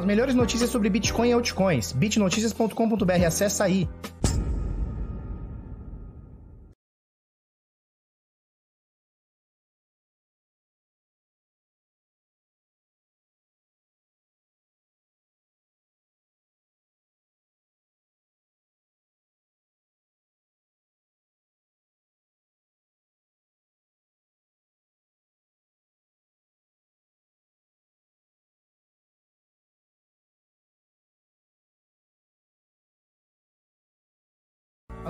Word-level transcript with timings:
As 0.00 0.06
melhores 0.06 0.34
notícias 0.34 0.70
sobre 0.70 0.88
Bitcoin 0.88 1.28
e 1.28 1.32
altcoins. 1.34 1.92
bitnoticias.com.br. 1.92 3.26
Acesse 3.26 3.62
aí. 3.62 3.86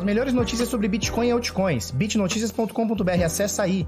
As 0.01 0.05
melhores 0.05 0.33
notícias 0.33 0.67
sobre 0.67 0.89
Bitcoin 0.89 1.29
e 1.29 1.31
altcoins. 1.31 1.91
bitnoticias.com.br. 1.91 3.23
Acesse 3.23 3.61
aí. 3.61 3.87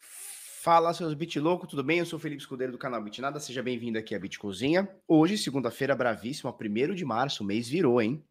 Fala, 0.00 0.94
seus 0.94 1.12
Bit 1.12 1.38
louco, 1.38 1.66
tudo 1.66 1.84
bem? 1.84 1.98
Eu 1.98 2.06
sou 2.06 2.18
o 2.18 2.20
Felipe 2.22 2.40
Escudeiro 2.40 2.72
do 2.72 2.78
canal 2.78 3.04
Bitnada, 3.04 3.38
seja 3.38 3.62
bem-vindo 3.62 3.98
aqui 3.98 4.14
à 4.14 4.18
Bit 4.18 4.38
Cozinha. 4.38 4.88
Hoje, 5.06 5.36
segunda-feira 5.36 5.94
bravíssima, 5.94 6.56
1 6.58 6.94
de 6.94 7.04
março, 7.04 7.44
o 7.44 7.46
mês 7.46 7.68
virou, 7.68 8.00
hein? 8.00 8.24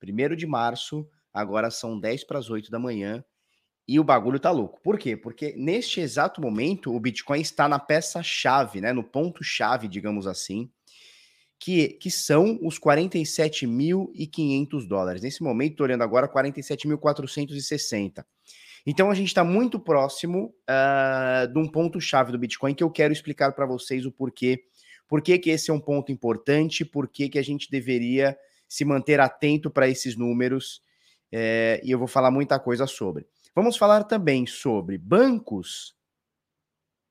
1 0.00 0.36
de 0.36 0.46
março, 0.46 1.10
agora 1.34 1.72
são 1.72 1.98
10 1.98 2.22
para 2.22 2.38
as 2.38 2.48
8 2.48 2.70
da 2.70 2.78
manhã 2.78 3.24
e 3.88 3.98
o 3.98 4.04
bagulho 4.04 4.38
tá 4.38 4.50
louco. 4.50 4.78
Por 4.82 4.98
quê? 4.98 5.16
Porque 5.16 5.54
neste 5.56 6.00
exato 6.00 6.42
momento 6.42 6.94
o 6.94 7.00
Bitcoin 7.00 7.40
está 7.40 7.66
na 7.66 7.78
peça-chave, 7.78 8.82
né? 8.82 8.92
No 8.92 9.02
ponto-chave, 9.02 9.88
digamos 9.88 10.26
assim, 10.26 10.70
que, 11.58 11.94
que 11.94 12.10
são 12.10 12.58
os 12.62 12.78
47.500 12.78 14.86
dólares. 14.86 15.22
Nesse 15.22 15.42
momento, 15.42 15.72
estou 15.72 15.86
olhando 15.86 16.02
agora 16.02 16.28
47.460. 16.28 18.22
Então 18.86 19.10
a 19.10 19.14
gente 19.14 19.28
está 19.28 19.42
muito 19.42 19.80
próximo 19.80 20.54
uh, 20.68 21.50
de 21.50 21.58
um 21.58 21.66
ponto-chave 21.66 22.30
do 22.30 22.38
Bitcoin 22.38 22.74
que 22.74 22.84
eu 22.84 22.90
quero 22.90 23.12
explicar 23.12 23.52
para 23.52 23.64
vocês 23.64 24.04
o 24.04 24.12
porquê. 24.12 24.64
Por 25.08 25.22
que, 25.22 25.38
que 25.38 25.48
esse 25.48 25.70
é 25.70 25.74
um 25.74 25.80
ponto 25.80 26.12
importante, 26.12 26.84
por 26.84 27.08
que, 27.08 27.30
que 27.30 27.38
a 27.38 27.42
gente 27.42 27.70
deveria 27.70 28.36
se 28.68 28.84
manter 28.84 29.18
atento 29.18 29.70
para 29.70 29.88
esses 29.88 30.14
números, 30.14 30.82
é, 31.32 31.80
e 31.82 31.90
eu 31.90 31.98
vou 31.98 32.06
falar 32.06 32.30
muita 32.30 32.58
coisa 32.58 32.86
sobre. 32.86 33.26
Vamos 33.58 33.76
falar 33.76 34.04
também 34.04 34.46
sobre 34.46 34.96
bancos 34.96 35.92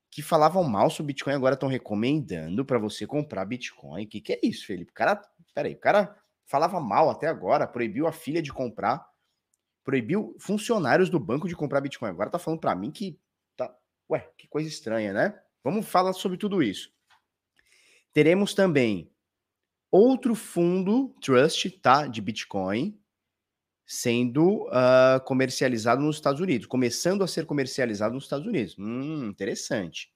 que 0.10 0.22
falavam 0.22 0.64
mal 0.64 0.90
sobre 0.90 1.08
Bitcoin 1.08 1.34
agora 1.34 1.56
estão 1.56 1.68
recomendando 1.68 2.64
para 2.64 2.80
você 2.80 3.06
comprar 3.06 3.44
Bitcoin. 3.44 4.06
O 4.06 4.08
que, 4.08 4.22
que 4.22 4.32
é 4.32 4.40
isso, 4.42 4.66
Felipe? 4.66 4.92
O 4.92 4.94
cara, 4.94 5.22
peraí, 5.54 5.74
o 5.74 5.78
cara 5.78 6.18
falava 6.46 6.80
mal 6.80 7.10
até 7.10 7.28
agora, 7.28 7.68
proibiu 7.68 8.08
a 8.08 8.14
filha 8.14 8.42
de 8.42 8.54
comprar, 8.54 9.06
proibiu 9.84 10.38
funcionários 10.40 11.10
do 11.10 11.20
banco 11.20 11.50
de 11.50 11.56
comprar 11.56 11.82
Bitcoin. 11.82 12.12
Agora 12.12 12.30
tá 12.30 12.40
falando 12.40 12.62
para 12.62 12.74
mim 12.74 12.92
que 12.92 13.20
tá, 13.58 13.78
ué, 14.10 14.32
que 14.38 14.48
coisa 14.48 14.70
estranha, 14.70 15.12
né? 15.12 15.38
Vamos 15.62 15.86
falar 15.86 16.14
sobre 16.14 16.38
tudo 16.38 16.64
isso. 16.64 16.90
Teremos 18.14 18.54
também 18.54 19.12
outro 19.92 20.34
fundo 20.34 21.14
trust, 21.20 21.70
tá, 21.72 22.08
de 22.08 22.22
Bitcoin, 22.22 22.98
sendo 23.88 24.68
uh, 24.68 25.24
comercializado 25.24 26.02
nos 26.02 26.18
Estados 26.18 26.42
Unidos, 26.42 26.68
começando 26.68 27.24
a 27.24 27.28
ser 27.28 27.46
comercializado 27.46 28.14
nos 28.14 28.26
Estados 28.26 28.46
Unidos. 28.46 28.76
Hum, 28.78 29.30
interessante. 29.30 30.12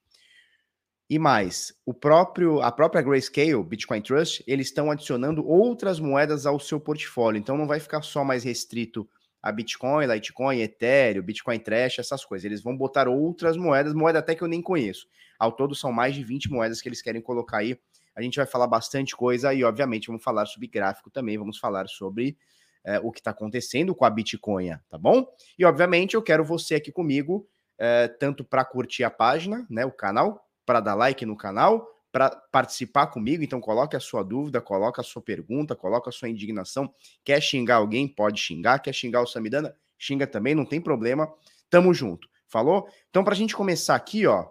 E 1.10 1.18
mais, 1.18 1.74
o 1.86 1.94
próprio, 1.94 2.62
a 2.62 2.72
própria 2.72 3.02
Grayscale, 3.02 3.64
Bitcoin 3.64 4.02
Trust, 4.02 4.44
eles 4.46 4.68
estão 4.68 4.92
adicionando 4.92 5.46
outras 5.48 6.00
moedas 6.00 6.46
ao 6.46 6.60
seu 6.60 6.80
portfólio. 6.80 7.40
Então 7.40 7.58
não 7.58 7.66
vai 7.66 7.80
ficar 7.80 8.02
só 8.02 8.24
mais 8.26 8.44
restrito 8.44 9.10
a 9.42 9.52
Bitcoin, 9.52 10.06
Litecoin, 10.06 10.60
Ethereum, 10.60 11.24
Bitcoin 11.24 11.60
Trash, 11.60 12.00
essas 12.00 12.24
coisas. 12.24 12.46
Eles 12.46 12.62
vão 12.62 12.78
botar 12.78 13.08
outras 13.08 13.58
moedas, 13.58 13.94
moeda 13.94 14.20
até 14.20 14.36
que 14.36 14.44
eu 14.44 14.48
nem 14.48 14.62
conheço. 14.62 15.08
Ao 15.40 15.52
todo 15.52 15.74
são 15.74 15.92
mais 15.92 16.14
de 16.14 16.24
20 16.24 16.52
moedas 16.52 16.82
que 16.82 16.90
eles 16.90 17.02
querem 17.02 17.22
colocar 17.22 17.58
aí. 17.58 17.80
A 18.16 18.22
gente 18.22 18.36
vai 18.36 18.46
falar 18.46 18.68
bastante 18.68 19.16
coisa 19.16 19.54
e, 19.54 19.64
obviamente, 19.64 20.08
vamos 20.08 20.24
falar 20.24 20.46
sobre 20.46 20.68
gráfico 20.68 21.10
também, 21.10 21.38
vamos 21.38 21.58
falar 21.58 21.88
sobre 21.88 22.38
é, 22.84 23.00
o 23.00 23.12
que 23.12 23.20
está 23.20 23.32
acontecendo 23.32 23.94
com 23.94 24.06
a 24.06 24.10
Bitcoin, 24.10 24.72
tá 24.90 24.98
bom? 24.98 25.26
E 25.58 25.66
obviamente 25.66 26.16
eu 26.16 26.22
quero 26.22 26.44
você 26.44 26.76
aqui 26.76 26.92
comigo, 26.92 27.48
é, 27.78 28.08
tanto 28.08 28.44
para 28.44 28.66
curtir 28.66 29.04
a 29.04 29.10
página, 29.10 29.66
né, 29.70 29.86
o 29.86 29.92
canal, 29.92 30.48
para 30.66 30.80
dar 30.80 30.96
like 30.96 31.26
no 31.26 31.36
canal, 31.36 31.88
para 32.12 32.30
participar 32.52 33.08
comigo. 33.08 33.44
Então 33.44 33.62
coloque 33.62 33.96
a 33.96 34.00
sua 34.00 34.24
dúvida, 34.24 34.62
coloque 34.62 35.00
a 35.00 35.04
sua 35.04 35.22
pergunta, 35.22 35.76
coloque 35.76 36.10
a 36.10 36.12
sua 36.12 36.30
indignação. 36.30 36.94
Quer 37.24 37.42
xingar 37.42 37.76
alguém? 37.76 38.08
Pode 38.08 38.40
xingar. 38.40 38.80
Quer 38.80 38.94
xingar 38.94 39.22
o 39.22 39.28
Samidana? 39.28 39.76
Xinga 39.98 40.28
também, 40.28 40.54
não 40.54 40.66
tem 40.66 40.82
problema. 40.82 41.32
Tamo 41.70 41.94
junto. 41.94 42.28
Falou? 42.48 42.88
Então, 43.10 43.24
para 43.24 43.34
a 43.34 43.38
gente 43.38 43.56
começar 43.56 43.96
aqui, 43.96 44.28
ó, 44.28 44.50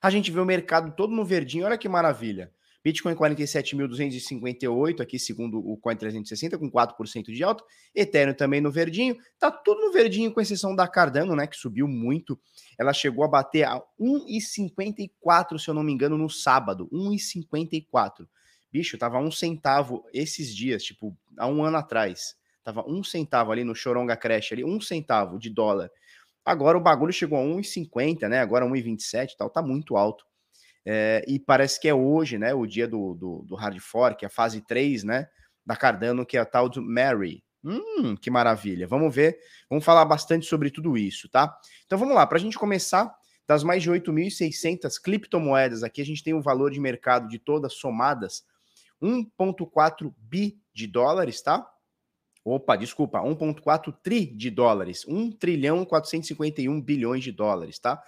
a 0.00 0.08
gente 0.08 0.30
vê 0.30 0.38
o 0.38 0.44
mercado 0.44 0.94
todo 0.94 1.12
no 1.12 1.24
verdinho. 1.24 1.66
Olha 1.66 1.76
que 1.76 1.88
maravilha. 1.88 2.52
Bitcoin 2.84 3.14
47.258 3.14 5.00
aqui, 5.00 5.18
segundo 5.18 5.58
o 5.58 5.76
Coin 5.76 5.96
360, 5.96 6.58
com 6.58 6.70
4% 6.70 7.32
de 7.32 7.44
alta. 7.44 7.64
Ethereum 7.94 8.34
também 8.34 8.60
no 8.60 8.72
verdinho. 8.72 9.16
Tá 9.38 9.50
tudo 9.50 9.80
no 9.82 9.92
verdinho, 9.92 10.32
com 10.32 10.40
exceção 10.40 10.74
da 10.74 10.88
Cardano, 10.88 11.36
né, 11.36 11.46
que 11.46 11.56
subiu 11.56 11.86
muito. 11.86 12.38
Ela 12.78 12.92
chegou 12.92 13.24
a 13.24 13.28
bater 13.28 13.64
a 13.64 13.80
1,54, 14.00 15.58
se 15.58 15.68
eu 15.68 15.74
não 15.74 15.82
me 15.82 15.92
engano, 15.92 16.18
no 16.18 16.28
sábado. 16.28 16.88
1,54. 16.92 18.26
Bicho, 18.72 18.98
tava 18.98 19.18
um 19.18 19.30
centavo 19.30 20.02
esses 20.12 20.54
dias, 20.54 20.82
tipo, 20.82 21.16
há 21.38 21.46
um 21.46 21.62
ano 21.62 21.76
atrás. 21.76 22.34
Tava 22.64 22.84
um 22.88 23.04
centavo 23.04 23.52
ali 23.52 23.64
no 23.64 23.74
Choronga 23.74 24.16
Crash, 24.16 24.52
ali, 24.52 24.64
um 24.64 24.80
centavo 24.80 25.38
de 25.38 25.50
dólar. 25.50 25.90
Agora 26.44 26.76
o 26.76 26.80
bagulho 26.80 27.12
chegou 27.12 27.38
a 27.38 27.42
1,50, 27.42 28.28
né? 28.28 28.40
Agora 28.40 28.66
1,27 28.66 29.32
e 29.32 29.36
tal, 29.36 29.50
tá 29.50 29.62
muito 29.62 29.96
alto. 29.96 30.24
É, 30.84 31.24
e 31.28 31.38
parece 31.38 31.80
que 31.80 31.88
é 31.88 31.94
hoje, 31.94 32.38
né? 32.38 32.52
O 32.54 32.66
dia 32.66 32.88
do, 32.88 33.14
do, 33.14 33.42
do 33.46 33.54
hard 33.54 33.78
fork, 33.78 34.24
a 34.24 34.30
fase 34.30 34.60
3, 34.60 35.04
né? 35.04 35.28
Da 35.64 35.76
Cardano, 35.76 36.26
que 36.26 36.36
é 36.36 36.40
a 36.40 36.44
tal 36.44 36.68
do 36.68 36.82
Mary. 36.82 37.42
Hum, 37.64 38.16
que 38.16 38.30
maravilha. 38.30 38.86
Vamos 38.88 39.14
ver, 39.14 39.38
vamos 39.70 39.84
falar 39.84 40.04
bastante 40.04 40.46
sobre 40.46 40.70
tudo 40.70 40.98
isso, 40.98 41.28
tá? 41.28 41.56
Então 41.86 41.96
vamos 41.96 42.14
lá, 42.14 42.26
para 42.26 42.38
a 42.38 42.40
gente 42.40 42.58
começar, 42.58 43.14
das 43.46 43.62
mais 43.62 43.82
de 43.82 43.90
8.600 43.90 45.00
criptomoedas 45.00 45.82
aqui, 45.82 46.02
a 46.02 46.04
gente 46.04 46.24
tem 46.24 46.34
um 46.34 46.40
valor 46.40 46.70
de 46.70 46.80
mercado 46.80 47.28
de 47.28 47.38
todas 47.38 47.74
somadas 47.74 48.44
1,4 49.00 50.12
bi 50.18 50.60
de 50.72 50.86
dólares, 50.86 51.40
tá? 51.42 51.68
Opa, 52.44 52.74
desculpa, 52.74 53.20
1,4 53.20 53.94
tri 54.02 54.26
de 54.26 54.50
dólares, 54.50 55.04
1 55.06 55.32
trilhão 55.32 55.84
451 55.84 56.80
bilhões 56.80 57.22
de 57.22 57.30
dólares, 57.30 57.78
tá? 57.78 58.02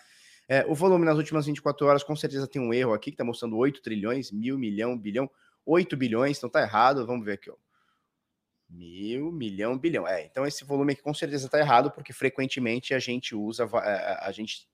É, 0.48 0.64
o 0.66 0.74
volume 0.74 1.04
nas 1.04 1.16
últimas 1.16 1.46
24 1.46 1.86
horas, 1.86 2.02
com 2.02 2.14
certeza 2.14 2.46
tem 2.46 2.60
um 2.60 2.72
erro 2.72 2.92
aqui, 2.92 3.10
que 3.10 3.14
está 3.14 3.24
mostrando 3.24 3.56
8 3.56 3.82
trilhões, 3.82 4.30
mil, 4.30 4.58
milhão, 4.58 4.96
bilhão, 4.98 5.30
8 5.64 5.96
bilhões, 5.96 6.38
então 6.38 6.50
tá 6.50 6.62
errado. 6.62 7.06
Vamos 7.06 7.24
ver 7.24 7.32
aqui, 7.32 7.50
ó. 7.50 7.56
Mil, 8.68 9.30
milhão, 9.30 9.78
bilhão. 9.78 10.06
É, 10.06 10.24
então 10.24 10.46
esse 10.46 10.64
volume 10.64 10.92
aqui 10.92 11.02
com 11.02 11.14
certeza 11.14 11.46
está 11.46 11.58
errado, 11.58 11.90
porque 11.90 12.12
frequentemente 12.12 12.92
a 12.92 12.98
gente 12.98 13.34
usa, 13.34 13.64
a, 13.64 14.28
a 14.28 14.32
gente 14.32 14.68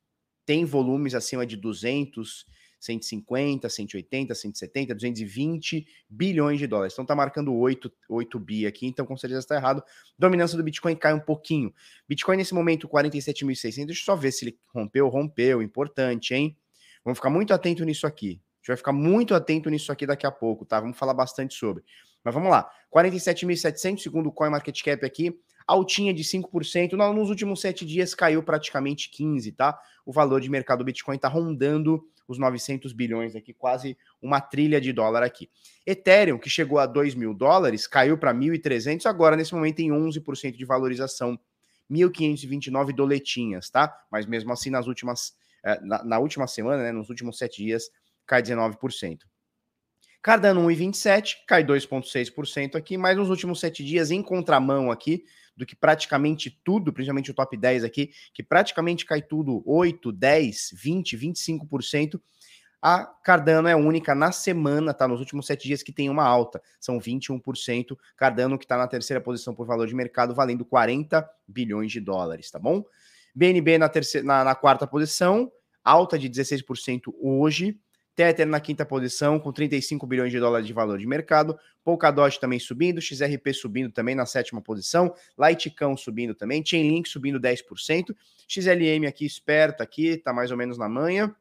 tem 0.47 0.65
volumes 0.65 1.15
acima 1.15 1.47
de 1.47 1.57
200 1.57 2.47
150, 2.81 3.69
180, 3.69 4.35
170, 4.35 4.95
220 4.95 5.87
bilhões 6.09 6.59
de 6.59 6.67
dólares. 6.67 6.95
Então 6.95 7.05
tá 7.05 7.15
marcando 7.15 7.55
8, 7.55 7.93
8 8.09 8.39
bi 8.41 8.67
aqui, 8.67 8.87
então 8.87 9.05
com 9.05 9.17
certeza 9.17 9.41
está 9.41 9.55
errado. 9.57 9.83
Dominância 10.19 10.57
do 10.57 10.65
Bitcoin 10.65 10.97
cai 10.97 11.13
um 11.13 11.21
pouquinho. 11.21 11.73
Bitcoin 12.09 12.39
nesse 12.39 12.55
momento 12.55 12.89
47.600. 12.89 13.87
Deixa 13.87 14.01
eu 14.01 14.05
só 14.05 14.17
ver 14.17 14.33
se 14.33 14.47
ele 14.47 14.59
rompeu, 14.75 15.09
rompeu, 15.09 15.63
importante, 15.63 16.35
hein? 16.35 16.57
Vamos 17.05 17.19
ficar 17.19 17.31
muito 17.31 17.53
atento 17.53 17.85
nisso 17.85 18.07
aqui. 18.07 18.41
A 18.41 18.57
gente 18.61 18.69
vai 18.69 18.77
ficar 18.77 18.93
muito 18.93 19.35
atento 19.35 19.69
nisso 19.69 19.93
aqui 19.93 20.07
daqui 20.07 20.27
a 20.27 20.33
pouco, 20.33 20.65
tá? 20.65 20.81
Vamos 20.81 20.99
falar 20.99 21.15
bastante 21.15 21.55
sobre. 21.55 21.85
Mas 22.25 22.35
vamos 22.35 22.51
lá. 22.51 22.71
47.700 22.95 23.99
segundo 23.99 24.29
o 24.29 24.33
CoinMarketCap 24.33 25.05
aqui 25.05 25.39
altinha 25.71 26.13
de 26.13 26.25
5%. 26.25 26.93
Nos 27.15 27.31
últimos 27.31 27.61
sete 27.61 27.87
dias 27.87 28.15
caiu 28.15 28.43
praticamente 28.43 29.11
15%, 29.11 29.55
tá? 29.55 29.79
O 30.05 30.13
valor 30.13 30.41
de 30.41 30.51
mercado 30.51 30.79
do 30.79 30.85
Bitcoin 30.85 31.17
está 31.17 31.29
rondando 31.29 32.03
os 32.31 32.39
900 32.39 32.93
bilhões 32.93 33.35
aqui, 33.35 33.53
quase 33.53 33.97
uma 34.23 34.41
trilha 34.41 34.81
de 34.81 34.93
dólar 34.93 35.23
aqui. 35.23 35.51
Ethereum, 35.85 36.39
que 36.39 36.49
chegou 36.49 36.79
a 36.79 36.87
2 36.87 37.15
mil 37.15 37.35
dólares, 37.35 37.87
caiu 37.87 38.17
para 38.17 38.33
1.300, 38.33 39.07
agora 39.07 39.37
nesse 39.37 39.53
momento 39.53 39.77
tem 39.77 39.91
11% 39.91 40.57
de 40.57 40.65
valorização, 40.65 41.39
1.529 41.91 42.95
doletinhas, 42.95 43.69
tá? 43.69 43.93
Mas 44.11 44.27
mesmo 44.27 44.53
assim, 44.53 44.71
nas 44.71 44.87
últimas, 44.87 45.35
eh, 45.65 45.81
na, 45.83 46.05
na 46.05 46.19
última 46.21 46.47
semana, 46.47 46.85
né, 46.85 46.93
nos 46.93 47.11
últimos 47.11 47.37
sete 47.37 47.65
dias, 47.65 47.91
cai 48.25 48.43
19%. 48.43 49.19
Cardano 50.23 50.67
1,27, 50.69 51.39
cai 51.49 51.65
2,6% 51.65 52.77
aqui, 52.77 52.97
mas 52.97 53.17
nos 53.17 53.31
últimos 53.31 53.59
sete 53.59 53.85
dias, 53.85 54.11
em 54.11 54.23
contramão 54.23 54.91
aqui, 54.91 55.25
do 55.61 55.67
que 55.67 55.77
praticamente 55.77 56.51
tudo, 56.65 56.93
principalmente 56.93 57.31
o 57.31 57.35
top 57.35 57.57
10 57.57 57.85
aqui, 57.85 58.11
que 58.35 58.43
praticamente 58.43 59.05
cai 59.05 59.23
tudo 59.23 59.63
8, 59.65 60.11
10, 60.11 60.71
20, 60.75 61.17
25%. 61.17 62.21
A 62.83 63.05
Cardano 63.05 63.69
é 63.69 63.77
única 63.77 64.15
na 64.15 64.33
semana, 64.33 64.95
tá? 64.95 65.07
Nos 65.07 65.21
últimos 65.21 65.47
sete 65.47 65.69
dias 65.69 65.83
que 65.83 65.93
tem 65.93 66.09
uma 66.09 66.25
alta. 66.25 66.63
São 66.81 66.99
21%. 66.99 67.97
Cardano 68.17 68.59
que 68.59 68.65
está 68.65 68.79
na 68.79 68.89
terceira 68.89 69.21
posição 69.21 69.55
por 69.55 69.67
valor 69.67 69.87
de 69.87 69.95
mercado, 69.95 70.35
valendo 70.35 70.65
40 70.65 71.29
bilhões 71.47 71.93
de 71.93 72.01
dólares, 72.01 72.51
tá 72.51 72.59
bom? 72.59 72.83
BNB 73.35 73.77
na, 73.77 73.89
terceira, 73.89 74.27
na, 74.27 74.43
na 74.43 74.55
quarta 74.55 74.87
posição, 74.87 75.53
alta 75.85 76.19
de 76.19 76.29
16% 76.29 77.13
hoje. 77.21 77.79
Tether 78.21 78.47
na 78.47 78.61
quinta 78.61 78.85
posição, 78.85 79.41
com 79.41 79.51
35 79.51 80.07
bilhões 80.07 80.31
de 80.31 80.39
dólares 80.39 80.67
de 80.67 80.75
valor 80.75 80.99
de 80.99 81.07
mercado. 81.07 81.59
Polkadot 81.83 82.39
também 82.39 82.59
subindo, 82.59 83.01
XRP 83.01 83.55
subindo 83.55 83.91
também 83.91 84.15
na 84.15 84.27
sétima 84.27 84.61
posição. 84.61 85.15
Litecoin 85.39 85.97
subindo 85.97 86.35
também. 86.35 86.63
Chainlink 86.63 87.09
subindo 87.09 87.41
10%. 87.41 88.15
XLM 88.47 89.07
aqui 89.09 89.25
esperto 89.25 89.83
aqui, 89.83 90.19
tá 90.19 90.35
mais 90.35 90.51
ou 90.51 90.59
menos 90.59 90.77
na 90.77 90.87
manha. 90.87 91.35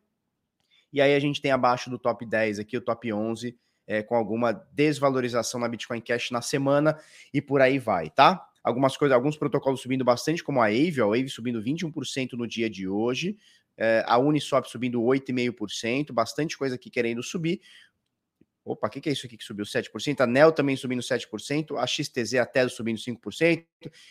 E 0.93 1.01
aí 1.01 1.13
a 1.13 1.19
gente 1.19 1.41
tem 1.41 1.51
abaixo 1.51 1.89
do 1.89 1.99
top 1.99 2.25
10 2.25 2.59
aqui, 2.59 2.77
o 2.77 2.81
top 2.81 3.11
11, 3.11 3.57
é, 3.85 4.01
com 4.01 4.15
alguma 4.15 4.53
desvalorização 4.71 5.59
na 5.59 5.67
Bitcoin 5.67 5.99
Cash 5.99 6.31
na 6.31 6.41
semana 6.41 6.97
e 7.33 7.41
por 7.41 7.59
aí 7.59 7.77
vai, 7.77 8.09
tá? 8.09 8.47
Algumas 8.63 8.95
coisas, 8.95 9.13
alguns 9.13 9.35
protocolos 9.35 9.81
subindo 9.81 10.05
bastante, 10.05 10.41
como 10.41 10.61
a 10.61 10.67
Aave, 10.67 11.01
a 11.01 11.05
Aave 11.05 11.27
subindo 11.27 11.61
21% 11.61 12.33
no 12.33 12.47
dia 12.47 12.69
de 12.69 12.87
hoje, 12.87 13.37
a 14.05 14.17
Uniswap 14.17 14.65
subindo 14.65 15.01
8,5%, 15.01 16.11
bastante 16.11 16.57
coisa 16.57 16.75
aqui 16.75 16.89
querendo 16.89 17.23
subir. 17.23 17.61
Opa, 18.65 18.87
o 18.87 18.89
que, 18.89 19.01
que 19.01 19.09
é 19.09 19.11
isso 19.11 19.25
aqui 19.25 19.37
que 19.37 19.43
subiu 19.43 19.65
7%? 19.65 20.21
A 20.21 20.27
NEL 20.27 20.51
também 20.51 20.75
subindo 20.75 21.01
7%, 21.01 21.77
a 21.77 21.87
XTZ 21.87 22.35
até 22.35 22.67
subindo 22.67 22.97
5%, 22.97 23.65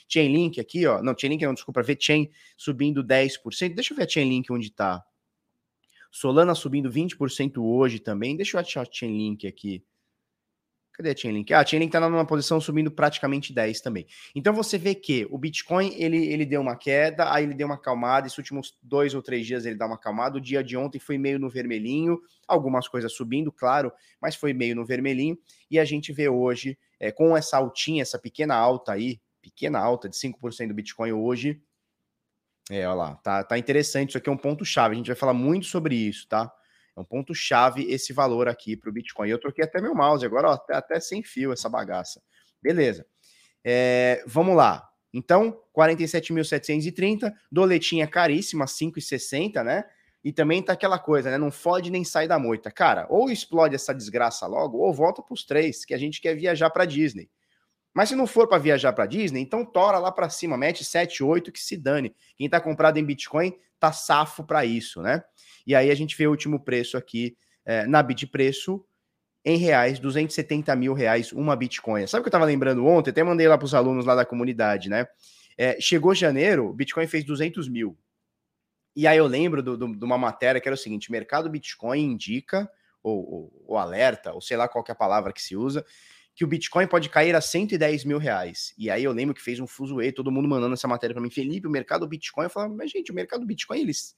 Chainlink 0.09 0.59
aqui, 0.59 0.87
ó, 0.87 1.03
não, 1.03 1.17
Chainlink 1.17 1.45
não, 1.45 1.55
desculpa, 1.55 1.83
VeChain 1.83 2.31
subindo 2.57 3.05
10%. 3.05 3.75
Deixa 3.75 3.93
eu 3.93 3.97
ver 3.97 4.05
a 4.05 4.09
Chainlink 4.09 4.51
onde 4.53 4.71
tá. 4.73 5.05
Solana 6.11 6.55
subindo 6.55 6.91
20% 6.91 7.59
hoje 7.59 7.99
também. 7.99 8.37
Deixa 8.37 8.57
eu 8.57 8.61
achar 8.61 8.83
a 8.83 8.91
Chainlink 8.91 9.47
aqui. 9.47 9.85
Cadê 10.99 11.11
a 11.11 11.17
Chainlink? 11.17 11.55
Ah, 11.55 11.61
a 11.61 11.65
Chainlink 11.65 11.95
está 11.95 12.11
numa 12.11 12.27
posição 12.27 12.61
subindo 12.61 12.91
praticamente 12.91 13.53
10 13.53 13.81
também. 13.81 14.05
Então 14.35 14.53
você 14.53 14.77
vê 14.77 14.97
que 14.97 15.29
o 15.31 15.39
Bitcoin 15.39 15.95
ele, 15.95 16.27
ele 16.27 16.45
deu 16.45 16.61
uma 16.61 16.75
queda, 16.75 17.33
aí 17.33 17.45
ele 17.45 17.55
deu 17.55 17.69
uma 17.69 17.77
acalmada. 17.77 18.27
Esses 18.27 18.37
últimos 18.37 18.77
dois 18.83 19.15
ou 19.15 19.23
três 19.23 19.47
dias 19.47 19.65
ele 19.65 19.77
dá 19.77 19.87
uma 19.87 19.95
acalmada. 19.95 20.39
O 20.39 20.41
dia 20.41 20.61
de 20.61 20.77
ontem 20.77 20.99
foi 20.99 21.17
meio 21.17 21.39
no 21.39 21.49
vermelhinho, 21.49 22.19
algumas 22.49 22.89
coisas 22.89 23.13
subindo, 23.13 23.53
claro, 23.53 23.93
mas 24.21 24.35
foi 24.35 24.53
meio 24.53 24.75
no 24.75 24.85
vermelhinho. 24.85 25.39
E 25.71 25.79
a 25.79 25.85
gente 25.85 26.13
vê 26.13 26.29
hoje, 26.29 26.77
é, 26.99 27.13
com 27.13 27.37
essa 27.37 27.59
altinha, 27.59 28.03
essa 28.03 28.19
pequena 28.19 28.57
alta 28.57 28.91
aí, 28.91 29.21
pequena 29.41 29.79
alta 29.79 30.09
de 30.09 30.17
5% 30.17 30.67
do 30.67 30.75
Bitcoin 30.75 31.13
hoje. 31.13 31.63
É, 32.69 32.89
olha 32.89 32.95
lá, 32.95 33.15
tá, 33.15 33.45
tá 33.45 33.57
interessante. 33.57 34.09
Isso 34.09 34.19
aqui 34.19 34.29
é 34.29 34.33
um 34.33 34.37
ponto-chave. 34.37 34.95
A 34.95 34.99
gente 34.99 35.07
vai 35.07 35.17
falar 35.17 35.33
muito 35.33 35.67
sobre 35.67 35.95
isso, 35.95 36.27
tá? 36.27 36.53
É 36.99 37.01
um 37.01 37.05
ponto-chave 37.05 37.85
esse 37.91 38.13
valor 38.13 38.49
aqui 38.49 38.77
para 38.77 38.91
o 38.91 38.93
Bitcoin. 38.93 39.31
Eu 39.31 39.39
troquei 39.39 39.65
até 39.65 39.81
meu 39.81 39.95
mouse 39.95 40.27
agora, 40.27 40.49
ó, 40.49 40.53
até, 40.55 40.75
até 40.75 41.01
sem 41.01 41.23
fio 41.23 41.53
essa 41.53 41.69
bagaça. 41.69 42.21
Beleza. 42.61 43.07
É, 43.65 44.23
vamos 44.27 44.57
lá. 44.57 44.89
Então, 45.15 45.63
47.730, 45.77 47.33
doletinha 47.51 48.07
caríssima, 48.07 48.65
5,60, 48.67 49.63
né? 49.63 49.85
E 50.25 50.33
também 50.33 50.61
tá 50.61 50.73
aquela 50.73 50.99
coisa, 50.99 51.31
né? 51.31 51.39
Não 51.39 51.53
fode 51.53 51.91
nem 51.91 52.05
sai 52.05 52.27
da 52.27 52.39
moita. 52.39 52.71
Cara, 52.71 53.07
ou 53.09 53.31
explode 53.31 53.77
essa 53.77 53.95
desgraça 53.95 54.47
logo, 54.47 54.79
ou 54.79 54.93
volta 54.93 55.23
para 55.23 55.33
os 55.33 55.45
três, 55.45 55.85
que 55.85 55.95
a 55.95 55.99
gente 55.99 56.21
quer 56.21 56.35
viajar 56.35 56.69
para 56.71 56.85
Disney. 56.85 57.31
Mas 57.99 58.11
se 58.11 58.15
não 58.15 58.29
for 58.29 58.47
para 58.47 58.59
viajar 58.59 58.93
para 58.93 59.07
Disney, 59.07 59.41
então 59.41 59.65
tora 59.65 59.99
lá 59.99 60.13
para 60.13 60.31
cima, 60.31 60.57
mete 60.57 60.85
7, 60.85 61.25
8 61.25 61.51
que 61.51 61.59
se 61.59 61.77
dane. 61.77 62.15
Quem 62.37 62.49
tá 62.49 62.61
comprado 62.61 62.97
em 62.97 63.05
Bitcoin 63.05 63.53
tá 63.77 63.91
safo 63.91 64.45
para 64.45 64.65
isso, 64.65 65.03
né? 65.03 65.25
E 65.67 65.75
aí 65.75 65.91
a 65.91 65.95
gente 65.97 66.17
vê 66.17 66.29
o 66.29 66.31
último 66.31 66.61
preço 66.63 66.97
aqui 66.97 67.37
é, 67.65 67.89
na 67.89 68.01
Bitpreço 68.01 68.87
em 69.45 69.57
reais, 69.57 69.99
270 69.99 70.77
mil 70.77 70.95
reais 70.95 71.33
uma 71.33 71.57
Bitcoin. 71.57 72.07
Sabe 72.07 72.21
o 72.21 72.23
que 72.23 72.29
eu 72.29 72.31
estava 72.31 72.45
lembrando 72.45 72.87
ontem? 72.87 73.11
Até 73.11 73.25
mandei 73.25 73.49
lá 73.49 73.59
para 73.59 73.67
os 73.67 73.75
alunos 73.75 74.07
lá 74.07 74.15
da 74.15 74.25
comunidade, 74.25 74.89
né? 74.89 75.05
É, 75.59 75.81
chegou 75.81 76.15
janeiro, 76.15 76.73
Bitcoin 76.73 77.09
fez 77.09 77.25
200 77.25 77.69
mil. 77.69 77.99
E 78.95 79.09
aí 79.09 79.19
eu 79.19 79.27
lembro 79.27 79.61
de 79.61 80.05
uma 80.05 80.17
matéria 80.17 80.61
que 80.61 80.69
era 80.69 80.77
o 80.77 80.79
seguinte: 80.79 81.11
mercado 81.11 81.51
Bitcoin 81.51 82.01
indica, 82.01 82.71
ou, 83.03 83.19
ou, 83.29 83.65
ou, 83.67 83.77
alerta, 83.77 84.33
ou 84.33 84.41
sei 84.41 84.57
lá 84.57 84.69
qual 84.69 84.85
é 84.89 84.93
a 84.93 84.95
palavra 84.95 85.33
que 85.33 85.43
se 85.43 85.57
usa, 85.57 85.85
que 86.39 86.45
o 86.45 86.47
Bitcoin 86.47 86.87
pode 86.87 87.09
cair 87.09 87.35
a 87.35 87.41
110 87.41 88.05
mil 88.05 88.17
reais. 88.17 88.73
E 88.79 88.89
aí 88.89 89.03
eu 89.03 89.11
lembro 89.11 89.35
que 89.35 89.43
fez 89.43 89.59
um 89.59 89.67
fuzuê, 89.67 90.13
todo 90.13 90.31
mundo 90.31 90.47
mandando 90.47 90.73
essa 90.73 90.87
matéria 90.87 91.13
para 91.13 91.21
mim, 91.21 91.31
Felipe, 91.31 91.67
o 91.67 91.71
mercado 91.71 92.07
Bitcoin. 92.07 92.45
Eu 92.45 92.51
falava, 92.51 92.73
mas 92.73 92.93
gente, 92.93 93.11
o 93.11 93.15
mercado 93.15 93.45
Bitcoin, 93.45 93.81
eles 93.81 94.15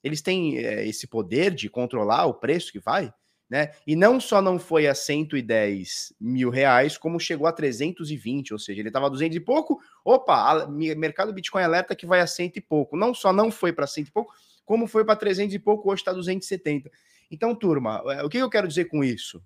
eles 0.00 0.22
têm 0.22 0.58
é, 0.58 0.86
esse 0.86 1.08
poder 1.08 1.52
de 1.52 1.68
controlar 1.68 2.26
o 2.26 2.34
preço 2.34 2.70
que 2.70 2.78
vai, 2.78 3.12
né? 3.50 3.72
E 3.84 3.96
não 3.96 4.20
só 4.20 4.40
não 4.40 4.60
foi 4.60 4.86
a 4.86 4.94
110 4.94 6.14
mil 6.20 6.50
reais, 6.50 6.96
como 6.96 7.18
chegou 7.18 7.48
a 7.48 7.52
320, 7.52 8.52
ou 8.52 8.60
seja, 8.60 8.80
ele 8.80 8.88
estava 8.88 9.06
a 9.06 9.08
200 9.08 9.36
e 9.36 9.40
pouco, 9.40 9.80
opa, 10.04 10.62
a, 10.62 10.68
mercado 10.68 11.32
Bitcoin 11.32 11.64
alerta 11.64 11.96
que 11.96 12.06
vai 12.06 12.20
a 12.20 12.28
100 12.28 12.52
e 12.54 12.60
pouco. 12.60 12.96
Não 12.96 13.12
só 13.12 13.32
não 13.32 13.50
foi 13.50 13.72
para 13.72 13.88
100 13.88 14.04
e 14.04 14.10
pouco, 14.12 14.32
como 14.64 14.86
foi 14.86 15.04
para 15.04 15.16
300 15.16 15.52
e 15.52 15.58
pouco, 15.58 15.90
hoje 15.90 16.02
está 16.02 16.12
270. 16.12 16.88
Então, 17.28 17.56
turma, 17.56 18.04
eh, 18.06 18.22
o 18.22 18.28
que 18.28 18.38
eu 18.38 18.48
quero 18.48 18.68
dizer 18.68 18.84
com 18.84 19.02
isso? 19.02 19.42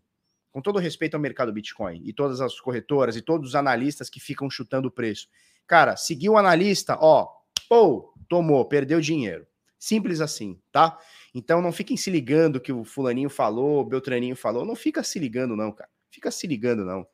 Com 0.50 0.60
todo 0.60 0.78
respeito 0.78 1.14
ao 1.14 1.20
mercado 1.20 1.52
Bitcoin 1.52 2.02
e 2.04 2.12
todas 2.12 2.40
as 2.40 2.58
corretoras 2.60 3.16
e 3.16 3.22
todos 3.22 3.50
os 3.50 3.54
analistas 3.54 4.10
que 4.10 4.18
ficam 4.18 4.50
chutando 4.50 4.88
o 4.88 4.90
preço. 4.90 5.28
Cara, 5.66 5.96
seguiu 5.96 6.32
o 6.32 6.36
analista, 6.36 6.98
ó, 7.00 7.28
pô, 7.68 8.12
tomou, 8.28 8.64
perdeu 8.64 9.00
dinheiro. 9.00 9.46
Simples 9.78 10.20
assim, 10.20 10.60
tá? 10.70 10.98
Então 11.34 11.62
não 11.62 11.72
fiquem 11.72 11.96
se 11.96 12.10
ligando 12.10 12.60
que 12.60 12.72
o 12.72 12.84
fulaninho 12.84 13.30
falou, 13.30 13.80
o 13.80 13.84
Beltraninho 13.84 14.36
falou. 14.36 14.64
Não 14.64 14.74
fica 14.74 15.02
se 15.02 15.18
ligando, 15.18 15.56
não, 15.56 15.72
cara. 15.72 15.88
Fica 16.10 16.30
se 16.30 16.46
ligando, 16.46 16.84
não. 16.84 17.06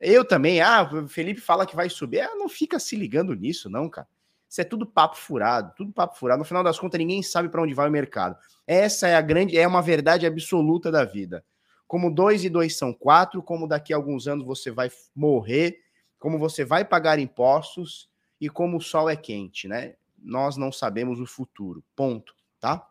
Eu 0.00 0.24
também, 0.24 0.60
ah, 0.60 0.82
o 0.82 1.08
Felipe 1.08 1.40
fala 1.40 1.66
que 1.66 1.74
vai 1.74 1.90
subir. 1.90 2.20
Ah, 2.20 2.34
não 2.34 2.48
fica 2.48 2.78
se 2.78 2.96
ligando 2.96 3.34
nisso, 3.34 3.68
não, 3.68 3.88
cara. 3.88 4.08
Isso 4.48 4.60
é 4.60 4.64
tudo 4.64 4.86
papo 4.86 5.16
furado, 5.16 5.74
tudo 5.76 5.92
papo 5.92 6.16
furado. 6.16 6.38
No 6.38 6.44
final 6.44 6.62
das 6.62 6.78
contas, 6.78 6.98
ninguém 6.98 7.22
sabe 7.22 7.48
para 7.48 7.60
onde 7.60 7.74
vai 7.74 7.88
o 7.88 7.92
mercado. 7.92 8.36
Essa 8.66 9.08
é 9.08 9.16
a 9.16 9.20
grande, 9.20 9.58
é 9.58 9.66
uma 9.66 9.82
verdade 9.82 10.24
absoluta 10.24 10.90
da 10.90 11.04
vida. 11.04 11.44
Como 11.86 12.10
dois 12.12 12.44
e 12.44 12.48
dois 12.48 12.76
são 12.76 12.92
quatro, 12.92 13.42
como 13.42 13.68
daqui 13.68 13.92
a 13.92 13.96
alguns 13.96 14.26
anos 14.26 14.46
você 14.46 14.70
vai 14.70 14.90
morrer, 15.14 15.80
como 16.18 16.38
você 16.38 16.64
vai 16.64 16.84
pagar 16.84 17.18
impostos 17.18 18.08
e 18.40 18.48
como 18.48 18.78
o 18.78 18.80
sol 18.80 19.08
é 19.08 19.16
quente, 19.16 19.68
né? 19.68 19.94
nós 20.26 20.56
não 20.56 20.72
sabemos 20.72 21.20
o 21.20 21.26
futuro. 21.26 21.82
Ponto, 21.94 22.34
tá? 22.60 22.86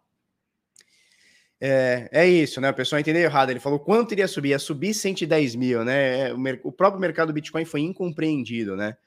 É, 1.59 2.09
é 2.11 2.27
isso, 2.27 2.61
né? 2.61 2.69
O 2.69 2.73
pessoal 2.73 2.99
entendeu 2.99 3.21
errado. 3.21 3.49
Ele 3.49 3.59
falou 3.59 3.79
quanto 3.79 4.13
iria 4.13 4.27
subir? 4.27 4.49
Ia 4.49 4.59
subir 4.59 4.93
110 4.93 5.55
mil, 5.55 5.83
né? 5.83 6.29
É, 6.29 6.33
o, 6.33 6.39
o 6.63 6.71
próprio 6.71 7.01
mercado 7.01 7.27
do 7.27 7.33
Bitcoin 7.33 7.65
foi 7.65 7.81
incompreendido, 7.81 8.75
né? 8.75 8.97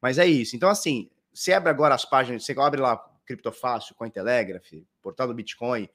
Mas 0.00 0.18
é 0.18 0.26
isso. 0.26 0.56
Então, 0.56 0.68
assim, 0.68 1.10
você 1.32 1.52
abre 1.52 1.70
agora 1.70 1.94
as 1.94 2.04
páginas, 2.04 2.44
você 2.44 2.58
abre 2.58 2.80
lá 2.80 2.96
Criptofácil, 3.26 3.94
Cointelegraph, 3.94 4.72
portal 5.02 5.28
do 5.28 5.34
Bitcoin. 5.34 5.88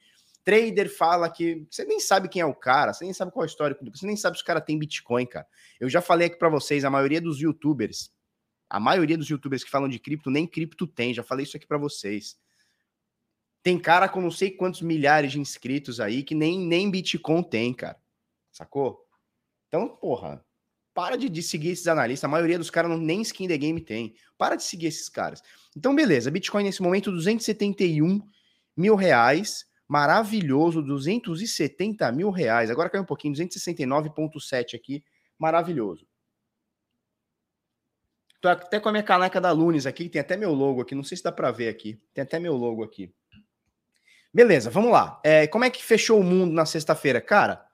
Trader 0.50 0.96
fala 0.96 1.30
que 1.30 1.68
você 1.70 1.86
nem 1.86 2.00
sabe 2.00 2.28
quem 2.28 2.42
é 2.42 2.46
o 2.46 2.56
cara, 2.56 2.94
você 2.94 3.04
nem 3.04 3.14
sabe 3.14 3.32
qual 3.32 3.44
é 3.44 3.48
o 3.48 3.50
histórico, 3.50 3.86
você 3.94 4.08
nem 4.08 4.16
sabe 4.16 4.38
se 4.38 4.42
os 4.42 4.48
caras 4.48 4.64
têm 4.66 4.80
Bitcoin, 4.80 5.26
cara. 5.26 5.48
Eu 5.80 5.90
já 5.90 6.02
falei 6.02 6.28
aqui 6.28 6.38
para 6.38 6.50
vocês, 6.50 6.84
a 6.84 6.90
maioria 6.90 7.22
dos 7.22 7.40
youtubers 7.40 8.12
a 8.70 8.80
maioria 8.80 9.18
dos 9.18 9.28
youtubers 9.28 9.64
que 9.64 9.70
falam 9.70 9.90
de 9.90 9.98
cripto 9.98 10.30
nem 10.30 10.46
cripto 10.46 10.86
tem, 10.86 11.14
já 11.14 11.24
falei 11.24 11.44
isso 11.44 11.58
aqui 11.58 11.66
para 11.66 11.78
vocês. 11.78 12.38
Tem 13.64 13.80
cara 13.80 14.08
com 14.08 14.22
não 14.22 14.32
sei 14.32 14.52
quantos 14.52 14.82
milhares 14.82 15.32
de 15.32 15.40
inscritos 15.40 16.00
aí 16.00 16.24
que 16.24 16.36
nem, 16.36 16.60
nem 16.60 16.90
Bitcoin 16.90 17.44
tem, 17.44 17.74
cara. 17.74 18.00
Sacou? 18.52 19.04
Então, 19.68 19.90
porra, 19.90 20.46
para 20.94 21.18
de, 21.18 21.28
de 21.28 21.42
seguir 21.42 21.70
esses 21.70 21.88
analistas. 21.88 22.26
A 22.26 22.32
maioria 22.32 22.58
dos 22.58 22.70
caras 22.70 22.92
não, 22.92 22.98
nem 22.98 23.22
skin 23.22 23.48
the 23.48 23.58
game 23.58 23.82
tem. 23.82 24.16
Para 24.38 24.56
de 24.56 24.64
seguir 24.64 24.88
esses 24.88 25.10
caras. 25.10 25.42
Então, 25.76 25.96
beleza. 25.96 26.32
Bitcoin 26.32 26.64
nesse 26.64 26.82
momento, 26.82 27.12
271 27.12 28.22
mil 28.78 28.96
reais. 28.96 29.66
Maravilhoso, 29.90 30.84
270 30.84 32.12
mil 32.12 32.30
reais. 32.30 32.70
Agora 32.70 32.92
caiu 32.92 33.02
um 33.02 33.08
pouquinho, 33.08 33.34
269,7 33.34 34.76
aqui. 34.76 35.04
Maravilhoso. 35.36 36.08
Tô 38.40 38.48
até 38.48 38.80
com 38.80 38.88
a 38.88 38.92
minha 38.92 39.04
caneca 39.04 39.42
da 39.42 39.52
Lunes 39.52 39.88
aqui, 39.88 40.08
tem 40.08 40.22
até 40.22 40.38
meu 40.38 40.54
logo 40.54 40.82
aqui, 40.82 40.94
não 40.94 41.04
sei 41.04 41.18
se 41.18 41.24
dá 41.24 41.32
para 41.32 41.52
ver 41.52 41.70
aqui. 41.70 42.00
Tem 42.14 42.22
até 42.22 42.40
meu 42.40 42.56
logo 42.56 42.84
aqui. 42.84 43.12
Beleza, 44.32 44.70
vamos 44.70 44.92
lá. 44.92 45.20
É, 45.26 45.48
como 45.48 45.66
é 45.66 45.72
que 45.72 45.84
fechou 45.84 46.20
o 46.20 46.24
mundo 46.24 46.54
na 46.54 46.68
sexta-feira? 46.68 47.20
Cara, 47.20 47.66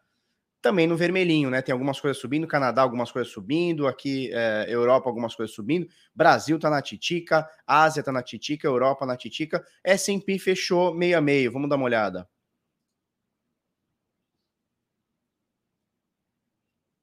também 0.65 0.87
no 0.87 0.97
vermelhinho, 0.97 1.51
né? 1.51 1.61
Tem 1.61 1.71
algumas 1.71 1.99
coisas 2.01 2.19
subindo, 2.19 2.47
Canadá 2.47 2.81
algumas 2.81 3.11
coisas 3.11 3.31
subindo, 3.31 3.85
aqui 3.85 4.31
é, 4.33 4.65
Europa 4.67 5.07
algumas 5.07 5.35
coisas 5.35 5.55
subindo, 5.55 5.87
Brasil 6.13 6.57
tá 6.57 6.71
na 6.71 6.81
titica, 6.81 7.47
Ásia 7.67 8.01
tá 8.01 8.11
na 8.11 8.23
titica, 8.23 8.67
Europa 8.67 9.05
na 9.05 9.15
titica, 9.15 9.63
S&P 9.83 10.39
fechou 10.39 10.91
meio 10.91 11.19
a 11.19 11.21
meio, 11.21 11.51
vamos 11.51 11.69
dar 11.69 11.75
uma 11.75 11.85
olhada. 11.85 12.27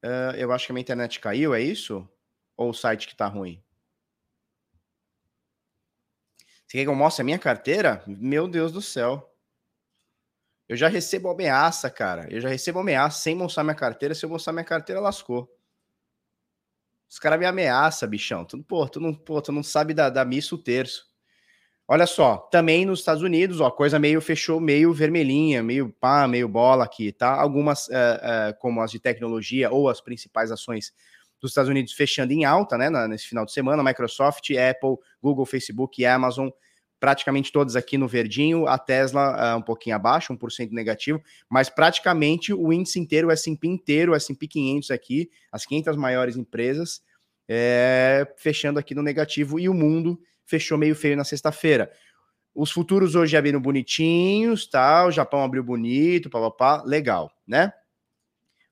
Uh, 0.03 0.35
eu 0.35 0.51
acho 0.51 0.65
que 0.65 0.73
a 0.73 0.75
minha 0.75 0.81
internet 0.81 1.21
caiu, 1.21 1.53
é 1.55 1.61
isso? 1.61 2.05
Ou 2.57 2.71
o 2.71 2.73
site 2.73 3.07
que 3.07 3.15
tá 3.15 3.27
ruim? 3.27 3.63
Você 6.67 6.79
quer 6.79 6.83
que 6.83 6.89
eu 6.89 6.95
mostre 6.95 7.21
a 7.21 7.25
minha 7.25 7.39
carteira? 7.39 8.03
Meu 8.05 8.45
Deus 8.45 8.73
do 8.73 8.81
céu. 8.81 9.32
Eu 10.67 10.77
já 10.77 10.87
recebo 10.87 11.29
ameaça, 11.29 11.89
cara. 11.89 12.27
Eu 12.29 12.39
já 12.39 12.49
recebo 12.49 12.79
ameaça 12.79 13.19
sem 13.19 13.35
mostrar 13.35 13.63
minha 13.63 13.75
carteira. 13.75 14.15
Se 14.15 14.25
eu 14.25 14.29
mostrar 14.29 14.53
minha 14.53 14.63
carteira, 14.63 15.01
lascou. 15.01 15.49
Os 17.09 17.19
caras 17.19 17.39
me 17.39 17.45
ameaçam, 17.45 18.09
bichão. 18.09 18.45
Tu, 18.45 18.63
pô, 18.63 18.87
tu 18.87 18.99
não, 18.99 19.13
pô, 19.13 19.41
tu 19.41 19.51
não 19.51 19.61
sabe 19.61 19.93
da, 19.93 20.09
da 20.09 20.25
missa 20.25 20.55
o 20.55 20.57
terço. 20.57 21.13
Olha 21.87 22.07
só, 22.07 22.37
também 22.49 22.85
nos 22.85 22.99
Estados 22.99 23.21
Unidos, 23.21 23.59
ó, 23.59 23.67
a 23.67 23.71
coisa 23.71 23.99
meio 23.99 24.21
fechou, 24.21 24.59
meio 24.59 24.93
vermelhinha, 24.93 25.61
meio 25.61 25.89
pá, 25.99 26.27
meio 26.27 26.47
bola 26.47 26.85
aqui, 26.85 27.11
tá? 27.11 27.39
Algumas, 27.39 27.87
uh, 27.89 27.91
uh, 27.91 28.57
como 28.59 28.81
as 28.81 28.89
de 28.89 28.99
tecnologia 28.99 29.69
ou 29.69 29.89
as 29.89 29.99
principais 29.99 30.49
ações 30.49 30.93
dos 31.41 31.51
Estados 31.51 31.69
Unidos 31.69 31.91
fechando 31.91 32.31
em 32.31 32.45
alta, 32.45 32.77
né, 32.77 32.89
nesse 33.07 33.27
final 33.27 33.45
de 33.45 33.51
semana, 33.51 33.83
Microsoft, 33.83 34.49
Apple, 34.51 34.95
Google, 35.21 35.45
Facebook 35.45 36.01
e 36.01 36.05
Amazon, 36.05 36.47
praticamente 37.03 37.51
todas 37.51 37.75
aqui 37.75 37.97
no 37.97 38.07
verdinho, 38.07 38.65
a 38.65 38.77
Tesla 38.77 39.55
uh, 39.55 39.57
um 39.57 39.61
pouquinho 39.61 39.93
abaixo, 39.93 40.33
1% 40.33 40.71
negativo, 40.71 41.21
mas 41.49 41.69
praticamente 41.69 42.53
o 42.53 42.71
índice 42.71 42.97
inteiro, 42.97 43.27
o 43.27 43.31
S&P 43.31 43.67
inteiro, 43.67 44.13
o 44.13 44.15
S&P 44.15 44.47
500 44.47 44.89
aqui, 44.89 45.29
as 45.51 45.65
500 45.65 45.97
maiores 45.97 46.37
empresas, 46.37 47.01
é, 47.45 48.25
fechando 48.37 48.79
aqui 48.79 48.95
no 48.95 49.03
negativo, 49.03 49.59
e 49.59 49.67
o 49.67 49.73
mundo 49.73 50.17
fechou 50.45 50.77
meio 50.77 50.95
feio 50.95 51.17
na 51.17 51.25
sexta-feira. 51.25 51.91
Os 52.55 52.71
futuros 52.71 53.15
hoje 53.15 53.35
abriram 53.35 53.59
bonitinhos, 53.59 54.65
tá? 54.65 55.05
O 55.05 55.11
Japão 55.11 55.43
abriu 55.43 55.61
bonito, 55.61 56.29
papapá, 56.29 56.83
legal, 56.85 57.29
né? 57.45 57.73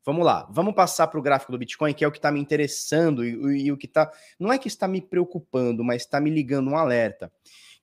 Vamos 0.06 0.26
lá, 0.26 0.48
vamos 0.50 0.74
passar 0.74 1.08
para 1.08 1.20
o 1.20 1.22
gráfico 1.22 1.52
do 1.52 1.58
Bitcoin, 1.58 1.94
que 1.94 2.06
é 2.06 2.08
o 2.08 2.12
que 2.12 2.18
está 2.18 2.32
me 2.32 2.40
interessando 2.40 3.26
e, 3.26 3.66
e, 3.66 3.72
o 3.74 3.78
que 3.78 3.88
está. 3.88 4.10
Não 4.40 4.54
é 4.54 4.58
que 4.58 4.70
está 4.70 4.88
me 4.88 5.02
preocupando, 5.02 5.84
mas 5.84 6.04
está 6.04 6.22
me 6.22 6.30
ligando 6.30 6.72
um 6.72 6.78
alerta. 6.78 7.30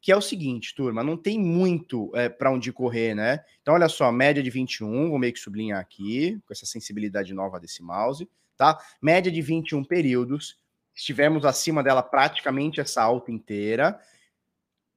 Que 0.01 0.13
é 0.13 0.17
o 0.17 0.21
seguinte, 0.21 0.75
turma, 0.75 1.03
não 1.03 1.17
tem 1.17 1.39
muito 1.39 2.11
é, 2.15 2.29
para 2.29 2.53
onde 2.53 2.73
correr, 2.73 3.15
né? 3.15 3.45
Então, 3.61 3.75
olha 3.75 3.89
só, 3.89 4.13
média 4.13 4.43
de 4.43 4.51
21, 4.51 5.11
vou 5.11 5.19
meio 5.19 5.33
que 5.33 5.41
sublinhar 5.41 5.81
aqui, 5.81 6.41
com 6.47 6.53
essa 6.53 6.65
sensibilidade 6.65 7.35
nova 7.35 7.59
desse 7.59 7.83
mouse, 7.83 8.29
tá? 8.57 8.79
Média 9.03 9.31
de 9.31 9.43
21 9.43 9.85
períodos, 9.85 10.57
estivemos 10.95 11.45
acima 11.45 11.83
dela 11.83 12.03
praticamente 12.03 12.81
essa 12.81 13.03
alta 13.03 13.33
inteira. 13.33 13.99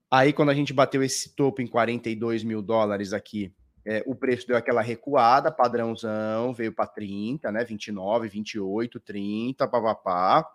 Aí, 0.10 0.34
quando 0.34 0.50
a 0.50 0.54
gente 0.54 0.74
bateu 0.74 1.02
esse 1.02 1.36
topo 1.36 1.62
em 1.62 1.68
42 1.68 2.44
mil 2.44 2.62
dólares 2.62 3.14
aqui, 3.14 3.54
é, 3.86 4.04
o 4.06 4.16
preço 4.16 4.48
deu 4.48 4.56
aquela 4.56 4.82
recuada, 4.82 5.52
padrãozão, 5.52 6.54
veio 6.54 6.74
para 6.74 6.86
30, 6.86 7.52
né? 7.52 7.64
29, 7.64 8.28
28, 8.28 9.00
30, 9.00 9.68
papapá. 9.68 10.48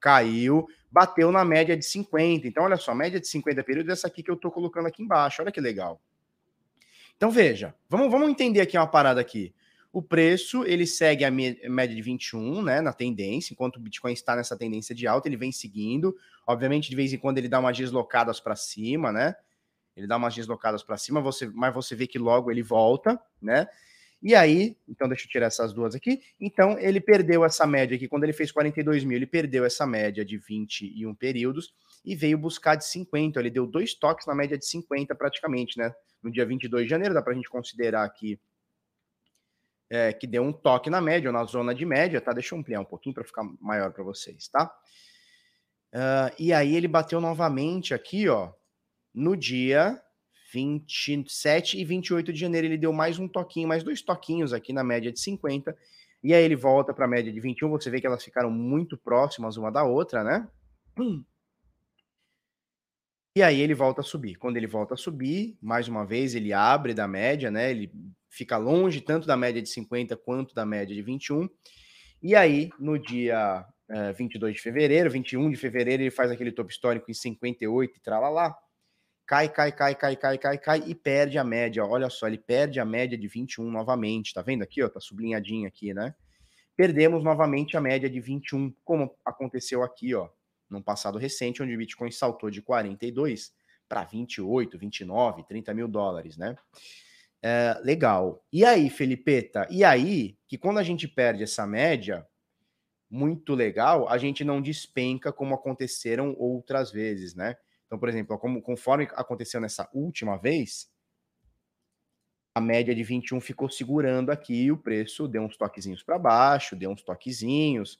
Caiu, 0.00 0.66
bateu 0.90 1.30
na 1.30 1.44
média 1.44 1.76
de 1.76 1.84
50. 1.84 2.46
Então, 2.46 2.64
olha 2.64 2.76
só, 2.76 2.94
média 2.94 3.20
de 3.20 3.26
50 3.26 3.62
períodos, 3.64 3.92
essa 3.92 4.06
aqui 4.06 4.22
que 4.22 4.30
eu 4.30 4.36
tô 4.36 4.50
colocando 4.50 4.86
aqui 4.86 5.02
embaixo. 5.02 5.42
Olha 5.42 5.52
que 5.52 5.60
legal. 5.60 6.00
Então, 7.16 7.30
veja, 7.30 7.74
vamos, 7.88 8.10
vamos 8.10 8.28
entender 8.28 8.60
aqui 8.60 8.76
uma 8.76 8.86
parada 8.86 9.20
aqui. 9.20 9.52
O 9.92 10.02
preço, 10.02 10.64
ele 10.64 10.86
segue 10.86 11.24
a 11.24 11.30
média 11.30 11.96
de 11.96 12.02
21, 12.02 12.62
né, 12.62 12.80
na 12.80 12.92
tendência, 12.92 13.52
enquanto 13.52 13.76
o 13.76 13.80
Bitcoin 13.80 14.12
está 14.12 14.36
nessa 14.36 14.56
tendência 14.56 14.94
de 14.94 15.06
alta, 15.06 15.28
ele 15.28 15.36
vem 15.36 15.50
seguindo. 15.50 16.14
Obviamente, 16.46 16.90
de 16.90 16.94
vez 16.94 17.12
em 17.12 17.18
quando 17.18 17.38
ele 17.38 17.48
dá 17.48 17.58
umas 17.58 17.76
deslocadas 17.76 18.38
para 18.38 18.54
cima, 18.54 19.10
né? 19.10 19.34
Ele 19.96 20.06
dá 20.06 20.16
umas 20.16 20.34
deslocadas 20.34 20.84
para 20.84 20.96
cima, 20.96 21.20
você, 21.20 21.48
mas 21.48 21.74
você 21.74 21.96
vê 21.96 22.06
que 22.06 22.18
logo 22.18 22.50
ele 22.50 22.62
volta, 22.62 23.20
né? 23.42 23.66
E 24.20 24.34
aí, 24.34 24.76
então 24.88 25.08
deixa 25.08 25.26
eu 25.26 25.30
tirar 25.30 25.46
essas 25.46 25.72
duas 25.72 25.94
aqui. 25.94 26.20
Então, 26.40 26.76
ele 26.78 27.00
perdeu 27.00 27.44
essa 27.44 27.66
média 27.66 27.94
aqui, 27.96 28.08
quando 28.08 28.24
ele 28.24 28.32
fez 28.32 28.50
42 28.50 29.04
mil, 29.04 29.16
ele 29.16 29.26
perdeu 29.26 29.64
essa 29.64 29.86
média 29.86 30.24
de 30.24 30.36
21 30.36 31.14
períodos 31.14 31.72
e 32.04 32.16
veio 32.16 32.36
buscar 32.36 32.74
de 32.74 32.84
50. 32.84 33.38
Ele 33.38 33.50
deu 33.50 33.66
dois 33.66 33.94
toques 33.94 34.26
na 34.26 34.34
média 34.34 34.58
de 34.58 34.66
50 34.66 35.14
praticamente, 35.14 35.78
né? 35.78 35.94
No 36.22 36.32
dia 36.32 36.44
22 36.44 36.84
de 36.84 36.90
janeiro, 36.90 37.14
dá 37.14 37.22
para 37.22 37.32
a 37.32 37.36
gente 37.36 37.48
considerar 37.48 38.04
aqui 38.04 38.40
é, 39.90 40.12
que 40.12 40.26
deu 40.26 40.42
um 40.42 40.52
toque 40.52 40.90
na 40.90 41.00
média, 41.00 41.28
ou 41.30 41.32
na 41.32 41.44
zona 41.44 41.74
de 41.74 41.84
média, 41.84 42.20
tá? 42.20 42.32
Deixa 42.32 42.54
eu 42.54 42.58
ampliar 42.58 42.80
um 42.80 42.84
pouquinho 42.84 43.14
para 43.14 43.24
ficar 43.24 43.44
maior 43.60 43.92
para 43.92 44.04
vocês, 44.04 44.48
tá? 44.48 44.70
Uh, 45.94 46.34
e 46.38 46.52
aí 46.52 46.76
ele 46.76 46.86
bateu 46.86 47.20
novamente 47.20 47.94
aqui, 47.94 48.28
ó, 48.28 48.52
no 49.14 49.34
dia 49.34 50.00
27 50.52 51.78
e 51.78 51.84
28 51.84 52.32
de 52.32 52.38
janeiro. 52.38 52.66
Ele 52.66 52.78
deu 52.78 52.92
mais 52.92 53.18
um 53.18 53.28
toquinho, 53.28 53.68
mais 53.68 53.82
dois 53.82 54.02
toquinhos 54.02 54.52
aqui 54.52 54.72
na 54.72 54.82
média 54.82 55.12
de 55.12 55.20
50. 55.20 55.76
E 56.22 56.34
aí 56.34 56.42
ele 56.42 56.56
volta 56.56 56.92
para 56.92 57.04
a 57.04 57.08
média 57.08 57.32
de 57.32 57.40
21. 57.40 57.70
Você 57.70 57.90
vê 57.90 58.00
que 58.00 58.06
elas 58.06 58.24
ficaram 58.24 58.50
muito 58.50 58.96
próximas 58.96 59.56
uma 59.56 59.70
da 59.70 59.84
outra, 59.84 60.24
né? 60.24 60.48
Hum. 60.98 61.24
E 63.36 63.42
aí 63.42 63.60
ele 63.60 63.74
volta 63.74 64.00
a 64.00 64.04
subir. 64.04 64.34
Quando 64.36 64.56
ele 64.56 64.66
volta 64.66 64.94
a 64.94 64.96
subir, 64.96 65.56
mais 65.62 65.86
uma 65.86 66.04
vez 66.04 66.34
ele 66.34 66.52
abre 66.52 66.92
da 66.92 67.06
média, 67.06 67.50
né? 67.50 67.70
Ele 67.70 67.92
fica 68.28 68.56
longe 68.56 69.00
tanto 69.00 69.26
da 69.26 69.36
média 69.36 69.62
de 69.62 69.68
50 69.68 70.16
quanto 70.16 70.54
da 70.54 70.66
média 70.66 70.94
de 70.94 71.02
21. 71.02 71.48
E 72.20 72.34
aí, 72.34 72.70
no 72.80 72.98
dia 72.98 73.64
é, 73.88 74.12
22 74.12 74.56
de 74.56 74.60
fevereiro, 74.60 75.10
21 75.10 75.50
de 75.50 75.56
fevereiro, 75.56 76.02
ele 76.02 76.10
faz 76.10 76.30
aquele 76.30 76.50
topo 76.50 76.70
histórico 76.70 77.10
em 77.10 77.14
58 77.14 77.96
e 77.96 78.00
tralalá. 78.00 78.56
Cai, 79.28 79.48
cai, 79.48 79.70
cai, 79.70 79.94
cai, 79.94 80.16
cai, 80.16 80.38
cai, 80.38 80.58
cai 80.58 80.82
e 80.86 80.94
perde 80.94 81.38
a 81.38 81.44
média. 81.44 81.84
Olha 81.84 82.10
só, 82.10 82.26
ele 82.26 82.38
perde 82.38 82.80
a 82.80 82.84
média 82.84 83.16
de 83.16 83.28
21 83.28 83.70
novamente. 83.70 84.34
Tá 84.34 84.42
vendo 84.42 84.62
aqui, 84.62 84.82
ó? 84.82 84.88
Tá 84.88 84.98
sublinhadinho 84.98 85.68
aqui, 85.68 85.94
né? 85.94 86.14
Perdemos 86.74 87.22
novamente 87.22 87.76
a 87.76 87.80
média 87.80 88.10
de 88.10 88.20
21, 88.20 88.74
como 88.84 89.14
aconteceu 89.24 89.84
aqui, 89.84 90.14
ó 90.14 90.28
num 90.70 90.82
passado 90.82 91.18
recente, 91.18 91.62
onde 91.62 91.74
o 91.74 91.78
Bitcoin 91.78 92.10
saltou 92.10 92.50
de 92.50 92.60
42 92.60 93.52
para 93.88 94.04
28, 94.04 94.78
29, 94.78 95.44
30 95.44 95.74
mil 95.74 95.88
dólares, 95.88 96.36
né? 96.36 96.56
É, 97.42 97.80
legal. 97.82 98.44
E 98.52 98.64
aí, 98.64 98.90
Felipeta? 98.90 99.66
E 99.70 99.84
aí, 99.84 100.36
que 100.46 100.58
quando 100.58 100.78
a 100.78 100.82
gente 100.82 101.08
perde 101.08 101.42
essa 101.42 101.66
média, 101.66 102.26
muito 103.10 103.54
legal, 103.54 104.08
a 104.08 104.18
gente 104.18 104.44
não 104.44 104.60
despenca 104.60 105.32
como 105.32 105.54
aconteceram 105.54 106.34
outras 106.38 106.90
vezes, 106.90 107.34
né? 107.34 107.56
Então, 107.88 107.98
por 107.98 108.08
exemplo, 108.08 108.38
como, 108.38 108.62
conforme 108.62 109.08
aconteceu 109.12 109.60
nessa 109.60 109.88
última 109.94 110.36
vez, 110.36 110.90
a 112.54 112.60
média 112.60 112.94
de 112.94 113.02
21 113.02 113.40
ficou 113.40 113.70
segurando 113.70 114.30
aqui, 114.30 114.70
o 114.70 114.76
preço 114.76 115.26
deu 115.26 115.42
uns 115.42 115.56
toquezinhos 115.56 116.02
para 116.02 116.18
baixo, 116.18 116.76
deu 116.76 116.90
uns 116.90 117.02
toquezinhos, 117.02 117.98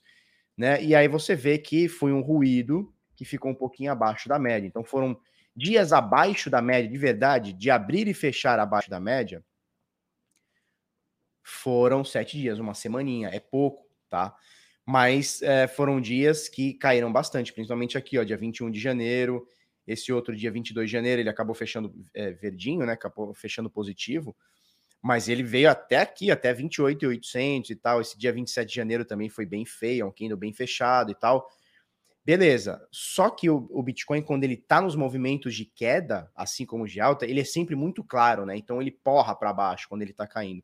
né? 0.55 0.81
E 0.83 0.93
aí 0.93 1.07
você 1.07 1.35
vê 1.35 1.57
que 1.57 1.87
foi 1.87 2.13
um 2.13 2.21
ruído 2.21 2.93
que 3.15 3.25
ficou 3.25 3.49
um 3.51 3.55
pouquinho 3.55 3.91
abaixo 3.91 4.29
da 4.29 4.37
média. 4.37 4.67
Então 4.67 4.83
foram 4.83 5.19
dias 5.55 5.91
abaixo 5.91 6.49
da 6.49 6.61
média, 6.61 6.89
de 6.89 6.97
verdade, 6.97 7.51
de 7.51 7.71
abrir 7.71 8.07
e 8.07 8.13
fechar 8.13 8.59
abaixo 8.59 8.89
da 8.89 8.99
média, 8.99 9.43
foram 11.41 12.05
sete 12.05 12.37
dias, 12.37 12.59
uma 12.59 12.73
semaninha, 12.73 13.29
é 13.29 13.39
pouco, 13.39 13.87
tá? 14.07 14.35
Mas 14.85 15.41
é, 15.41 15.67
foram 15.67 15.99
dias 15.99 16.47
que 16.47 16.73
caíram 16.75 17.11
bastante, 17.11 17.51
principalmente 17.51 17.97
aqui, 17.97 18.17
ó, 18.17 18.23
dia 18.23 18.37
21 18.37 18.69
de 18.69 18.79
janeiro, 18.79 19.47
esse 19.87 20.11
outro 20.13 20.35
dia 20.35 20.51
22 20.51 20.87
de 20.87 20.91
janeiro, 20.91 21.21
ele 21.21 21.29
acabou 21.29 21.55
fechando 21.55 21.93
é, 22.13 22.31
verdinho, 22.31 22.85
né? 22.85 22.93
Acabou 22.93 23.33
fechando 23.33 23.69
positivo 23.69 24.35
mas 25.01 25.29
ele 25.29 25.43
veio 25.43 25.69
até 25.69 25.97
aqui, 25.97 26.29
até 26.29 26.53
28,800 26.53 27.69
e 27.69 27.75
tal. 27.75 28.01
Esse 28.01 28.17
dia 28.17 28.33
27 28.33 28.67
de 28.67 28.75
janeiro 28.75 29.05
também 29.05 29.29
foi 29.29 29.45
bem 29.45 29.65
feio, 29.65 30.07
um 30.07 30.11
candle 30.11 30.37
bem 30.37 30.53
fechado 30.53 31.11
e 31.11 31.15
tal. 31.15 31.47
Beleza. 32.25 32.85
Só 32.91 33.29
que 33.29 33.49
o, 33.49 33.67
o, 33.71 33.81
Bitcoin, 33.81 34.21
quando 34.21 34.43
ele 34.43 34.57
tá 34.57 34.81
nos 34.81 34.95
movimentos 34.95 35.55
de 35.55 35.65
queda, 35.65 36.29
assim 36.35 36.65
como 36.65 36.85
de 36.85 36.99
alta, 36.99 37.25
ele 37.25 37.39
é 37.39 37.45
sempre 37.45 37.75
muito 37.75 38.03
claro, 38.03 38.45
né? 38.45 38.57
Então 38.57 38.81
ele 38.81 38.91
porra 38.91 39.35
para 39.35 39.53
baixo 39.53 39.87
quando 39.87 40.01
ele 40.01 40.13
tá 40.13 40.27
caindo. 40.27 40.63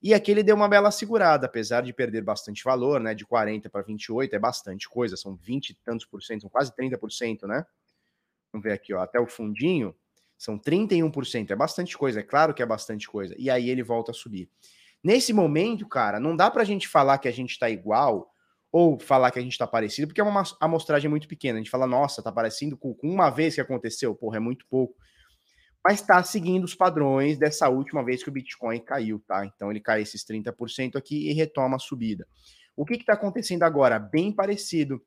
E 0.00 0.14
aqui 0.14 0.30
ele 0.30 0.42
deu 0.42 0.54
uma 0.54 0.68
bela 0.68 0.90
segurada, 0.90 1.46
apesar 1.46 1.82
de 1.82 1.92
perder 1.92 2.22
bastante 2.22 2.62
valor, 2.62 3.00
né? 3.00 3.12
De 3.12 3.24
40 3.24 3.68
para 3.68 3.82
28 3.82 4.34
é 4.34 4.38
bastante 4.38 4.88
coisa, 4.88 5.16
são 5.16 5.34
20 5.34 5.70
e 5.70 5.74
tantos 5.74 6.06
por 6.06 6.22
cento, 6.22 6.42
são 6.42 6.50
quase 6.50 6.72
30%, 6.74 7.46
né? 7.46 7.66
Vamos 8.54 8.62
ver 8.62 8.72
aqui, 8.72 8.94
ó, 8.94 9.00
até 9.00 9.18
o 9.18 9.26
fundinho 9.26 9.92
são 10.38 10.56
31%, 10.56 11.50
é 11.50 11.56
bastante 11.56 11.98
coisa, 11.98 12.20
é 12.20 12.22
claro 12.22 12.54
que 12.54 12.62
é 12.62 12.66
bastante 12.66 13.08
coisa. 13.08 13.34
E 13.36 13.50
aí 13.50 13.68
ele 13.68 13.82
volta 13.82 14.12
a 14.12 14.14
subir. 14.14 14.48
Nesse 15.02 15.32
momento, 15.32 15.88
cara, 15.88 16.20
não 16.20 16.36
dá 16.36 16.48
pra 16.48 16.62
gente 16.62 16.86
falar 16.86 17.18
que 17.18 17.26
a 17.26 17.32
gente 17.32 17.58
tá 17.58 17.68
igual 17.68 18.32
ou 18.70 18.96
falar 18.96 19.32
que 19.32 19.40
a 19.40 19.42
gente 19.42 19.58
tá 19.58 19.66
parecido, 19.66 20.06
porque 20.06 20.20
é 20.20 20.24
uma 20.24 20.44
amostragem 20.60 21.10
muito 21.10 21.26
pequena. 21.26 21.58
A 21.58 21.62
gente 21.62 21.70
fala, 21.70 21.84
nossa, 21.84 22.22
tá 22.22 22.30
parecido 22.30 22.76
com, 22.76 22.96
uma 23.02 23.28
vez 23.28 23.56
que 23.56 23.60
aconteceu, 23.60 24.14
porra, 24.14 24.36
é 24.36 24.40
muito 24.40 24.64
pouco. 24.70 24.94
Mas 25.84 26.00
tá 26.00 26.22
seguindo 26.22 26.62
os 26.62 26.76
padrões 26.76 27.36
dessa 27.36 27.68
última 27.68 28.04
vez 28.04 28.22
que 28.22 28.28
o 28.28 28.32
Bitcoin 28.32 28.78
caiu, 28.78 29.20
tá? 29.26 29.44
Então 29.44 29.68
ele 29.68 29.80
cai 29.80 30.02
esses 30.02 30.24
30% 30.24 30.94
aqui 30.94 31.28
e 31.28 31.32
retoma 31.32 31.74
a 31.74 31.80
subida. 31.80 32.24
O 32.76 32.86
que 32.86 32.98
que 32.98 33.04
tá 33.04 33.14
acontecendo 33.14 33.64
agora? 33.64 33.98
Bem 33.98 34.30
parecido 34.30 35.02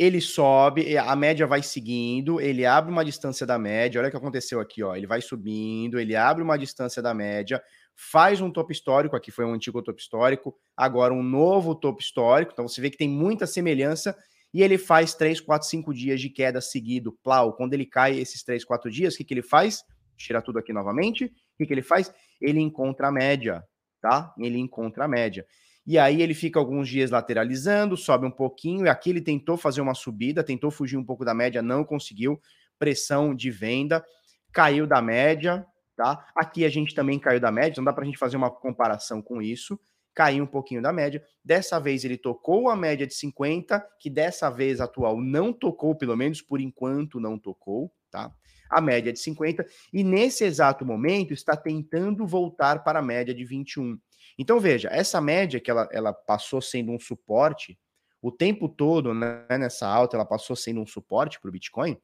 ele 0.00 0.18
sobe, 0.18 0.96
a 0.96 1.14
média 1.14 1.46
vai 1.46 1.62
seguindo, 1.62 2.40
ele 2.40 2.64
abre 2.64 2.90
uma 2.90 3.04
distância 3.04 3.46
da 3.46 3.58
média. 3.58 4.00
Olha 4.00 4.08
o 4.08 4.10
que 4.10 4.16
aconteceu 4.16 4.58
aqui, 4.58 4.82
ó. 4.82 4.96
Ele 4.96 5.06
vai 5.06 5.20
subindo, 5.20 6.00
ele 6.00 6.16
abre 6.16 6.42
uma 6.42 6.56
distância 6.56 7.02
da 7.02 7.12
média, 7.12 7.62
faz 7.94 8.40
um 8.40 8.50
topo 8.50 8.72
histórico, 8.72 9.14
aqui 9.14 9.30
foi 9.30 9.44
um 9.44 9.52
antigo 9.52 9.82
topo 9.82 10.00
histórico, 10.00 10.56
agora 10.74 11.12
um 11.12 11.22
novo 11.22 11.74
topo 11.74 12.00
histórico. 12.00 12.50
Então 12.50 12.66
você 12.66 12.80
vê 12.80 12.88
que 12.88 12.96
tem 12.96 13.10
muita 13.10 13.46
semelhança 13.46 14.16
e 14.54 14.62
ele 14.62 14.78
faz 14.78 15.12
3, 15.12 15.38
4, 15.38 15.68
5 15.68 15.92
dias 15.92 16.18
de 16.18 16.30
queda 16.30 16.62
seguido, 16.62 17.12
plau. 17.22 17.52
Quando 17.52 17.74
ele 17.74 17.84
cai 17.84 18.18
esses 18.18 18.42
3, 18.42 18.64
4 18.64 18.90
dias, 18.90 19.12
o 19.12 19.18
que, 19.18 19.24
que 19.24 19.34
ele 19.34 19.42
faz? 19.42 19.84
Tira 20.16 20.40
tudo 20.40 20.58
aqui 20.58 20.72
novamente. 20.72 21.26
O 21.26 21.30
que, 21.58 21.66
que 21.66 21.74
ele 21.74 21.82
faz? 21.82 22.10
Ele 22.40 22.58
encontra 22.58 23.08
a 23.08 23.12
média, 23.12 23.62
tá? 24.00 24.32
Ele 24.38 24.58
encontra 24.58 25.04
a 25.04 25.08
média. 25.08 25.44
E 25.86 25.98
aí 25.98 26.22
ele 26.22 26.34
fica 26.34 26.58
alguns 26.58 26.88
dias 26.88 27.10
lateralizando, 27.10 27.96
sobe 27.96 28.26
um 28.26 28.30
pouquinho, 28.30 28.86
e 28.86 28.88
aqui 28.88 29.10
ele 29.10 29.20
tentou 29.20 29.56
fazer 29.56 29.80
uma 29.80 29.94
subida, 29.94 30.44
tentou 30.44 30.70
fugir 30.70 30.96
um 30.96 31.04
pouco 31.04 31.24
da 31.24 31.34
média, 31.34 31.62
não 31.62 31.84
conseguiu. 31.84 32.40
Pressão 32.78 33.34
de 33.34 33.50
venda, 33.50 34.04
caiu 34.52 34.86
da 34.86 35.02
média, 35.02 35.66
tá? 35.96 36.26
Aqui 36.36 36.64
a 36.64 36.68
gente 36.68 36.94
também 36.94 37.18
caiu 37.18 37.40
da 37.40 37.50
média, 37.50 37.74
não 37.78 37.84
dá 37.84 37.92
para 37.92 38.04
a 38.04 38.06
gente 38.06 38.18
fazer 38.18 38.36
uma 38.36 38.50
comparação 38.50 39.20
com 39.20 39.40
isso 39.42 39.78
caiu 40.14 40.44
um 40.44 40.46
pouquinho 40.46 40.82
da 40.82 40.92
média. 40.92 41.22
Dessa 41.44 41.78
vez 41.78 42.04
ele 42.04 42.16
tocou 42.16 42.68
a 42.68 42.76
média 42.76 43.06
de 43.06 43.14
50, 43.14 43.82
que 43.98 44.10
dessa 44.10 44.50
vez 44.50 44.80
atual 44.80 45.20
não 45.20 45.52
tocou, 45.52 45.94
pelo 45.94 46.16
menos 46.16 46.42
por 46.42 46.60
enquanto 46.60 47.20
não 47.20 47.38
tocou, 47.38 47.92
tá? 48.10 48.30
A 48.70 48.80
média 48.80 49.12
de 49.12 49.18
50, 49.18 49.66
e 49.92 50.04
nesse 50.04 50.44
exato 50.44 50.84
momento 50.84 51.32
está 51.32 51.56
tentando 51.56 52.26
voltar 52.26 52.84
para 52.84 53.00
a 53.00 53.02
média 53.02 53.34
de 53.34 53.44
21. 53.44 53.98
Então 54.40 54.58
veja, 54.58 54.88
essa 54.90 55.20
média 55.20 55.60
que 55.60 55.70
ela, 55.70 55.86
ela 55.92 56.14
passou 56.14 56.62
sendo 56.62 56.90
um 56.92 56.98
suporte, 56.98 57.78
o 58.22 58.32
tempo 58.32 58.70
todo 58.70 59.12
né, 59.12 59.46
nessa 59.50 59.86
alta, 59.86 60.16
ela 60.16 60.24
passou 60.24 60.56
sendo 60.56 60.80
um 60.80 60.86
suporte 60.86 61.38
para 61.38 61.50
o 61.50 61.52
Bitcoin. 61.52 62.00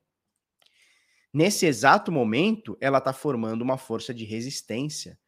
Nesse 1.33 1.65
exato 1.65 2.13
momento, 2.13 2.77
ela 2.79 2.99
está 2.99 3.11
formando 3.11 3.63
uma 3.63 3.79
força 3.79 4.13
de 4.13 4.27
resistência. 4.27 5.19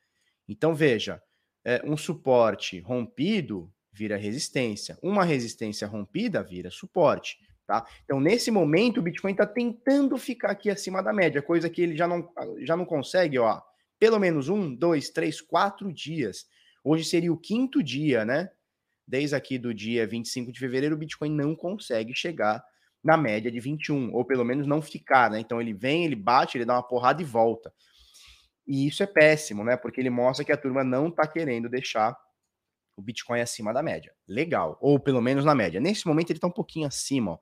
Então 0.47 0.75
veja, 0.75 1.23
é, 1.65 1.81
um 1.83 1.97
suporte 1.97 2.79
rompido 2.81 3.73
vira 3.91 4.19
resistência, 4.19 4.99
uma 5.03 5.25
resistência 5.25 5.88
rompida 5.88 6.43
vira 6.43 6.71
suporte. 6.71 7.38
Tá? 7.67 7.87
Então, 8.05 8.21
nesse 8.21 8.50
momento, 8.50 9.00
o 9.00 9.03
Bitcoin 9.03 9.33
está 9.33 9.47
tentando 9.47 10.19
ficar 10.19 10.50
aqui 10.50 10.69
acima 10.69 11.03
da 11.03 11.12
média, 11.12 11.41
coisa 11.41 11.71
que 11.71 11.81
ele 11.81 11.97
já 11.97 12.07
não, 12.07 12.31
já 12.61 12.77
não 12.77 12.85
consegue, 12.85 13.38
ó, 13.38 13.62
pelo 13.99 14.19
menos 14.19 14.50
um, 14.50 14.75
dois, 14.75 15.09
três, 15.09 15.41
quatro 15.41 15.91
dias. 15.91 16.47
Hoje 16.90 17.04
seria 17.04 17.30
o 17.30 17.37
quinto 17.37 17.83
dia, 17.83 18.25
né? 18.25 18.49
Desde 19.07 19.37
aqui 19.37 19.59
do 19.59 19.75
dia 19.75 20.07
25 20.07 20.50
de 20.50 20.59
fevereiro, 20.59 20.95
o 20.95 20.99
Bitcoin 20.99 21.28
não 21.28 21.54
consegue 21.54 22.14
chegar 22.14 22.64
na 23.04 23.14
média 23.14 23.50
de 23.50 23.61
21, 23.61 24.14
ou 24.14 24.25
pelo 24.25 24.42
menos 24.42 24.66
não 24.66 24.80
ficar, 24.80 25.30
né? 25.30 25.38
Então 25.38 25.61
ele 25.61 25.75
vem, 25.75 26.07
ele 26.07 26.16
bate, 26.16 26.57
ele 26.57 26.64
dá 26.64 26.73
uma 26.73 26.83
porrada 26.83 27.21
e 27.21 27.26
volta. 27.26 27.71
E 28.66 28.87
isso 28.87 29.02
é 29.02 29.07
péssimo, 29.07 29.62
né? 29.62 29.76
Porque 29.76 30.00
ele 30.00 30.09
mostra 30.09 30.42
que 30.47 30.50
a 30.50 30.57
turma 30.57 30.83
não 30.83 31.09
está 31.09 31.26
querendo 31.26 31.68
deixar 31.68 32.16
o 32.97 33.02
Bitcoin 33.02 33.42
acima 33.42 33.71
da 33.75 33.83
média. 33.83 34.11
Legal. 34.26 34.78
Ou 34.80 34.99
pelo 34.99 35.21
menos 35.21 35.45
na 35.45 35.54
média. 35.54 35.83
Nesse 35.83 36.07
momento 36.07 36.30
ele 36.30 36.38
está 36.38 36.47
um 36.47 36.52
pouquinho 36.52 36.87
acima, 36.87 37.33
ó. 37.33 37.38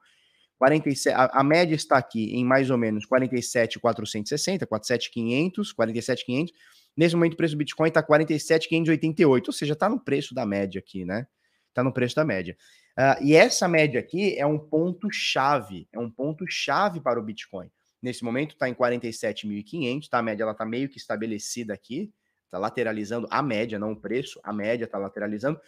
47, 0.59 1.15
a, 1.15 1.25
a, 1.27 1.45
média 1.45 1.75
está 1.75 1.99
aqui 1.99 2.35
em 2.35 2.45
mais 2.45 2.69
ou 2.69 2.79
menos 2.79 3.05
47,460, 3.05 4.67
47,500, 4.67 5.73
47,500. 5.73 6.53
Nesse 6.97 7.15
momento 7.15 7.35
o 7.35 7.37
preço 7.37 7.55
do 7.55 7.59
Bitcoin 7.59 7.89
está 7.89 8.03
47,588, 8.03 9.49
ou 9.49 9.53
seja, 9.53 9.75
está 9.75 9.89
no 9.89 10.01
preço 10.01 10.35
da 10.35 10.47
média 10.47 10.79
aqui, 10.79 11.05
né? 11.05 11.27
Está 11.69 11.85
no 11.85 11.93
preço 11.93 12.17
da 12.17 12.25
média. 12.25 12.57
Uh, 12.99 13.23
e 13.23 13.35
essa 13.35 13.69
média 13.69 14.01
aqui 14.01 14.39
é 14.39 14.47
um 14.47 14.59
ponto 14.59 15.09
chave, 15.11 15.87
é 15.93 15.99
um 15.99 16.11
ponto 16.11 16.47
chave 16.49 17.01
para 17.01 17.21
o 17.21 17.23
Bitcoin. 17.23 17.71
Nesse 18.01 18.25
momento 18.25 18.53
está 18.53 18.69
em 18.69 18.75
47.500, 18.75 20.09
tá? 20.09 20.19
A 20.19 20.23
média 20.23 20.43
ela 20.45 20.53
está 20.53 20.65
meio 20.65 20.89
que 20.89 20.97
estabelecida 20.97 21.75
aqui, 21.75 22.11
está 22.45 22.57
lateralizando 22.57 23.27
a 23.31 23.43
média, 23.43 23.79
não 23.79 23.93
o 23.93 23.97
preço, 23.97 24.41
a 24.43 24.53
média 24.53 24.87
está 24.87 24.97
lateralizando. 24.97 25.61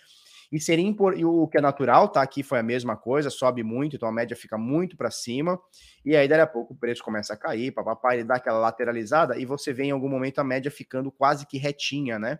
E 0.50 0.59
seria 0.61 0.85
impor... 0.85 1.19
e 1.19 1.25
o 1.25 1.47
que 1.47 1.59
é 1.59 1.61
natural, 1.61 2.09
tá? 2.09 2.23
Aqui 2.23 2.43
foi 2.43 2.59
a 2.59 2.62
mesma 2.62 2.97
coisa, 2.97 3.28
sobe 3.28 3.62
muito, 3.62 3.97
então 3.97 4.09
a 4.09 4.12
média 4.12 4.37
fica 4.37 4.57
muito 4.57 4.97
para 4.97 5.11
cima, 5.11 5.61
e 6.04 6.17
aí 6.17 6.26
daí 6.26 6.41
a 6.41 6.47
pouco 6.47 6.73
o 6.73 6.76
preço 6.76 7.04
começa 7.04 7.34
a 7.34 7.37
cair, 7.37 7.73
papapá, 7.73 8.15
ele 8.15 8.25
dá 8.25 8.37
aquela 8.37 8.58
lateralizada, 8.58 9.39
e 9.39 9.45
você 9.45 9.73
vê 9.73 9.84
em 9.84 9.91
algum 9.91 10.08
momento 10.08 10.39
a 10.39 10.45
média 10.45 10.71
ficando 10.71 11.13
quase 11.13 11.47
que 11.47 11.58
retinha, 11.58 12.19
né? 12.19 12.39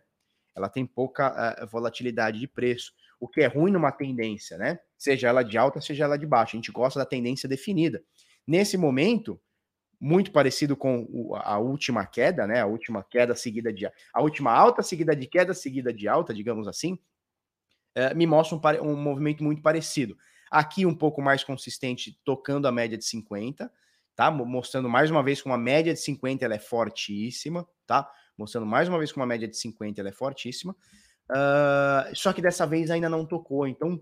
Ela 0.57 0.69
tem 0.69 0.85
pouca 0.85 1.57
uh, 1.63 1.67
volatilidade 1.67 2.41
de 2.41 2.49
preço, 2.49 2.93
o 3.21 3.29
que 3.29 3.41
é 3.41 3.47
ruim 3.47 3.71
numa 3.71 3.93
tendência, 3.93 4.57
né? 4.57 4.79
Seja 4.97 5.29
ela 5.29 5.43
de 5.43 5.57
alta, 5.57 5.81
seja 5.81 6.05
ela 6.05 6.19
de 6.19 6.27
baixa. 6.27 6.57
A 6.57 6.59
gente 6.59 6.73
gosta 6.73 6.99
da 6.99 7.07
tendência 7.07 7.49
definida. 7.49 8.03
Nesse 8.47 8.77
momento, 8.77 9.41
muito 10.01 10.31
parecido 10.31 10.77
com 10.77 11.35
a 11.37 11.59
última 11.59 12.07
queda, 12.07 12.47
né? 12.47 12.61
A 12.61 12.67
última 12.67 13.03
queda 13.03 13.35
seguida 13.35 13.73
de 13.73 13.87
a 13.87 14.23
última 14.23 14.53
alta 14.53 14.83
seguida 14.83 15.15
de 15.15 15.27
queda 15.27 15.53
seguida 15.53 15.93
de 15.93 16.09
alta, 16.09 16.33
digamos 16.33 16.69
assim, 16.69 16.99
é, 17.99 18.15
me 18.15 18.29
mostra 18.29 18.57
um, 18.57 18.93
um, 18.93 18.97
movimento 18.97 19.43
muito 19.43 19.61
parecido. 19.61 20.17
Aqui 20.49 20.87
um 20.87 20.95
pouco 20.95 21.21
mais 21.21 21.43
consistente, 21.43 22.17
tocando 22.25 22.69
a 22.69 22.73
média 22.73 22.97
de 22.97 23.05
50, 23.05 23.69
tá? 24.15 24.31
Mostrando 24.31 24.89
mais 24.89 25.11
uma 25.11 25.21
vez 25.21 25.43
que 25.43 25.49
uma 25.49 25.59
média 25.59 25.93
de 25.93 25.99
50 25.99 26.45
ela 26.45 26.55
é 26.55 26.61
fortíssima, 26.61 27.67
tá? 27.89 28.09
Mostrando 28.39 28.67
mais 28.67 28.89
uma 28.89 28.99
vez 28.99 29.11
que 29.11 29.19
uma 29.19 29.27
média 29.27 29.49
de 29.49 29.57
50 29.57 30.01
ela 30.01 30.11
é 30.11 30.13
fortíssima. 30.13 30.77
Uh, 31.29 32.15
só 32.15 32.33
que 32.33 32.41
dessa 32.41 32.65
vez 32.69 32.89
ainda 32.89 33.09
não 33.09 33.27
tocou, 33.27 33.67
então 33.67 34.01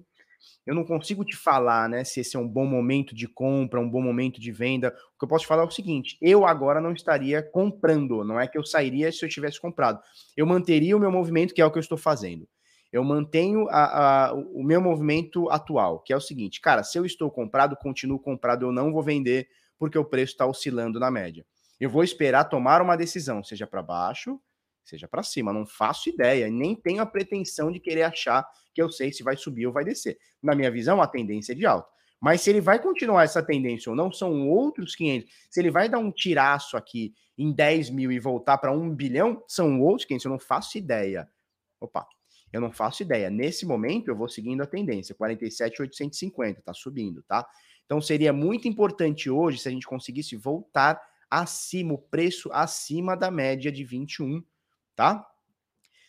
eu 0.67 0.75
não 0.75 0.85
consigo 0.85 1.25
te 1.25 1.35
falar, 1.35 1.89
né, 1.89 2.05
se 2.05 2.21
esse 2.21 2.37
é 2.37 2.39
um 2.39 2.47
bom 2.47 2.67
momento 2.67 3.15
de 3.15 3.27
compra, 3.27 3.81
um 3.81 3.89
bom 3.89 4.03
momento 4.03 4.39
de 4.39 4.53
venda. 4.53 4.89
O 4.89 5.19
que 5.19 5.25
eu 5.25 5.29
posso 5.29 5.45
te 5.45 5.49
falar 5.49 5.63
é 5.63 5.67
o 5.67 5.71
seguinte: 5.71 6.19
eu 6.21 6.45
agora 6.45 6.83
não 6.83 6.93
estaria 6.93 7.43
comprando, 7.43 8.23
não 8.23 8.39
é 8.39 8.47
que 8.47 8.59
eu 8.59 8.65
sairia 8.65 9.11
se 9.11 9.25
eu 9.25 9.29
tivesse 9.29 9.59
comprado. 9.59 10.01
Eu 10.37 10.45
manteria 10.45 10.95
o 10.95 11.01
meu 11.01 11.11
movimento, 11.11 11.55
que 11.55 11.63
é 11.63 11.65
o 11.65 11.71
que 11.71 11.79
eu 11.79 11.81
estou 11.81 11.97
fazendo. 11.97 12.47
Eu 12.93 13.03
mantenho 13.05 13.69
a, 13.69 14.29
a, 14.29 14.35
o 14.35 14.63
meu 14.63 14.81
movimento 14.81 15.51
atual, 15.51 16.01
que 16.01 16.13
é 16.13 16.17
o 16.17 16.21
seguinte, 16.21 16.61
cara, 16.61 16.83
se 16.83 16.99
eu 16.99 17.05
estou 17.05 17.31
comprado, 17.31 17.77
continuo 17.77 18.19
comprado, 18.19 18.67
eu 18.67 18.73
não 18.73 18.93
vou 18.93 19.03
vender 19.03 19.49
porque 19.79 19.99
o 19.99 20.05
preço 20.05 20.33
está 20.33 20.47
oscilando 20.47 20.99
na 20.99 21.11
média. 21.11 21.45
Eu 21.79 21.91
vou 21.91 22.03
esperar 22.03 22.45
tomar 22.45 22.81
uma 22.81 22.97
decisão, 22.97 23.45
seja 23.45 23.67
para 23.67 23.83
baixo, 23.83 24.41
seja 24.83 25.07
para 25.07 25.23
cima. 25.23 25.53
Não 25.53 25.67
faço 25.67 26.09
ideia, 26.09 26.49
nem 26.49 26.75
tenho 26.75 27.03
a 27.03 27.07
pretensão 27.07 27.71
de 27.71 27.79
querer 27.81 28.05
achar 28.05 28.47
que 28.73 28.81
eu 28.81 28.91
sei 28.91 29.13
se 29.13 29.23
vai 29.23 29.37
subir 29.37 29.67
ou 29.67 29.73
vai 29.73 29.85
descer. 29.85 30.19
Na 30.43 30.55
minha 30.55 30.71
visão, 30.71 31.03
a 31.03 31.07
tendência 31.07 31.53
é 31.53 31.55
de 31.55 31.67
alta. 31.67 31.89
Mas 32.21 32.41
se 32.41 32.51
ele 32.51 32.61
vai 32.61 32.79
continuar 32.79 33.25
essa 33.25 33.43
tendência 33.43 33.91
ou 33.91 33.97
não, 33.97 34.11
são 34.11 34.49
outros 34.49 34.95
500. 34.95 35.31
Se 35.51 35.61
ele 35.61 35.71
vai 35.71 35.89
dar 35.89 35.99
um 35.99 36.11
tiraço 36.11 36.77
aqui 36.77 37.15
em 37.37 37.53
10 37.53 37.91
mil 37.91 38.11
e 38.11 38.19
voltar 38.19 38.57
para 38.57 38.73
1 38.73 38.95
bilhão, 38.95 39.43
são 39.47 39.81
outros 39.83 40.07
500. 40.07 40.25
Eu 40.25 40.31
não 40.31 40.39
faço 40.39 40.79
ideia. 40.79 41.29
Opa, 41.79 42.07
eu 42.57 42.61
não 42.61 42.73
faço 42.73 43.03
ideia. 43.03 43.31
Nesse 43.31 43.65
momento, 43.67 44.09
eu 44.09 44.17
vou 44.17 44.29
seguindo 44.29 44.63
a 44.63 44.67
tendência. 44.67 45.15
47,850, 45.15 46.63
tá 46.63 46.75
subindo, 46.75 47.23
tá? 47.23 47.47
Então 47.85 48.01
seria 48.01 48.33
muito 48.33 48.67
importante 48.67 49.31
hoje 49.31 49.59
se 49.59 49.69
a 49.69 49.71
gente 49.71 49.87
conseguisse 49.87 50.35
voltar 50.37 51.01
acima, 51.31 51.95
o 51.95 51.99
preço 51.99 52.51
acima 52.53 53.17
da 53.17 53.31
média 53.31 53.71
de 53.71 53.85
21 53.85 54.43
tá? 54.97 55.25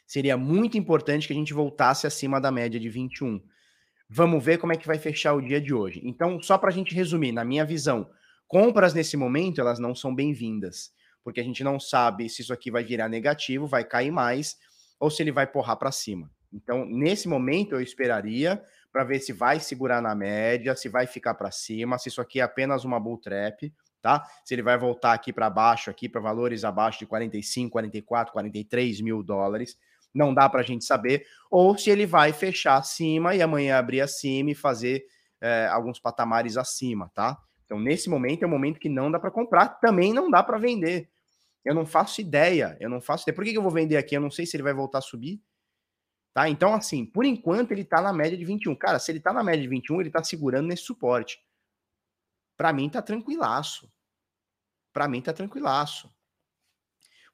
Seria 0.08 0.38
muito 0.38 0.78
importante 0.78 1.28
que 1.28 1.34
a 1.34 1.36
gente 1.36 1.54
voltasse 1.54 2.08
acima 2.08 2.40
da 2.40 2.50
média 2.50 2.80
de 2.80 2.90
21. 2.90 3.44
Vamos 4.10 4.44
ver 4.44 4.58
como 4.58 4.72
é 4.72 4.78
que 4.78 4.88
vai 4.88 4.98
fechar 4.98 5.34
o 5.34 5.42
dia 5.42 5.60
de 5.60 5.74
hoje. 5.74 6.02
Então, 6.06 6.42
só 6.42 6.58
para 6.58 6.70
a 6.70 6.74
gente 6.74 6.96
resumir, 6.96 7.34
na 7.34 7.44
minha 7.44 7.66
visão, 7.66 8.10
compras 8.48 8.94
nesse 8.94 9.18
momento 9.18 9.60
elas 9.60 9.78
não 9.78 9.94
são 9.94 10.16
bem-vindas, 10.16 10.94
porque 11.22 11.42
a 11.42 11.44
gente 11.44 11.62
não 11.62 11.78
sabe 11.78 12.30
se 12.30 12.42
isso 12.42 12.54
aqui 12.54 12.72
vai 12.72 12.86
virar 12.86 13.10
negativo, 13.10 13.68
vai 13.68 13.84
cair 13.84 14.12
mais, 14.12 14.56
ou 14.98 15.12
se 15.12 15.22
ele 15.22 15.32
vai 15.32 15.46
porrar 15.46 15.78
para 15.78 15.92
cima. 15.92 16.32
Então, 16.52 16.86
nesse 16.86 17.28
momento, 17.28 17.76
eu 17.76 17.82
esperaria 17.82 18.62
para 18.92 19.04
ver 19.04 19.20
se 19.20 19.34
vai 19.34 19.60
segurar 19.60 20.02
na 20.02 20.16
média, 20.16 20.76
se 20.76 20.90
vai 20.90 21.06
ficar 21.06 21.34
para 21.34 21.52
cima, 21.52 21.98
se 21.98 22.10
isso 22.10 22.22
aqui 22.22 22.40
é 22.40 22.44
apenas 22.44 22.84
uma 22.86 23.00
bull 23.00 23.18
trap, 23.18 23.74
tá? 24.02 24.24
Se 24.44 24.54
ele 24.56 24.62
vai 24.62 24.78
voltar 24.78 25.14
aqui 25.14 25.34
para 25.34 25.50
baixo, 25.50 25.90
aqui 25.90 26.08
para 26.08 26.22
valores 26.22 26.64
abaixo 26.64 27.00
de 27.00 27.06
45, 27.06 27.72
44, 27.72 28.34
43 28.34 29.02
mil 29.02 29.22
dólares, 29.22 29.78
não 30.14 30.34
dá 30.34 30.50
para 30.50 30.62
a 30.62 30.64
gente 30.64 30.86
saber, 30.86 31.26
ou 31.52 31.78
se 31.78 31.90
ele 31.90 32.06
vai 32.06 32.34
fechar 32.34 32.78
acima 32.78 33.36
e 33.36 33.42
amanhã 33.42 33.78
abrir 33.78 34.02
acima 34.02 34.52
e 34.52 34.56
fazer 34.56 35.06
é, 35.42 35.68
alguns 35.68 36.00
patamares 36.00 36.58
acima, 36.58 37.12
tá? 37.14 37.38
Então, 37.66 37.80
nesse 37.80 38.10
momento, 38.10 38.44
é 38.44 38.48
um 38.48 38.52
momento 38.52 38.80
que 38.80 38.90
não 38.90 39.12
dá 39.12 39.20
para 39.20 39.30
comprar, 39.30 39.68
também 39.80 40.14
não 40.14 40.32
dá 40.32 40.42
para 40.42 40.58
vender. 40.58 41.10
Eu 41.64 41.76
não 41.76 41.86
faço 41.86 42.22
ideia, 42.22 42.78
eu 42.80 42.90
não 42.90 43.02
faço 43.02 43.24
ideia. 43.26 43.36
Por 43.36 43.44
que, 43.44 43.52
que 43.52 43.58
eu 43.58 43.62
vou 43.62 43.72
vender 43.72 43.98
aqui? 43.98 44.16
Eu 44.16 44.22
não 44.22 44.32
sei 44.32 44.46
se 44.46 44.56
ele 44.56 44.64
vai 44.64 44.74
voltar 44.74 45.00
a 45.00 45.02
subir. 45.02 45.42
Tá? 46.38 46.48
Então, 46.48 46.72
assim, 46.76 47.04
por 47.04 47.26
enquanto 47.26 47.72
ele 47.72 47.82
está 47.82 48.00
na 48.00 48.14
média 48.14 48.38
de 48.38 48.46
21. 48.46 48.76
Cara, 48.76 49.00
se 49.00 49.10
ele 49.10 49.18
está 49.18 49.34
na 49.34 49.44
média 49.44 49.64
de 49.64 49.68
21, 49.68 50.00
ele 50.02 50.10
está 50.10 50.24
segurando 50.24 50.68
nesse 50.68 50.84
suporte. 50.84 51.40
Para 52.56 52.72
mim 52.72 52.88
tá 52.92 53.02
tranquilaço. 53.02 53.92
Para 54.94 55.08
mim 55.08 55.20
tá 55.20 55.34
tranquilaço. 55.34 56.14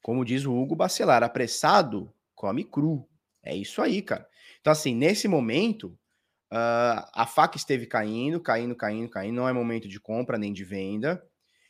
Como 0.01 0.23
diz 0.23 0.45
o 0.45 0.55
Hugo 0.55 0.73
Bacelar, 0.73 1.21
apressado 1.21 2.15
come 2.33 2.63
cru. 2.63 3.05
É 3.43 3.53
isso 3.53 3.81
aí, 3.81 4.01
cara. 4.01 4.25
Então, 4.61 4.71
assim, 4.71 4.95
nesse 4.95 5.27
momento, 5.27 5.87
uh, 6.53 7.03
a 7.13 7.27
faca 7.27 7.57
esteve 7.57 7.85
caindo, 7.85 8.39
caindo, 8.39 8.73
caindo, 8.73 9.09
caindo. 9.09 9.35
Não 9.35 9.49
é 9.49 9.51
momento 9.51 9.89
de 9.89 9.99
compra 9.99 10.37
nem 10.37 10.53
de 10.53 10.63
venda. 10.63 11.21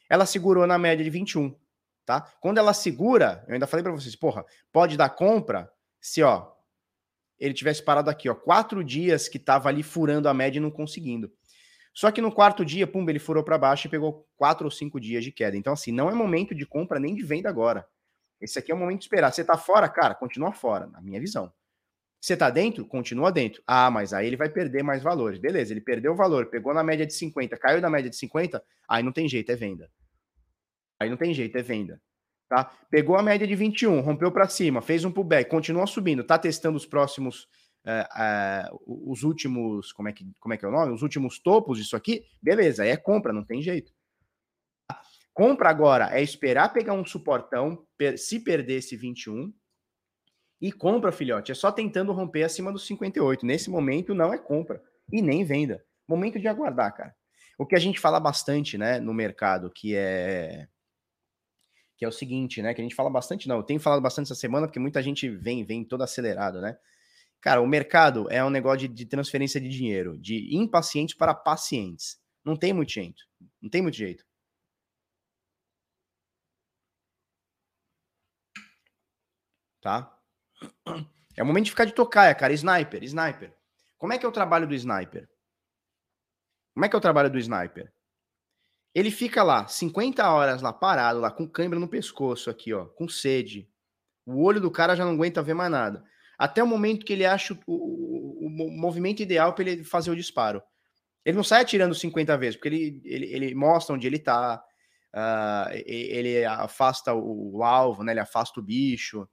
Ela 0.08 0.28
segurou 0.28 0.68
na 0.68 0.78
média 0.78 1.04
de 1.04 1.10
21, 1.10 1.60
tá? 2.06 2.22
Quando 2.40 2.60
ela 2.60 2.76
segura, 2.76 3.44
eu 3.48 3.56
ainda 3.56 3.66
falei 3.66 3.82
para 3.82 3.92
vocês, 3.92 4.16
porra, 4.16 4.46
pode 4.72 4.96
dar 4.96 5.10
compra 5.10 5.74
se, 6.00 6.22
ó, 6.22 6.53
ele 7.44 7.54
tivesse 7.54 7.84
parado 7.84 8.10
aqui, 8.10 8.30
ó, 8.30 8.34
quatro 8.34 8.82
dias 8.82 9.28
que 9.28 9.38
tava 9.38 9.68
ali 9.68 9.84
furando 9.84 10.30
a 10.30 10.34
média 10.34 10.60
e 10.60 10.62
não 10.62 10.72
conseguindo. 10.72 11.30
Só 11.94 12.10
que 12.10 12.22
no 12.22 12.32
quarto 12.32 12.64
dia, 12.64 12.88
pum, 12.88 13.08
ele 13.10 13.20
furou 13.20 13.44
para 13.44 13.58
baixo 13.58 13.86
e 13.86 13.90
pegou 13.90 14.26
quatro 14.38 14.64
ou 14.64 14.72
cinco 14.72 14.98
dias 14.98 15.26
de 15.26 15.32
queda. 15.32 15.58
Então, 15.58 15.74
assim, 15.74 15.92
não 15.92 16.10
é 16.10 16.14
momento 16.14 16.56
de 16.56 16.66
compra 16.66 17.02
nem 17.02 17.14
de 17.14 17.22
venda 17.22 17.50
agora. 17.50 17.86
Esse 18.40 18.58
aqui 18.58 18.72
é 18.72 18.76
o 18.76 18.78
momento 18.78 19.00
de 19.00 19.06
esperar. 19.06 19.30
Você 19.30 19.44
tá 19.44 19.58
fora, 19.58 19.90
cara, 19.90 20.16
continua 20.16 20.54
fora, 20.54 20.88
na 20.88 21.02
minha 21.02 21.20
visão. 21.20 21.52
Você 22.22 22.38
tá 22.38 22.50
dentro? 22.50 22.86
Continua 22.86 23.30
dentro. 23.30 23.62
Ah, 23.68 23.92
mas 23.92 24.14
aí 24.14 24.26
ele 24.26 24.38
vai 24.38 24.48
perder 24.48 24.82
mais 24.82 25.04
valores. 25.04 25.38
Beleza, 25.38 25.74
ele 25.74 25.82
perdeu 25.82 26.14
o 26.14 26.16
valor, 26.16 26.46
pegou 26.46 26.74
na 26.74 26.82
média 26.82 27.06
de 27.06 27.14
50, 27.14 27.58
caiu 27.58 27.82
na 27.82 27.90
média 27.90 28.10
de 28.10 28.16
50, 28.16 28.64
aí 28.88 29.04
não 29.04 29.12
tem 29.12 29.28
jeito, 29.28 29.52
é 29.52 29.56
venda. 29.58 29.92
Aí 30.98 31.10
não 31.10 31.18
tem 31.18 31.34
jeito, 31.34 31.58
é 31.58 31.62
venda. 31.62 32.02
Tá? 32.54 32.72
Pegou 32.88 33.16
a 33.16 33.24
média 33.24 33.48
de 33.48 33.56
21, 33.56 34.00
rompeu 34.02 34.32
para 34.32 34.48
cima, 34.48 34.80
fez 34.80 35.04
um 35.04 35.12
pullback, 35.12 35.50
continua 35.50 35.88
subindo, 35.88 36.24
tá 36.24 36.38
testando 36.38 36.78
os 36.78 36.86
próximos 36.86 37.48
é, 37.84 38.08
é, 38.16 38.70
os 38.86 39.24
últimos, 39.24 39.92
como 39.92 40.08
é, 40.08 40.14
que, 40.14 40.24
como 40.40 40.54
é 40.54 40.58
que 40.58 40.64
é 40.64 40.68
o 40.68 40.72
nome? 40.72 40.94
Os 40.94 41.02
últimos 41.02 41.40
topos 41.40 41.80
disso 41.80 41.96
aqui, 41.96 42.24
beleza, 42.40 42.86
é 42.86 42.96
compra, 42.96 43.34
não 43.34 43.44
tem 43.44 43.60
jeito. 43.60 43.92
Compra 45.34 45.72
agora 45.72 46.16
é 46.16 46.22
esperar 46.22 46.72
pegar 46.72 46.94
um 46.94 47.04
suportão, 47.04 47.88
per, 47.98 48.20
se 48.20 48.40
perder 48.40 48.76
esse 48.76 48.96
21, 48.96 49.52
e 50.62 50.72
compra, 50.72 51.12
filhote, 51.12 51.52
é 51.52 51.56
só 51.56 51.72
tentando 51.72 52.12
romper 52.12 52.44
acima 52.44 52.72
dos 52.72 52.86
58. 52.86 53.48
Nesse 53.48 53.72
momento 53.72 54.14
não 54.14 54.32
é 54.32 54.38
compra 54.38 54.80
e 55.12 55.24
nem 55.24 55.44
venda. 55.44 55.84
Momento 56.08 56.40
de 56.40 56.48
aguardar, 56.48 56.96
cara. 56.96 57.16
O 57.58 57.66
que 57.66 57.76
a 57.76 57.80
gente 57.80 58.00
fala 58.00 58.20
bastante, 58.20 58.78
né, 58.78 59.00
no 59.00 59.12
mercado, 59.12 59.72
que 59.72 59.96
é 59.96 60.68
que 62.04 62.06
é 62.06 62.10
o 62.10 62.12
seguinte, 62.12 62.62
né, 62.62 62.74
que 62.74 62.82
a 62.82 62.84
gente 62.84 62.96
fala 62.96 63.10
bastante, 63.10 63.48
não, 63.48 63.56
eu 63.56 63.64
tenho 63.64 63.80
falado 63.80 64.02
bastante 64.02 64.26
essa 64.26 64.36
semana 64.36 64.68
porque 64.68 64.80
muita 64.80 65.02
gente 65.02 65.30
vem, 65.30 65.64
vem 65.64 65.86
todo 65.86 66.04
acelerado, 66.04 66.60
né? 66.60 66.78
Cara, 67.40 67.62
o 67.62 67.68
mercado 67.68 68.30
é 68.30 68.44
um 68.44 68.50
negócio 68.50 68.80
de, 68.80 68.90
de 68.90 69.06
transferência 69.06 69.60
de 69.62 69.70
dinheiro, 69.70 70.18
de 70.18 70.54
impacientes 70.54 71.16
para 71.16 71.34
pacientes. 71.34 72.20
Não 72.44 72.58
tem 72.58 72.74
muito 72.74 72.92
jeito. 72.92 73.24
Não 73.62 73.70
tem 73.70 73.82
muito 73.82 73.96
jeito. 73.96 74.26
Tá? 79.82 80.18
É 81.38 81.42
o 81.42 81.46
momento 81.46 81.66
de 81.66 81.72
ficar 81.72 81.86
de 81.86 81.94
tocaia, 81.94 82.36
cara. 82.36 82.54
Sniper, 82.54 83.02
sniper. 83.04 83.56
Como 83.98 84.12
é 84.12 84.18
que 84.18 84.26
é 84.26 84.30
o 84.30 84.32
trabalho 84.32 84.68
do 84.68 84.76
sniper? 84.76 85.30
Como 86.74 86.86
é 86.86 86.90
que 86.90 86.96
é 86.96 87.00
o 87.00 87.02
trabalho 87.02 87.30
do 87.30 87.40
sniper? 87.40 87.94
Ele 88.94 89.10
fica 89.10 89.44
lá 89.44 89.68
50 89.68 90.30
horas 90.30 90.62
lá 90.62 90.72
parado, 90.72 91.20
lá 91.20 91.32
com 91.32 91.48
câimbra 91.48 91.80
no 91.80 91.88
pescoço 91.88 92.50
aqui, 92.50 92.74
ó, 92.74 92.86
com 92.86 93.08
sede. 93.08 93.68
O 94.26 94.44
olho 94.44 94.62
do 94.62 94.72
cara 94.72 94.96
já 94.96 95.04
não 95.04 95.14
aguenta 95.14 95.42
ver 95.42 95.54
mais 95.54 95.72
nada 95.72 96.04
até 96.38 96.62
o 96.62 96.68
momento 96.68 97.06
que 97.06 97.14
ele 97.14 97.26
acha 97.26 97.58
o, 97.66 97.74
o, 97.74 98.48
o 98.48 98.50
movimento 98.50 99.22
ideal 99.22 99.54
para 99.54 99.70
ele 99.70 99.84
fazer 99.84 100.12
o 100.12 100.16
disparo. 100.16 100.62
Ele 101.24 101.38
não 101.38 101.44
sai 101.44 101.62
atirando 101.62 101.96
50 101.96 102.38
vezes, 102.38 102.56
porque 102.58 102.68
ele, 102.68 103.02
ele, 103.06 103.26
ele 103.34 103.56
mostra 103.56 103.96
onde 103.96 104.06
ele 104.06 104.18
está, 104.18 104.62
uh, 105.14 105.74
ele 105.86 106.44
afasta 106.44 107.14
o, 107.14 107.58
o, 107.58 107.64
alvo, 107.64 108.04
né? 108.04 108.12
ele 108.12 108.20
afasta 108.20 108.60
o 108.60 108.64
bicho, 108.64 109.28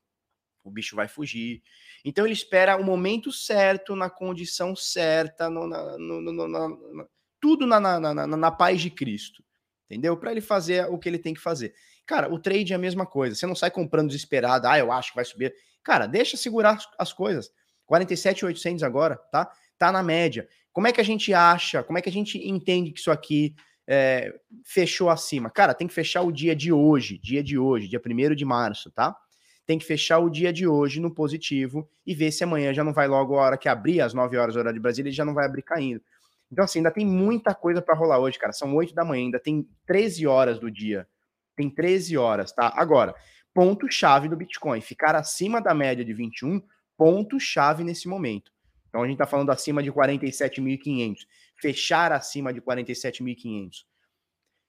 o 0.63 0.71
bicho 0.71 0.95
vai 0.95 1.09
fugir. 1.09 1.63
Então 2.05 2.25
ele 2.25 2.35
espera 2.35 2.77
o 2.77 2.85
momento 2.85 3.33
certo, 3.33 3.97
na 3.97 4.09
condição 4.09 4.77
certa, 4.77 5.51
no, 5.51 5.67
na, 5.67 5.99
no, 5.99 6.21
no, 6.21 6.49
na, 6.49 7.07
tudo 7.41 7.67
na, 7.67 7.81
na, 7.81 7.99
na, 7.99 8.27
na 8.27 8.51
paz 8.53 8.81
de 8.81 8.89
Cristo, 8.91 9.43
entendeu? 9.91 10.17
Para 10.17 10.31
ele 10.31 10.41
fazer 10.41 10.87
o 10.89 10.97
que 10.99 11.09
ele 11.09 11.19
tem 11.19 11.35
que 11.35 11.41
fazer. 11.41 11.75
Cara, 12.07 12.33
o 12.33 12.39
trade 12.39 12.73
é 12.73 12.77
a 12.77 12.79
mesma 12.79 13.05
coisa. 13.05 13.35
Você 13.35 13.47
não 13.47 13.57
sai 13.57 13.71
comprando 13.71 14.09
desesperado, 14.09 14.69
ah, 14.69 14.79
eu 14.79 14.93
acho 14.93 15.11
que 15.11 15.17
vai 15.17 15.25
subir. 15.25 15.53
Cara, 15.83 16.07
deixa 16.07 16.37
segurar 16.37 16.79
as 16.97 17.13
coisas. 17.13 17.51
47,800 17.87 18.85
agora, 18.85 19.17
tá? 19.33 19.51
Tá 19.77 19.91
na 19.91 20.03
média. 20.03 20.49
Como 20.73 20.87
é 20.87 20.93
que 20.93 21.01
a 21.01 21.05
gente 21.05 21.35
acha, 21.35 21.83
como 21.83 21.99
é 21.99 22.03
que 22.03 22.09
a 22.09 22.13
gente 22.13 22.39
entende 22.49 22.93
que 22.93 23.01
isso 23.01 23.11
aqui 23.11 23.55
é, 23.89 24.33
fechou 24.65 25.11
acima? 25.11 25.51
Cara, 25.51 25.75
tem 25.75 25.89
que 25.89 25.95
fechar 25.95 26.23
o 26.23 26.31
dia 26.31 26.55
de 26.55 26.73
hoje, 26.73 27.19
dia 27.19 27.43
de 27.43 27.59
hoje, 27.59 27.89
dia 27.89 28.01
1 28.05 28.35
de 28.37 28.45
março, 28.45 28.93
tá? 28.93 29.17
Tem 29.67 29.79
que 29.79 29.85
fechar 29.85 30.21
o 30.21 30.31
dia 30.31 30.53
de 30.53 30.67
hoje 30.69 31.01
no 31.01 31.13
positivo 31.13 31.89
e 32.07 32.15
ver 32.15 32.31
se 32.31 32.45
amanhã 32.45 32.73
já 32.73 32.85
não 32.85 32.93
vai 32.93 33.09
logo 33.09 33.37
a 33.37 33.43
hora 33.43 33.59
que 33.59 33.69
abrir, 33.69 34.01
às 34.01 34.15
9 34.15 34.37
horas, 34.37 34.57
hora 34.57 34.73
de 34.73 34.79
Brasília, 34.79 35.09
ele 35.09 35.17
já 35.17 35.25
não 35.25 35.35
vai 35.35 35.45
abrir 35.45 35.63
caindo. 35.63 36.01
Então, 36.51 36.65
assim, 36.65 36.81
ainda 36.81 36.91
tem 36.91 37.07
muita 37.07 37.55
coisa 37.55 37.81
para 37.81 37.95
rolar 37.95 38.19
hoje, 38.19 38.39
cara. 38.39 38.53
São 38.53 38.75
8 38.75 38.95
da 38.95 39.05
manhã, 39.05 39.25
ainda 39.25 39.39
tem 39.39 39.69
13 39.87 40.27
horas 40.27 40.59
do 40.59 40.71
dia. 40.71 41.07
Tem 41.57 41.71
13 41.71 42.17
horas, 42.17 42.53
tá? 42.53 42.73
Agora, 42.75 43.15
ponto-chave 43.55 44.29
do 44.29 44.37
Bitcoin. 44.37 44.81
Ficar 44.81 45.15
acima 45.15 45.61
da 45.61 45.75
média 45.75 46.05
de 46.05 46.13
21, 46.13 46.61
ponto-chave 46.97 47.85
nesse 47.85 48.09
momento. 48.09 48.51
Então 48.89 49.03
a 49.03 49.07
gente 49.07 49.15
está 49.15 49.27
falando 49.27 49.51
acima 49.51 49.83
de 49.83 49.93
47.500. 49.93 51.19
Fechar 51.61 52.13
acima 52.13 52.53
de 52.53 52.61
47.500. 52.61 53.85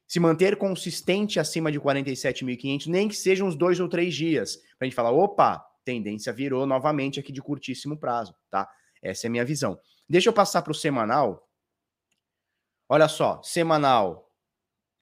Se 0.07 0.19
manter 0.19 0.57
consistente 0.57 1.39
acima 1.39 1.71
de 1.71 1.79
47.500, 1.79 2.87
nem 2.87 3.07
que 3.07 3.15
sejam 3.15 3.47
uns 3.47 3.55
dois 3.55 3.79
ou 3.79 3.87
três 3.87 4.13
dias. 4.13 4.57
Para 4.77 4.81
a 4.81 4.83
gente 4.85 4.95
falar, 4.95 5.11
opa, 5.11 5.65
tendência 5.85 6.33
virou 6.33 6.65
novamente 6.65 7.19
aqui 7.19 7.31
de 7.31 7.41
curtíssimo 7.41 7.97
prazo, 7.97 8.35
tá? 8.49 8.69
Essa 9.01 9.25
é 9.25 9.29
a 9.29 9.31
minha 9.31 9.45
visão. 9.45 9.79
Deixa 10.07 10.29
eu 10.29 10.33
passar 10.33 10.61
para 10.61 10.71
o 10.71 10.75
semanal. 10.75 11.47
Olha 12.91 13.07
só, 13.07 13.41
semanal 13.41 14.27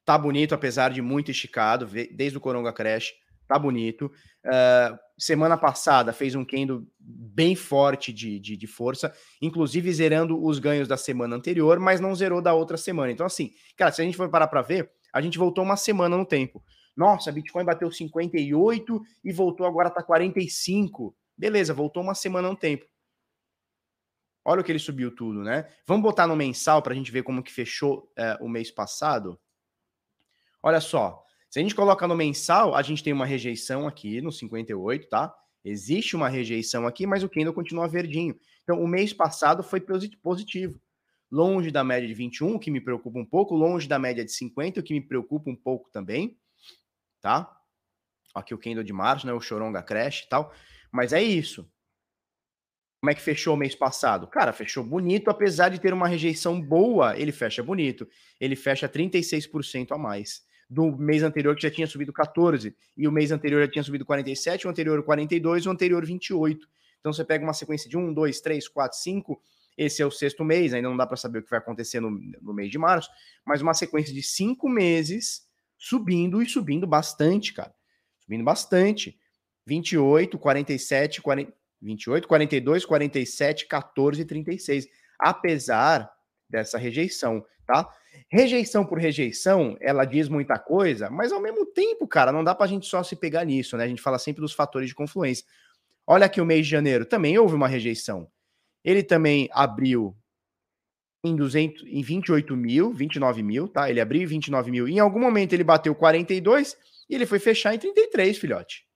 tá 0.06 0.16
bonito, 0.16 0.54
apesar 0.54 0.92
de 0.92 1.02
muito 1.02 1.32
esticado, 1.32 1.88
desde 1.88 2.38
o 2.38 2.40
Coronga 2.40 2.72
Crash 2.72 3.12
tá 3.48 3.58
bonito. 3.58 4.12
Uh, 4.46 4.96
semana 5.18 5.58
passada 5.58 6.14
fez 6.14 6.36
um 6.36 6.46
candle 6.46 6.86
bem 7.00 7.56
forte 7.56 8.14
de, 8.14 8.40
de, 8.40 8.56
de, 8.56 8.68
força, 8.68 9.12
inclusive 9.42 9.92
zerando 9.92 10.40
os 10.40 10.60
ganhos 10.60 10.88
da 10.88 10.98
semana 10.98 11.36
anterior, 11.36 11.80
mas 11.80 12.00
não 12.00 12.14
zerou 12.14 12.44
da 12.44 12.54
outra 12.54 12.78
semana. 12.78 13.12
Então, 13.12 13.26
assim, 13.26 13.54
cara, 13.76 13.92
se 13.92 14.04
a 14.04 14.06
gente 14.06 14.16
for 14.16 14.30
parar 14.30 14.50
para 14.50 14.62
ver, 14.62 14.92
a 15.12 15.20
gente 15.20 15.40
voltou 15.40 15.64
uma 15.64 15.76
semana 15.76 16.16
no 16.16 16.28
tempo. 16.28 16.64
Nossa, 16.96 17.32
Bitcoin 17.32 17.66
bateu 17.66 17.92
58 17.92 19.02
e 19.24 19.34
voltou 19.34 19.66
agora 19.66 19.90
tá 19.90 20.04
45. 20.04 21.16
Beleza, 21.36 21.74
voltou 21.74 22.04
uma 22.04 22.14
semana 22.14 22.50
no 22.50 22.56
tempo. 22.56 22.86
Olha 24.50 24.62
o 24.62 24.64
que 24.64 24.72
ele 24.72 24.80
subiu 24.80 25.16
tudo, 25.16 25.44
né? 25.44 25.72
Vamos 25.86 26.02
botar 26.02 26.26
no 26.26 26.36
mensal 26.36 26.82
para 26.82 26.92
a 26.92 26.96
gente 26.96 27.12
ver 27.12 27.22
como 27.22 27.44
que 27.44 27.52
fechou 27.52 28.12
uh, 28.18 28.44
o 28.44 28.50
mês 28.50 28.72
passado. 28.72 29.40
Olha 30.64 30.82
só, 30.82 31.24
se 31.52 31.60
a 31.60 31.62
gente 31.62 31.76
coloca 31.76 32.08
no 32.08 32.16
mensal, 32.16 32.74
a 32.74 32.82
gente 32.82 33.04
tem 33.04 33.14
uma 33.14 33.28
rejeição 33.28 33.88
aqui 33.88 34.20
no 34.22 34.32
58, 34.32 35.08
tá? 35.08 35.32
Existe 35.64 36.16
uma 36.16 36.28
rejeição 36.28 36.88
aqui, 36.88 37.06
mas 37.06 37.22
o 37.24 37.30
candle 37.30 37.54
continua 37.54 37.88
verdinho. 37.88 38.40
Então, 38.64 38.82
o 38.82 38.88
mês 38.88 39.14
passado 39.14 39.62
foi 39.62 39.80
positivo. 39.80 40.82
Longe 41.32 41.70
da 41.70 41.84
média 41.84 42.08
de 42.08 42.16
21, 42.16 42.56
o 42.56 42.60
que 42.60 42.72
me 42.72 42.82
preocupa 42.82 43.20
um 43.20 43.26
pouco, 43.28 43.54
longe 43.54 43.88
da 43.88 44.00
média 44.00 44.26
de 44.26 44.32
50, 44.32 44.80
o 44.80 44.84
que 44.84 44.96
me 44.96 45.02
preocupa 45.08 45.52
um 45.52 45.56
pouco 45.56 45.92
também, 45.92 46.36
tá? 47.22 47.56
Aqui 48.34 48.56
o 48.56 48.58
candle 48.58 48.84
de 48.84 48.94
março, 48.94 49.28
né? 49.28 49.34
O 49.34 49.40
Choronga 49.40 49.84
Crash 49.84 50.24
e 50.24 50.30
tal. 50.30 50.52
Mas 50.92 51.14
é 51.14 51.22
isso. 51.22 51.72
Como 53.00 53.10
é 53.10 53.16
que 53.16 53.22
fechou 53.22 53.54
o 53.54 53.58
mês 53.58 53.76
passado? 53.76 54.28
Cara, 54.28 54.52
fechou 54.52 54.84
bonito, 54.84 55.30
apesar 55.30 55.70
de 55.70 55.80
ter 55.80 55.94
uma 55.94 56.08
rejeição 56.08 56.62
boa, 56.62 57.18
ele 57.18 57.32
fecha 57.32 57.64
bonito. 57.64 58.08
Ele 58.40 58.56
fecha 58.56 58.90
36% 58.90 59.92
a 59.92 59.98
mais 59.98 60.44
do 60.70 60.96
mês 60.98 61.24
anterior 61.24 61.56
que 61.56 61.64
já 61.64 61.72
tinha 61.72 61.88
subido 61.88 62.14
14, 62.14 62.76
e 62.96 63.08
o 63.08 63.12
mês 63.12 63.32
anterior 63.32 63.66
já 63.66 63.72
tinha 63.72 63.84
subido 63.84 64.06
47, 64.06 64.68
o 64.68 64.70
anterior 64.70 65.02
42, 65.02 65.66
o 65.66 65.72
anterior 65.72 66.06
28. 66.06 66.68
Então 67.00 67.12
você 67.12 67.26
pega 67.26 67.44
uma 67.44 67.54
sequência 67.54 67.90
de 67.90 67.98
1, 67.98 68.14
2, 68.14 68.42
3, 68.42 68.68
4, 68.68 68.98
5, 69.00 69.42
esse 69.76 70.02
é 70.02 70.06
o 70.06 70.12
sexto 70.12 70.44
mês, 70.44 70.74
ainda 70.74 70.90
não 70.90 70.98
dá 70.98 71.08
para 71.08 71.18
saber 71.18 71.40
o 71.40 71.44
que 71.44 71.50
vai 71.50 71.58
acontecer 71.58 72.00
no, 72.00 72.12
no 72.12 72.54
mês 72.54 72.70
de 72.70 72.78
março, 72.78 73.10
mas 73.46 73.62
uma 73.62 73.74
sequência 73.74 74.14
de 74.14 74.22
cinco 74.22 74.70
meses 74.70 75.48
subindo 75.78 76.42
e 76.42 76.46
subindo 76.46 76.86
bastante, 76.86 77.54
cara. 77.54 77.74
Subindo 78.20 78.44
bastante. 78.44 79.18
28, 79.66 80.38
47, 80.38 81.22
40, 81.22 81.54
28, 81.82 82.28
42, 82.28 82.86
47, 82.86 83.68
14 83.68 84.22
e 84.22 84.26
36. 84.26 84.88
Apesar 85.20 86.12
dessa 86.50 86.78
rejeição, 86.78 87.46
tá? 87.66 87.90
Rejeição 88.32 88.86
por 88.86 88.98
rejeição, 88.98 89.78
ela 89.80 90.06
diz 90.06 90.28
muita 90.28 90.58
coisa, 90.58 91.10
mas 91.10 91.32
ao 91.32 91.42
mesmo 91.42 91.66
tempo, 91.66 92.08
cara, 92.08 92.32
não 92.32 92.44
dá 92.44 92.54
pra 92.54 92.68
gente 92.68 92.86
só 92.88 93.04
se 93.04 93.16
pegar 93.16 93.46
nisso, 93.46 93.78
né? 93.78 93.84
A 93.84 93.88
gente 93.88 94.02
fala 94.02 94.20
sempre 94.20 94.42
dos 94.42 94.54
fatores 94.54 94.90
de 94.90 94.96
confluência. 94.96 95.46
Olha 96.06 96.26
aqui 96.26 96.42
o 96.42 96.46
mês 96.46 96.66
de 96.66 96.72
janeiro, 96.72 97.06
também 97.06 97.38
houve 97.38 97.56
uma 97.56 97.68
rejeição. 97.68 98.30
Ele 98.84 99.04
também 99.04 99.50
abriu 99.52 100.16
em, 101.24 101.36
200, 101.36 101.84
em 101.86 102.02
28 102.02 102.56
mil, 102.56 102.94
29 102.94 103.44
mil, 103.44 103.68
tá? 103.68 103.90
Ele 103.90 104.02
abriu 104.02 104.22
em 104.24 104.26
29 104.26 104.72
mil. 104.72 104.88
Em 104.88 105.00
algum 105.00 105.20
momento 105.20 105.54
ele 105.54 105.64
bateu 105.64 105.94
42 105.94 106.76
e 107.10 107.16
ele 107.16 107.26
foi 107.26 107.40
fechar 107.40 107.76
em 107.76 107.80
33, 107.80 108.38
filhote. 108.38 108.89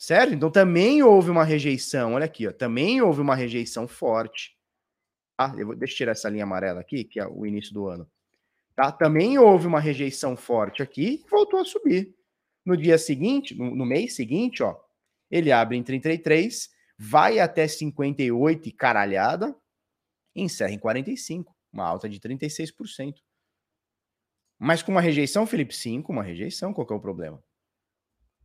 Certo? 0.00 0.32
Então 0.32 0.50
também 0.50 1.02
houve 1.02 1.30
uma 1.30 1.44
rejeição. 1.44 2.14
Olha 2.14 2.24
aqui, 2.24 2.48
ó. 2.48 2.52
Também 2.52 3.02
houve 3.02 3.20
uma 3.20 3.34
rejeição 3.34 3.86
forte. 3.86 4.56
Tá? 5.36 5.54
Eu 5.58 5.66
vou, 5.66 5.76
deixa 5.76 5.92
eu 5.92 5.96
tirar 5.98 6.12
essa 6.12 6.30
linha 6.30 6.44
amarela 6.44 6.80
aqui, 6.80 7.04
que 7.04 7.20
é 7.20 7.28
o 7.28 7.44
início 7.44 7.74
do 7.74 7.86
ano. 7.86 8.10
Tá? 8.74 8.90
Também 8.90 9.38
houve 9.38 9.66
uma 9.66 9.78
rejeição 9.78 10.38
forte 10.38 10.82
aqui 10.82 11.22
e 11.26 11.28
voltou 11.28 11.60
a 11.60 11.66
subir. 11.66 12.16
No 12.64 12.78
dia 12.78 12.96
seguinte, 12.96 13.54
no, 13.54 13.76
no 13.76 13.84
mês 13.84 14.16
seguinte, 14.16 14.62
ó, 14.62 14.74
ele 15.30 15.52
abre 15.52 15.76
em 15.76 15.82
33, 15.82 16.70
vai 16.98 17.38
até 17.38 17.68
58 17.68 18.70
e 18.70 18.72
caralhada, 18.72 19.54
e 20.34 20.40
encerra 20.42 20.72
em 20.72 20.78
45. 20.78 21.54
Uma 21.70 21.84
alta 21.84 22.08
de 22.08 22.18
36%. 22.18 23.16
Mas 24.58 24.82
com 24.82 24.92
uma 24.92 25.02
rejeição, 25.02 25.46
Felipe? 25.46 25.76
Sim, 25.76 26.00
com 26.00 26.14
uma 26.14 26.22
rejeição, 26.22 26.72
qual 26.72 26.86
é 26.90 26.94
o 26.94 27.00
problema? 27.00 27.42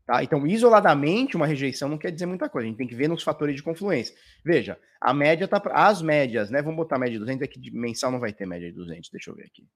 Tá? 0.06 0.24
Então, 0.24 0.46
isoladamente, 0.46 1.36
uma 1.36 1.48
rejeição 1.48 1.90
não 1.90 1.98
quer 1.98 2.12
dizer 2.12 2.28
muita 2.28 2.48
coisa. 2.48 2.68
A 2.68 2.70
gente 2.70 2.78
tem 2.78 2.88
que 2.88 2.96
ver 2.96 3.08
nos 3.08 3.24
fatores 3.24 3.56
de 3.56 3.64
confluência. 3.64 4.16
Veja, 4.44 4.80
a 5.02 5.14
média 5.14 5.48
tá. 5.48 5.62
As 5.74 6.02
médias, 6.02 6.52
né? 6.52 6.62
Vamos 6.62 6.78
botar 6.78 6.98
a 6.98 7.00
média 7.00 7.14
de 7.14 7.20
200 7.20 7.44
aqui. 7.44 7.72
Mensal 7.72 8.12
não 8.12 8.20
vai 8.20 8.32
ter 8.32 8.46
média 8.46 8.70
de 8.70 8.76
200. 8.76 9.10
Deixa 9.10 9.32
eu 9.32 9.36
ver 9.36 9.46
aqui. 9.46 9.68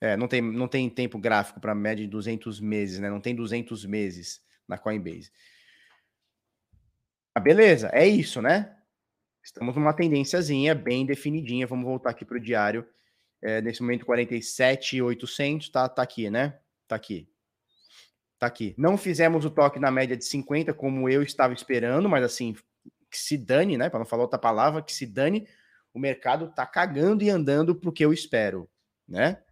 É, 0.00 0.16
não 0.16 0.28
tem, 0.28 0.40
não 0.40 0.68
tem 0.68 0.88
tempo 0.88 1.18
gráfico 1.18 1.60
para 1.60 1.74
média 1.74 2.04
de 2.04 2.10
200 2.10 2.60
meses, 2.60 3.00
né? 3.00 3.10
Não 3.10 3.20
tem 3.20 3.34
200 3.34 3.84
meses 3.84 4.40
na 4.68 4.78
Coinbase. 4.78 5.30
Ah, 7.34 7.40
beleza, 7.40 7.90
é 7.92 8.06
isso, 8.06 8.40
né? 8.40 8.76
Estamos 9.42 9.74
numa 9.74 9.92
tendênciazinha 9.92 10.74
bem 10.74 11.04
definidinha. 11.04 11.66
Vamos 11.66 11.84
voltar 11.84 12.10
aqui 12.10 12.24
para 12.24 12.36
o 12.36 12.40
diário. 12.40 12.86
É, 13.42 13.60
nesse 13.60 13.82
momento, 13.82 14.06
47,800. 14.06 15.68
Tá, 15.70 15.88
tá 15.88 16.02
aqui, 16.02 16.30
né? 16.30 16.58
Tá 16.86 16.96
aqui. 16.96 17.28
Tá 18.40 18.46
aqui. 18.46 18.74
Não 18.78 18.96
fizemos 18.96 19.44
o 19.44 19.50
toque 19.50 19.78
na 19.78 19.90
média 19.90 20.16
de 20.16 20.24
50, 20.24 20.72
como 20.72 21.10
eu 21.10 21.22
estava 21.22 21.52
esperando, 21.52 22.08
mas 22.08 22.24
assim, 22.24 22.54
que 23.10 23.18
se 23.18 23.36
dane, 23.36 23.76
né? 23.76 23.90
Para 23.90 23.98
não 23.98 24.06
falar 24.06 24.22
outra 24.22 24.38
palavra, 24.38 24.80
que 24.80 24.94
se 24.94 25.04
dane. 25.04 25.46
O 25.92 25.98
mercado 25.98 26.50
tá 26.54 26.64
cagando 26.64 27.22
e 27.22 27.28
andando 27.28 27.74
pro 27.74 27.92
que 27.92 28.02
eu 28.02 28.14
espero, 28.14 28.66
né? 29.06 29.42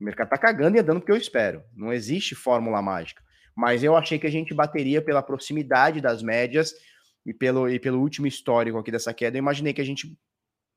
O 0.00 0.04
mercado 0.04 0.30
tá 0.30 0.36
cagando 0.36 0.76
e 0.76 0.80
andando 0.80 0.96
pro 0.96 1.06
que 1.06 1.12
eu 1.12 1.16
espero. 1.16 1.62
Não 1.76 1.92
existe 1.92 2.34
fórmula 2.34 2.82
mágica. 2.82 3.22
Mas 3.54 3.84
eu 3.84 3.94
achei 3.94 4.18
que 4.18 4.26
a 4.26 4.30
gente 4.30 4.52
bateria 4.52 5.00
pela 5.00 5.22
proximidade 5.22 6.00
das 6.00 6.20
médias 6.20 6.74
e 7.24 7.32
pelo, 7.32 7.68
e 7.68 7.78
pelo 7.78 8.00
último 8.00 8.26
histórico 8.26 8.76
aqui 8.76 8.90
dessa 8.90 9.14
queda. 9.14 9.36
Eu 9.36 9.42
imaginei 9.42 9.72
que 9.72 9.80
a 9.80 9.86
gente 9.86 10.18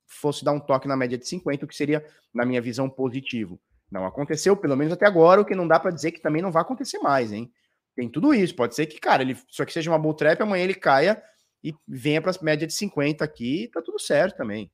fosse 0.05 0.45
dar 0.45 0.51
um 0.51 0.59
toque 0.59 0.87
na 0.87 0.95
média 0.95 1.17
de 1.17 1.27
50, 1.27 1.65
o 1.65 1.67
que 1.67 1.75
seria, 1.75 2.05
na 2.31 2.45
minha 2.45 2.61
visão, 2.61 2.87
positivo. 2.87 3.59
Não 3.89 4.05
aconteceu, 4.05 4.55
pelo 4.55 4.75
menos 4.75 4.93
até 4.93 5.05
agora, 5.05 5.41
o 5.41 5.45
que 5.45 5.55
não 5.55 5.67
dá 5.67 5.79
para 5.79 5.91
dizer 5.91 6.11
que 6.11 6.21
também 6.21 6.41
não 6.41 6.51
vai 6.51 6.61
acontecer 6.61 6.99
mais, 6.99 7.31
hein? 7.31 7.51
Tem 7.95 8.09
tudo 8.09 8.33
isso. 8.33 8.55
Pode 8.55 8.75
ser 8.75 8.85
que, 8.85 8.99
cara, 8.99 9.23
ele 9.23 9.37
só 9.47 9.65
que 9.65 9.73
seja 9.73 9.89
uma 9.89 9.97
bull 9.97 10.13
trap, 10.13 10.41
amanhã 10.41 10.63
ele 10.63 10.75
caia 10.75 11.21
e 11.63 11.73
venha 11.87 12.21
para 12.21 12.29
as 12.29 12.39
médias 12.39 12.67
de 12.67 12.77
50 12.77 13.23
aqui, 13.23 13.69
tá 13.73 13.81
tudo 13.81 13.99
certo 13.99 14.37
também, 14.37 14.69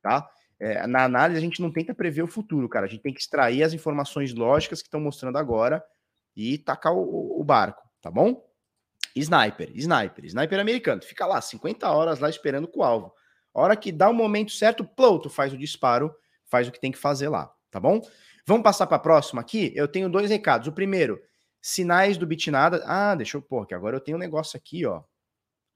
tá? 0.00 0.26
É, 0.58 0.86
na 0.86 1.04
análise, 1.04 1.38
a 1.38 1.42
gente 1.42 1.60
não 1.60 1.72
tenta 1.72 1.92
prever 1.92 2.22
o 2.22 2.28
futuro, 2.28 2.68
cara. 2.68 2.86
A 2.86 2.88
gente 2.88 3.02
tem 3.02 3.12
que 3.12 3.20
extrair 3.20 3.64
as 3.64 3.72
informações 3.72 4.32
lógicas 4.32 4.80
que 4.80 4.86
estão 4.86 5.00
mostrando 5.00 5.36
agora 5.36 5.84
e 6.36 6.56
tacar 6.56 6.94
o, 6.94 7.40
o 7.40 7.44
barco, 7.44 7.82
tá 8.00 8.10
bom? 8.10 8.48
Sniper, 9.14 9.70
sniper, 9.74 10.24
sniper 10.24 10.60
americano. 10.60 11.02
Fica 11.02 11.26
lá 11.26 11.40
50 11.40 11.90
horas 11.90 12.20
lá 12.20 12.30
esperando 12.30 12.68
com 12.68 12.80
o 12.80 12.84
alvo. 12.84 13.12
A 13.54 13.60
hora 13.60 13.76
que 13.76 13.92
dá 13.92 14.08
o 14.08 14.14
momento 14.14 14.52
certo, 14.52 14.84
plou, 14.84 15.28
faz 15.28 15.52
o 15.52 15.58
disparo, 15.58 16.14
faz 16.46 16.68
o 16.68 16.72
que 16.72 16.80
tem 16.80 16.92
que 16.92 16.98
fazer 16.98 17.28
lá, 17.28 17.52
tá 17.70 17.78
bom? 17.78 18.00
Vamos 18.46 18.62
passar 18.62 18.86
para 18.86 18.96
a 18.96 19.00
próxima 19.00 19.40
aqui? 19.40 19.72
Eu 19.74 19.86
tenho 19.86 20.08
dois 20.08 20.30
recados. 20.30 20.66
O 20.68 20.72
primeiro, 20.72 21.20
sinais 21.60 22.16
do 22.16 22.26
Bitnada. 22.26 22.82
Ah, 22.86 23.14
deixa 23.14 23.36
eu 23.36 23.42
pôr, 23.42 23.66
que 23.66 23.74
agora 23.74 23.96
eu 23.96 24.00
tenho 24.00 24.16
um 24.16 24.20
negócio 24.20 24.56
aqui, 24.56 24.84
ó. 24.84 25.02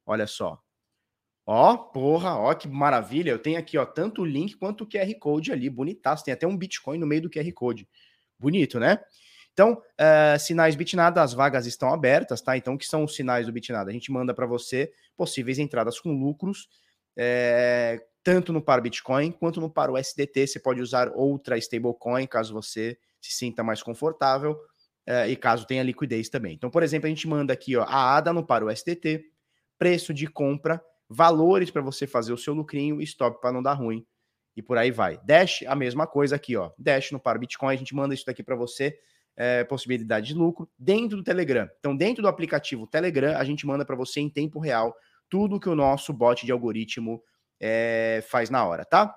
Olha 0.05 0.27
só. 0.27 0.61
Ó, 1.47 1.77
porra, 1.77 2.37
ó 2.37 2.53
que 2.55 2.67
maravilha. 2.67 3.31
Eu 3.31 3.39
tenho 3.39 3.59
aqui, 3.59 3.79
ó, 3.79 3.87
tanto 3.87 4.23
o 4.23 4.25
link 4.25 4.57
quanto 4.57 4.83
o 4.83 4.89
QR 4.89 5.13
Code 5.21 5.53
ali, 5.53 5.71
bonitaço. 5.71 6.25
Tem 6.25 6.35
até 6.35 6.47
um 6.47 6.57
Bitcoin 6.57 6.99
no 6.99 7.07
meio 7.07 7.23
do 7.23 7.31
QR 7.31 7.51
Code. 7.53 7.89
Bonito, 8.39 8.81
né? 8.81 8.99
Então, 9.53 9.73
uh, 9.73 10.39
sinais 10.39 10.75
Bitnada, 10.75 11.23
as 11.23 11.33
vagas 11.33 11.67
estão 11.67 11.95
abertas, 11.95 12.43
tá? 12.43 12.57
Então, 12.57 12.75
o 12.75 12.79
que 12.79 12.85
são 12.85 13.05
os 13.05 13.15
sinais 13.15 13.47
do 13.47 13.53
Bitnada? 13.53 13.91
A 13.91 13.93
gente 13.93 14.13
manda 14.13 14.35
para 14.35 14.45
você 14.45 14.93
possíveis 15.17 15.59
entradas 15.59 15.99
com 15.99 16.13
lucros, 16.13 16.69
é, 17.17 18.05
tanto 18.27 18.53
no 18.53 18.61
par 18.61 18.81
Bitcoin 18.81 19.31
quanto 19.31 19.61
no 19.61 19.71
par 19.71 19.89
USDT. 19.89 20.49
Você 20.49 20.59
pode 20.59 20.83
usar 20.83 21.13
outra 21.15 21.57
stablecoin, 21.59 22.27
caso 22.27 22.53
você 22.53 22.99
se 23.21 23.31
sinta 23.31 23.63
mais 23.63 23.85
confortável 23.85 24.59
é, 25.07 25.29
e 25.29 25.37
caso 25.37 25.65
tenha 25.65 25.81
liquidez 25.85 26.29
também. 26.29 26.53
Então, 26.53 26.69
por 26.69 26.83
exemplo, 26.83 27.07
a 27.07 27.09
gente 27.09 27.29
manda 27.29 27.53
aqui 27.53 27.77
ó, 27.77 27.85
a 27.85 28.17
ADA 28.17 28.33
no 28.33 28.45
par 28.45 28.65
USDT, 28.65 29.23
preço 29.79 30.13
de 30.13 30.27
compra, 30.27 30.83
valores 31.09 31.71
para 31.71 31.81
você 31.81 32.05
fazer 32.05 32.33
o 32.33 32.37
seu 32.37 32.53
lucrinho, 32.53 33.01
stop 33.01 33.41
para 33.41 33.53
não 33.53 33.63
dar 33.63 33.75
ruim 33.75 34.05
e 34.57 34.61
por 34.61 34.77
aí 34.77 34.91
vai. 34.91 35.21
Dash, 35.25 35.63
a 35.65 35.77
mesma 35.77 36.05
coisa 36.05 36.35
aqui, 36.35 36.57
ó. 36.57 36.73
Dash 36.77 37.13
no 37.13 37.21
par 37.21 37.39
Bitcoin, 37.39 37.75
a 37.75 37.79
gente 37.79 37.95
manda 37.95 38.13
isso 38.13 38.27
daqui 38.27 38.43
para 38.43 38.57
você, 38.57 38.99
é, 39.37 39.63
possibilidade 39.63 40.27
de 40.27 40.35
lucro, 40.35 40.69
dentro 40.77 41.17
do 41.17 41.23
Telegram. 41.23 41.71
Então, 41.79 41.97
dentro 41.97 42.23
do 42.23 42.29
aplicativo 42.29 42.89
Telegram, 42.89 43.37
a 43.37 43.45
gente 43.45 43.65
manda 43.65 43.85
para 43.85 43.95
você 43.95 44.19
em 44.19 44.29
tempo 44.29 44.59
real 44.59 44.97
tudo 45.29 45.61
que 45.61 45.69
o 45.69 45.77
nosso 45.77 46.13
bot 46.13 46.45
de 46.45 46.51
algoritmo 46.51 47.23
é, 47.61 48.25
faz 48.29 48.51
na 48.51 48.65
hora, 48.65 48.85
tá? 48.85 49.15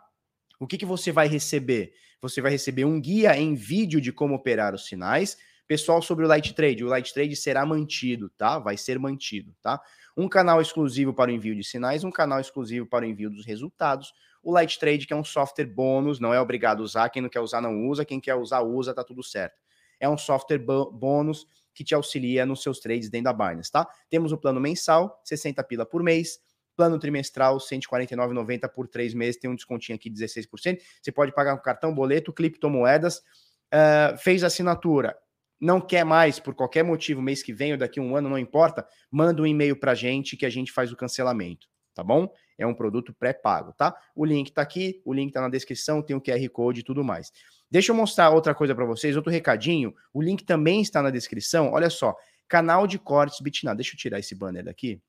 O 0.60 0.68
que, 0.68 0.78
que 0.78 0.86
você 0.86 1.12
vai 1.12 1.28
receber? 1.28 1.94
Você 2.22 2.42
vai 2.42 2.52
receber 2.52 2.86
um 2.86 3.00
guia 3.00 3.38
em 3.38 3.56
vídeo 3.56 4.02
de 4.02 4.12
como 4.12 4.36
operar 4.36 4.74
os 4.74 4.86
sinais. 4.86 5.38
Pessoal, 5.68 6.02
sobre 6.02 6.26
o 6.26 6.28
Light 6.28 6.54
Trade, 6.54 6.84
o 6.84 6.88
Light 6.88 7.14
Trade 7.14 7.36
será 7.36 7.66
mantido, 7.66 8.30
tá? 8.32 8.58
Vai 8.60 8.76
ser 8.76 8.98
mantido, 8.98 9.56
tá? 9.62 9.80
Um 10.18 10.28
canal 10.28 10.60
exclusivo 10.60 11.14
para 11.14 11.30
o 11.30 11.34
envio 11.34 11.56
de 11.56 11.64
sinais, 11.64 12.04
um 12.04 12.12
canal 12.12 12.40
exclusivo 12.40 12.86
para 12.86 13.06
o 13.06 13.08
envio 13.08 13.30
dos 13.30 13.46
resultados. 13.46 14.12
O 14.42 14.52
Light 14.52 14.80
Trade, 14.80 15.06
que 15.06 15.14
é 15.14 15.16
um 15.16 15.24
software 15.24 15.66
bônus, 15.66 16.20
não 16.20 16.34
é 16.34 16.42
obrigado 16.42 16.82
a 16.82 16.84
usar. 16.84 17.10
Quem 17.10 17.22
não 17.22 17.30
quer 17.30 17.40
usar, 17.40 17.62
não 17.62 17.88
usa. 17.88 18.04
Quem 18.04 18.20
quer 18.20 18.36
usar, 18.36 18.62
usa, 18.62 18.94
tá 18.94 19.04
tudo 19.04 19.24
certo. 19.24 19.62
É 20.00 20.10
um 20.10 20.18
software 20.18 20.60
bônus 20.60 21.46
que 21.74 21.84
te 21.84 21.94
auxilia 21.94 22.46
nos 22.46 22.64
seus 22.64 22.80
trades 22.80 23.10
dentro 23.10 23.26
da 23.26 23.34
Binance, 23.34 23.72
tá? 23.72 23.88
Temos 24.10 24.32
o 24.32 24.38
plano 24.38 24.60
mensal, 24.60 25.22
60 25.24 25.64
pila 25.64 25.86
por 25.86 26.02
mês. 26.02 26.40
Plano 26.80 26.98
trimestral, 26.98 27.58
149,90 27.58 28.70
por 28.70 28.88
três 28.88 29.14
meses, 29.14 29.36
tem 29.36 29.50
um 29.50 29.56
descontinho 29.56 29.98
aqui, 29.98 30.10
16%. 30.10 30.80
Você 31.02 31.12
pode 31.12 31.34
pagar 31.34 31.58
com 31.58 31.62
cartão, 31.62 31.94
boleto, 31.94 32.32
criptomoedas. 32.32 33.18
Uh, 33.18 34.18
fez 34.18 34.46
assinatura, 34.46 35.14
não 35.60 35.82
quer 35.82 36.06
mais, 36.06 36.40
por 36.40 36.56
qualquer 36.56 36.84
motivo, 36.84 37.22
mês 37.22 37.44
que 37.44 37.52
vem 37.52 37.74
ou 37.74 37.78
daqui 37.78 38.00
a 38.00 38.02
um 38.02 38.16
ano, 38.16 38.30
não 38.30 38.38
importa, 38.38 38.88
manda 39.12 39.42
um 39.42 39.46
e-mail 39.46 39.76
para 39.76 39.94
gente 39.94 40.38
que 40.38 40.46
a 40.46 40.50
gente 40.50 40.72
faz 40.72 40.90
o 40.90 40.96
cancelamento, 40.96 41.68
tá 41.94 42.02
bom? 42.02 42.32
É 42.58 42.66
um 42.66 42.74
produto 42.74 43.14
pré-pago, 43.14 43.74
tá? 43.74 43.94
O 44.16 44.24
link 44.24 44.48
está 44.48 44.62
aqui, 44.62 45.02
o 45.04 45.14
link 45.14 45.32
está 45.32 45.42
na 45.42 45.50
descrição, 45.50 46.02
tem 46.02 46.16
o 46.16 46.22
QR 46.22 46.48
Code 46.50 46.80
e 46.80 46.84
tudo 46.84 47.04
mais. 47.04 47.30
Deixa 47.70 47.92
eu 47.92 47.96
mostrar 47.96 48.30
outra 48.30 48.56
coisa 48.56 48.74
para 48.74 48.86
vocês, 48.86 49.18
outro 49.18 49.34
recadinho. 49.34 49.94
O 50.14 50.22
link 50.22 50.46
também 50.46 50.82
está 50.82 51.02
na 51.02 51.10
descrição. 51.10 51.74
Olha 51.74 51.90
só, 51.90 52.16
canal 52.48 52.88
de 52.88 52.98
cortes 52.98 53.42
Bitnado. 53.42 53.76
Deixa 53.76 53.96
eu 53.96 54.00
tirar 54.00 54.18
esse 54.18 54.34
banner 54.34 54.64
daqui 54.64 55.02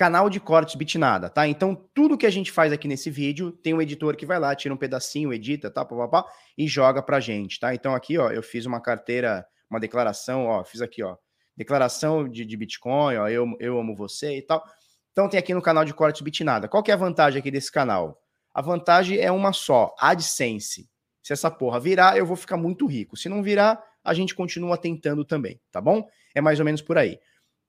canal 0.00 0.30
de 0.30 0.40
cortes 0.40 0.76
Bitnada, 0.76 1.28
tá? 1.28 1.46
Então, 1.46 1.76
tudo 1.92 2.16
que 2.16 2.24
a 2.24 2.30
gente 2.30 2.50
faz 2.50 2.72
aqui 2.72 2.88
nesse 2.88 3.10
vídeo, 3.10 3.52
tem 3.52 3.74
um 3.74 3.82
editor 3.82 4.16
que 4.16 4.24
vai 4.24 4.38
lá, 4.40 4.56
tira 4.56 4.72
um 4.72 4.76
pedacinho, 4.78 5.30
edita, 5.30 5.70
tá, 5.70 5.84
papapá, 5.84 6.24
e 6.56 6.66
joga 6.66 7.02
pra 7.02 7.20
gente, 7.20 7.60
tá? 7.60 7.74
Então, 7.74 7.94
aqui, 7.94 8.16
ó, 8.16 8.30
eu 8.30 8.42
fiz 8.42 8.64
uma 8.64 8.80
carteira, 8.80 9.44
uma 9.68 9.78
declaração, 9.78 10.46
ó, 10.46 10.64
fiz 10.64 10.80
aqui, 10.80 11.02
ó, 11.02 11.18
declaração 11.54 12.26
de, 12.26 12.46
de 12.46 12.56
Bitcoin, 12.56 13.16
ó, 13.18 13.28
eu, 13.28 13.46
eu 13.60 13.78
amo 13.78 13.94
você 13.94 14.38
e 14.38 14.40
tal. 14.40 14.64
Então, 15.12 15.28
tem 15.28 15.38
aqui 15.38 15.52
no 15.52 15.60
canal 15.60 15.84
de 15.84 15.92
cortes 15.92 16.22
Bitnada. 16.22 16.66
Qual 16.66 16.82
que 16.82 16.90
é 16.90 16.94
a 16.94 16.96
vantagem 16.96 17.38
aqui 17.38 17.50
desse 17.50 17.70
canal? 17.70 18.18
A 18.54 18.62
vantagem 18.62 19.18
é 19.18 19.30
uma 19.30 19.52
só, 19.52 19.94
AdSense. 19.98 20.88
Se 21.22 21.34
essa 21.34 21.50
porra 21.50 21.78
virar, 21.78 22.16
eu 22.16 22.24
vou 22.24 22.36
ficar 22.36 22.56
muito 22.56 22.86
rico. 22.86 23.18
Se 23.18 23.28
não 23.28 23.42
virar, 23.42 23.78
a 24.02 24.14
gente 24.14 24.34
continua 24.34 24.78
tentando 24.78 25.26
também, 25.26 25.60
tá 25.70 25.78
bom? 25.78 26.08
É 26.34 26.40
mais 26.40 26.58
ou 26.58 26.64
menos 26.64 26.80
por 26.80 26.96
aí. 26.96 27.18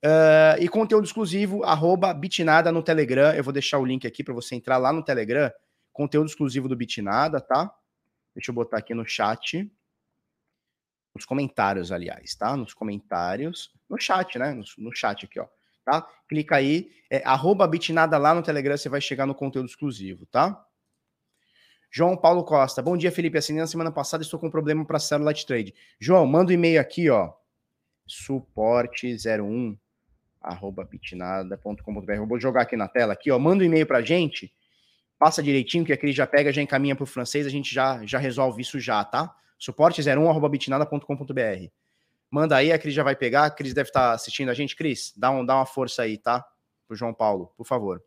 Uh, 0.03 0.57
e 0.59 0.67
conteúdo 0.67 1.05
exclusivo, 1.05 1.63
arroba 1.63 2.11
Bitnada 2.13 2.71
no 2.71 2.81
Telegram. 2.81 3.33
Eu 3.33 3.43
vou 3.43 3.53
deixar 3.53 3.77
o 3.77 3.85
link 3.85 4.07
aqui 4.07 4.23
para 4.23 4.33
você 4.33 4.55
entrar 4.55 4.77
lá 4.77 4.91
no 4.91 5.03
Telegram. 5.03 5.51
Conteúdo 5.93 6.27
exclusivo 6.27 6.67
do 6.67 6.75
Bitnada, 6.75 7.39
tá? 7.39 7.71
Deixa 8.33 8.49
eu 8.49 8.55
botar 8.55 8.77
aqui 8.77 8.93
no 8.95 9.05
chat. 9.05 9.71
Nos 11.13 11.25
comentários, 11.25 11.91
aliás, 11.91 12.33
tá? 12.35 12.57
Nos 12.57 12.73
comentários. 12.73 13.71
No 13.87 13.99
chat, 13.99 14.39
né? 14.39 14.53
No, 14.53 14.63
no 14.79 14.95
chat 14.95 15.25
aqui, 15.25 15.39
ó. 15.39 15.47
Tá? 15.85 16.07
Clica 16.27 16.55
aí, 16.55 16.91
é, 17.09 17.21
arroba 17.25 17.67
Bitnada 17.67 18.17
lá 18.17 18.33
no 18.33 18.43
Telegram, 18.43 18.77
você 18.77 18.87
vai 18.87 19.01
chegar 19.01 19.25
no 19.25 19.35
conteúdo 19.35 19.67
exclusivo, 19.67 20.25
tá? 20.27 20.63
João 21.91 22.15
Paulo 22.15 22.45
Costa. 22.45 22.81
Bom 22.81 22.95
dia, 22.95 23.11
Felipe. 23.11 23.37
Assinei 23.37 23.61
na 23.61 23.67
semana 23.67 23.91
passada 23.91 24.23
estou 24.23 24.39
com 24.39 24.47
um 24.47 24.51
problema 24.51 24.85
para 24.85 24.97
de 25.33 25.45
trade. 25.45 25.75
João, 25.99 26.25
manda 26.25 26.51
um 26.51 26.53
e-mail 26.53 26.79
aqui, 26.79 27.09
ó. 27.09 27.33
Suporte 28.07 29.13
01 29.13 29.77
arroba 30.41 30.83
bitnada.com.br. 30.83 32.25
Vou 32.27 32.39
jogar 32.39 32.63
aqui 32.63 32.75
na 32.75 32.87
tela, 32.87 33.13
aqui, 33.13 33.31
ó. 33.31 33.37
Manda 33.37 33.63
um 33.63 33.67
e-mail 33.67 33.85
pra 33.85 34.01
gente, 34.01 34.51
passa 35.19 35.43
direitinho, 35.43 35.85
que 35.85 35.93
a 35.93 35.97
Cris 35.97 36.15
já 36.15 36.25
pega, 36.25 36.51
já 36.51 36.61
encaminha 36.61 36.95
pro 36.95 37.05
francês, 37.05 37.45
a 37.45 37.49
gente 37.49 37.73
já, 37.73 38.05
já 38.05 38.17
resolve 38.17 38.61
isso 38.61 38.79
já, 38.79 39.03
tá? 39.03 39.33
Suporte01 39.59 40.27
arroba 40.27 40.49
bitnada.com.br. 40.49 41.67
Manda 42.31 42.55
aí, 42.55 42.71
a 42.71 42.79
Cris 42.79 42.93
já 42.93 43.03
vai 43.03 43.15
pegar. 43.15 43.45
A 43.45 43.51
Cris 43.51 43.73
deve 43.73 43.89
estar 43.89 44.09
tá 44.09 44.13
assistindo 44.13 44.49
a 44.49 44.53
gente. 44.53 44.75
Cris, 44.75 45.13
dá, 45.15 45.29
um, 45.29 45.45
dá 45.45 45.55
uma 45.55 45.65
força 45.65 46.01
aí, 46.01 46.17
tá? 46.17 46.43
Pro 46.87 46.95
João 46.95 47.13
Paulo, 47.13 47.53
por 47.57 47.65
favor. 47.65 48.01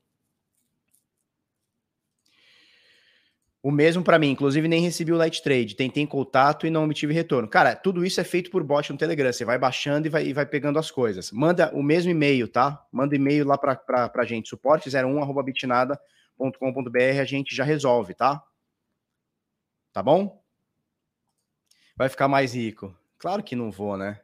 O 3.64 3.70
mesmo 3.70 4.04
para 4.04 4.18
mim, 4.18 4.28
inclusive 4.28 4.68
nem 4.68 4.82
recebi 4.82 5.10
o 5.10 5.16
Light 5.16 5.42
Trade, 5.42 5.74
tentei 5.74 6.06
contato 6.06 6.66
e 6.66 6.70
não 6.70 6.84
obtive 6.84 7.14
retorno. 7.14 7.48
Cara, 7.48 7.74
tudo 7.74 8.04
isso 8.04 8.20
é 8.20 8.24
feito 8.24 8.50
por 8.50 8.62
bot 8.62 8.92
no 8.92 8.98
Telegram. 8.98 9.32
Você 9.32 9.42
vai 9.42 9.56
baixando 9.56 10.06
e 10.06 10.10
vai, 10.10 10.26
e 10.26 10.34
vai 10.34 10.44
pegando 10.44 10.78
as 10.78 10.90
coisas. 10.90 11.32
Manda 11.32 11.74
o 11.74 11.82
mesmo 11.82 12.10
e-mail, 12.10 12.46
tá? 12.46 12.86
Manda 12.92 13.16
e-mail 13.16 13.46
lá 13.46 13.56
para 13.56 14.12
a 14.14 14.24
gente, 14.26 14.54
suporte01bitnada.com.br. 14.54 16.14
binance.com.br 16.38 17.20
a 17.20 17.24
gente 17.24 17.54
já 17.54 17.64
resolve, 17.64 18.14
tá? 18.14 18.42
Tá 19.92 20.02
bom? 20.02 20.42
Vai 21.96 22.08
ficar 22.08 22.28
mais 22.28 22.54
rico. 22.54 22.96
Claro 23.18 23.42
que 23.42 23.54
não 23.54 23.70
vou, 23.70 23.96
né? 23.96 24.20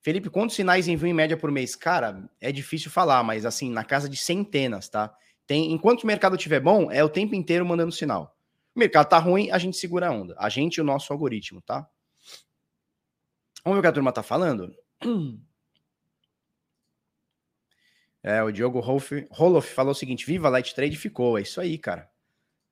Felipe, 0.00 0.30
quantos 0.30 0.56
sinais 0.56 0.88
envio 0.88 1.08
em 1.08 1.12
média 1.12 1.36
por 1.36 1.50
mês? 1.50 1.76
Cara, 1.76 2.30
é 2.40 2.50
difícil 2.50 2.90
falar, 2.90 3.22
mas 3.22 3.44
assim, 3.44 3.70
na 3.70 3.84
casa 3.84 4.08
de 4.08 4.16
centenas, 4.16 4.88
tá? 4.88 5.14
Tem, 5.50 5.72
enquanto 5.72 6.04
o 6.04 6.06
mercado 6.06 6.36
estiver 6.36 6.60
bom, 6.60 6.92
é 6.92 7.02
o 7.02 7.08
tempo 7.08 7.34
inteiro 7.34 7.66
mandando 7.66 7.90
sinal. 7.90 8.38
O 8.72 8.78
mercado 8.78 9.08
tá 9.08 9.18
ruim, 9.18 9.50
a 9.50 9.58
gente 9.58 9.76
segura 9.76 10.06
a 10.06 10.12
onda. 10.12 10.32
A 10.38 10.48
gente 10.48 10.76
e 10.76 10.80
o 10.80 10.84
nosso 10.84 11.12
algoritmo, 11.12 11.60
tá? 11.60 11.90
Vamos 13.64 13.74
ver 13.74 13.80
o 13.80 13.82
que 13.82 13.88
a 13.88 13.92
turma 13.92 14.12
tá 14.12 14.22
falando? 14.22 14.72
É, 18.22 18.42
o 18.42 18.50
Diogo 18.52 18.80
Roloff 18.80 19.72
falou 19.72 19.92
o 19.92 19.94
seguinte: 19.94 20.26
Viva 20.26 20.50
Light 20.50 20.74
Trade 20.74 20.94
ficou. 20.94 21.38
É 21.38 21.40
isso 21.40 21.58
aí, 21.58 21.78
cara. 21.78 22.06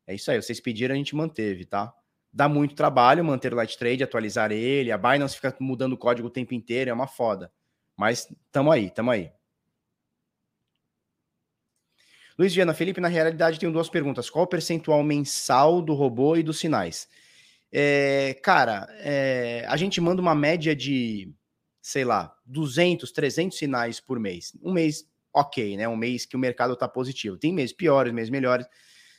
É 0.07 0.15
isso 0.15 0.31
aí. 0.31 0.41
Vocês 0.41 0.61
pediram, 0.61 0.95
a 0.95 0.99
gente 0.99 1.17
manteve, 1.17 1.65
tá? 1.65 1.91
Dá 2.31 2.47
muito 2.51 2.75
trabalho 2.75 3.25
manter 3.25 3.55
o 3.55 3.57
Light 3.57 3.79
Trade, 3.79 4.05
atualizar 4.05 4.53
ele. 4.53 4.93
A 4.93 4.99
Binance 4.99 5.37
fica 5.37 5.57
mudando 5.59 5.95
o 5.95 5.97
código 5.97 6.29
o 6.29 6.31
tempo 6.31 6.53
inteiro, 6.53 6.91
é 6.91 6.93
uma 6.93 7.07
foda. 7.07 7.51
Mas 7.97 8.31
tamo 8.53 8.71
aí, 8.71 8.91
tamo 8.91 9.11
aí. 9.11 9.33
Luiz 12.39 12.55
Viana, 12.55 12.73
Felipe, 12.73 13.01
na 13.01 13.09
realidade 13.09 13.59
tenho 13.59 13.73
duas 13.73 13.89
perguntas. 13.89 14.31
Qual 14.31 14.45
o 14.45 14.49
percentual 14.49 15.03
mensal 15.03 15.83
do 15.83 15.93
robô 15.93 16.37
e 16.37 16.43
dos 16.43 16.61
sinais? 16.61 17.09
É, 17.73 18.39
cara, 18.45 18.87
é, 19.01 19.65
a 19.67 19.77
gente 19.77 20.01
manda 20.01 20.23
uma 20.23 20.37
média 20.37 20.75
de, 20.75 21.33
sei 21.83 22.05
lá, 22.05 22.33
200, 22.47 23.11
300 23.11 23.59
sinais 23.59 23.99
por 23.99 24.21
mês. 24.21 24.57
Um 24.63 24.73
mês 24.73 25.05
ok, 25.35 25.77
né? 25.77 25.89
Um 25.89 25.97
mês 25.97 26.25
que 26.25 26.37
o 26.37 26.39
mercado 26.39 26.75
está 26.75 26.87
positivo. 26.87 27.37
Tem 27.37 27.53
meses 27.53 27.73
piores, 27.73 28.13
meses 28.13 28.31
melhores. 28.31 28.67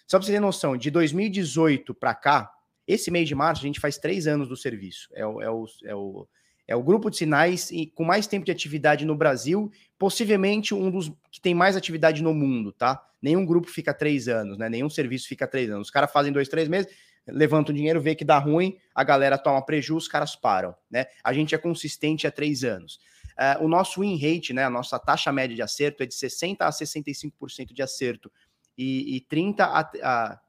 Só 0.07 0.17
para 0.17 0.25
você 0.25 0.31
ter 0.31 0.39
noção, 0.39 0.77
de 0.77 0.89
2018 0.89 1.93
para 1.93 2.15
cá, 2.15 2.49
esse 2.87 3.11
mês 3.11 3.27
de 3.27 3.35
março, 3.35 3.63
a 3.63 3.67
gente 3.67 3.81
faz 3.81 3.97
três 3.97 4.27
anos 4.27 4.47
do 4.47 4.55
serviço. 4.55 5.09
É 5.13 5.21
é 5.21 5.25
o, 5.25 5.65
é 5.83 5.93
o, 5.93 6.27
é 6.69 6.75
o 6.75 6.83
grupo 6.83 7.09
de 7.09 7.17
sinais 7.17 7.71
com 7.95 8.03
mais 8.03 8.27
tempo 8.27 8.45
de 8.45 8.51
atividade 8.51 9.03
no 9.03 9.15
Brasil, 9.15 9.71
possivelmente 9.97 10.71
um 10.75 10.91
dos 10.91 11.11
que 11.31 11.41
tem 11.41 11.55
mais 11.55 11.75
atividade 11.75 12.21
no 12.21 12.31
mundo, 12.31 12.71
tá? 12.71 13.03
Nenhum 13.19 13.43
grupo 13.43 13.67
fica 13.67 13.91
três 13.91 14.27
anos, 14.27 14.55
né? 14.55 14.69
Nenhum 14.69 14.87
serviço 14.87 15.27
fica 15.27 15.47
três 15.47 15.67
anos. 15.67 15.87
Os 15.87 15.91
caras 15.91 16.11
fazem 16.11 16.31
dois, 16.31 16.47
três 16.47 16.69
meses, 16.69 16.93
levantam 17.27 17.73
dinheiro, 17.73 17.99
vê 17.99 18.13
que 18.13 18.23
dá 18.23 18.37
ruim, 18.37 18.77
a 18.93 19.03
galera 19.03 19.35
toma 19.35 19.65
prejuízo, 19.65 19.97
os 19.97 20.07
caras 20.07 20.35
param, 20.35 20.75
né? 20.91 21.07
A 21.23 21.33
gente 21.33 21.55
é 21.55 21.57
consistente 21.57 22.27
há 22.27 22.31
três 22.31 22.63
anos. 22.63 22.99
Uh, 23.31 23.65
o 23.65 23.67
nosso 23.67 24.01
win 24.01 24.15
rate, 24.15 24.53
né, 24.53 24.63
a 24.63 24.69
nossa 24.69 24.99
taxa 24.99 25.31
média 25.31 25.55
de 25.55 25.63
acerto 25.63 26.03
é 26.03 26.05
de 26.05 26.13
60% 26.13 26.57
a 26.59 26.69
65% 26.69 27.73
de 27.73 27.81
acerto 27.81 28.31
e, 28.77 29.15
e 29.15 29.21
30 29.21 29.65
a, 29.65 29.79
a, 30.03 30.39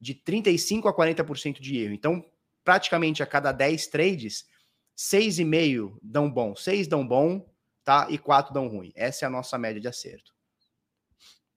de 0.00 0.14
35% 0.14 0.86
a 0.86 0.92
40% 0.94 1.60
de 1.60 1.76
erro. 1.78 1.92
Então, 1.92 2.24
praticamente 2.62 3.20
a 3.20 3.26
cada 3.26 3.50
10 3.50 3.88
trades, 3.88 4.46
6,5 4.96 5.98
dão 6.02 6.30
bom, 6.30 6.54
6 6.54 6.86
dão 6.86 7.06
bom, 7.06 7.48
tá? 7.82 8.06
E 8.10 8.18
4 8.18 8.52
dão 8.52 8.68
ruim. 8.68 8.92
Essa 8.94 9.24
é 9.24 9.26
a 9.26 9.30
nossa 9.30 9.58
média 9.58 9.80
de 9.80 9.88
acerto. 9.88 10.34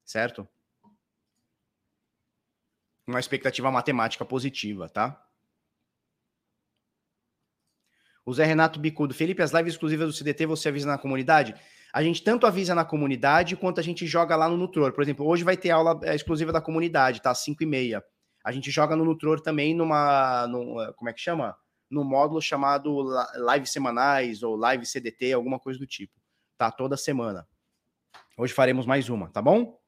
Certo? 0.03 0.47
Uma 3.05 3.19
expectativa 3.19 3.71
matemática 3.71 4.25
positiva, 4.25 4.89
tá? 4.89 5.23
O 8.25 8.33
Zé 8.33 8.43
Renato 8.43 8.79
Bicudo, 8.79 9.13
Felipe, 9.13 9.41
as 9.41 9.51
lives 9.51 9.73
exclusivas 9.73 10.07
do 10.07 10.13
CDT 10.13 10.45
você 10.45 10.67
avisa 10.67 10.87
na 10.87 10.97
comunidade? 10.97 11.55
A 11.93 12.03
gente 12.03 12.21
tanto 12.21 12.45
avisa 12.45 12.75
na 12.75 12.83
comunidade 12.83 13.55
quanto 13.55 13.79
a 13.79 13.83
gente 13.83 14.05
joga 14.05 14.35
lá 14.35 14.49
no 14.49 14.57
Nutror. 14.57 14.91
Por 14.91 15.01
exemplo, 15.01 15.25
hoje 15.25 15.45
vai 15.45 15.55
ter 15.55 15.69
aula 15.69 15.97
é, 16.03 16.13
exclusiva 16.13 16.51
da 16.51 16.59
comunidade, 16.59 17.21
tá? 17.21 17.33
5 17.33 17.63
e 17.63 17.65
meia. 17.65 18.03
A 18.43 18.51
gente 18.51 18.69
joga 18.69 18.95
no 18.95 19.05
Nutror 19.05 19.39
também 19.39 19.73
numa. 19.73 20.45
Num, 20.47 20.75
como 20.97 21.09
é 21.09 21.13
que 21.13 21.21
chama? 21.21 21.55
No 21.89 22.03
módulo 22.03 22.41
chamado 22.41 23.01
Live 23.35 23.67
Semanais 23.67 24.43
ou 24.43 24.55
Live 24.55 24.85
CDT, 24.85 25.33
alguma 25.33 25.59
coisa 25.59 25.79
do 25.79 25.87
tipo. 25.87 26.13
Tá? 26.57 26.71
Toda 26.71 26.97
semana. 26.97 27.47
Hoje 28.37 28.53
faremos 28.53 28.85
mais 28.85 29.09
uma, 29.09 29.29
tá 29.29 29.41
bom? 29.41 29.79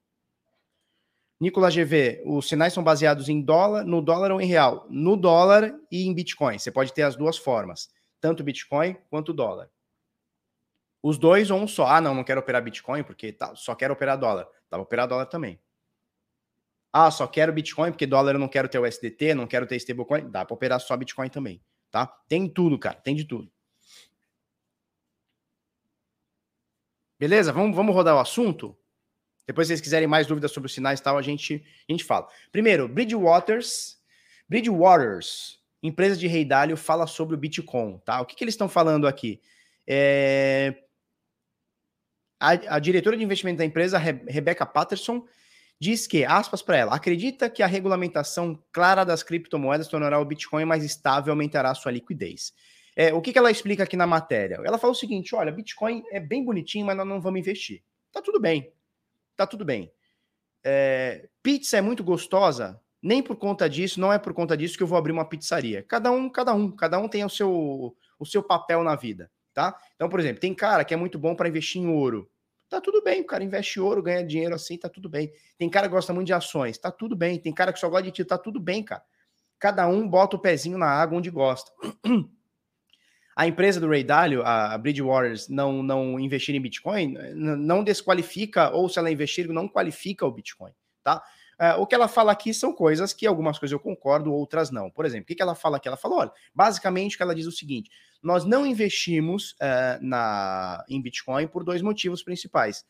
Nicolas 1.39 1.73
GV, 1.73 2.23
os 2.25 2.49
sinais 2.49 2.73
são 2.73 2.83
baseados 2.83 3.29
em 3.29 3.41
dólar, 3.41 3.85
no 3.85 4.01
dólar 4.01 4.31
ou 4.31 4.41
em 4.41 4.45
real? 4.45 4.85
No 4.89 5.15
dólar 5.15 5.73
e 5.89 6.05
em 6.05 6.13
Bitcoin. 6.13 6.59
Você 6.59 6.71
pode 6.71 6.93
ter 6.93 7.03
as 7.03 7.15
duas 7.15 7.38
formas 7.38 7.89
tanto 8.19 8.43
Bitcoin 8.43 8.97
quanto 9.09 9.33
dólar. 9.33 9.69
Os 11.01 11.17
dois 11.17 11.49
ou 11.49 11.59
um 11.59 11.67
só. 11.67 11.88
Ah, 11.88 12.01
não, 12.01 12.13
não 12.13 12.23
quero 12.23 12.41
operar 12.41 12.62
Bitcoin 12.62 13.03
porque 13.03 13.31
tá, 13.31 13.55
só 13.55 13.73
quero 13.73 13.93
operar 13.93 14.17
dólar. 14.17 14.45
Dá 14.69 14.77
pra 14.77 14.81
operar 14.81 15.07
dólar 15.07 15.25
também. 15.25 15.59
Ah, 16.91 17.09
só 17.12 17.27
quero 17.27 17.53
Bitcoin 17.53 17.91
porque 17.91 18.05
dólar 18.05 18.33
eu 18.33 18.39
não 18.39 18.47
quero 18.47 18.67
ter 18.67 18.79
o 18.79 18.85
SDT, 18.85 19.33
não 19.33 19.47
quero 19.47 19.65
ter 19.65 19.77
stablecoin. 19.77 20.29
Dá 20.29 20.43
para 20.43 20.53
operar 20.53 20.79
só 20.81 20.97
Bitcoin 20.97 21.29
também, 21.29 21.62
tá? 21.91 22.08
Tem 22.28 22.47
tudo, 22.47 22.78
cara, 22.78 22.95
tem 22.95 23.15
de 23.15 23.25
tudo. 23.25 23.52
Beleza? 27.19 27.52
Vamos, 27.52 27.75
vamos 27.75 27.93
rodar 27.93 28.15
o 28.15 28.19
assunto? 28.19 28.78
Depois, 29.45 29.67
se 29.67 29.71
vocês 29.71 29.82
quiserem 29.82 30.08
mais 30.08 30.28
dúvidas 30.28 30.52
sobre 30.52 30.67
os 30.67 30.73
sinais 30.73 30.99
e 30.99 31.04
tal, 31.04 31.17
a 31.17 31.21
gente, 31.21 31.65
a 31.88 31.91
gente 31.91 32.04
fala. 32.04 32.28
Primeiro, 32.52 32.88
Bridgewaters. 32.88 33.99
Bridgewaters 34.47 35.60
empresa 35.82 36.17
de 36.17 36.28
Rei 36.28 36.43
Dalio 36.43 36.78
fala 36.78 37.08
sobre 37.08 37.36
o 37.36 37.38
Bitcoin, 37.38 37.99
tá? 37.99 38.21
O 38.21 38.25
que, 38.25 38.36
que 38.36 38.43
eles 38.43 38.54
estão 38.54 38.67
falando 38.67 39.08
aqui? 39.08 39.41
É... 39.88 40.84
A, 42.39 42.75
a, 42.75 42.80
diretora 42.80 43.17
de 43.17 43.23
investimento 43.23 43.58
da 43.58 43.65
empresa, 43.65 43.97
Re 43.97 44.13
Rebecca 44.28 44.65
Patterson, 44.65 45.25
diz 45.80 46.08
que, 46.08 46.26
aspas 46.26 46.62
para 46.62 46.78
ela, 46.78 46.96
acredita 46.96 47.50
que 47.50 47.63
a 47.63 47.68
regulamentação 47.68 48.62
clara 48.72 49.04
das 49.04 49.24
criptomoedas 49.24 49.88
tornará 49.88 50.20
o 50.20 50.26
Bitcoin 50.26 50.65
mais 50.65 50.84
estável 50.84 51.32
e 51.32 51.34
aumentará 51.34 51.74
sua 51.74 51.92
liquidez. 51.92 52.54
É, 52.96 53.13
o 53.13 53.22
que, 53.22 53.32
que 53.32 53.39
ela 53.39 53.52
explica 53.52 53.84
aqui 53.84 53.96
na 53.96 54.08
matéria? 54.08 54.60
Ela 54.63 54.78
fala 54.78 54.94
o 54.94 54.96
seguinte: 54.96 55.34
olha, 55.36 55.52
Bitcoin 55.52 56.04
é 56.12 56.20
bem 56.20 56.44
bonitinho, 56.44 56.86
mas 56.86 56.98
nós 56.98 57.08
não 57.08 57.22
vamos 57.22 57.39
investir. 57.39 57.84
Tá 58.12 58.22
tudo 58.22 58.39
bem. 58.39 58.74
Tá 59.36 59.48
tudo 59.48 59.63
bem. 59.63 59.92
É, 60.63 61.30
pizza 61.42 61.78
é 61.78 61.82
muito 61.82 62.04
gostosa? 62.04 62.82
nem 63.02 63.24
por 63.24 63.38
conta 63.38 63.70
disso, 63.70 64.00
não 64.00 64.12
é 64.12 64.20
por 64.20 64.34
conta 64.34 64.56
disso 64.56 64.78
que 64.78 64.84
eu 64.84 64.88
vou 64.88 64.98
abrir 64.98 65.12
uma 65.12 65.26
pizzaria. 65.28 65.84
Cada 65.84 66.12
um, 66.12 66.30
cada 66.30 66.54
um, 66.54 66.72
cada 66.72 67.00
um 67.00 67.08
tem 67.08 67.24
o 67.24 67.30
seu, 67.30 67.96
o 68.20 68.26
seu 68.26 68.44
papel 68.44 68.84
na 68.84 68.96
vida, 68.96 69.32
tá? 69.54 69.78
Então, 69.96 70.10
por 70.10 70.20
exemplo, 70.20 70.42
tem 70.42 70.54
cara 70.54 70.84
que 70.84 70.94
é 70.94 70.98
muito 70.98 71.18
bom 71.18 71.36
para 71.36 71.48
investir 71.48 71.82
em 71.82 71.88
ouro. 71.88 72.30
Tá 72.69 72.79
tudo 72.79 73.01
bem, 73.01 73.21
o 73.21 73.25
cara 73.25 73.43
investe 73.43 73.79
ouro, 73.79 74.03
ganha 74.03 74.23
dinheiro 74.23 74.53
assim, 74.53 74.77
tá 74.77 74.88
tudo 74.88 75.10
bem. 75.10 75.34
Tem 75.58 75.67
cara 75.67 75.88
que 75.88 75.93
gosta 75.93 76.13
muito 76.13 76.27
de 76.27 76.34
ações, 76.34 76.77
tá 76.77 76.91
tudo 76.91 77.15
bem. 77.15 77.39
Tem 77.39 77.51
cara 77.51 77.73
que 77.73 77.79
só 77.79 77.89
gosta 77.89 78.03
de 78.03 78.12
tiro, 78.12 78.27
tá 78.27 78.38
tudo 78.38 78.60
bem, 78.60 78.84
cara. 78.84 79.03
Cada 79.58 79.88
um 79.88 80.08
bota 80.08 80.36
o 80.36 80.39
pezinho 80.39 80.77
na 80.77 80.88
água 80.88 81.17
onde 81.17 81.32
gosta. 81.32 81.71
A 83.36 83.47
empresa 83.47 83.79
do 83.79 83.88
Ray 83.88 84.03
Dalio, 84.03 84.43
a 84.43 84.77
Bridgewaters, 84.77 85.47
não, 85.47 85.82
não 85.82 86.19
investir 86.19 86.53
em 86.53 86.62
Bitcoin, 86.62 87.15
não 87.34 87.86
desqualifica, 87.86 88.69
ou 88.71 88.89
se 88.89 88.99
ela 88.99 89.10
investir, 89.10 89.47
não 89.47 89.65
qualifica 89.65 90.25
o 90.25 90.32
Bitcoin, 90.32 90.73
tá? 91.01 91.23
Uh, 91.60 91.82
o 91.82 91.86
que 91.86 91.93
ela 91.93 92.08
fala 92.08 92.32
aqui 92.32 92.54
são 92.54 92.72
coisas 92.72 93.12
que 93.12 93.28
algumas 93.28 93.60
coisas 93.60 93.74
eu 93.74 93.80
concordo, 93.80 94.32
outras 94.34 94.72
não. 94.72 94.89
Por 94.89 95.06
exemplo, 95.06 95.24
o 95.24 95.28
que, 95.28 95.36
que 95.36 95.41
ela 95.41 95.56
fala 95.56 95.76
aqui? 95.76 95.89
Ela 95.89 95.98
fala, 95.98 96.15
olha, 96.15 96.32
basicamente 96.56 97.17
que 97.17 97.24
ela 97.24 97.36
diz 97.36 97.45
o 97.45 97.52
seguinte: 97.52 97.89
nós 98.24 98.45
não 98.45 98.65
investimos 98.65 99.52
uh, 99.54 100.00
na, 100.02 100.84
em 100.88 101.02
Bitcoin 101.02 101.48
por 101.48 101.63
dois 101.65 101.82
motivos 101.82 102.24
principais. 102.24 102.86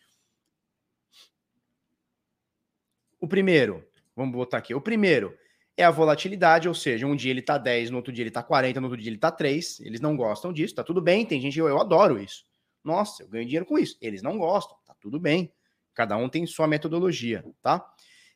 O 3.19 3.27
primeiro, 3.27 3.83
vamos 4.15 4.35
botar 4.35 4.59
aqui, 4.59 4.73
o 4.73 4.81
primeiro 4.81 5.35
é 5.75 5.83
a 5.83 5.91
volatilidade, 5.91 6.67
ou 6.67 6.73
seja, 6.73 7.07
um 7.07 7.15
dia 7.15 7.31
ele 7.31 7.41
tá 7.41 7.57
10, 7.57 7.89
no 7.89 7.97
outro 7.97 8.11
dia 8.11 8.23
ele 8.23 8.31
tá 8.31 8.43
40, 8.43 8.81
no 8.81 8.87
outro 8.87 9.01
dia 9.01 9.09
ele 9.09 9.17
tá 9.17 9.31
3. 9.31 9.79
Eles 9.79 10.01
não 10.01 10.15
gostam 10.15 10.51
disso, 10.51 10.75
tá 10.75 10.83
tudo 10.83 11.01
bem. 11.01 11.25
Tem 11.25 11.39
gente, 11.39 11.57
eu, 11.57 11.69
eu 11.69 11.79
adoro 11.79 12.21
isso. 12.21 12.43
Nossa, 12.83 13.23
eu 13.23 13.29
ganho 13.29 13.45
dinheiro 13.45 13.65
com 13.65 13.79
isso. 13.79 13.97
Eles 14.01 14.21
não 14.21 14.37
gostam, 14.37 14.77
tá 14.85 14.93
tudo 14.99 15.19
bem. 15.19 15.51
Cada 15.93 16.17
um 16.17 16.27
tem 16.27 16.45
sua 16.45 16.67
metodologia, 16.67 17.45
tá? 17.61 17.85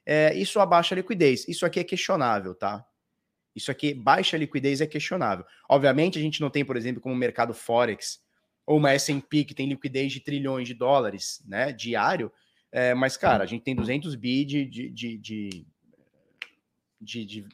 É, 0.06 0.34
isso 0.36 0.60
abaixa 0.60 0.94
a 0.94 0.98
liquidez. 0.98 1.48
Isso 1.48 1.66
aqui 1.66 1.80
é 1.80 1.84
questionável, 1.84 2.54
tá? 2.54 2.86
Isso 3.56 3.70
aqui, 3.70 3.94
baixa 3.94 4.38
liquidez 4.38 4.82
é 4.82 4.88
questionável. 4.88 5.46
Obviamente, 5.70 6.18
a 6.18 6.22
gente 6.22 6.42
não 6.42 6.50
tem, 6.50 6.66
por 6.66 6.76
exemplo, 6.76 7.02
como 7.02 7.14
o 7.14 7.18
mercado 7.18 7.54
Forex 7.54 8.20
ou 8.66 8.78
uma 8.78 8.92
S&P 8.92 9.44
que 9.44 9.54
tem 9.54 9.68
liquidez 9.68 10.12
de 10.12 10.20
trilhões 10.20 10.68
de 10.68 10.74
dólares, 10.74 11.44
né, 11.46 11.72
diário, 11.72 12.32
é, 12.72 12.94
mas, 12.94 13.16
cara, 13.16 13.44
a 13.44 13.48
gente 13.48 13.64
tem 13.64 13.76
200 13.76 14.16
bi 14.16 14.44
de, 14.44 14.66
de, 14.66 14.90
de, 14.90 15.18
de, 15.20 15.66
de, 17.26 17.48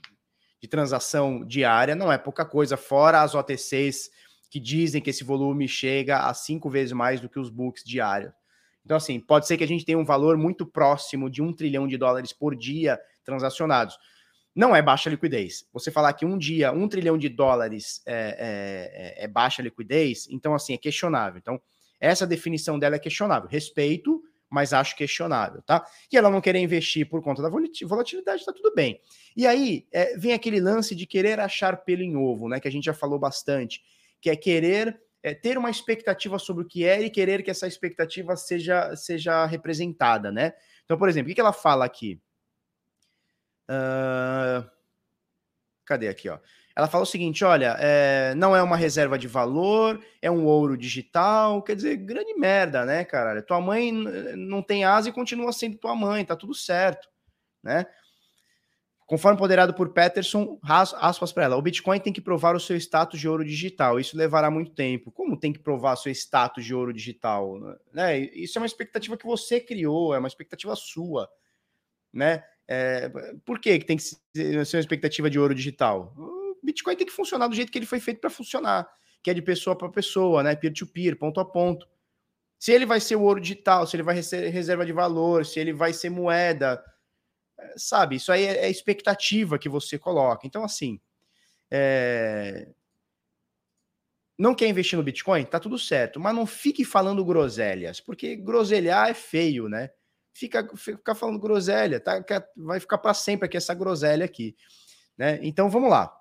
de 0.61 0.67
transação 0.69 1.43
diária, 1.43 1.93
não 1.93 2.11
é 2.11 2.17
pouca 2.17 2.45
coisa, 2.45 2.77
fora 2.77 3.21
as 3.21 3.35
OTCs 3.35 4.09
que 4.49 4.59
dizem 4.59 5.01
que 5.01 5.09
esse 5.09 5.23
volume 5.23 5.67
chega 5.67 6.19
a 6.19 6.33
cinco 6.33 6.69
vezes 6.69 6.93
mais 6.93 7.19
do 7.19 7.27
que 7.27 7.37
os 7.37 7.49
books 7.49 7.83
diários. 7.83 8.31
Então, 8.83 8.97
assim, 8.97 9.19
pode 9.19 9.47
ser 9.47 9.57
que 9.57 9.63
a 9.63 9.67
gente 9.67 9.85
tenha 9.85 9.97
um 9.97 10.05
valor 10.05 10.37
muito 10.37 10.65
próximo 10.65 11.29
de 11.29 11.41
um 11.41 11.53
trilhão 11.53 11.87
de 11.87 11.97
dólares 11.97 12.33
por 12.33 12.55
dia 12.55 12.99
transacionados. 13.23 13.97
Não 14.55 14.75
é 14.75 14.81
baixa 14.81 15.09
liquidez. 15.09 15.65
Você 15.71 15.91
falar 15.91 16.13
que 16.13 16.25
um 16.25 16.37
dia 16.37 16.71
um 16.71 16.87
trilhão 16.87 17.17
de 17.17 17.29
dólares 17.29 18.01
é, 18.05 19.15
é, 19.19 19.25
é 19.25 19.27
baixa 19.27 19.61
liquidez, 19.61 20.27
então, 20.29 20.53
assim, 20.53 20.73
é 20.73 20.77
questionável. 20.77 21.39
Então, 21.39 21.61
essa 21.99 22.25
definição 22.25 22.79
dela 22.79 22.95
é 22.95 22.99
questionável. 22.99 23.47
Respeito, 23.49 24.21
mas 24.49 24.73
acho 24.73 24.95
questionável, 24.95 25.61
tá? 25.61 25.85
E 26.11 26.17
ela 26.17 26.29
não 26.29 26.41
querer 26.41 26.59
investir 26.59 27.07
por 27.07 27.21
conta 27.21 27.41
da 27.41 27.49
volatilidade, 27.49 28.45
tá 28.45 28.51
tudo 28.51 28.73
bem. 28.73 28.99
E 29.35 29.45
aí 29.45 29.87
é, 29.91 30.17
vem 30.17 30.33
aquele 30.33 30.59
lance 30.59 30.95
de 30.95 31.05
querer 31.05 31.39
achar 31.39 31.77
pelo 31.77 32.01
em 32.01 32.15
ovo, 32.15 32.49
né? 32.49 32.59
Que 32.59 32.67
a 32.67 32.71
gente 32.71 32.85
já 32.85 32.93
falou 32.93 33.19
bastante, 33.19 33.81
que 34.19 34.29
é 34.29 34.35
querer 34.35 34.99
é, 35.23 35.33
ter 35.33 35.57
uma 35.57 35.69
expectativa 35.69 36.39
sobre 36.39 36.63
o 36.63 36.67
que 36.67 36.85
é 36.85 37.01
e 37.01 37.09
querer 37.09 37.43
que 37.43 37.51
essa 37.51 37.67
expectativa 37.67 38.35
seja, 38.35 38.95
seja 38.95 39.45
representada, 39.45 40.31
né? 40.31 40.53
Então, 40.85 40.97
por 40.97 41.09
exemplo, 41.09 41.31
o 41.31 41.35
que, 41.35 41.41
ela 41.41 41.53
fala 41.53 41.85
aqui? 41.85 42.21
Uh... 43.69 44.67
Cadê 45.85 46.07
aqui, 46.07 46.29
ó? 46.29 46.39
Ela 46.75 46.87
fala 46.87 47.03
o 47.03 47.07
seguinte: 47.07 47.43
olha, 47.43 47.75
é, 47.79 48.33
não 48.35 48.55
é 48.55 48.61
uma 48.61 48.77
reserva 48.77 49.17
de 49.17 49.27
valor, 49.27 49.99
é 50.21 50.29
um 50.29 50.45
ouro 50.45 50.77
digital. 50.77 51.61
Quer 51.63 51.75
dizer, 51.75 51.97
grande 51.97 52.33
merda, 52.35 52.85
né, 52.85 53.03
cara? 53.03 53.41
Tua 53.41 53.59
mãe 53.59 53.91
não 53.91 54.61
tem 54.61 54.85
asa 54.85 55.09
e 55.09 55.13
continua 55.13 55.51
sendo 55.51 55.77
tua 55.77 55.95
mãe, 55.95 56.23
tá 56.23 56.35
tudo 56.35 56.53
certo, 56.53 57.09
né? 57.63 57.85
Conforme 59.09 59.39
poderado 59.39 59.73
por 59.73 59.89
Peterson, 59.89 60.59
aspas 60.61 61.31
para 61.31 61.45
ela, 61.45 61.57
o 61.57 61.61
Bitcoin 61.63 61.99
tem 61.99 62.13
que 62.13 62.21
provar 62.21 62.55
o 62.55 62.59
seu 62.59 62.77
status 62.77 63.19
de 63.19 63.27
ouro 63.27 63.43
digital. 63.43 63.99
Isso 63.99 64.15
levará 64.15 64.51
muito 64.51 64.69
tempo. 64.69 65.11
Como 65.11 65.35
tem 65.35 65.51
que 65.51 65.57
provar 65.57 65.95
seu 65.95 66.11
status 66.11 66.63
de 66.63 66.75
ouro 66.75 66.93
digital? 66.93 67.59
Né? 67.91 68.19
Isso 68.19 68.59
é 68.59 68.61
uma 68.61 68.67
expectativa 68.67 69.17
que 69.17 69.25
você 69.25 69.59
criou, 69.59 70.13
é 70.13 70.19
uma 70.19 70.27
expectativa 70.27 70.75
sua, 70.75 71.27
né? 72.13 72.43
É, 72.67 73.11
por 73.43 73.59
que, 73.59 73.79
tem 73.79 73.97
que 73.97 74.03
ser 74.03 74.75
uma 74.75 74.79
expectativa 74.79 75.27
de 75.27 75.39
ouro 75.39 75.55
digital? 75.55 76.13
Bitcoin 76.61 76.95
tem 76.95 77.07
que 77.07 77.11
funcionar 77.11 77.47
do 77.47 77.55
jeito 77.55 77.71
que 77.71 77.79
ele 77.79 77.87
foi 77.87 77.99
feito 77.99 78.21
para 78.21 78.29
funcionar, 78.29 78.87
que 79.23 79.31
é 79.31 79.33
de 79.33 79.41
pessoa 79.41 79.75
para 79.75 79.89
pessoa, 79.89 80.43
né? 80.43 80.55
Peer-to-peer, 80.55 81.17
ponto 81.17 81.39
a 81.39 81.45
ponto. 81.45 81.87
Se 82.59 82.71
ele 82.71 82.85
vai 82.85 82.99
ser 82.99 83.15
o 83.15 83.23
ouro 83.23 83.41
digital, 83.41 83.87
se 83.87 83.95
ele 83.95 84.03
vai 84.03 84.21
ser 84.21 84.49
reserva 84.49 84.85
de 84.85 84.93
valor, 84.93 85.47
se 85.47 85.59
ele 85.59 85.73
vai 85.73 85.93
ser 85.93 86.11
moeda, 86.11 86.79
sabe? 87.75 88.15
Isso 88.15 88.31
aí 88.31 88.43
é, 88.45 88.65
é 88.65 88.69
expectativa 88.69 89.59
que 89.59 89.69
você 89.69 89.97
coloca. 89.97 90.45
Então, 90.45 90.63
assim, 90.63 90.99
é... 91.71 92.67
não 94.37 94.55
quer 94.55 94.67
investir 94.67 94.97
no 94.97 95.03
Bitcoin? 95.03 95.45
Tá 95.45 95.59
tudo 95.59 95.77
certo, 95.77 96.19
mas 96.19 96.35
não 96.35 96.45
fique 96.45 96.83
falando 96.83 97.23
groselhas, 97.25 97.99
porque 97.99 98.35
groselhar 98.35 99.09
é 99.09 99.13
feio, 99.13 99.67
né? 99.69 99.89
Fica, 100.33 100.69
fica 100.75 101.15
falando 101.15 101.39
groselha, 101.39 101.99
tá? 101.99 102.23
Vai 102.55 102.79
ficar 102.79 102.97
para 102.97 103.13
sempre 103.13 103.45
aqui 103.45 103.57
essa 103.57 103.73
groselha 103.73 104.25
aqui, 104.25 104.55
né? 105.17 105.39
Então, 105.41 105.69
vamos 105.69 105.89
lá. 105.89 106.15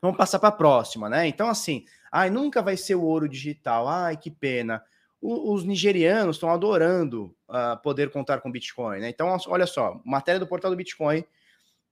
Vamos 0.00 0.16
passar 0.16 0.40
para 0.40 0.48
a 0.48 0.52
próxima, 0.52 1.08
né? 1.08 1.28
Então, 1.28 1.48
assim, 1.48 1.84
ai, 2.10 2.28
nunca 2.28 2.60
vai 2.60 2.76
ser 2.76 2.96
o 2.96 3.02
ouro 3.02 3.28
digital, 3.28 3.86
ai, 3.86 4.16
que 4.16 4.32
pena. 4.32 4.82
Os 5.24 5.64
nigerianos 5.64 6.34
estão 6.34 6.50
adorando 6.50 7.32
uh, 7.48 7.80
poder 7.80 8.10
contar 8.10 8.40
com 8.40 8.50
Bitcoin, 8.50 8.98
né? 8.98 9.08
Então, 9.08 9.36
olha 9.46 9.66
só, 9.66 10.00
matéria 10.04 10.40
do 10.40 10.48
portal 10.48 10.68
do 10.68 10.76
Bitcoin, 10.76 11.24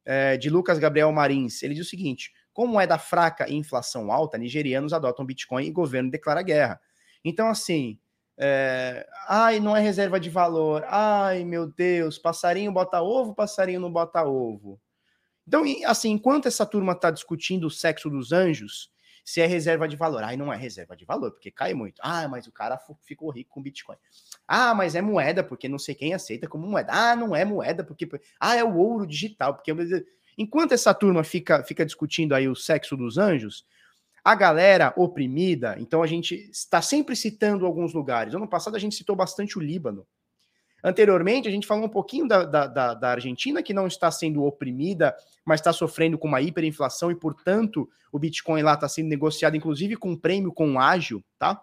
é, 0.05 0.37
de 0.37 0.51
Lucas 0.51 0.81
Gabriel 0.81 1.13
Marins, 1.13 1.63
ele 1.63 1.75
diz 1.75 1.87
o 1.87 1.89
seguinte: 1.89 2.33
como 2.53 2.81
é 2.81 2.87
da 2.87 2.99
fraca 2.99 3.49
e 3.49 3.55
inflação 3.55 4.11
alta, 4.11 4.37
nigerianos 4.37 4.93
adotam 4.93 5.25
Bitcoin 5.25 5.65
e 5.65 5.71
governo 5.71 6.11
declara 6.11 6.43
guerra. 6.43 6.81
Então, 7.25 7.49
assim, 7.49 7.99
é, 8.37 9.07
ai, 9.29 9.61
não 9.61 9.77
é 9.77 9.81
reserva 9.81 10.19
de 10.19 10.29
valor, 10.29 10.85
ai, 10.89 11.45
meu 11.45 11.67
Deus, 11.67 12.19
passarinho 12.19 12.73
bota 12.73 13.01
ovo, 13.01 13.35
passarinho 13.35 13.81
não 13.81 13.93
bota 13.93 14.25
ovo. 14.25 14.81
Então, 15.47 15.63
assim, 15.87 16.11
enquanto 16.11 16.49
essa 16.49 16.67
turma 16.67 16.93
está 16.93 17.11
discutindo 17.11 17.67
o 17.67 17.71
sexo 17.71 18.09
dos 18.09 18.33
anjos, 18.33 18.91
se 19.31 19.41
é 19.41 19.47
reserva 19.47 19.87
de 19.87 19.95
valor. 19.95 20.25
Ai, 20.25 20.37
não 20.37 20.53
é 20.53 20.57
reserva 20.57 20.97
de 20.97 21.05
valor, 21.05 21.31
porque 21.31 21.53
cai 21.53 21.73
muito. 21.73 22.01
Ah, 22.03 22.27
mas 22.27 22.49
o 22.49 22.53
cara 22.53 22.77
ficou 23.05 23.31
rico 23.31 23.51
com 23.51 23.63
Bitcoin. 23.63 23.97
Ah, 24.47 24.75
mas 24.75 24.97
é 24.97 25.01
moeda, 25.01 25.45
porque 25.45 25.69
não 25.69 25.79
sei 25.79 25.95
quem 25.95 26.13
aceita 26.13 26.49
como 26.49 26.67
moeda. 26.67 26.93
Ah, 26.93 27.15
não 27.15 27.37
é 27.37 27.45
moeda, 27.45 27.85
porque. 27.85 28.09
Ah, 28.41 28.57
é 28.57 28.65
o 28.65 28.77
ouro 28.77 29.07
digital, 29.07 29.55
porque. 29.55 29.73
Enquanto 30.37 30.73
essa 30.73 30.93
turma 30.93 31.23
fica, 31.23 31.63
fica 31.63 31.87
discutindo 31.87 32.35
aí 32.35 32.49
o 32.49 32.57
sexo 32.57 32.97
dos 32.97 33.19
anjos, 33.19 33.65
a 34.25 34.35
galera 34.35 34.93
oprimida, 34.97 35.77
então 35.79 36.03
a 36.03 36.07
gente 36.09 36.35
está 36.51 36.83
sempre 36.83 37.15
citando 37.15 37.65
alguns 37.65 37.95
lugares. 37.95 38.35
Ano 38.35 38.49
passado 38.49 38.75
a 38.75 38.81
gente 38.81 38.97
citou 38.97 39.15
bastante 39.15 39.57
o 39.57 39.61
Líbano. 39.61 40.05
Anteriormente, 40.83 41.49
a 41.49 41.51
gente 41.51 41.67
falou 41.67 41.85
um 41.85 41.91
pouquinho 41.91 42.27
da, 42.27 42.45
da, 42.45 42.95
da, 42.95 43.11
Argentina, 43.11 43.63
que 43.63 43.75
não 43.75 43.87
está 43.87 44.11
sendo 44.11 44.45
oprimida, 44.45 45.15
mas 45.45 45.61
está 45.61 45.73
sofrendo 45.73 46.19
com 46.19 46.29
uma 46.29 46.41
hiperinflação 46.41 47.11
e, 47.11 47.15
portanto, 47.15 47.89
o 48.11 48.19
Bitcoin 48.19 48.63
lá 48.63 48.75
está 48.75 48.89
sendo 48.89 49.09
negociado, 49.09 49.57
inclusive 49.57 49.97
com 49.97 50.17
prêmio 50.17 50.53
com 50.53 50.81
ágil, 50.81 51.23
tá? 51.39 51.63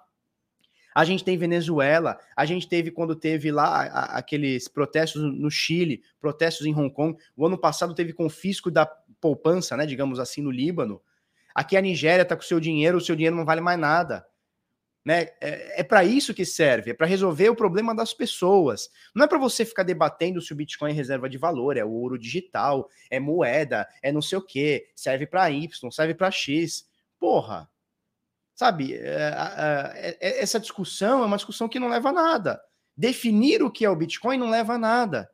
A 0.97 1.05
gente 1.05 1.23
tem 1.23 1.37
Venezuela, 1.37 2.17
a 2.35 2.43
gente 2.43 2.67
teve 2.67 2.89
quando 2.89 3.15
teve 3.15 3.51
lá 3.51 3.83
aqueles 4.15 4.67
protestos 4.67 5.21
no 5.21 5.51
Chile, 5.51 6.01
protestos 6.19 6.65
em 6.65 6.73
Hong 6.73 6.91
Kong. 6.91 7.15
O 7.35 7.45
ano 7.45 7.55
passado 7.55 7.93
teve 7.93 8.13
confisco 8.13 8.71
da 8.71 8.87
poupança, 9.21 9.77
né, 9.77 9.85
digamos 9.85 10.19
assim, 10.19 10.41
no 10.41 10.49
Líbano. 10.49 10.99
Aqui 11.53 11.77
a 11.77 11.81
Nigéria 11.81 12.23
está 12.23 12.35
com 12.35 12.41
o 12.41 12.45
seu 12.45 12.59
dinheiro, 12.59 12.97
o 12.97 13.01
seu 13.01 13.15
dinheiro 13.15 13.35
não 13.35 13.45
vale 13.45 13.61
mais 13.61 13.79
nada. 13.79 14.25
Né? 15.07 15.29
É, 15.39 15.79
é 15.79 15.83
para 15.83 16.03
isso 16.03 16.33
que 16.33 16.43
serve, 16.43 16.91
é 16.91 16.93
para 16.93 17.07
resolver 17.07 17.47
o 17.47 17.55
problema 17.55 17.95
das 17.95 18.13
pessoas. 18.13 18.89
Não 19.15 19.23
é 19.23 19.27
para 19.27 19.37
você 19.37 19.63
ficar 19.63 19.83
debatendo 19.83 20.41
se 20.41 20.51
o 20.51 20.55
Bitcoin 20.55 20.91
é 20.91 20.93
reserva 20.93 21.29
de 21.29 21.37
valor, 21.37 21.77
é 21.77 21.85
ouro 21.85 22.19
digital, 22.19 22.89
é 23.09 23.17
moeda, 23.17 23.87
é 24.03 24.11
não 24.11 24.21
sei 24.21 24.37
o 24.37 24.41
que, 24.41 24.85
serve 24.93 25.25
para 25.25 25.49
Y, 25.49 25.91
serve 25.91 26.13
para 26.13 26.29
X. 26.29 26.85
Porra, 27.17 27.69
sabe? 28.53 28.95
É, 28.95 29.31
é, 29.95 30.17
é, 30.19 30.41
essa 30.41 30.59
discussão 30.59 31.23
é 31.23 31.25
uma 31.25 31.37
discussão 31.37 31.69
que 31.69 31.79
não 31.79 31.87
leva 31.87 32.09
a 32.09 32.11
nada. 32.13 32.61
Definir 32.93 33.63
o 33.63 33.71
que 33.71 33.85
é 33.85 33.89
o 33.89 33.95
Bitcoin 33.95 34.37
não 34.37 34.49
leva 34.49 34.73
a 34.73 34.77
nada. 34.77 35.31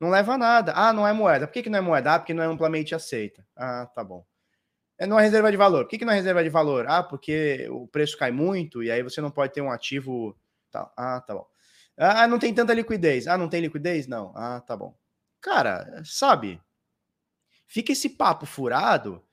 Não 0.00 0.10
leva 0.10 0.34
a 0.34 0.38
nada. 0.38 0.72
Ah, 0.74 0.92
não 0.92 1.06
é 1.06 1.12
moeda. 1.12 1.46
Por 1.46 1.52
que, 1.52 1.62
que 1.62 1.70
não 1.70 1.78
é 1.78 1.82
moeda? 1.82 2.14
Ah, 2.14 2.18
porque 2.18 2.34
não 2.34 2.42
é 2.42 2.46
amplamente 2.46 2.92
aceita. 2.92 3.46
Ah, 3.54 3.86
tá 3.94 4.02
bom. 4.02 4.26
É 5.00 5.06
numa 5.06 5.22
reserva 5.22 5.50
de 5.50 5.56
valor. 5.56 5.84
Por 5.84 5.90
que, 5.90 5.98
que 5.98 6.04
não 6.04 6.12
é 6.12 6.16
reserva 6.16 6.44
de 6.44 6.50
valor? 6.50 6.86
Ah, 6.86 7.02
porque 7.02 7.66
o 7.70 7.88
preço 7.88 8.18
cai 8.18 8.30
muito 8.30 8.82
e 8.82 8.90
aí 8.90 9.02
você 9.02 9.22
não 9.22 9.30
pode 9.30 9.54
ter 9.54 9.62
um 9.62 9.70
ativo. 9.70 10.36
Tá. 10.70 10.92
Ah, 10.94 11.22
tá 11.26 11.34
bom. 11.34 11.46
Ah, 11.96 12.28
não 12.28 12.38
tem 12.38 12.52
tanta 12.52 12.74
liquidez. 12.74 13.26
Ah, 13.26 13.38
não 13.38 13.48
tem 13.48 13.62
liquidez? 13.62 14.06
Não. 14.06 14.30
Ah, 14.36 14.60
tá 14.60 14.76
bom. 14.76 14.94
Cara, 15.40 16.02
sabe? 16.04 16.60
Fica 17.66 17.92
esse 17.92 18.10
papo 18.10 18.44
furado, 18.44 19.24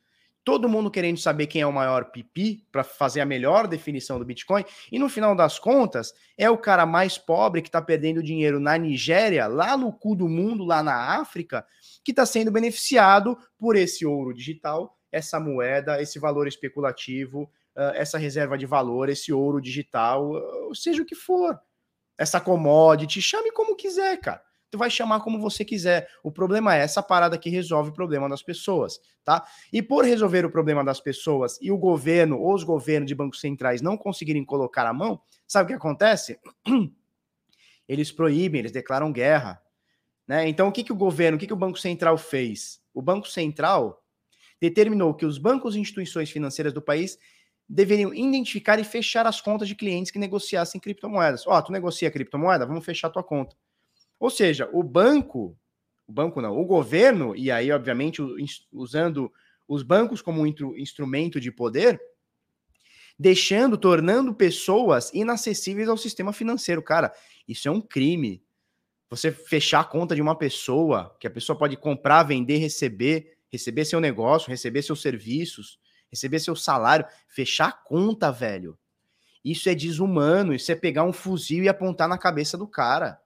todo 0.41 0.69
mundo 0.69 0.89
querendo 0.89 1.19
saber 1.19 1.47
quem 1.47 1.63
é 1.63 1.67
o 1.67 1.73
maior 1.73 2.11
pipi 2.11 2.65
para 2.71 2.85
fazer 2.85 3.19
a 3.19 3.25
melhor 3.25 3.67
definição 3.67 4.17
do 4.17 4.23
Bitcoin, 4.23 4.63
e 4.89 4.97
no 4.97 5.09
final 5.09 5.35
das 5.35 5.59
contas, 5.59 6.13
é 6.37 6.49
o 6.49 6.57
cara 6.57 6.85
mais 6.85 7.17
pobre 7.17 7.61
que 7.61 7.67
está 7.67 7.81
perdendo 7.81 8.23
dinheiro 8.23 8.57
na 8.57 8.77
Nigéria, 8.77 9.47
lá 9.47 9.75
no 9.75 9.91
cu 9.91 10.15
do 10.15 10.29
mundo, 10.29 10.63
lá 10.63 10.81
na 10.81 11.19
África, 11.19 11.65
que 12.05 12.11
está 12.11 12.25
sendo 12.25 12.51
beneficiado 12.51 13.37
por 13.57 13.75
esse 13.75 14.05
ouro 14.05 14.33
digital 14.33 14.96
essa 15.11 15.39
moeda, 15.39 16.01
esse 16.01 16.19
valor 16.19 16.47
especulativo, 16.47 17.43
uh, 17.75 17.93
essa 17.95 18.17
reserva 18.17 18.57
de 18.57 18.65
valor, 18.65 19.09
esse 19.09 19.31
ouro 19.31 19.61
digital, 19.61 20.31
uh, 20.31 20.75
seja 20.75 21.01
o 21.01 21.05
que 21.05 21.15
for. 21.15 21.59
Essa 22.17 22.39
commodity, 22.39 23.21
chame 23.21 23.51
como 23.51 23.75
quiser, 23.75 24.17
cara. 24.19 24.41
Tu 24.69 24.77
vai 24.77 24.89
chamar 24.89 25.21
como 25.21 25.39
você 25.39 25.63
quiser. 25.63 26.09
O 26.21 26.31
problema 26.31 26.75
é 26.75 26.79
essa 26.79 27.01
parada 27.01 27.37
que 27.37 27.49
resolve 27.49 27.91
o 27.91 27.93
problema 27.93 28.27
das 28.27 28.43
pessoas, 28.43 28.99
tá? 29.23 29.45
E 29.71 29.81
por 29.81 30.03
resolver 30.03 30.45
o 30.45 30.51
problema 30.51 30.83
das 30.83 30.99
pessoas 30.99 31.57
e 31.61 31.71
o 31.71 31.77
governo 31.77 32.37
ou 32.39 32.53
os 32.53 32.63
governos 32.63 33.07
de 33.07 33.15
bancos 33.15 33.39
centrais 33.39 33.81
não 33.81 33.95
conseguirem 33.95 34.43
colocar 34.43 34.85
a 34.85 34.93
mão, 34.93 35.21
sabe 35.47 35.65
o 35.65 35.67
que 35.69 35.73
acontece? 35.73 36.39
Eles 37.87 38.11
proíbem, 38.11 38.59
eles 38.59 38.73
declaram 38.73 39.13
guerra. 39.13 39.61
Né? 40.27 40.49
Então, 40.49 40.67
o 40.67 40.71
que, 40.73 40.83
que 40.83 40.91
o 40.91 40.95
governo, 40.95 41.37
o 41.37 41.39
que, 41.39 41.47
que 41.47 41.53
o 41.53 41.55
Banco 41.55 41.79
Central 41.79 42.17
fez? 42.17 42.81
O 42.93 43.01
Banco 43.01 43.29
Central 43.29 44.03
determinou 44.59 45.13
que 45.13 45.25
os 45.25 45.37
bancos 45.37 45.75
e 45.75 45.79
instituições 45.79 46.29
financeiras 46.29 46.73
do 46.73 46.81
país 46.81 47.17
deveriam 47.69 48.13
identificar 48.13 48.79
e 48.79 48.83
fechar 48.83 49.27
as 49.27 49.41
contas 49.41 49.67
de 49.67 49.75
clientes 49.75 50.11
que 50.11 50.19
negociassem 50.19 50.79
criptomoedas. 50.79 51.45
Ó, 51.45 51.57
oh, 51.57 51.61
tu 51.61 51.71
negocia 51.71 52.09
criptomoeda? 52.09 52.65
Vamos 52.65 52.85
fechar 52.85 53.09
tua 53.09 53.23
conta. 53.23 53.55
Ou 54.19 54.29
seja, 54.29 54.69
o 54.71 54.81
banco, 54.81 55.57
o 56.07 56.11
banco 56.11 56.41
não, 56.41 56.57
o 56.57 56.65
governo, 56.65 57.35
e 57.35 57.51
aí, 57.51 57.71
obviamente, 57.71 58.21
usando 58.71 59.31
os 59.67 59.83
bancos 59.83 60.21
como 60.21 60.41
um 60.41 60.47
instrumento 60.77 61.41
de 61.41 61.51
poder, 61.51 61.99
deixando, 63.19 63.77
tornando 63.77 64.33
pessoas 64.33 65.11
inacessíveis 65.13 65.89
ao 65.89 65.97
sistema 65.97 66.31
financeiro. 66.31 66.81
Cara, 66.81 67.11
isso 67.47 67.67
é 67.67 67.71
um 67.71 67.81
crime. 67.81 68.41
Você 69.09 69.31
fechar 69.31 69.81
a 69.81 69.85
conta 69.85 70.15
de 70.15 70.21
uma 70.21 70.37
pessoa, 70.37 71.15
que 71.19 71.27
a 71.27 71.31
pessoa 71.31 71.57
pode 71.57 71.75
comprar, 71.77 72.23
vender, 72.23 72.57
receber, 72.57 73.36
receber 73.51 73.85
seu 73.85 73.99
negócio, 73.99 74.49
receber 74.49 74.81
seus 74.81 75.01
serviços, 75.01 75.79
receber 76.09 76.39
seu 76.39 76.55
salário, 76.55 77.05
fechar 77.27 77.69
a 77.69 77.71
conta, 77.71 78.31
velho. 78.31 78.77
Isso 79.43 79.69
é 79.69 79.75
desumano, 79.75 80.53
isso 80.53 80.71
é 80.71 80.75
pegar 80.75 81.03
um 81.03 81.13
fuzil 81.13 81.63
e 81.63 81.69
apontar 81.69 82.07
na 82.07 82.17
cabeça 82.17 82.57
do 82.57 82.67
cara. 82.67 83.19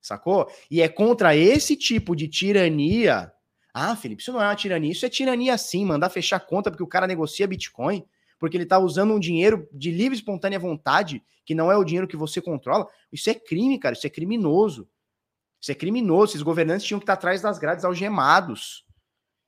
Sacou? 0.00 0.50
E 0.70 0.82
é 0.82 0.88
contra 0.88 1.36
esse 1.36 1.76
tipo 1.76 2.14
de 2.14 2.28
tirania. 2.28 3.32
Ah, 3.72 3.96
Felipe, 3.96 4.22
isso 4.22 4.32
não 4.32 4.40
é 4.40 4.46
uma 4.46 4.54
tirania, 4.54 4.92
isso 4.92 5.04
é 5.04 5.08
tirania 5.08 5.58
sim, 5.58 5.84
mandar 5.84 6.08
fechar 6.10 6.36
a 6.36 6.40
conta 6.40 6.70
porque 6.70 6.82
o 6.82 6.86
cara 6.86 7.06
negocia 7.06 7.46
Bitcoin, 7.46 8.06
porque 8.38 8.56
ele 8.56 8.64
está 8.64 8.78
usando 8.78 9.14
um 9.14 9.18
dinheiro 9.18 9.68
de 9.72 9.90
livre 9.90 10.16
espontânea 10.16 10.58
vontade, 10.58 11.22
que 11.44 11.54
não 11.54 11.72
é 11.72 11.76
o 11.76 11.84
dinheiro 11.84 12.06
que 12.06 12.16
você 12.16 12.40
controla, 12.40 12.86
isso 13.12 13.28
é 13.28 13.34
crime, 13.34 13.78
cara, 13.78 13.94
isso 13.94 14.06
é 14.06 14.10
criminoso. 14.10 14.88
Isso 15.60 15.72
é 15.72 15.74
criminoso. 15.74 16.32
Esses 16.32 16.42
governantes 16.42 16.86
tinham 16.86 16.98
que 16.98 17.04
estar 17.04 17.14
atrás 17.14 17.40
das 17.40 17.58
grades 17.58 17.86
algemados. 17.86 18.83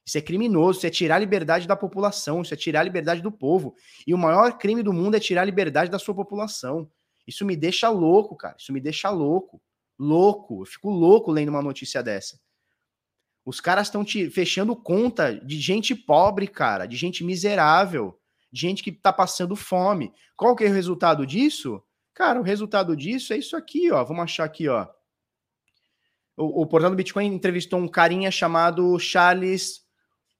Isso 0.07 0.19
é 0.19 0.21
criminoso, 0.21 0.79
isso 0.79 0.87
é 0.87 0.91
tirar 0.91 1.17
a 1.17 1.19
liberdade 1.19 1.67
da 1.67 1.75
população, 1.75 2.43
isso 2.43 2.55
é 2.55 2.57
tirar 2.57 2.81
a 2.81 2.85
liberdade 2.85 3.21
do 3.21 3.33
povo. 3.33 3.75
E 4.07 4.15
o 4.15 4.19
maior 4.19 4.57
crime 4.57 4.83
do 4.83 4.93
mundo 4.93 5.17
é 5.17 5.21
tirar 5.21 5.43
a 5.43 5.45
liberdade 5.45 5.91
da 5.91 5.99
sua 5.99 6.15
população. 6.15 6.89
Isso 7.27 7.45
me 7.45 7.57
deixa 7.57 7.89
louco, 7.89 8.37
cara. 8.37 8.55
Isso 8.57 8.73
me 8.73 8.81
deixa 8.81 9.11
louco. 9.11 9.61
Louco. 9.99 10.63
Eu 10.63 10.67
fico 10.67 10.91
louco 10.91 11.33
lendo 11.33 11.49
uma 11.49 11.61
notícia 11.61 12.03
dessa. 12.05 12.39
Os 13.45 13.61
caras 13.61 13.89
estão 13.89 14.05
fechando 14.05 14.77
conta 14.77 15.35
de 15.35 15.61
gente 15.61 15.95
pobre, 15.95 16.47
cara, 16.47 16.87
de 16.87 16.97
gente 16.97 17.25
miserável, 17.25 18.19
de 18.53 18.61
gente 18.61 18.83
que 18.85 18.93
tá 18.93 19.13
passando 19.13 19.57
fome. 19.57 20.13
Qual 20.37 20.55
que 20.55 20.65
é 20.65 20.69
o 20.69 20.73
resultado 20.73 21.27
disso? 21.27 21.83
Cara, 22.15 22.41
o 22.41 22.45
resultado 22.45 22.97
disso 22.97 23.33
é 23.33 23.39
isso 23.39 23.57
aqui, 23.57 23.91
ó. 23.91 24.05
Vamos 24.05 24.23
achar 24.23 24.45
aqui, 24.45 24.69
ó 24.69 24.87
o, 26.37 26.63
o 26.63 26.67
portal 26.67 26.91
do 26.91 26.97
Bitcoin 26.97 27.27
entrevistou 27.27 27.81
um 27.81 27.89
carinha 27.89 28.31
chamado 28.31 28.99
Charles 28.99 29.86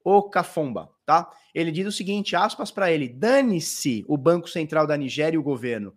Okafomba, 0.09 0.89
tá? 1.05 1.29
Ele 1.53 1.73
diz 1.73 1.85
o 1.85 1.91
seguinte, 1.91 2.37
aspas 2.37 2.71
para 2.71 2.93
ele: 2.93 3.09
dane-se 3.09 4.05
o 4.07 4.17
Banco 4.17 4.49
Central 4.49 4.87
da 4.87 4.97
Nigéria 4.97 5.35
e 5.35 5.39
o 5.39 5.43
governo. 5.43 5.93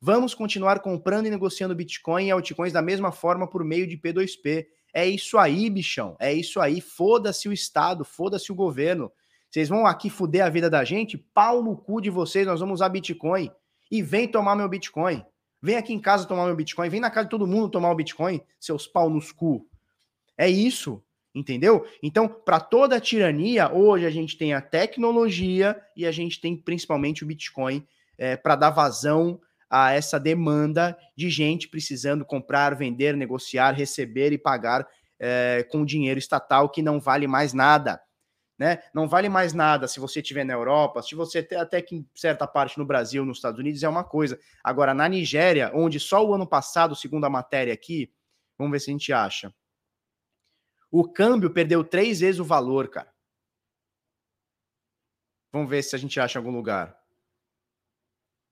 Vamos 0.00 0.34
continuar 0.34 0.80
comprando 0.80 1.26
e 1.26 1.30
negociando 1.30 1.76
Bitcoin 1.76 2.26
e 2.26 2.30
altcoins 2.32 2.72
da 2.72 2.82
mesma 2.82 3.12
forma 3.12 3.46
por 3.46 3.62
meio 3.62 3.86
de 3.86 3.96
P2P. 3.96 4.66
É 4.92 5.06
isso 5.06 5.38
aí, 5.38 5.70
bichão. 5.70 6.16
É 6.18 6.32
isso 6.32 6.60
aí. 6.60 6.80
Foda-se 6.80 7.48
o 7.48 7.52
Estado, 7.52 8.04
foda-se 8.04 8.50
o 8.50 8.54
governo. 8.54 9.12
Vocês 9.48 9.68
vão 9.68 9.86
aqui 9.86 10.10
fuder 10.10 10.44
a 10.44 10.48
vida 10.48 10.68
da 10.68 10.82
gente? 10.82 11.16
Pau 11.16 11.62
no 11.62 11.76
cu 11.76 12.00
de 12.00 12.10
vocês, 12.10 12.44
nós 12.44 12.58
vamos 12.58 12.80
usar 12.80 12.88
Bitcoin. 12.88 13.48
E 13.90 14.02
vem 14.02 14.26
tomar 14.26 14.56
meu 14.56 14.68
Bitcoin. 14.68 15.24
Vem 15.62 15.76
aqui 15.76 15.92
em 15.92 16.00
casa 16.00 16.26
tomar 16.26 16.46
meu 16.46 16.56
Bitcoin, 16.56 16.88
vem 16.88 16.98
na 16.98 17.10
casa 17.10 17.26
de 17.26 17.30
todo 17.30 17.46
mundo 17.46 17.68
tomar 17.68 17.92
o 17.92 17.94
Bitcoin, 17.94 18.40
seus 18.58 18.88
pau 18.88 19.08
nos 19.08 19.30
cu. 19.30 19.68
É 20.36 20.50
isso, 20.50 21.00
entendeu? 21.34 21.86
Então, 22.02 22.28
para 22.28 22.60
toda 22.60 22.96
a 22.96 23.00
tirania, 23.00 23.72
hoje 23.72 24.06
a 24.06 24.10
gente 24.10 24.36
tem 24.36 24.54
a 24.54 24.60
tecnologia 24.60 25.80
e 25.96 26.06
a 26.06 26.12
gente 26.12 26.40
tem 26.40 26.56
principalmente 26.56 27.24
o 27.24 27.26
Bitcoin 27.26 27.86
é, 28.18 28.36
para 28.36 28.56
dar 28.56 28.70
vazão 28.70 29.40
a 29.70 29.92
essa 29.92 30.20
demanda 30.20 30.96
de 31.16 31.30
gente 31.30 31.68
precisando 31.68 32.24
comprar, 32.24 32.76
vender, 32.76 33.16
negociar, 33.16 33.72
receber 33.72 34.32
e 34.32 34.38
pagar 34.38 34.86
é, 35.18 35.66
com 35.70 35.84
dinheiro 35.84 36.18
estatal 36.18 36.68
que 36.68 36.82
não 36.82 37.00
vale 37.00 37.26
mais 37.26 37.54
nada 37.54 38.00
né? 38.62 38.80
Não 38.94 39.08
vale 39.08 39.28
mais 39.28 39.52
nada 39.52 39.88
se 39.88 39.98
você 39.98 40.20
estiver 40.20 40.44
na 40.44 40.52
Europa, 40.52 41.02
se 41.02 41.16
você 41.16 41.44
até 41.56 41.82
que 41.82 41.96
em 41.96 42.08
certa 42.14 42.46
parte 42.46 42.78
no 42.78 42.84
Brasil, 42.84 43.24
nos 43.24 43.38
Estados 43.38 43.58
Unidos, 43.58 43.82
é 43.82 43.88
uma 43.88 44.04
coisa. 44.04 44.38
Agora, 44.62 44.94
na 44.94 45.08
Nigéria, 45.08 45.72
onde 45.74 45.98
só 45.98 46.24
o 46.24 46.32
ano 46.32 46.46
passado, 46.46 46.94
segundo 46.94 47.24
a 47.24 47.30
matéria 47.30 47.74
aqui, 47.74 48.12
vamos 48.56 48.70
ver 48.70 48.78
se 48.78 48.90
a 48.90 48.92
gente 48.92 49.12
acha. 49.12 49.52
O 50.94 51.10
câmbio 51.10 51.50
perdeu 51.50 51.82
três 51.82 52.20
vezes 52.20 52.38
o 52.38 52.44
valor, 52.44 52.86
cara. 52.88 53.10
Vamos 55.50 55.70
ver 55.70 55.82
se 55.82 55.96
a 55.96 55.98
gente 55.98 56.20
acha 56.20 56.38
em 56.38 56.40
algum 56.40 56.54
lugar. 56.54 56.94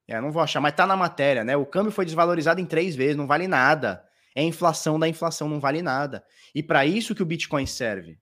É, 0.09 0.18
não 0.22 0.32
vou 0.32 0.43
achar, 0.43 0.59
mas 0.59 0.74
tá 0.74 0.86
na 0.86 0.97
matéria, 0.97 1.45
né? 1.45 1.55
O 1.55 1.66
câmbio 1.66 1.93
foi 1.93 2.07
desvalorizado 2.07 2.59
em 2.59 2.64
três 2.64 2.97
vezes, 2.97 3.14
não 3.14 3.26
vale 3.26 3.47
nada. 3.47 4.03
É 4.34 4.43
inflação 4.43 4.99
da 4.99 5.07
inflação, 5.07 5.51
não 5.51 5.61
vale 5.61 5.82
nada. 5.82 6.24
E 6.55 6.62
para 6.62 6.86
isso 6.86 7.14
que 7.14 7.22
o 7.22 7.26
Bitcoin 7.26 7.66
serve. 7.66 8.18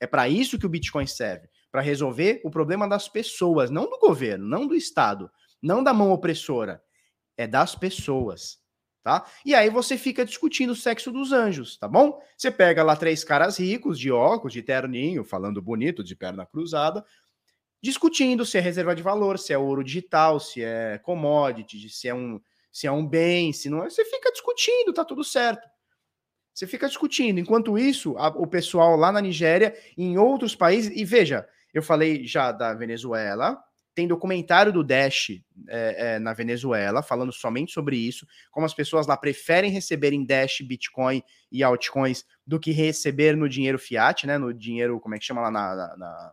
É 0.00 0.08
para 0.08 0.28
isso 0.28 0.58
que 0.58 0.66
o 0.66 0.68
Bitcoin 0.68 1.06
serve, 1.06 1.48
para 1.70 1.80
resolver 1.80 2.40
o 2.44 2.50
problema 2.50 2.88
das 2.88 3.08
pessoas, 3.08 3.70
não 3.70 3.88
do 3.88 3.98
governo, 3.98 4.44
não 4.44 4.66
do 4.66 4.74
Estado, 4.74 5.30
não 5.62 5.84
da 5.84 5.94
mão 5.94 6.10
opressora, 6.10 6.82
é 7.36 7.46
das 7.46 7.76
pessoas, 7.76 8.58
tá? 9.06 9.24
E 9.44 9.54
aí 9.54 9.70
você 9.70 9.96
fica 9.96 10.24
discutindo 10.24 10.70
o 10.70 10.74
sexo 10.74 11.12
dos 11.12 11.30
anjos, 11.30 11.76
tá 11.76 11.86
bom? 11.86 12.20
Você 12.36 12.50
pega 12.50 12.82
lá 12.82 12.96
três 12.96 13.22
caras 13.22 13.56
ricos, 13.56 14.00
de 14.00 14.10
óculos, 14.10 14.52
de 14.52 14.62
terninho, 14.62 15.22
falando 15.22 15.62
bonito, 15.62 16.02
de 16.02 16.16
perna 16.16 16.44
cruzada, 16.44 17.04
discutindo 17.80 18.44
se 18.44 18.58
é 18.58 18.60
reserva 18.60 18.96
de 18.96 19.04
valor, 19.04 19.38
se 19.38 19.52
é 19.52 19.58
ouro 19.58 19.84
digital, 19.84 20.40
se 20.40 20.60
é 20.60 20.98
commodity, 20.98 21.88
se 21.88 22.08
é 22.08 22.14
um, 22.16 22.40
se 22.72 22.88
é 22.88 22.90
um 22.90 23.06
bem, 23.06 23.52
se 23.52 23.70
não 23.70 23.84
é. 23.84 23.88
Você 23.88 24.04
fica 24.04 24.32
discutindo, 24.32 24.92
tá 24.92 25.04
tudo 25.04 25.22
certo. 25.22 25.68
Você 26.52 26.66
fica 26.66 26.88
discutindo. 26.88 27.38
Enquanto 27.38 27.78
isso, 27.78 28.18
a, 28.18 28.26
o 28.26 28.48
pessoal 28.48 28.96
lá 28.96 29.12
na 29.12 29.20
Nigéria, 29.20 29.72
em 29.96 30.18
outros 30.18 30.56
países, 30.56 30.90
e 30.96 31.04
veja, 31.04 31.46
eu 31.72 31.80
falei 31.80 32.26
já 32.26 32.50
da 32.50 32.74
Venezuela, 32.74 33.56
tem 33.96 34.06
documentário 34.06 34.70
do 34.70 34.84
Dash 34.84 35.30
é, 35.68 36.16
é, 36.16 36.18
na 36.18 36.34
Venezuela, 36.34 37.02
falando 37.02 37.32
somente 37.32 37.72
sobre 37.72 37.96
isso, 37.96 38.26
como 38.50 38.66
as 38.66 38.74
pessoas 38.74 39.06
lá 39.06 39.16
preferem 39.16 39.70
receber 39.70 40.12
em 40.12 40.22
Dash, 40.22 40.60
Bitcoin 40.60 41.22
e 41.50 41.62
altcoins 41.64 42.22
do 42.46 42.60
que 42.60 42.72
receber 42.72 43.34
no 43.34 43.48
dinheiro 43.48 43.78
fiat, 43.78 44.26
né? 44.26 44.36
No 44.36 44.52
dinheiro, 44.52 45.00
como 45.00 45.14
é 45.14 45.18
que 45.18 45.24
chama 45.24 45.40
lá 45.40 45.50
na, 45.50 45.74
na, 45.74 45.96
na 45.96 46.32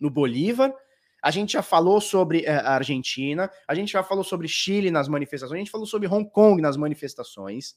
no 0.00 0.08
Bolívar. 0.08 0.72
A 1.22 1.30
gente 1.30 1.52
já 1.52 1.62
falou 1.62 2.00
sobre 2.00 2.46
é, 2.46 2.52
a 2.52 2.70
Argentina, 2.70 3.50
a 3.68 3.74
gente 3.74 3.92
já 3.92 4.02
falou 4.02 4.24
sobre 4.24 4.48
Chile 4.48 4.90
nas 4.90 5.06
manifestações, 5.06 5.56
a 5.56 5.58
gente 5.58 5.70
falou 5.70 5.86
sobre 5.86 6.08
Hong 6.08 6.30
Kong 6.30 6.62
nas 6.62 6.78
manifestações. 6.78 7.74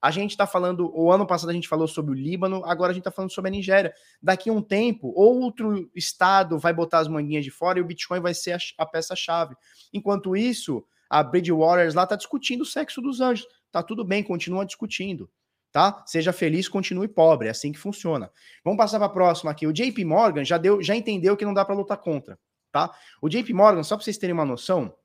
A 0.00 0.10
gente 0.10 0.30
está 0.30 0.46
falando, 0.46 0.90
o 0.94 1.10
ano 1.10 1.26
passado 1.26 1.50
a 1.50 1.52
gente 1.52 1.68
falou 1.68 1.88
sobre 1.88 2.12
o 2.12 2.14
Líbano, 2.14 2.64
agora 2.64 2.90
a 2.90 2.94
gente 2.94 3.02
está 3.02 3.10
falando 3.10 3.32
sobre 3.32 3.48
a 3.48 3.52
Nigéria. 3.52 3.92
Daqui 4.22 4.50
a 4.50 4.52
um 4.52 4.62
tempo, 4.62 5.12
outro 5.16 5.90
estado 5.94 6.58
vai 6.58 6.72
botar 6.72 6.98
as 6.98 7.08
manguinhas 7.08 7.44
de 7.44 7.50
fora 7.50 7.78
e 7.78 7.82
o 7.82 7.84
Bitcoin 7.84 8.20
vai 8.20 8.34
ser 8.34 8.52
a, 8.52 8.58
a 8.78 8.86
peça-chave. 8.86 9.54
Enquanto 9.92 10.36
isso, 10.36 10.84
a 11.08 11.22
Bridgewaters 11.22 11.94
lá 11.94 12.04
está 12.04 12.16
discutindo 12.16 12.62
o 12.62 12.66
sexo 12.66 13.00
dos 13.00 13.20
anjos. 13.20 13.46
Tá 13.70 13.82
tudo 13.82 14.04
bem, 14.04 14.22
continua 14.22 14.64
discutindo. 14.64 15.30
Tá? 15.72 16.02
Seja 16.06 16.32
feliz, 16.32 16.68
continue 16.68 17.06
pobre, 17.06 17.48
é 17.48 17.50
assim 17.50 17.70
que 17.70 17.78
funciona. 17.78 18.30
Vamos 18.64 18.78
passar 18.78 18.98
para 18.98 19.08
a 19.08 19.10
próxima 19.10 19.50
aqui. 19.50 19.66
O 19.66 19.72
JP 19.72 20.04
Morgan 20.04 20.44
já 20.44 20.56
deu, 20.56 20.82
já 20.82 20.96
entendeu 20.96 21.36
que 21.36 21.44
não 21.44 21.52
dá 21.52 21.64
para 21.64 21.74
lutar 21.74 21.98
contra, 21.98 22.38
tá? 22.72 22.90
O 23.20 23.28
JP 23.28 23.52
Morgan, 23.52 23.82
só 23.82 23.94
para 23.94 24.02
vocês 24.02 24.16
terem 24.16 24.32
uma 24.32 24.46
noção, 24.46 24.96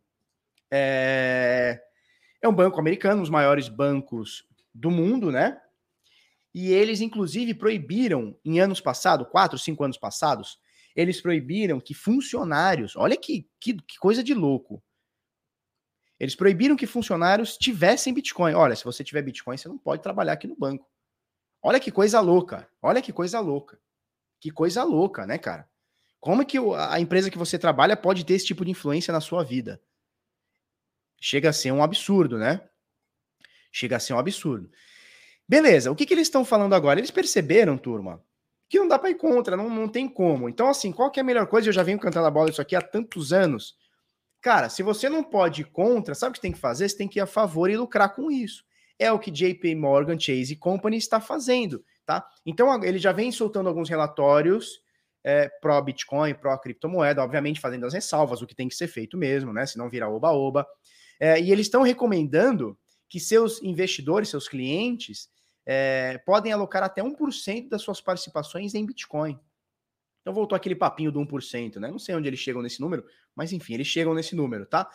é... 0.72 1.82
é 2.42 2.48
um 2.48 2.54
banco 2.54 2.80
americano, 2.80 3.18
um 3.18 3.24
dos 3.24 3.30
maiores 3.30 3.68
bancos 3.68 4.48
do 4.74 4.91
mundo, 4.91 5.32
né? 5.32 5.59
E 6.53 6.72
eles, 6.72 7.01
inclusive, 7.01 7.53
proibiram, 7.53 8.38
em 8.43 8.59
anos 8.59 8.82
passados, 8.82 9.28
quatro, 9.30 9.57
cinco 9.57 9.84
anos 9.84 9.97
passados, 9.97 10.59
eles 10.95 11.22
proibiram 11.22 11.80
que 11.80 11.93
funcionários, 11.93 12.95
olha 12.95 13.15
que, 13.15 13.49
que, 13.59 13.74
que 13.74 13.97
coisa 13.97 14.24
de 14.24 14.34
louco, 14.34 14.84
eles 16.22 16.36
proibiram 16.36 16.76
que 16.76 16.86
funcionários 16.86 17.57
tivessem 17.57 18.13
Bitcoin. 18.13 18.53
Olha, 18.53 18.76
se 18.76 18.84
você 18.84 19.03
tiver 19.03 19.24
Bitcoin, 19.24 19.57
você 19.57 19.67
não 19.67 19.80
pode 19.80 20.03
trabalhar 20.03 20.34
aqui 20.34 20.45
no 20.45 20.55
banco. 20.55 20.88
Olha 21.63 21.80
que 21.80 21.91
coisa 21.91 22.19
louca. 22.19 22.69
Olha 22.80 23.01
que 23.01 23.11
coisa 23.11 23.39
louca. 23.39 23.80
Que 24.39 24.51
coisa 24.51 24.84
louca, 24.84 25.26
né, 25.26 25.39
cara? 25.39 25.67
Como 26.19 26.43
é 26.43 26.45
que 26.45 26.59
a 26.78 26.99
empresa 26.99 27.32
que 27.32 27.39
você 27.39 27.57
trabalha 27.57 27.97
pode 27.97 28.24
ter 28.24 28.36
esse 28.36 28.45
tipo 28.45 28.63
de 28.63 28.69
influência 28.69 29.11
na 29.11 29.19
sua 29.19 29.43
vida? 29.43 29.82
Chega 31.19 31.49
a 31.49 31.53
ser 31.53 31.72
um 31.72 31.82
absurdo, 31.82 32.38
né? 32.38 32.69
Chega 33.72 33.97
a 33.97 33.99
ser 33.99 34.13
um 34.13 34.19
absurdo. 34.19 34.69
Beleza, 35.47 35.91
o 35.91 35.95
que, 35.95 36.05
que 36.05 36.13
eles 36.13 36.28
estão 36.28 36.45
falando 36.45 36.74
agora? 36.74 36.99
Eles 36.99 37.11
perceberam, 37.11 37.78
turma, 37.78 38.24
que 38.69 38.80
não 38.80 38.88
dá 38.88 38.97
para 38.97 39.09
ir 39.09 39.15
contra, 39.15 39.57
não, 39.57 39.69
não 39.69 39.88
tem 39.88 40.07
como. 40.07 40.47
Então, 40.47 40.67
assim, 40.67 40.91
qual 40.91 41.11
que 41.11 41.19
é 41.19 41.22
a 41.22 41.26
melhor 41.26 41.47
coisa? 41.47 41.69
Eu 41.69 41.74
já 41.74 41.84
venho 41.84 41.99
cantando 41.99 42.28
a 42.28 42.32
bola 42.32 42.49
isso 42.49 42.61
aqui 42.61 42.76
há 42.76 42.82
tantos 42.82 43.34
anos. 43.34 43.76
Cara, 44.41 44.69
se 44.69 44.82
você 44.82 45.09
não 45.09 45.24
pode 45.24 45.61
ir 45.61 45.65
contra, 45.65 46.15
sabe 46.15 46.32
o 46.32 46.34
que 46.34 46.41
tem 46.41 46.51
que 46.51 46.59
fazer? 46.59 46.88
Você 46.88 46.97
tem 46.97 47.07
que 47.07 47.19
ir 47.19 47.22
a 47.22 47.28
favor 47.28 47.69
e 47.69 47.78
lucrar 47.78 48.15
com 48.15 48.32
isso. 48.32 48.63
É 48.97 49.11
o 49.11 49.19
que 49.19 49.30
JP 49.30 49.76
Morgan 49.76 50.19
Chase 50.19 50.55
Company 50.55 50.97
está 50.97 51.19
fazendo, 51.19 51.84
tá? 52.05 52.26
Então, 52.45 52.84
ele 52.84 52.97
já 52.97 53.11
vem 53.11 53.32
soltando 53.32 53.67
alguns 53.67 53.89
relatórios 53.89 54.82
é, 55.24 55.49
pró 55.61 55.80
Bitcoin, 55.82 56.34
pró 56.34 56.57
criptomoeda, 56.57 57.24
obviamente 57.24 57.59
fazendo 57.59 57.86
as 57.86 57.93
ressalvas, 57.93 58.41
o 58.41 58.47
que 58.47 58.55
tem 58.55 58.67
que 58.67 58.76
ser 58.76 58.88
feito 58.88 59.17
mesmo, 59.17 59.53
né? 59.53 59.65
Se 59.65 59.78
não 59.78 59.89
virar 59.89 60.09
oba-oba. 60.09 60.65
É, 61.19 61.39
e 61.39 61.51
eles 61.51 61.67
estão 61.67 61.84
recomendando 61.84 62.78
que 63.12 63.20
seus 63.20 63.62
investidores, 63.62 64.30
seus 64.30 64.47
clientes, 64.47 65.30
é, 65.66 66.18
podem 66.20 66.53
alocar 66.53 66.82
até 66.82 67.03
1% 67.03 67.68
das 67.68 67.82
suas 67.82 67.99
participações 67.99 68.74
em 68.74 68.86
Bitcoin. 68.86 69.38
Então 70.22 70.34
voltou 70.34 70.55
aquele 70.55 70.76
papinho 70.76 71.12
do 71.12 71.20
1%, 71.20 71.76
né? 71.76 71.91
Não 71.91 71.99
sei 71.99 72.16
onde 72.16 72.30
eles 72.30 72.39
chegam 72.39 72.62
nesse 72.62 72.80
número, 72.80 73.03
mas 73.36 73.51
enfim, 73.51 73.74
eles 73.74 73.88
chegam 73.88 74.14
nesse 74.14 74.34
número, 74.34 74.66
tá? 74.66 74.89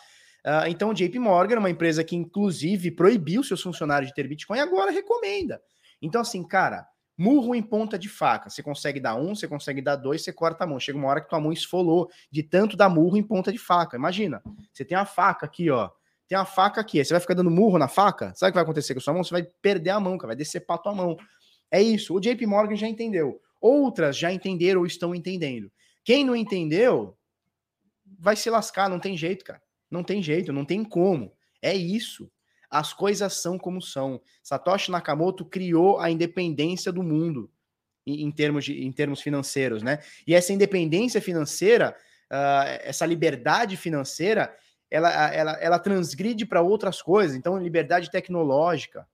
Uh, 0.47 0.67
então, 0.67 0.95
JP 0.95 1.19
Morgan, 1.19 1.59
uma 1.59 1.69
empresa 1.69 2.03
que 2.03 2.17
inclusive 2.17 2.91
proibiu 2.91 3.45
seus 3.45 3.61
funcionários 3.61 4.09
de 4.09 4.15
ter 4.15 4.27
Bitcoin, 4.27 4.61
agora 4.61 4.91
recomenda. 4.91 5.61
Então, 6.01 6.23
assim, 6.23 6.43
cara, 6.43 6.89
murro 7.19 7.55
em 7.55 7.63
ponta 7.63 7.99
de 7.99 8.09
faca. 8.09 8.49
Você 8.49 8.63
consegue 8.63 8.99
dar 8.99 9.17
um, 9.17 9.35
você 9.35 9.47
consegue 9.47 9.83
dar 9.83 9.97
dois, 9.97 10.25
você 10.25 10.33
corta 10.33 10.65
a 10.65 10.67
mão. 10.67 10.81
Chega 10.81 10.97
uma 10.97 11.09
hora 11.09 11.21
que 11.21 11.29
tua 11.29 11.41
mão 11.41 11.53
esfolou 11.53 12.11
de 12.31 12.43
tanto 12.43 12.79
dar 12.79 12.89
murro 12.89 13.19
em 13.19 13.23
ponta 13.23 13.53
de 13.53 13.59
faca. 13.59 13.95
Imagina, 13.95 14.43
você 14.73 14.87
tem 14.87 14.97
a 14.97 15.05
faca 15.05 15.45
aqui, 15.45 15.69
ó 15.69 15.91
tem 16.29 16.37
uma 16.37 16.45
faca 16.45 16.81
aqui, 16.81 17.05
você 17.05 17.15
vai 17.15 17.21
ficar 17.21 17.35
dando 17.35 17.51
murro 17.51 17.79
na 17.79 17.89
faca, 17.89 18.33
sabe 18.35 18.51
o 18.51 18.53
que 18.53 18.57
vai 18.57 18.63
acontecer 18.65 18.95
com 18.95 18.99
a 18.99 19.03
sua 19.03 19.15
mão? 19.15 19.23
Você 19.23 19.31
vai 19.31 19.45
perder 19.63 19.91
a 19.91 20.01
mão, 20.01 20.19
cara, 20.19 20.29
vai 20.29 20.37
decepar 20.37 20.77
a 20.77 20.81
tua 20.81 20.95
mão. 20.95 21.17
É 21.71 21.81
isso, 21.81 22.15
o 22.15 22.21
JP 22.21 22.47
Morgan 22.47 22.77
já 22.77 22.89
entendeu. 22.89 23.41
Outras 23.61 24.17
já 24.17 24.33
entenderam 24.33 24.81
ou 24.81 24.87
estão 24.87 25.15
entendendo. 25.15 25.71
Quem 26.05 26.25
não 26.25 26.37
entendeu, 26.37 27.17
vai 28.19 28.37
se 28.37 28.49
lascar, 28.49 28.89
não 28.89 29.01
tem 29.01 29.17
jeito, 29.17 29.45
cara. 29.45 29.61
Não 29.91 30.03
tem 30.03 30.23
jeito, 30.23 30.53
não 30.53 30.65
tem 30.65 30.85
como. 30.85 31.33
É 31.63 31.75
isso. 31.75 32.31
As 32.71 32.93
coisas 32.93 33.33
são 33.35 33.59
como 33.59 33.81
são. 33.81 34.21
Satoshi 34.43 34.91
Nakamoto 34.91 35.45
criou 35.45 35.99
a 35.99 36.11
independência 36.11 36.93
do 36.93 37.03
mundo 37.03 37.51
em, 38.07 38.23
em 38.23 38.31
termos, 38.31 38.65
de, 38.65 38.85
em 38.85 38.93
termos 38.93 39.21
financeiros, 39.21 39.83
né? 39.83 40.01
E 40.27 40.35
essa 40.35 40.53
independência 40.53 41.21
financeira, 41.21 41.97
uh, 42.33 42.83
essa 42.83 43.07
liberdade 43.07 43.77
financeira, 43.77 44.55
ela, 44.91 45.11
ela, 45.33 45.53
ela 45.53 45.79
transgride 45.79 46.47
para 46.47 46.63
outras 46.63 47.03
coisas. 47.03 47.37
Então, 47.37 47.59
liberdade 47.59 48.11
tecnológica. 48.11 49.07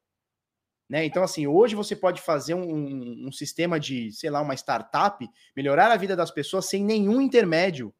Né? 0.89 1.05
Então, 1.05 1.23
assim, 1.23 1.47
hoje 1.47 1.75
você 1.75 1.97
pode 1.97 2.20
fazer 2.20 2.55
um, 2.55 3.27
um 3.27 3.33
sistema 3.33 3.81
de, 3.81 4.12
sei 4.12 4.29
lá, 4.29 4.41
uma 4.41 4.55
startup, 4.55 5.27
melhorar 5.57 5.91
a 5.91 5.97
vida 5.97 6.14
das 6.14 6.31
pessoas 6.31 6.66
sem 6.68 6.85
nenhum 6.85 7.20
intermédio 7.20 7.95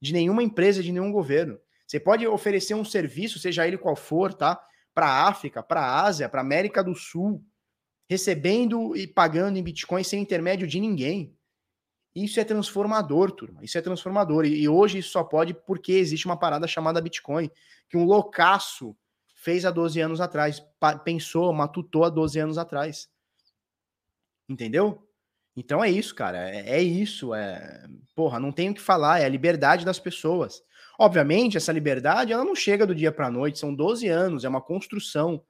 de 0.00 0.12
nenhuma 0.12 0.42
empresa, 0.42 0.82
de 0.82 0.92
nenhum 0.92 1.12
governo. 1.12 1.58
Você 1.86 1.98
pode 2.00 2.26
oferecer 2.26 2.74
um 2.74 2.84
serviço, 2.84 3.38
seja 3.38 3.66
ele 3.66 3.78
qual 3.78 3.96
for, 3.96 4.32
tá? 4.32 4.60
Para 4.94 5.06
a 5.06 5.28
África, 5.28 5.62
para 5.62 5.80
a 5.80 6.02
Ásia, 6.04 6.28
para 6.28 6.40
a 6.40 6.44
América 6.44 6.82
do 6.82 6.94
Sul, 6.94 7.44
recebendo 8.08 8.96
e 8.96 9.06
pagando 9.06 9.58
em 9.58 9.62
Bitcoin 9.62 10.02
sem 10.02 10.20
intermédio 10.20 10.66
de 10.66 10.80
ninguém. 10.80 11.36
Isso 12.24 12.40
é 12.40 12.44
transformador, 12.44 13.30
turma. 13.30 13.64
Isso 13.64 13.78
é 13.78 13.80
transformador. 13.80 14.44
E, 14.44 14.62
e 14.62 14.68
hoje 14.68 14.98
isso 14.98 15.10
só 15.10 15.22
pode 15.22 15.54
porque 15.54 15.92
existe 15.92 16.26
uma 16.26 16.36
parada 16.36 16.66
chamada 16.66 17.00
Bitcoin, 17.00 17.50
que 17.88 17.96
um 17.96 18.04
loucaço 18.04 18.96
fez 19.34 19.64
há 19.64 19.70
12 19.70 20.00
anos 20.00 20.20
atrás, 20.20 20.62
pensou, 21.04 21.52
matutou 21.52 22.04
há 22.04 22.10
12 22.10 22.38
anos 22.40 22.58
atrás. 22.58 23.08
Entendeu? 24.48 25.06
Então 25.56 25.82
é 25.82 25.90
isso, 25.90 26.14
cara. 26.14 26.50
É, 26.50 26.76
é, 26.76 26.82
isso. 26.82 27.34
É... 27.34 27.84
Porra, 28.14 28.40
não 28.40 28.52
tenho 28.52 28.72
o 28.72 28.74
que 28.74 28.80
falar. 28.80 29.20
É 29.20 29.24
a 29.24 29.28
liberdade 29.28 29.84
das 29.84 29.98
pessoas. 29.98 30.62
Obviamente, 30.98 31.56
essa 31.56 31.72
liberdade 31.72 32.32
ela 32.32 32.44
não 32.44 32.54
chega 32.54 32.86
do 32.86 32.94
dia 32.94 33.12
para 33.12 33.26
a 33.26 33.30
noite. 33.30 33.58
São 33.58 33.74
12 33.74 34.08
anos. 34.08 34.44
É 34.44 34.48
uma 34.48 34.60
construção. 34.60 35.44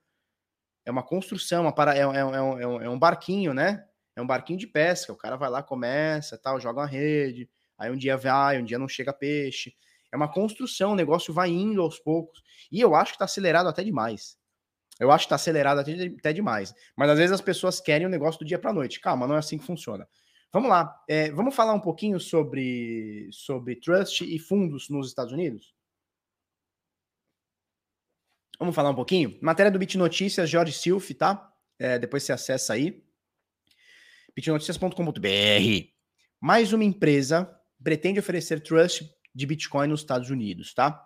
É 0.84 0.90
uma 0.90 1.02
construção. 1.02 1.62
Uma 1.62 1.72
para... 1.72 1.94
é, 1.94 2.00
é, 2.00 2.02
é, 2.02 2.42
um, 2.42 2.82
é 2.82 2.88
um 2.88 2.98
barquinho, 2.98 3.54
né? 3.54 3.84
É 4.18 4.22
um 4.22 4.26
barquinho 4.26 4.58
de 4.58 4.66
pesca. 4.66 5.12
O 5.12 5.16
cara 5.16 5.36
vai 5.36 5.48
lá, 5.48 5.62
começa, 5.62 6.36
tal, 6.36 6.58
joga 6.60 6.80
uma 6.80 6.86
rede. 6.86 7.48
Aí 7.78 7.88
um 7.88 7.96
dia 7.96 8.16
vai, 8.16 8.60
um 8.60 8.64
dia 8.64 8.76
não 8.76 8.88
chega 8.88 9.12
peixe. 9.12 9.76
É 10.12 10.16
uma 10.16 10.26
construção. 10.26 10.90
O 10.92 10.96
negócio 10.96 11.32
vai 11.32 11.50
indo 11.50 11.80
aos 11.80 12.00
poucos. 12.00 12.42
E 12.72 12.80
eu 12.80 12.96
acho 12.96 13.12
que 13.12 13.14
está 13.14 13.26
acelerado 13.26 13.68
até 13.68 13.84
demais. 13.84 14.36
Eu 14.98 15.12
acho 15.12 15.22
que 15.22 15.26
está 15.26 15.36
acelerado 15.36 15.78
até, 15.78 15.92
até, 15.92 16.32
demais. 16.32 16.74
Mas 16.96 17.10
às 17.10 17.16
vezes 17.16 17.32
as 17.32 17.40
pessoas 17.40 17.80
querem 17.80 18.08
o 18.08 18.10
negócio 18.10 18.40
do 18.40 18.44
dia 18.44 18.58
para 18.58 18.72
noite. 18.72 18.98
Calma, 18.98 19.24
não 19.24 19.36
é 19.36 19.38
assim 19.38 19.56
que 19.56 19.64
funciona. 19.64 20.08
Vamos 20.52 20.68
lá. 20.68 21.00
É, 21.08 21.30
vamos 21.30 21.54
falar 21.54 21.74
um 21.74 21.80
pouquinho 21.80 22.18
sobre, 22.18 23.28
sobre 23.30 23.76
trust 23.76 24.24
e 24.24 24.36
fundos 24.40 24.88
nos 24.88 25.06
Estados 25.06 25.32
Unidos? 25.32 25.72
Vamos 28.58 28.74
falar 28.74 28.90
um 28.90 28.96
pouquinho? 28.96 29.38
Matéria 29.40 29.70
do 29.70 29.78
BitNotícias, 29.78 30.50
Jorge 30.50 30.72
Silf, 30.72 31.14
tá? 31.14 31.54
É, 31.78 32.00
depois 32.00 32.24
você 32.24 32.32
acessa 32.32 32.72
aí. 32.72 33.06
bitnoticias.com.br. 34.39 35.89
Mais 36.41 36.72
uma 36.72 36.84
empresa 36.84 37.53
pretende 37.82 38.20
oferecer 38.20 38.61
trust 38.61 39.05
de 39.34 39.47
Bitcoin 39.47 39.89
nos 39.89 40.01
Estados 40.01 40.30
Unidos, 40.30 40.72
tá? 40.72 41.05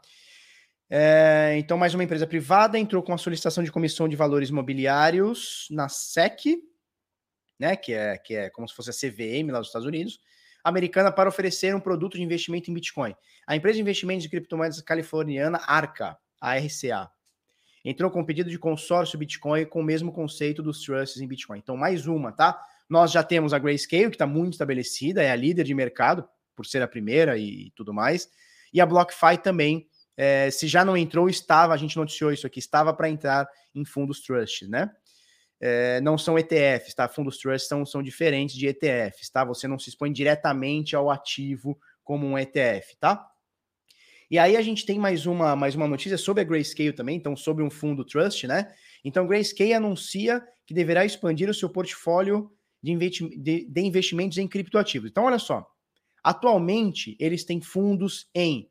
É, 0.90 1.54
então, 1.56 1.78
mais 1.78 1.94
uma 1.94 2.04
empresa 2.04 2.26
privada 2.26 2.78
entrou 2.78 3.02
com 3.02 3.14
a 3.14 3.16
solicitação 3.16 3.64
de 3.64 3.72
comissão 3.72 4.06
de 4.06 4.16
valores 4.16 4.50
imobiliários 4.50 5.66
na 5.70 5.88
SEC, 5.88 6.58
né, 7.58 7.74
que, 7.74 7.94
é, 7.94 8.18
que 8.18 8.34
é 8.34 8.50
como 8.50 8.68
se 8.68 8.74
fosse 8.74 8.90
a 8.90 8.92
CVM 8.92 9.50
lá 9.50 9.60
dos 9.60 9.68
Estados 9.68 9.88
Unidos, 9.88 10.20
americana 10.62 11.10
para 11.10 11.30
oferecer 11.30 11.74
um 11.74 11.80
produto 11.80 12.18
de 12.18 12.22
investimento 12.22 12.70
em 12.70 12.74
Bitcoin. 12.74 13.16
A 13.46 13.56
empresa 13.56 13.76
de 13.76 13.80
investimentos 13.80 14.24
de 14.24 14.28
criptomoedas 14.28 14.82
californiana 14.82 15.58
ARCA, 15.66 16.18
a 16.38 16.58
RCA, 16.58 17.10
entrou 17.82 18.10
com 18.10 18.20
um 18.20 18.26
pedido 18.26 18.50
de 18.50 18.58
consórcio 18.58 19.18
Bitcoin 19.18 19.64
com 19.64 19.80
o 19.80 19.84
mesmo 19.84 20.12
conceito 20.12 20.62
dos 20.62 20.82
trusts 20.82 21.22
em 21.22 21.26
Bitcoin. 21.26 21.60
Então, 21.60 21.78
mais 21.78 22.06
uma, 22.06 22.30
tá? 22.30 22.62
Nós 22.92 23.10
já 23.10 23.22
temos 23.22 23.54
a 23.54 23.58
Grayscale, 23.58 24.10
que 24.10 24.16
está 24.16 24.26
muito 24.26 24.52
estabelecida, 24.52 25.22
é 25.22 25.30
a 25.30 25.34
líder 25.34 25.64
de 25.64 25.72
mercado, 25.72 26.28
por 26.54 26.66
ser 26.66 26.82
a 26.82 26.86
primeira 26.86 27.38
e 27.38 27.72
tudo 27.74 27.94
mais. 27.94 28.28
E 28.70 28.82
a 28.82 28.84
BlockFi 28.84 29.38
também 29.42 29.88
é, 30.14 30.50
se 30.50 30.68
já 30.68 30.84
não 30.84 30.94
entrou, 30.94 31.26
estava, 31.26 31.72
a 31.72 31.76
gente 31.78 31.96
noticiou 31.96 32.30
isso 32.30 32.46
aqui, 32.46 32.58
estava 32.58 32.92
para 32.92 33.08
entrar 33.08 33.48
em 33.74 33.82
fundos 33.82 34.20
trust, 34.20 34.68
né? 34.68 34.90
É, 35.58 36.02
não 36.02 36.18
são 36.18 36.38
ETFs, 36.38 36.92
tá? 36.92 37.08
Fundos 37.08 37.38
trust 37.38 37.66
são, 37.66 37.86
são 37.86 38.02
diferentes 38.02 38.54
de 38.54 38.66
ETFs, 38.66 39.30
tá? 39.30 39.42
Você 39.42 39.66
não 39.66 39.78
se 39.78 39.88
expõe 39.88 40.12
diretamente 40.12 40.94
ao 40.94 41.10
ativo 41.10 41.80
como 42.04 42.26
um 42.26 42.38
ETF, 42.38 42.98
tá? 43.00 43.26
E 44.30 44.38
aí 44.38 44.54
a 44.54 44.60
gente 44.60 44.84
tem 44.84 44.98
mais 44.98 45.24
uma, 45.24 45.56
mais 45.56 45.74
uma 45.74 45.88
notícia 45.88 46.18
sobre 46.18 46.42
a 46.42 46.44
Grayscale 46.44 46.92
também, 46.92 47.16
então 47.16 47.34
sobre 47.34 47.64
um 47.64 47.70
fundo 47.70 48.04
trust, 48.04 48.46
né? 48.46 48.70
Então 49.02 49.26
Grayscale 49.26 49.72
anuncia 49.72 50.46
que 50.66 50.74
deverá 50.74 51.06
expandir 51.06 51.48
o 51.48 51.54
seu 51.54 51.70
portfólio 51.70 52.52
de, 52.82 52.92
investi 52.92 53.28
de, 53.38 53.64
de 53.66 53.80
investimentos 53.80 54.38
em 54.38 54.48
criptoativos. 54.48 55.10
Então 55.10 55.24
olha 55.24 55.38
só, 55.38 55.66
atualmente 56.22 57.16
eles 57.20 57.44
têm 57.44 57.60
fundos 57.60 58.28
em 58.34 58.68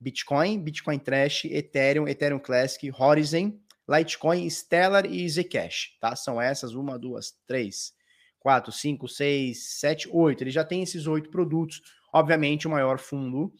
Bitcoin, 0.00 0.60
Bitcoin 0.60 0.98
Trash, 0.98 1.46
Ethereum, 1.46 2.06
Ethereum 2.06 2.38
Classic, 2.38 2.90
Horizon, 2.96 3.58
Litecoin, 3.88 4.48
Stellar 4.48 5.06
e 5.06 5.28
Zcash, 5.28 5.96
tá? 6.00 6.14
São 6.14 6.40
essas, 6.40 6.74
uma, 6.74 6.98
duas, 6.98 7.34
três, 7.46 7.94
quatro, 8.38 8.70
cinco, 8.70 9.08
seis, 9.08 9.78
sete, 9.80 10.08
oito. 10.12 10.42
Ele 10.42 10.50
já 10.50 10.62
tem 10.62 10.82
esses 10.82 11.06
oito 11.06 11.30
produtos. 11.30 11.80
Obviamente, 12.12 12.66
o 12.66 12.70
maior 12.70 12.98
fundo, 12.98 13.52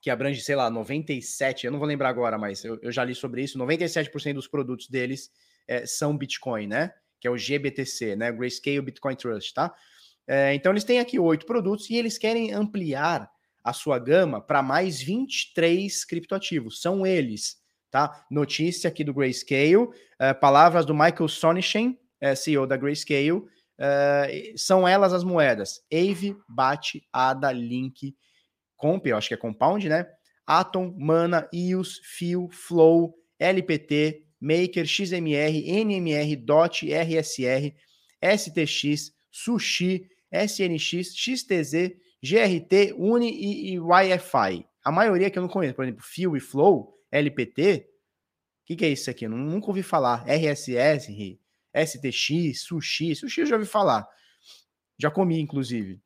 que 0.00 0.10
abrange, 0.10 0.40
sei 0.42 0.54
lá, 0.54 0.68
97, 0.68 1.64
eu 1.64 1.72
não 1.72 1.78
vou 1.78 1.88
lembrar 1.88 2.10
agora, 2.10 2.36
mas 2.36 2.64
eu, 2.64 2.78
eu 2.82 2.92
já 2.92 3.04
li 3.04 3.14
sobre 3.14 3.42
isso, 3.42 3.58
97% 3.58 4.34
dos 4.34 4.48
produtos 4.48 4.88
deles 4.88 5.30
é, 5.66 5.86
são 5.86 6.16
Bitcoin, 6.16 6.66
né? 6.66 6.92
Que 7.22 7.28
é 7.28 7.30
o 7.30 7.38
GBTC, 7.38 8.16
né? 8.16 8.32
Grayscale 8.32 8.80
Bitcoin 8.80 9.14
Trust, 9.14 9.54
tá? 9.54 9.72
É, 10.26 10.52
então, 10.54 10.72
eles 10.72 10.82
têm 10.82 10.98
aqui 10.98 11.20
oito 11.20 11.46
produtos 11.46 11.88
e 11.88 11.94
eles 11.94 12.18
querem 12.18 12.52
ampliar 12.52 13.30
a 13.62 13.72
sua 13.72 13.96
gama 13.96 14.40
para 14.40 14.60
mais 14.60 15.00
23 15.00 16.04
criptoativos. 16.04 16.80
São 16.82 17.06
eles, 17.06 17.58
tá? 17.92 18.26
Notícia 18.28 18.88
aqui 18.88 19.04
do 19.04 19.14
Grayscale, 19.14 19.76
uh, 19.76 19.90
palavras 20.40 20.84
do 20.84 20.92
Michael 20.92 21.28
Sonishen, 21.28 21.96
eh, 22.20 22.34
CEO 22.34 22.66
da 22.66 22.76
Grayscale, 22.76 23.30
uh, 23.30 23.48
são 24.56 24.86
elas 24.86 25.12
as 25.12 25.22
moedas. 25.22 25.80
AVE, 25.92 26.36
BAT, 26.48 27.02
ADA, 27.12 27.52
Link, 27.52 28.16
Comp, 28.76 29.06
eu 29.06 29.16
acho 29.16 29.28
que 29.28 29.34
é 29.34 29.36
Compound, 29.36 29.88
né? 29.88 30.08
Atom, 30.44 30.92
Mana, 30.98 31.48
EOS, 31.52 32.00
FIO, 32.02 32.48
Flow, 32.50 33.14
LPT, 33.38 34.24
Maker, 34.42 34.84
XMR, 34.84 35.64
NMR, 35.64 36.36
DOT, 36.36 36.92
RSR, 36.92 37.72
STX, 38.20 39.12
Sushi, 39.30 40.08
SNX, 40.32 41.14
XTZ, 41.14 41.96
GRT, 42.20 42.94
Uni 42.98 43.30
e, 43.30 43.72
e 43.72 43.80
Wi-Fi. 43.80 44.66
A 44.84 44.90
maioria 44.90 45.30
que 45.30 45.38
eu 45.38 45.42
não 45.42 45.48
conheço, 45.48 45.74
por 45.74 45.84
exemplo, 45.84 46.02
Fio 46.02 46.36
e 46.36 46.40
Flow, 46.40 46.92
LPT. 47.10 47.88
O 48.62 48.66
que, 48.66 48.76
que, 48.76 48.84
é 48.84 48.88
isso 48.88 49.08
aqui? 49.08 49.26
Eu 49.26 49.30
nunca 49.30 49.68
ouvi 49.68 49.82
falar. 49.82 50.24
RSS, 50.26 51.38
STX, 51.72 52.62
Sushi. 52.62 53.14
Sushi 53.14 53.42
eu 53.42 53.46
já 53.46 53.56
ouvi 53.56 53.66
falar. 53.66 54.08
Já 54.98 55.10
comi, 55.10 55.40
inclusive. 55.40 56.00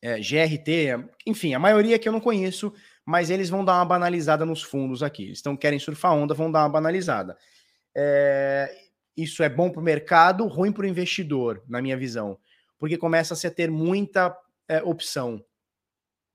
É, 0.00 0.18
GRT, 0.18 1.08
enfim, 1.26 1.54
a 1.54 1.58
maioria 1.58 1.98
que 1.98 2.08
eu 2.08 2.12
não 2.12 2.20
conheço, 2.20 2.72
mas 3.04 3.30
eles 3.30 3.50
vão 3.50 3.64
dar 3.64 3.74
uma 3.74 3.84
banalizada 3.84 4.44
nos 4.44 4.62
fundos 4.62 5.02
aqui. 5.02 5.24
Eles 5.24 5.38
estão 5.38 5.56
querem 5.56 5.78
surfar 5.78 6.14
onda, 6.14 6.34
vão 6.34 6.50
dar 6.50 6.60
uma 6.60 6.68
banalizada. 6.68 7.36
É, 7.94 8.72
isso 9.16 9.42
é 9.42 9.48
bom 9.48 9.70
para 9.70 9.80
o 9.80 9.84
mercado, 9.84 10.46
ruim 10.46 10.72
para 10.72 10.84
o 10.84 10.88
investidor, 10.88 11.62
na 11.68 11.82
minha 11.82 11.96
visão, 11.96 12.38
porque 12.78 12.96
começa 12.96 13.34
-se 13.34 13.46
a 13.46 13.50
ter 13.50 13.70
muita 13.70 14.36
é, 14.68 14.82
opção. 14.82 15.44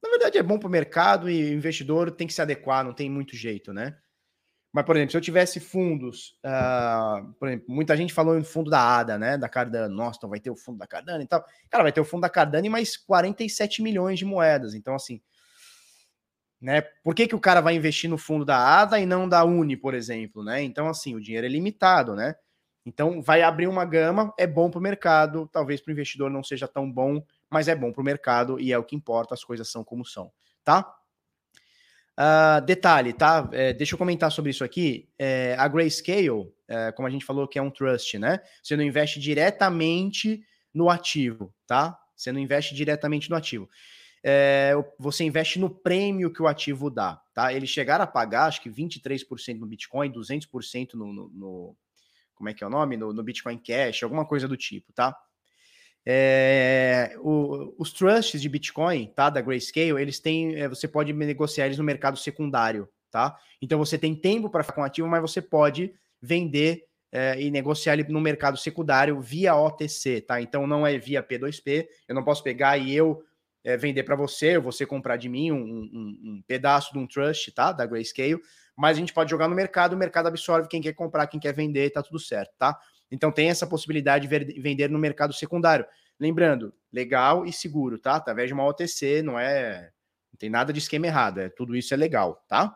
Na 0.04 0.10
verdade, 0.10 0.38
é 0.38 0.44
bom 0.44 0.60
para 0.60 0.68
o 0.68 0.72
mercado 0.72 1.30
e 1.30 1.52
o 1.52 1.54
investidor 1.54 2.12
tem 2.12 2.28
que 2.28 2.34
se 2.34 2.42
adequar, 2.42 2.84
não 2.84 2.94
tem 2.94 3.10
muito 3.10 3.36
jeito, 3.36 3.74
né? 3.74 3.98
Mas, 4.72 4.86
por 4.86 4.96
exemplo, 4.96 5.12
se 5.12 5.18
eu 5.18 5.22
tivesse 5.22 5.60
fundos, 5.60 6.38
uh, 6.46 7.34
por 7.40 7.48
exemplo, 7.48 7.66
muita 7.68 7.98
gente 7.98 8.14
falou 8.14 8.38
em 8.38 8.44
fundo 8.44 8.70
da 8.70 8.80
ADA, 8.80 9.18
né? 9.18 9.36
Da 9.36 9.50
Cardano. 9.50 9.96
Nossa, 9.96 10.18
então 10.18 10.30
vai 10.30 10.40
ter 10.40 10.52
o 10.52 10.56
fundo 10.56 10.78
da 10.78 10.86
Cardano 10.86 11.24
e 11.24 11.26
tal. 11.26 11.44
Cara, 11.70 11.84
vai 11.84 11.92
ter 11.92 12.02
o 12.02 12.06
fundo 12.06 12.22
da 12.22 12.30
Cardano 12.30 12.68
e 12.68 12.70
mais 12.70 12.96
47 12.96 13.82
milhões 13.82 14.20
de 14.20 14.26
moedas. 14.26 14.76
Então, 14.76 14.94
assim, 14.94 15.20
né? 16.62 16.82
Por 16.82 17.14
que, 17.14 17.28
que 17.28 17.36
o 17.36 17.40
cara 17.40 17.62
vai 17.62 17.76
investir 17.76 18.10
no 18.10 18.18
fundo 18.18 18.44
da 18.44 18.58
ADA 18.58 19.00
e 19.00 19.06
não 19.06 19.28
da 19.28 19.44
Uni, 19.44 19.78
por 19.78 19.94
exemplo, 19.94 20.44
né? 20.44 20.62
Então, 20.64 20.88
assim, 20.88 21.16
o 21.16 21.22
dinheiro 21.22 21.46
é 21.46 21.50
limitado, 21.50 22.16
né? 22.16 22.36
Então, 22.86 23.22
vai 23.22 23.42
abrir 23.42 23.68
uma 23.68 23.84
gama, 23.84 24.34
é 24.38 24.48
bom 24.48 24.70
para 24.70 24.80
o 24.80 24.82
mercado, 24.82 25.50
talvez 25.52 25.82
para 25.82 25.92
o 25.92 25.94
investidor 25.94 26.30
não 26.30 26.44
seja 26.44 26.68
tão 26.68 26.90
bom 26.90 27.22
mas 27.50 27.68
é 27.68 27.76
bom 27.76 27.92
para 27.92 28.02
o 28.02 28.06
mercado 28.06 28.60
e 28.60 28.72
é 28.72 28.78
o 28.78 28.84
que 28.84 28.96
importa, 28.96 29.34
as 29.34 29.44
coisas 29.44 29.70
são 29.70 29.84
como 29.84 30.06
são, 30.06 30.32
tá? 30.64 30.94
Uh, 32.20 32.66
detalhe, 32.66 33.14
tá? 33.14 33.48
É, 33.54 33.74
deixa 33.74 33.94
eu 33.94 33.98
comentar 33.98 34.32
sobre 34.32 34.50
isso 34.50 34.64
aqui. 34.64 35.08
É, 35.20 35.56
a 35.58 35.68
Grayscale, 35.68 36.52
é, 36.68 36.92
como 36.92 37.08
a 37.08 37.12
gente 37.12 37.24
falou, 37.24 37.48
que 37.48 37.60
é 37.60 37.62
um 37.62 37.70
trust, 37.70 38.18
né? 38.18 38.40
Você 38.62 38.76
não 38.76 38.84
investe 38.84 39.20
diretamente 39.20 40.44
no 40.74 40.90
ativo, 40.90 41.54
tá? 41.68 41.98
Você 42.16 42.32
não 42.32 42.40
investe 42.40 42.74
diretamente 42.74 43.30
no 43.30 43.36
ativo. 43.36 43.70
É, 44.24 44.74
você 45.00 45.24
investe 45.24 45.60
no 45.60 45.70
prêmio 45.70 46.32
que 46.32 46.42
o 46.42 46.48
ativo 46.48 46.90
dá, 46.90 47.22
tá? 47.34 47.54
Eles 47.54 47.70
chegaram 47.70 48.04
a 48.04 48.08
pagar, 48.08 48.46
acho 48.46 48.62
que 48.62 48.70
23% 48.70 49.58
no 49.60 49.66
Bitcoin, 49.66 50.12
200% 50.12 50.94
no, 50.94 51.14
no, 51.14 51.30
no, 51.30 51.78
como 52.36 52.50
é 52.50 52.54
que 52.54 52.64
é 52.64 52.68
o 52.68 52.70
nome? 52.70 52.98
No, 52.98 53.14
no 53.14 53.24
Bitcoin 53.24 53.58
Cash, 53.58 54.04
alguma 54.04 54.26
coisa 54.26 54.48
do 54.48 54.58
tipo, 54.58 54.92
tá? 54.94 55.16
É, 56.06 57.18
o, 57.20 57.76
os 57.78 57.92
trusts 57.92 58.42
de 58.42 58.48
Bitcoin, 58.48 59.08
tá, 59.08 59.30
da 59.30 59.42
Grayscale, 59.42 60.02
eles 60.02 60.20
têm, 60.20 60.56
é, 60.56 60.68
você 60.68 60.88
pode 60.88 61.12
negociar 61.12 61.66
eles 61.66 61.78
no 61.78 61.84
mercado 61.84 62.18
secundário, 62.18 62.88
tá? 63.12 63.38
Então 63.62 63.78
você 63.78 63.98
tem 63.98 64.16
tempo 64.16 64.50
para 64.50 64.64
ficar 64.64 64.76
com 64.76 64.84
ativo, 64.84 65.08
mas 65.08 65.22
você 65.22 65.42
pode 65.42 65.94
vender 66.22 66.86
é, 67.12 67.42
e 67.42 67.52
negociar 67.52 67.94
ele 67.94 68.04
no 68.04 68.22
mercado 68.22 68.58
secundário 68.58 69.20
via 69.20 69.56
OTC, 69.56 70.22
tá? 70.22 70.42
Então 70.42 70.66
não 70.66 70.88
é 70.88 70.98
via 70.98 71.22
P2P, 71.22 71.88
eu 72.08 72.16
não 72.16 72.24
posso 72.24 72.42
pegar 72.44 72.78
e 72.78 72.94
eu 72.96 73.22
é, 73.64 73.76
vender 73.76 74.04
para 74.04 74.16
você, 74.16 74.58
ou 74.58 74.64
você 74.64 74.86
comprar 74.86 75.18
de 75.18 75.28
mim 75.28 75.52
um, 75.52 75.58
um, 75.58 76.20
um, 76.24 76.44
pedaço 76.48 76.94
de 76.94 77.00
um 77.00 77.08
trust, 77.08 77.52
tá? 77.52 77.72
Da 77.72 77.86
Grayscale, 77.86 78.40
mas 78.76 78.98
a 78.98 79.00
gente 79.00 79.14
pode 79.14 79.30
jogar 79.30 79.48
no 79.48 79.56
mercado, 79.56 79.94
o 79.94 79.98
mercado 79.98 80.28
absorve 80.28 80.68
quem 80.68 80.82
quer 80.82 80.94
comprar, 80.94 81.28
quem 81.28 81.40
quer 81.40 81.54
vender, 81.54 81.90
tá 81.90 82.02
tudo 82.02 82.20
certo, 82.20 82.52
tá? 82.58 82.78
Então 83.12 83.32
tem 83.32 83.50
essa 83.50 83.66
possibilidade 83.66 84.28
de 84.28 84.62
vender 84.62 84.90
no 84.90 85.00
mercado 85.00 85.34
secundário. 85.34 85.86
Lembrando, 86.20 86.74
legal 86.92 87.46
e 87.46 87.54
seguro, 87.54 87.98
tá? 88.00 88.16
Através 88.16 88.48
de 88.48 88.54
uma 88.54 88.66
OTC, 88.66 89.22
não 89.22 89.40
é. 89.40 89.92
Não 90.32 90.38
tem 90.38 90.50
nada 90.50 90.74
de 90.74 90.80
esquema 90.80 91.08
errado, 91.08 91.40
é, 91.40 91.50
tudo 91.50 91.76
isso 91.76 91.94
é 91.94 91.98
legal, 91.98 92.44
tá? 92.48 92.76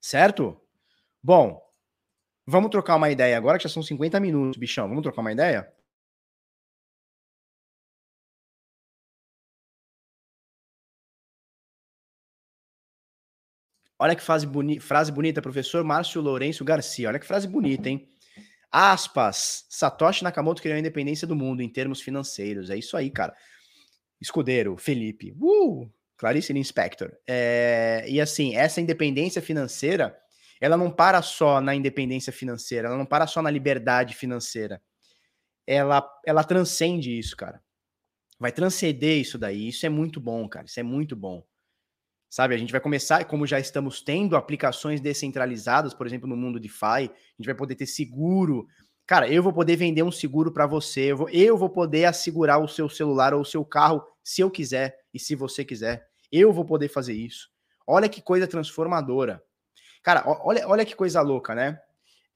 Certo? 0.00 0.60
Bom, 1.22 1.60
vamos 2.46 2.70
trocar 2.70 2.96
uma 2.96 3.10
ideia 3.10 3.36
agora, 3.36 3.58
que 3.58 3.64
já 3.64 3.68
são 3.68 3.82
50 3.82 4.18
minutos, 4.20 4.58
bichão. 4.58 4.88
Vamos 4.88 5.02
trocar 5.02 5.20
uma 5.20 5.32
ideia? 5.32 5.70
Olha 13.98 14.14
que 14.14 14.22
frase, 14.22 14.46
boni 14.46 14.78
frase 14.78 15.10
bonita, 15.10 15.42
professor 15.42 15.82
Márcio 15.82 16.20
Lourenço 16.20 16.64
Garcia. 16.64 17.08
Olha 17.08 17.18
que 17.18 17.26
frase 17.26 17.48
bonita, 17.48 17.88
hein? 17.88 18.08
Aspas. 18.70 19.66
Satoshi 19.68 20.22
Nakamoto 20.22 20.62
criou 20.62 20.76
a 20.76 20.78
independência 20.78 21.26
do 21.26 21.34
mundo 21.34 21.62
em 21.62 21.68
termos 21.68 22.00
financeiros. 22.00 22.70
É 22.70 22.76
isso 22.76 22.96
aí, 22.96 23.10
cara. 23.10 23.34
Escudeiro, 24.20 24.76
Felipe. 24.76 25.34
Uh! 25.40 25.90
Clarice 26.16 26.52
Inspector. 26.52 27.12
É, 27.26 28.04
e 28.08 28.20
assim, 28.20 28.56
essa 28.56 28.80
independência 28.80 29.40
financeira, 29.40 30.18
ela 30.60 30.76
não 30.76 30.90
para 30.90 31.22
só 31.22 31.60
na 31.60 31.74
independência 31.74 32.32
financeira, 32.32 32.88
ela 32.88 32.98
não 32.98 33.06
para 33.06 33.26
só 33.26 33.40
na 33.40 33.50
liberdade 33.50 34.16
financeira. 34.16 34.82
Ela, 35.64 36.04
ela 36.26 36.42
transcende 36.42 37.16
isso, 37.16 37.36
cara. 37.36 37.62
Vai 38.38 38.50
transcender 38.50 39.18
isso 39.20 39.38
daí. 39.38 39.68
Isso 39.68 39.86
é 39.86 39.88
muito 39.88 40.20
bom, 40.20 40.48
cara. 40.48 40.66
Isso 40.66 40.80
é 40.80 40.82
muito 40.82 41.14
bom. 41.14 41.44
Sabe, 42.30 42.54
a 42.54 42.58
gente 42.58 42.72
vai 42.72 42.80
começar, 42.80 43.24
como 43.24 43.46
já 43.46 43.58
estamos 43.58 44.02
tendo 44.02 44.36
aplicações 44.36 45.00
descentralizadas, 45.00 45.94
por 45.94 46.06
exemplo, 46.06 46.28
no 46.28 46.36
mundo 46.36 46.60
DeFi, 46.60 46.84
a 46.84 47.00
gente 47.00 47.46
vai 47.46 47.54
poder 47.54 47.74
ter 47.74 47.86
seguro. 47.86 48.66
Cara, 49.06 49.26
eu 49.26 49.42
vou 49.42 49.52
poder 49.52 49.76
vender 49.76 50.02
um 50.02 50.12
seguro 50.12 50.52
para 50.52 50.66
você, 50.66 51.12
eu 51.12 51.16
vou, 51.16 51.28
eu 51.30 51.56
vou 51.56 51.70
poder 51.70 52.04
assegurar 52.04 52.62
o 52.62 52.68
seu 52.68 52.88
celular 52.88 53.32
ou 53.32 53.40
o 53.40 53.46
seu 53.46 53.64
carro 53.64 54.04
se 54.22 54.42
eu 54.42 54.50
quiser 54.50 54.98
e 55.14 55.18
se 55.18 55.34
você 55.34 55.64
quiser. 55.64 56.06
Eu 56.30 56.52
vou 56.52 56.66
poder 56.66 56.88
fazer 56.88 57.14
isso. 57.14 57.48
Olha 57.86 58.08
que 58.08 58.20
coisa 58.20 58.46
transformadora. 58.46 59.42
Cara, 60.02 60.22
olha, 60.26 60.68
olha 60.68 60.84
que 60.84 60.94
coisa 60.94 61.22
louca, 61.22 61.54
né? 61.54 61.80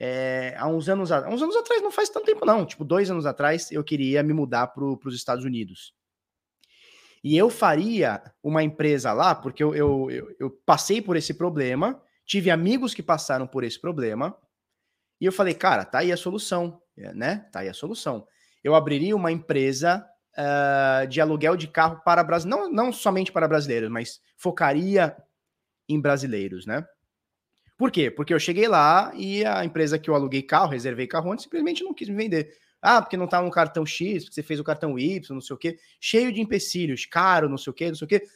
É, 0.01 0.57
há 0.59 0.66
uns 0.66 0.88
anos, 0.88 1.12
há 1.12 1.28
uns 1.28 1.43
anos 1.43 1.55
atrás, 1.55 1.82
não 1.82 1.93
faz 1.93 2.09
tanto 2.09 2.24
tempo 2.24 2.47
não, 2.47 2.64
tipo 2.64 2.84
dois 2.84 3.11
anos 3.11 3.26
atrás, 3.26 3.70
eu 3.70 3.84
queria 3.84 4.22
me 4.22 4.32
mudar 4.32 4.66
para 4.68 4.84
os 4.84 5.14
Estados 5.14 5.45
Unidos. 5.45 5.95
E 7.22 7.36
eu 7.36 7.48
faria 7.48 8.22
uma 8.42 8.62
empresa 8.62 9.12
lá, 9.12 9.34
porque 9.34 9.62
eu, 9.62 9.74
eu, 9.74 10.10
eu, 10.10 10.36
eu 10.40 10.50
passei 10.66 11.00
por 11.00 11.16
esse 11.16 11.34
problema, 11.34 12.02
tive 12.26 12.50
amigos 12.50 12.94
que 12.94 13.02
passaram 13.02 13.46
por 13.46 13.62
esse 13.62 13.80
problema, 13.80 14.36
e 15.20 15.24
eu 15.24 15.32
falei, 15.32 15.54
cara, 15.54 15.84
tá 15.84 15.98
aí 15.98 16.10
a 16.10 16.16
solução, 16.16 16.80
é, 16.96 17.14
né? 17.14 17.46
Tá 17.52 17.60
aí 17.60 17.68
a 17.68 17.74
solução. 17.74 18.26
Eu 18.62 18.74
abriria 18.74 19.14
uma 19.14 19.30
empresa 19.30 20.04
uh, 20.36 21.06
de 21.06 21.20
aluguel 21.20 21.56
de 21.56 21.68
carro 21.68 22.00
para 22.04 22.24
brasileiros, 22.24 22.68
não, 22.68 22.72
não 22.72 22.92
somente 22.92 23.30
para 23.30 23.46
brasileiros, 23.46 23.88
mas 23.88 24.20
focaria 24.36 25.16
em 25.88 26.00
brasileiros, 26.00 26.66
né? 26.66 26.84
Por 27.78 27.90
quê? 27.90 28.10
Porque 28.10 28.34
eu 28.34 28.38
cheguei 28.38 28.68
lá 28.68 29.12
e 29.14 29.44
a 29.44 29.64
empresa 29.64 29.98
que 29.98 30.10
eu 30.10 30.14
aluguei 30.14 30.42
carro, 30.42 30.70
reservei 30.70 31.06
carro 31.06 31.32
antes, 31.32 31.44
simplesmente 31.44 31.82
não 31.82 31.94
quis 31.94 32.08
me 32.08 32.16
vender. 32.16 32.52
Ah, 32.83 33.01
porque 33.01 33.16
não 33.16 33.28
tá 33.28 33.41
no 33.41 33.51
cartão 33.51 33.87
X, 33.87 34.24
porque 34.24 34.35
você 34.35 34.43
fez 34.43 34.59
o 34.59 34.64
cartão 34.64 34.99
Y, 34.99 35.33
não 35.33 35.41
sei 35.41 35.55
o 35.55 35.59
quê. 35.59 35.78
Cheio 36.01 36.33
de 36.33 36.41
empecilhos, 36.41 37.07
caro, 37.07 37.49
não 37.49 37.57
sei 37.57 37.70
o 37.70 37.74
quê, 37.74 37.89
não 37.89 37.95
sei 37.95 38.05
o 38.05 38.09
quê. 38.09 38.26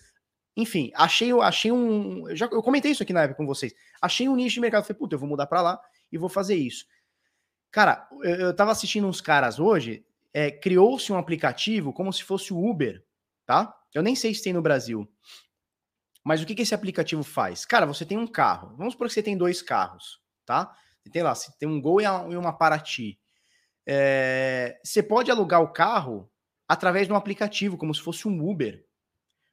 Enfim, 0.57 0.93
achei, 0.95 1.33
achei 1.33 1.73
um. 1.73 2.29
Eu 2.31 2.37
já, 2.37 2.47
eu 2.47 2.63
comentei 2.63 2.93
isso 2.93 3.03
aqui 3.03 3.13
na 3.13 3.23
época 3.23 3.39
com 3.39 3.47
vocês. 3.47 3.75
Achei 4.01 4.29
um 4.29 4.37
nicho 4.37 4.55
de 4.55 4.61
mercado. 4.61 4.85
Falei, 4.85 4.99
puta, 4.99 5.17
eu 5.17 5.19
vou 5.19 5.29
mudar 5.29 5.47
para 5.47 5.61
lá 5.61 5.81
e 6.13 6.17
vou 6.17 6.29
fazer 6.29 6.55
isso. 6.55 6.87
Cara, 7.73 8.09
eu, 8.23 8.37
eu 8.37 8.57
tava 8.57 8.71
assistindo 8.71 9.07
uns 9.09 9.21
caras 9.21 9.59
hoje. 9.59 10.07
É, 10.33 10.51
Criou-se 10.51 11.13
um 11.13 11.19
aplicativo 11.19 11.93
como 11.93 12.13
se 12.13 12.23
fosse 12.23 12.53
o 12.53 12.65
Uber, 12.65 13.03
tá? 13.45 13.75
Eu 13.93 14.03
nem 14.03 14.15
sei 14.15 14.33
se 14.33 14.43
tem 14.43 14.53
no 14.53 14.63
Brasil. 14.63 15.11
Mas 16.23 16.43
o 16.43 16.47
que, 16.47 16.55
que 16.55 16.63
esse 16.63 16.75
aplicativo 16.75 17.23
faz? 17.23 17.65
Cara, 17.65 17.87
você 17.87 18.05
tem 18.05 18.19
um 18.19 18.27
carro. 18.27 18.77
Vamos 18.77 18.95
supor 18.95 19.09
que 19.09 19.15
você 19.15 19.23
tem 19.23 19.37
dois 19.37 19.61
carros, 19.63 20.21
tá? 20.45 20.75
Tem 21.11 21.23
lá, 21.23 21.35
você 21.35 21.53
tem 21.59 21.69
um 21.69 21.81
Gol 21.81 22.01
e 22.01 22.37
uma 22.37 22.53
Paraty. 22.53 23.19
É, 23.87 24.81
você 24.83 25.03
pode 25.03 25.31
alugar 25.31 25.63
o 25.63 25.73
carro 25.73 26.31
através 26.69 27.07
de 27.07 27.13
um 27.13 27.17
aplicativo, 27.17 27.77
como 27.77 27.95
se 27.95 28.01
fosse 28.01 28.27
um 28.27 28.49
Uber. 28.49 28.85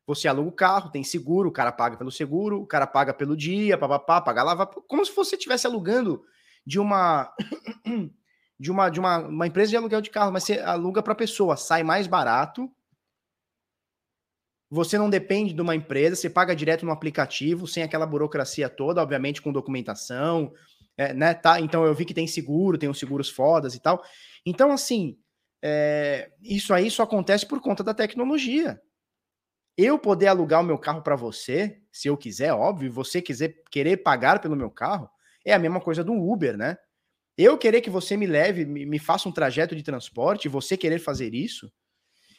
Você 0.05 0.27
aluga 0.27 0.49
o 0.49 0.53
carro, 0.53 0.91
tem 0.91 1.03
seguro, 1.03 1.49
o 1.49 1.51
cara 1.51 1.71
paga 1.71 1.95
pelo 1.95 2.11
seguro, 2.11 2.61
o 2.61 2.67
cara 2.67 2.85
paga 2.85 3.13
pelo 3.13 3.37
dia, 3.37 3.77
papapá, 3.77 4.19
paga 4.19 4.43
lá, 4.43 4.65
como 4.65 5.05
se 5.05 5.15
você 5.15 5.35
estivesse 5.35 5.65
alugando 5.65 6.23
de 6.65 6.79
uma 6.79 7.33
de 8.59 8.71
uma 8.71 8.89
de 8.89 8.99
uma, 8.99 9.19
uma 9.19 9.47
empresa 9.47 9.69
de 9.69 9.77
aluguel 9.77 10.01
de 10.01 10.09
carro, 10.09 10.31
mas 10.31 10.43
você 10.43 10.59
aluga 10.59 11.01
para 11.01 11.15
pessoa, 11.15 11.55
sai 11.55 11.83
mais 11.83 12.07
barato. 12.07 12.69
Você 14.69 14.97
não 14.97 15.09
depende 15.09 15.53
de 15.53 15.61
uma 15.61 15.75
empresa, 15.75 16.15
você 16.15 16.29
paga 16.29 16.55
direto 16.55 16.83
no 16.83 16.91
aplicativo, 16.91 17.67
sem 17.67 17.83
aquela 17.83 18.07
burocracia 18.07 18.67
toda, 18.67 19.03
obviamente 19.03 19.41
com 19.41 19.53
documentação, 19.53 20.51
é, 20.97 21.13
né, 21.13 21.33
tá? 21.33 21.59
Então 21.59 21.85
eu 21.85 21.93
vi 21.93 22.05
que 22.05 22.13
tem 22.13 22.27
seguro, 22.27 22.77
tem 22.77 22.89
os 22.89 22.99
seguros 22.99 23.29
fodas 23.29 23.75
e 23.75 23.81
tal. 23.81 24.03
Então, 24.45 24.71
assim, 24.71 25.17
é, 25.61 26.31
isso 26.41 26.73
aí 26.73 26.91
só 26.91 27.03
acontece 27.03 27.45
por 27.45 27.61
conta 27.61 27.83
da 27.83 27.93
tecnologia. 27.93 28.81
Eu 29.77 29.97
poder 29.97 30.27
alugar 30.27 30.61
o 30.61 30.65
meu 30.65 30.77
carro 30.77 31.01
para 31.01 31.15
você, 31.15 31.81
se 31.91 32.07
eu 32.07 32.15
quiser, 32.15 32.53
óbvio, 32.53 32.91
você 32.91 33.21
quiser 33.21 33.55
querer 33.71 33.97
pagar 33.97 34.39
pelo 34.39 34.55
meu 34.55 34.69
carro, 34.69 35.09
é 35.45 35.53
a 35.53 35.59
mesma 35.59 35.81
coisa 35.81 36.03
do 36.03 36.13
Uber, 36.13 36.55
né? 36.55 36.77
Eu 37.35 37.57
querer 37.57 37.81
que 37.81 37.89
você 37.89 38.15
me 38.15 38.27
leve, 38.27 38.65
me, 38.65 38.85
me 38.85 38.99
faça 38.99 39.27
um 39.27 39.31
trajeto 39.31 39.75
de 39.75 39.81
transporte, 39.81 40.47
você 40.47 40.77
querer 40.77 40.99
fazer 40.99 41.33
isso. 41.33 41.71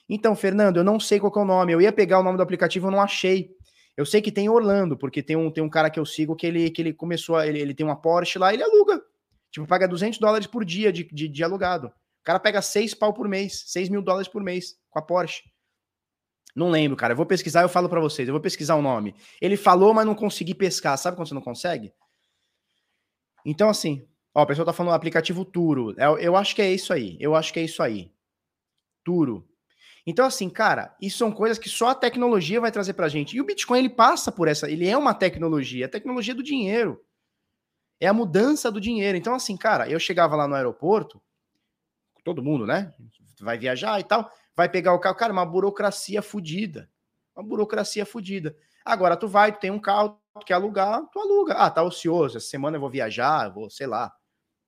Então, 0.09 0.37
Fernando, 0.37 0.77
eu 0.77 0.85
não 0.85 1.01
sei 1.01 1.19
qual 1.19 1.33
é 1.35 1.39
o 1.39 1.45
nome. 1.45 1.73
Eu 1.73 1.81
ia 1.81 1.93
pegar 1.93 2.21
o 2.21 2.23
nome 2.23 2.37
do 2.37 2.43
aplicativo, 2.43 2.87
eu 2.87 2.91
não 2.93 3.01
achei. 3.01 3.51
Eu 3.97 4.05
sei 4.05 4.21
que 4.21 4.33
tem 4.33 4.49
Orlando, 4.49 4.97
porque 4.97 5.23
tem 5.23 5.37
um, 5.37 5.51
tem 5.51 5.63
um 5.63 5.69
cara 5.69 5.89
que 5.89 6.01
eu 6.01 6.05
sigo 6.05 6.35
que 6.35 6.47
ele, 6.47 6.71
que 6.71 6.83
ele 6.83 6.93
começou, 6.93 7.37
a, 7.37 7.47
ele, 7.47 7.61
ele 7.61 7.75
tem 7.75 7.87
uma 7.87 8.01
Porsche 8.01 8.39
lá, 8.39 8.53
ele 8.53 8.63
aluga. 8.63 9.01
Tipo, 9.51 9.67
paga 9.67 9.87
200 9.87 10.19
dólares 10.19 10.49
por 10.49 10.65
dia 10.65 10.93
de, 10.93 11.05
de, 11.05 11.29
de 11.29 11.45
alugado. 11.45 11.87
O 11.87 12.25
cara 12.25 12.41
pega 12.41 12.61
6 12.61 12.95
pau 12.95 13.13
por 13.13 13.29
mês, 13.29 13.65
6 13.67 13.89
mil 13.89 14.03
dólares 14.03 14.29
por 14.29 14.43
mês 14.43 14.77
com 14.91 14.99
a 14.99 15.03
Porsche. 15.03 15.43
Não 16.55 16.71
lembro, 16.71 16.97
cara. 16.97 17.13
Eu 17.13 17.17
vou 17.17 17.27
pesquisar 17.27 17.63
eu 17.63 17.69
falo 17.69 17.89
para 17.89 18.01
vocês. 18.01 18.29
Eu 18.29 18.35
vou 18.35 18.41
pesquisar 18.41 18.77
o 18.77 18.83
nome. 18.83 19.15
Ele 19.41 19.57
falou, 19.57 19.93
mas 19.93 20.07
não 20.07 20.15
consegui 20.15 20.55
pescar. 20.55 20.97
Sabe 20.97 21.17
quando 21.17 21.29
você 21.29 21.35
não 21.35 21.43
consegue? 21.43 21.93
Então, 23.45 23.69
assim, 23.69 24.07
ó, 24.35 24.43
o 24.43 24.47
pessoal 24.47 24.65
tá 24.65 24.73
falando 24.73 24.95
aplicativo 24.95 25.45
Turo. 25.45 25.95
Eu, 25.99 26.17
é, 26.17 26.27
eu 26.27 26.37
acho 26.37 26.55
que 26.55 26.63
é 26.63 26.73
isso 26.73 26.93
aí. 26.93 27.17
Eu 27.21 27.35
acho 27.35 27.53
que 27.53 27.61
é 27.61 27.63
isso 27.63 27.83
aí. 27.83 28.13
Turo. 29.05 29.47
Então, 30.07 30.27
assim, 30.27 30.51
cara, 30.51 30.95
isso 31.01 31.19
são 31.19 31.33
coisas 31.33 31.59
que 31.59 31.69
só 31.69 31.89
a 31.89 31.95
tecnologia 31.95 32.61
vai 32.61 32.71
trazer 32.71 32.93
pra 32.93 33.09
gente. 33.09 33.37
E 33.37 33.41
o 33.41 33.45
Bitcoin, 33.45 33.79
ele 33.79 33.89
passa 33.89 34.31
por 34.31 34.49
essa, 34.49 34.71
ele 34.71 34.87
é 34.87 34.97
uma 34.97 35.15
tecnologia, 35.15 35.87
a 35.87 35.89
tecnologia 35.89 36.35
do 36.35 36.43
dinheiro. 36.43 37.03
É 37.99 38.07
a 38.07 38.13
mudança 38.13 38.71
do 38.71 38.81
dinheiro. 38.81 39.17
Então, 39.17 39.35
assim, 39.35 39.57
cara, 39.57 39.89
eu 39.89 39.99
chegava 39.99 40.37
lá 40.37 40.47
no 40.47 40.55
aeroporto, 40.55 41.23
todo 42.23 42.43
mundo, 42.43 42.67
né? 42.67 42.93
Vai 43.41 43.57
viajar 43.57 43.99
e 43.99 44.05
tal, 44.05 44.31
vai 44.55 44.69
pegar 44.69 44.93
o 44.93 44.99
carro, 44.99 45.17
cara, 45.17 45.33
uma 45.33 45.47
burocracia 45.47 46.21
fodida. 46.21 46.91
Uma 47.35 47.47
burocracia 47.47 48.05
fodida. 48.05 48.55
Agora, 48.85 49.17
tu 49.17 49.27
vai, 49.27 49.53
tu 49.53 49.59
tem 49.59 49.71
um 49.71 49.79
carro, 49.79 50.21
tu 50.39 50.45
quer 50.45 50.55
alugar, 50.55 51.03
tu 51.13 51.19
aluga. 51.19 51.55
Ah, 51.55 51.71
tá 51.71 51.83
ocioso, 51.83 52.37
essa 52.37 52.47
semana 52.47 52.77
eu 52.77 52.81
vou 52.81 52.91
viajar, 52.91 53.49
vou, 53.49 53.71
sei 53.71 53.87
lá, 53.87 54.13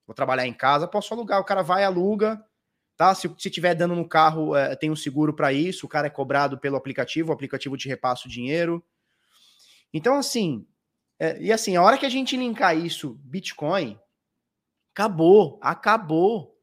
vou 0.06 0.14
trabalhar 0.14 0.46
em 0.46 0.54
casa, 0.54 0.88
posso 0.88 1.12
alugar. 1.12 1.40
O 1.40 1.44
cara 1.44 1.62
vai, 1.62 1.84
aluga, 1.84 2.42
tá? 2.96 3.14
Se, 3.14 3.32
se 3.38 3.50
tiver 3.50 3.74
dando 3.74 3.94
no 3.94 4.08
carro, 4.08 4.56
é, 4.56 4.74
tem 4.74 4.90
um 4.90 4.96
seguro 4.96 5.34
para 5.34 5.52
isso, 5.52 5.86
o 5.86 5.88
cara 5.88 6.06
é 6.06 6.10
cobrado 6.10 6.58
pelo 6.58 6.76
aplicativo, 6.76 7.30
o 7.30 7.32
aplicativo 7.32 7.76
te 7.76 7.88
repassa 7.88 8.26
o 8.26 8.30
dinheiro. 8.30 8.84
Então, 9.92 10.16
assim, 10.16 10.66
é, 11.18 11.40
e 11.40 11.52
assim, 11.52 11.76
a 11.76 11.82
hora 11.82 11.98
que 11.98 12.06
a 12.06 12.10
gente 12.10 12.36
linkar 12.36 12.76
isso, 12.76 13.18
Bitcoin, 13.24 13.98
acabou, 14.92 15.58
acabou. 15.62 16.58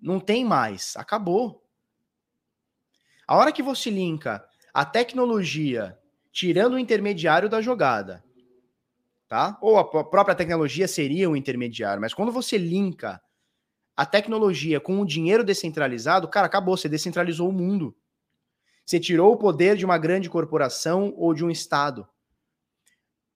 Não 0.00 0.20
tem 0.20 0.44
mais, 0.44 0.94
acabou. 0.96 1.66
A 3.26 3.36
hora 3.36 3.52
que 3.52 3.62
você 3.62 3.90
linka 3.90 4.46
a 4.72 4.84
tecnologia, 4.84 5.98
tirando 6.30 6.74
o 6.74 6.78
intermediário 6.78 7.48
da 7.48 7.62
jogada, 7.62 8.22
tá? 9.26 9.58
Ou 9.60 9.78
a 9.78 10.04
própria 10.04 10.34
tecnologia 10.34 10.86
seria 10.86 11.28
um 11.28 11.34
intermediário, 11.34 12.00
mas 12.00 12.14
quando 12.14 12.30
você 12.30 12.56
linka 12.56 13.20
a 13.96 14.04
tecnologia 14.04 14.78
com 14.78 15.00
o 15.00 15.06
dinheiro 15.06 15.42
descentralizado, 15.42 16.28
cara, 16.28 16.46
acabou, 16.46 16.76
você 16.76 16.88
descentralizou 16.88 17.48
o 17.48 17.52
mundo. 17.52 17.96
Você 18.84 19.00
tirou 19.00 19.32
o 19.32 19.36
poder 19.36 19.76
de 19.76 19.84
uma 19.84 19.96
grande 19.96 20.28
corporação 20.28 21.14
ou 21.16 21.32
de 21.32 21.44
um 21.44 21.50
estado. 21.50 22.06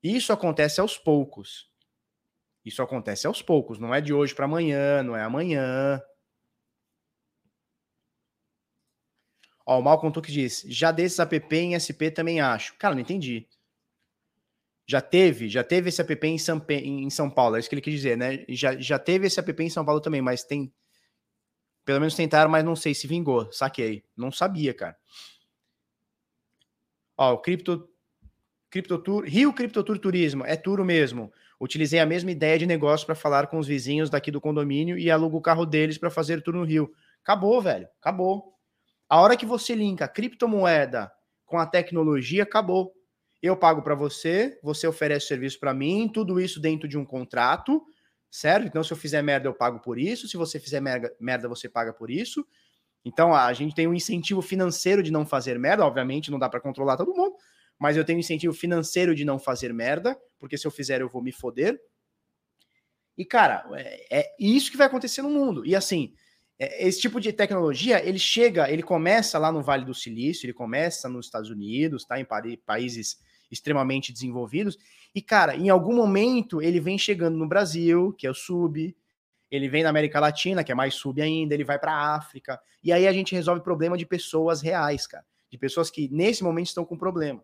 Isso 0.02 0.32
acontece 0.32 0.80
aos 0.80 0.98
poucos. 0.98 1.68
Isso 2.64 2.82
acontece 2.82 3.26
aos 3.26 3.40
poucos, 3.40 3.78
não 3.78 3.94
é 3.94 4.00
de 4.00 4.12
hoje 4.12 4.34
para 4.34 4.44
amanhã, 4.44 5.02
não 5.02 5.16
é 5.16 5.22
amanhã. 5.22 6.00
Ó, 9.64 9.78
o 9.78 9.82
Malcolm 9.82 10.12
que 10.20 10.32
diz: 10.32 10.62
já 10.68 10.92
desses 10.92 11.18
app 11.18 11.56
em 11.56 11.74
SP 11.74 12.10
também 12.10 12.40
acho. 12.40 12.74
Cara, 12.76 12.94
não 12.94 13.00
entendi. 13.00 13.48
Já 14.90 15.00
teve, 15.00 15.48
já 15.48 15.62
teve 15.62 15.88
esse 15.88 16.00
app 16.00 16.26
em 16.26 16.36
São, 16.36 16.60
em 16.68 17.08
São 17.10 17.30
Paulo, 17.30 17.54
é 17.54 17.60
isso 17.60 17.68
que 17.68 17.76
ele 17.76 17.80
quis 17.80 17.94
dizer, 17.94 18.16
né? 18.16 18.44
Já, 18.48 18.76
já 18.76 18.98
teve 18.98 19.28
esse 19.28 19.38
app 19.38 19.62
em 19.62 19.70
São 19.70 19.84
Paulo 19.84 20.00
também, 20.00 20.20
mas 20.20 20.42
tem. 20.42 20.72
Pelo 21.84 22.00
menos 22.00 22.16
tentaram, 22.16 22.50
mas 22.50 22.64
não 22.64 22.74
sei 22.74 22.92
se 22.92 23.06
vingou. 23.06 23.52
Saquei. 23.52 24.02
Não 24.16 24.32
sabia, 24.32 24.74
cara. 24.74 24.96
Ó, 27.16 27.34
o 27.34 27.38
Cripto, 27.38 27.88
Cripto 28.68 28.98
Tour, 28.98 29.22
Rio 29.22 29.52
Cripto 29.52 29.84
Tour 29.84 29.96
Turismo, 29.96 30.44
é 30.44 30.56
tour 30.56 30.84
mesmo. 30.84 31.32
Utilizei 31.60 32.00
a 32.00 32.06
mesma 32.06 32.32
ideia 32.32 32.58
de 32.58 32.66
negócio 32.66 33.06
para 33.06 33.14
falar 33.14 33.46
com 33.46 33.60
os 33.60 33.68
vizinhos 33.68 34.10
daqui 34.10 34.32
do 34.32 34.40
condomínio 34.40 34.98
e 34.98 35.08
alugo 35.08 35.36
o 35.36 35.40
carro 35.40 35.64
deles 35.64 35.98
para 35.98 36.10
fazer 36.10 36.42
tour 36.42 36.54
no 36.56 36.64
Rio. 36.64 36.92
Acabou, 37.22 37.62
velho. 37.62 37.86
Acabou. 38.00 38.54
A 39.08 39.20
hora 39.20 39.36
que 39.36 39.46
você 39.46 39.72
linka 39.72 40.08
criptomoeda 40.08 41.12
com 41.46 41.58
a 41.60 41.66
tecnologia, 41.66 42.42
acabou. 42.42 42.92
Eu 43.42 43.56
pago 43.56 43.82
para 43.82 43.94
você, 43.94 44.58
você 44.62 44.86
oferece 44.86 45.26
serviço 45.26 45.58
para 45.58 45.72
mim, 45.72 46.10
tudo 46.12 46.40
isso 46.40 46.60
dentro 46.60 46.86
de 46.86 46.98
um 46.98 47.04
contrato, 47.04 47.82
certo? 48.30 48.66
Então, 48.66 48.84
se 48.84 48.92
eu 48.92 48.96
fizer 48.96 49.22
merda, 49.22 49.48
eu 49.48 49.54
pago 49.54 49.80
por 49.80 49.98
isso. 49.98 50.28
Se 50.28 50.36
você 50.36 50.60
fizer 50.60 50.80
merda, 50.80 51.14
merda 51.18 51.48
você 51.48 51.68
paga 51.68 51.92
por 51.92 52.10
isso. 52.10 52.46
Então, 53.04 53.34
a 53.34 53.52
gente 53.52 53.74
tem 53.74 53.86
um 53.86 53.94
incentivo 53.94 54.42
financeiro 54.42 55.02
de 55.02 55.10
não 55.10 55.24
fazer 55.24 55.58
merda, 55.58 55.86
obviamente, 55.86 56.30
não 56.30 56.38
dá 56.38 56.48
para 56.48 56.60
controlar 56.60 56.96
todo 56.96 57.14
mundo, 57.14 57.34
mas 57.78 57.96
eu 57.96 58.04
tenho 58.04 58.18
um 58.18 58.20
incentivo 58.20 58.52
financeiro 58.52 59.14
de 59.14 59.24
não 59.24 59.38
fazer 59.38 59.72
merda, 59.72 60.18
porque 60.38 60.58
se 60.58 60.66
eu 60.66 60.70
fizer 60.70 61.00
eu 61.00 61.08
vou 61.08 61.22
me 61.22 61.32
foder. 61.32 61.80
E, 63.16 63.24
cara, 63.24 63.66
é, 63.72 64.20
é 64.20 64.36
isso 64.38 64.70
que 64.70 64.76
vai 64.76 64.86
acontecer 64.86 65.22
no 65.22 65.30
mundo. 65.30 65.64
E 65.64 65.74
assim, 65.74 66.12
é, 66.58 66.86
esse 66.86 67.00
tipo 67.00 67.18
de 67.18 67.32
tecnologia, 67.32 68.06
ele 68.06 68.18
chega, 68.18 68.70
ele 68.70 68.82
começa 68.82 69.38
lá 69.38 69.50
no 69.50 69.62
Vale 69.62 69.86
do 69.86 69.94
Silício, 69.94 70.44
ele 70.44 70.52
começa 70.52 71.08
nos 71.08 71.24
Estados 71.24 71.48
Unidos, 71.48 72.04
tá? 72.04 72.20
Em 72.20 72.26
países 72.66 73.18
extremamente 73.50 74.12
desenvolvidos. 74.12 74.78
E, 75.14 75.20
cara, 75.20 75.56
em 75.56 75.68
algum 75.68 75.94
momento 75.94 76.62
ele 76.62 76.80
vem 76.80 76.96
chegando 76.96 77.36
no 77.36 77.48
Brasil, 77.48 78.14
que 78.16 78.26
é 78.26 78.30
o 78.30 78.34
sub, 78.34 78.96
ele 79.50 79.68
vem 79.68 79.82
na 79.82 79.90
América 79.90 80.20
Latina, 80.20 80.62
que 80.62 80.70
é 80.70 80.74
mais 80.74 80.94
sub 80.94 81.20
ainda, 81.20 81.54
ele 81.54 81.64
vai 81.64 81.78
para 81.78 81.92
a 81.92 82.14
África, 82.16 82.60
e 82.82 82.92
aí 82.92 83.06
a 83.06 83.12
gente 83.12 83.34
resolve 83.34 83.62
problema 83.62 83.98
de 83.98 84.06
pessoas 84.06 84.62
reais, 84.62 85.06
cara, 85.06 85.24
de 85.50 85.58
pessoas 85.58 85.90
que 85.90 86.08
nesse 86.12 86.44
momento 86.44 86.66
estão 86.66 86.84
com 86.84 86.96
problema. 86.96 87.42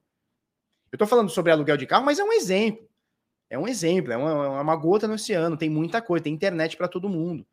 Eu 0.92 0.98
tô 0.98 1.06
falando 1.06 1.28
sobre 1.28 1.50
aluguel 1.50 1.76
de 1.76 1.86
carro, 1.86 2.04
mas 2.04 2.18
é 2.18 2.24
um 2.24 2.32
exemplo. 2.32 2.88
É 3.50 3.58
um 3.58 3.68
exemplo, 3.68 4.12
é 4.12 4.16
uma, 4.16 4.58
é 4.58 4.60
uma 4.60 4.76
gota 4.76 5.06
no 5.06 5.14
oceano, 5.14 5.56
tem 5.56 5.68
muita 5.68 6.00
coisa, 6.00 6.24
tem 6.24 6.32
internet 6.32 6.76
para 6.76 6.88
todo 6.88 7.08
mundo. 7.08 7.46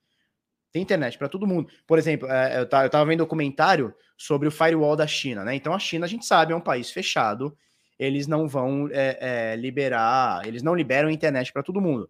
Tem 0.71 0.81
internet 0.81 1.17
para 1.19 1.29
todo 1.29 1.45
mundo. 1.45 1.69
Por 1.85 1.99
exemplo, 1.99 2.27
é, 2.27 2.59
eu 2.59 2.63
estava 2.63 3.05
vendo 3.05 3.21
um 3.21 3.25
documentário 3.25 3.93
sobre 4.17 4.47
o 4.47 4.51
firewall 4.51 4.95
da 4.95 5.05
China, 5.05 5.43
né? 5.43 5.53
Então 5.55 5.73
a 5.73 5.77
China, 5.77 6.05
a 6.05 6.09
gente 6.09 6.25
sabe, 6.25 6.51
é 6.51 6.55
um 6.55 6.61
país 6.61 6.89
fechado, 6.89 7.55
eles 7.97 8.27
não 8.27 8.47
vão 8.47 8.89
é, 8.91 9.17
é, 9.51 9.55
liberar, 9.55 10.45
eles 10.47 10.63
não 10.63 10.75
liberam 10.75 11.09
internet 11.09 11.51
para 11.51 11.63
todo 11.63 11.81
mundo 11.81 12.09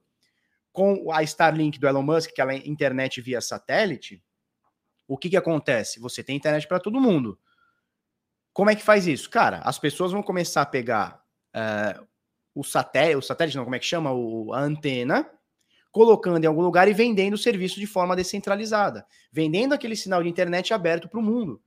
com 0.74 1.12
a 1.12 1.22
Starlink 1.22 1.80
do 1.80 1.88
Elon 1.88 2.02
Musk, 2.02 2.32
que 2.32 2.42
é 2.42 2.68
internet 2.68 3.22
via 3.22 3.40
satélite, 3.40 4.22
o 5.08 5.18
que, 5.18 5.30
que 5.30 5.38
acontece? 5.38 6.00
Você 6.00 6.24
tem 6.24 6.36
internet 6.36 6.68
para 6.68 6.80
todo 6.80 7.00
mundo. 7.00 7.40
Como 8.52 8.72
é 8.72 8.76
que 8.76 8.82
faz 8.82 9.06
isso? 9.06 9.30
Cara, 9.30 9.60
as 9.60 9.78
pessoas 9.78 10.12
vão 10.12 10.24
começar 10.24 10.64
a 10.64 10.66
pegar 10.66 11.24
uh, 11.56 12.08
o 12.56 12.64
satélite, 12.64 13.18
o 13.18 13.22
satélite 13.22 13.56
não, 13.56 13.64
como 13.64 13.76
é 13.76 13.80
que 13.80 13.86
chama? 13.86 14.12
O, 14.12 14.52
a 14.52 14.60
antena, 14.60 15.30
colocando 15.92 16.44
em 16.44 16.48
algum 16.48 16.62
lugar 16.62 16.88
e 16.88 16.94
vendendo 16.94 17.36
o 17.36 17.38
serviço 17.38 17.80
de 17.80 17.86
forma 17.86 18.16
descentralizada. 18.16 19.06
Vendendo 19.32 19.74
aquele 19.74 19.96
sinal 19.96 20.24
de 20.24 20.30
internet 20.30 20.74
aberto 20.74 21.08
para 21.08 21.20
o 21.20 21.24
mundo. 21.24 21.62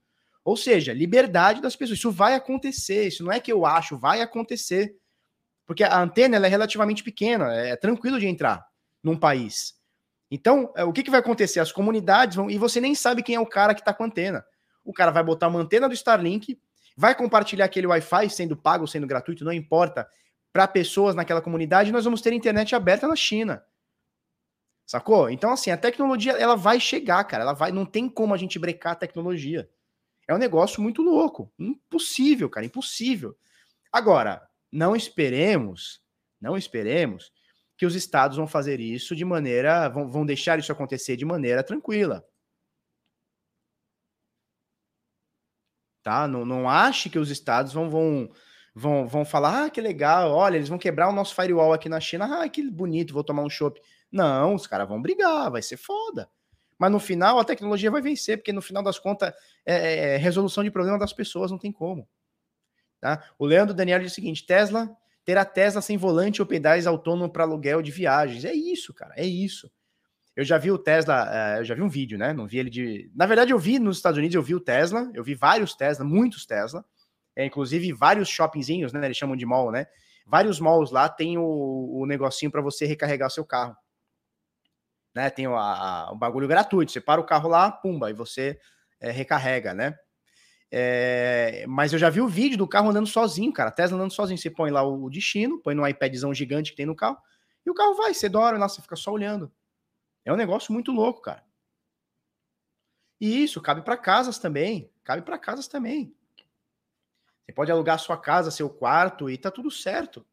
Ou 0.47 0.55
seja, 0.55 0.93
liberdade 0.93 1.61
das 1.61 1.75
pessoas. 1.75 1.99
Isso 1.99 2.09
vai 2.09 2.33
acontecer. 2.33 3.05
Isso 3.05 3.21
não 3.21 3.33
é 3.33 3.37
que 3.37 3.51
eu 3.51 3.65
acho, 3.65 3.97
vai 3.97 4.21
acontecer. 4.21 4.95
Porque 5.65 5.83
a 5.83 5.99
antena 5.99 6.37
é 6.37 6.49
relativamente 6.49 7.03
pequena, 7.03 7.53
é 7.53 7.75
tranquilo 7.75 8.17
de 8.17 8.27
entrar 8.27 8.65
num 9.03 9.17
país. 9.17 9.73
Então, 10.31 10.71
é, 10.77 10.85
o 10.85 10.93
que, 10.93 11.03
que 11.03 11.11
vai 11.11 11.19
acontecer? 11.19 11.59
As 11.59 11.73
comunidades 11.73 12.37
vão. 12.37 12.49
E 12.49 12.57
você 12.57 12.79
nem 12.79 12.95
sabe 12.95 13.23
quem 13.23 13.35
é 13.35 13.39
o 13.41 13.45
cara 13.45 13.73
que 13.73 13.81
está 13.81 13.93
com 13.93 14.03
a 14.03 14.05
antena. 14.05 14.41
O 14.85 14.93
cara 14.93 15.11
vai 15.11 15.21
botar 15.21 15.49
uma 15.49 15.59
antena 15.59 15.89
do 15.89 15.93
Starlink, 15.93 16.57
vai 16.95 17.13
compartilhar 17.13 17.65
aquele 17.65 17.87
Wi-Fi, 17.87 18.29
sendo 18.29 18.55
pago 18.55 18.87
sendo 18.87 19.05
gratuito, 19.05 19.43
não 19.43 19.51
importa, 19.51 20.07
para 20.53 20.65
pessoas 20.65 21.13
naquela 21.13 21.41
comunidade, 21.41 21.91
nós 21.91 22.05
vamos 22.05 22.21
ter 22.21 22.31
internet 22.31 22.73
aberta 22.73 23.05
na 23.05 23.17
China. 23.17 23.61
Sacou? 24.85 25.29
Então, 25.29 25.51
assim, 25.51 25.71
a 25.71 25.77
tecnologia 25.77 26.31
ela 26.31 26.55
vai 26.55 26.79
chegar, 26.79 27.21
cara. 27.25 27.43
Ela 27.43 27.53
vai. 27.53 27.69
Não 27.73 27.85
tem 27.85 28.07
como 28.07 28.33
a 28.33 28.37
gente 28.37 28.57
brecar 28.57 28.93
a 28.93 28.95
tecnologia. 28.95 29.69
É 30.27 30.33
um 30.33 30.37
negócio 30.37 30.81
muito 30.81 31.01
louco. 31.01 31.51
Impossível, 31.57 32.49
cara. 32.49 32.65
Impossível. 32.65 33.37
Agora, 33.91 34.47
não 34.71 34.95
esperemos, 34.95 36.01
não 36.39 36.57
esperemos 36.57 37.31
que 37.77 37.85
os 37.85 37.95
estados 37.95 38.37
vão 38.37 38.47
fazer 38.47 38.79
isso 38.79 39.15
de 39.15 39.23
maneira, 39.23 39.87
vão, 39.87 40.09
vão 40.09 40.25
deixar 40.25 40.59
isso 40.59 40.71
acontecer 40.71 41.15
de 41.15 41.25
maneira 41.25 41.63
tranquila. 41.63 42.27
Tá? 46.03 46.27
Não, 46.27 46.45
não 46.45 46.69
ache 46.69 47.09
que 47.09 47.19
os 47.19 47.29
estados 47.29 47.73
vão, 47.73 47.89
vão, 47.89 48.29
vão, 48.73 49.07
vão 49.07 49.25
falar, 49.25 49.65
ah, 49.65 49.69
que 49.69 49.81
legal, 49.81 50.31
olha, 50.31 50.55
eles 50.55 50.69
vão 50.69 50.77
quebrar 50.77 51.09
o 51.09 51.13
nosso 51.13 51.35
firewall 51.35 51.73
aqui 51.73 51.89
na 51.89 51.99
China, 51.99 52.43
ah, 52.43 52.49
que 52.49 52.63
bonito, 52.69 53.13
vou 53.13 53.23
tomar 53.23 53.43
um 53.43 53.49
chopp. 53.49 53.79
Não, 54.11 54.55
os 54.55 54.65
caras 54.65 54.87
vão 54.87 55.01
brigar, 55.01 55.51
vai 55.51 55.61
ser 55.61 55.77
foda. 55.77 56.29
Mas 56.77 56.91
no 56.91 56.99
final 56.99 57.39
a 57.39 57.43
tecnologia 57.43 57.89
vai 57.89 58.01
vencer, 58.01 58.37
porque 58.37 58.53
no 58.53 58.61
final 58.61 58.83
das 58.83 58.99
contas 58.99 59.33
é, 59.65 59.75
é, 59.75 60.13
é 60.13 60.17
resolução 60.17 60.63
de 60.63 60.71
problema 60.71 60.99
das 60.99 61.13
pessoas, 61.13 61.49
não 61.49 61.57
tem 61.57 61.71
como. 61.71 62.07
Tá? 62.99 63.23
O 63.37 63.45
Leandro 63.45 63.73
Daniel 63.73 63.99
diz 63.99 64.11
o 64.11 64.15
seguinte: 64.15 64.45
Tesla 64.45 64.95
ter 65.25 65.37
a 65.37 65.43
Tesla 65.45 65.81
sem 65.81 65.97
volante 65.97 66.41
ou 66.41 66.47
pedais 66.47 66.87
autônomo 66.87 67.29
para 67.29 67.43
aluguel 67.43 67.81
de 67.81 67.91
viagens. 67.91 68.45
É 68.45 68.53
isso, 68.53 68.93
cara, 68.93 69.13
é 69.17 69.25
isso. 69.25 69.69
Eu 70.35 70.45
já 70.45 70.57
vi 70.57 70.71
o 70.71 70.77
Tesla, 70.77 71.25
uh, 71.25 71.59
eu 71.59 71.65
já 71.65 71.75
vi 71.75 71.81
um 71.81 71.89
vídeo, 71.89 72.17
né? 72.17 72.31
Não 72.31 72.47
vi 72.47 72.59
ele 72.59 72.69
de. 72.69 73.11
Na 73.13 73.25
verdade, 73.25 73.51
eu 73.51 73.59
vi 73.59 73.79
nos 73.79 73.97
Estados 73.97 74.17
Unidos, 74.17 74.35
eu 74.35 74.43
vi 74.43 74.55
o 74.55 74.59
Tesla, 74.59 75.11
eu 75.13 75.23
vi 75.23 75.33
vários 75.33 75.75
Tesla, 75.75 76.05
muitos 76.05 76.45
Tesla, 76.45 76.85
é, 77.35 77.45
inclusive 77.45 77.91
vários 77.91 78.29
shoppingzinhos, 78.29 78.93
né? 78.93 79.03
Eles 79.03 79.17
chamam 79.17 79.35
de 79.35 79.45
mall, 79.45 79.71
né? 79.71 79.87
Vários 80.25 80.59
malls 80.59 80.91
lá 80.91 81.09
tem 81.09 81.37
o, 81.37 82.01
o 82.01 82.05
negocinho 82.05 82.51
para 82.51 82.61
você 82.61 82.85
recarregar 82.85 83.29
seu 83.29 83.43
carro. 83.43 83.75
Né? 85.17 85.31
Tem 85.31 85.47
o, 85.47 86.15
bagulho 86.15 86.47
gratuito. 86.47 86.91
Você 86.91 87.01
para 87.01 87.19
o 87.19 87.23
carro 87.23 87.49
lá, 87.49 87.71
pumba, 87.71 88.11
e 88.11 88.13
você 88.13 88.59
é, 88.99 89.09
recarrega, 89.09 89.73
né? 89.73 89.97
É, 90.71 91.65
mas 91.67 91.91
eu 91.91 91.97
já 91.97 92.07
vi 92.07 92.21
o 92.21 92.27
vídeo 92.27 92.55
do 92.55 92.67
carro 92.67 92.91
andando 92.91 93.07
sozinho, 93.07 93.51
cara. 93.51 93.71
Tesla 93.71 93.97
andando 93.97 94.13
sozinho. 94.13 94.37
Você 94.37 94.51
põe 94.51 94.69
lá 94.69 94.83
o 94.83 95.09
destino, 95.09 95.59
põe 95.59 95.73
no 95.73 95.87
iPadzão 95.87 96.31
gigante 96.35 96.69
que 96.69 96.77
tem 96.77 96.85
no 96.85 96.95
carro, 96.95 97.17
e 97.65 97.69
o 97.71 97.73
carro 97.73 97.95
vai, 97.95 98.13
você 98.13 98.29
dorme 98.29 98.59
lá, 98.59 98.69
você 98.69 98.79
fica 98.79 98.95
só 98.95 99.11
olhando. 99.11 99.51
É 100.23 100.31
um 100.31 100.35
negócio 100.35 100.71
muito 100.71 100.91
louco, 100.91 101.19
cara. 101.19 101.43
E 103.19 103.43
isso 103.43 103.59
cabe 103.59 103.81
para 103.81 103.97
casas 103.97 104.37
também. 104.37 104.91
Cabe 105.03 105.23
para 105.23 105.39
casas 105.39 105.67
também. 105.67 106.15
Você 107.43 107.53
pode 107.53 107.71
alugar 107.71 107.97
sua 107.97 108.17
casa, 108.17 108.51
seu 108.51 108.69
quarto 108.69 109.31
e 109.31 109.35
tá 109.35 109.49
tudo 109.49 109.71
certo. 109.71 110.23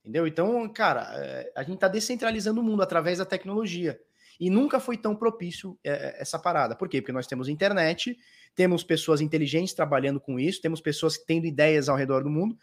Entendeu? 0.00 0.26
Então, 0.26 0.68
cara, 0.68 1.12
é, 1.14 1.50
a 1.56 1.62
gente 1.62 1.78
tá 1.78 1.88
descentralizando 1.88 2.60
o 2.60 2.64
mundo 2.64 2.82
através 2.82 3.16
da 3.16 3.24
tecnologia. 3.24 3.98
E 4.38 4.50
nunca 4.50 4.78
foi 4.78 4.96
tão 4.96 5.16
propício 5.16 5.78
é, 5.82 6.20
essa 6.20 6.38
parada. 6.38 6.76
Por 6.76 6.88
quê? 6.88 7.00
Porque 7.00 7.12
nós 7.12 7.26
temos 7.26 7.48
internet 7.48 8.16
temos 8.58 8.82
pessoas 8.82 9.20
inteligentes 9.20 9.72
trabalhando 9.72 10.18
com 10.18 10.36
isso, 10.36 10.60
temos 10.60 10.80
pessoas 10.80 11.16
tendo 11.16 11.46
ideias 11.46 11.88
ao 11.88 11.96
redor 11.96 12.24
do 12.24 12.28
mundo, 12.28 12.58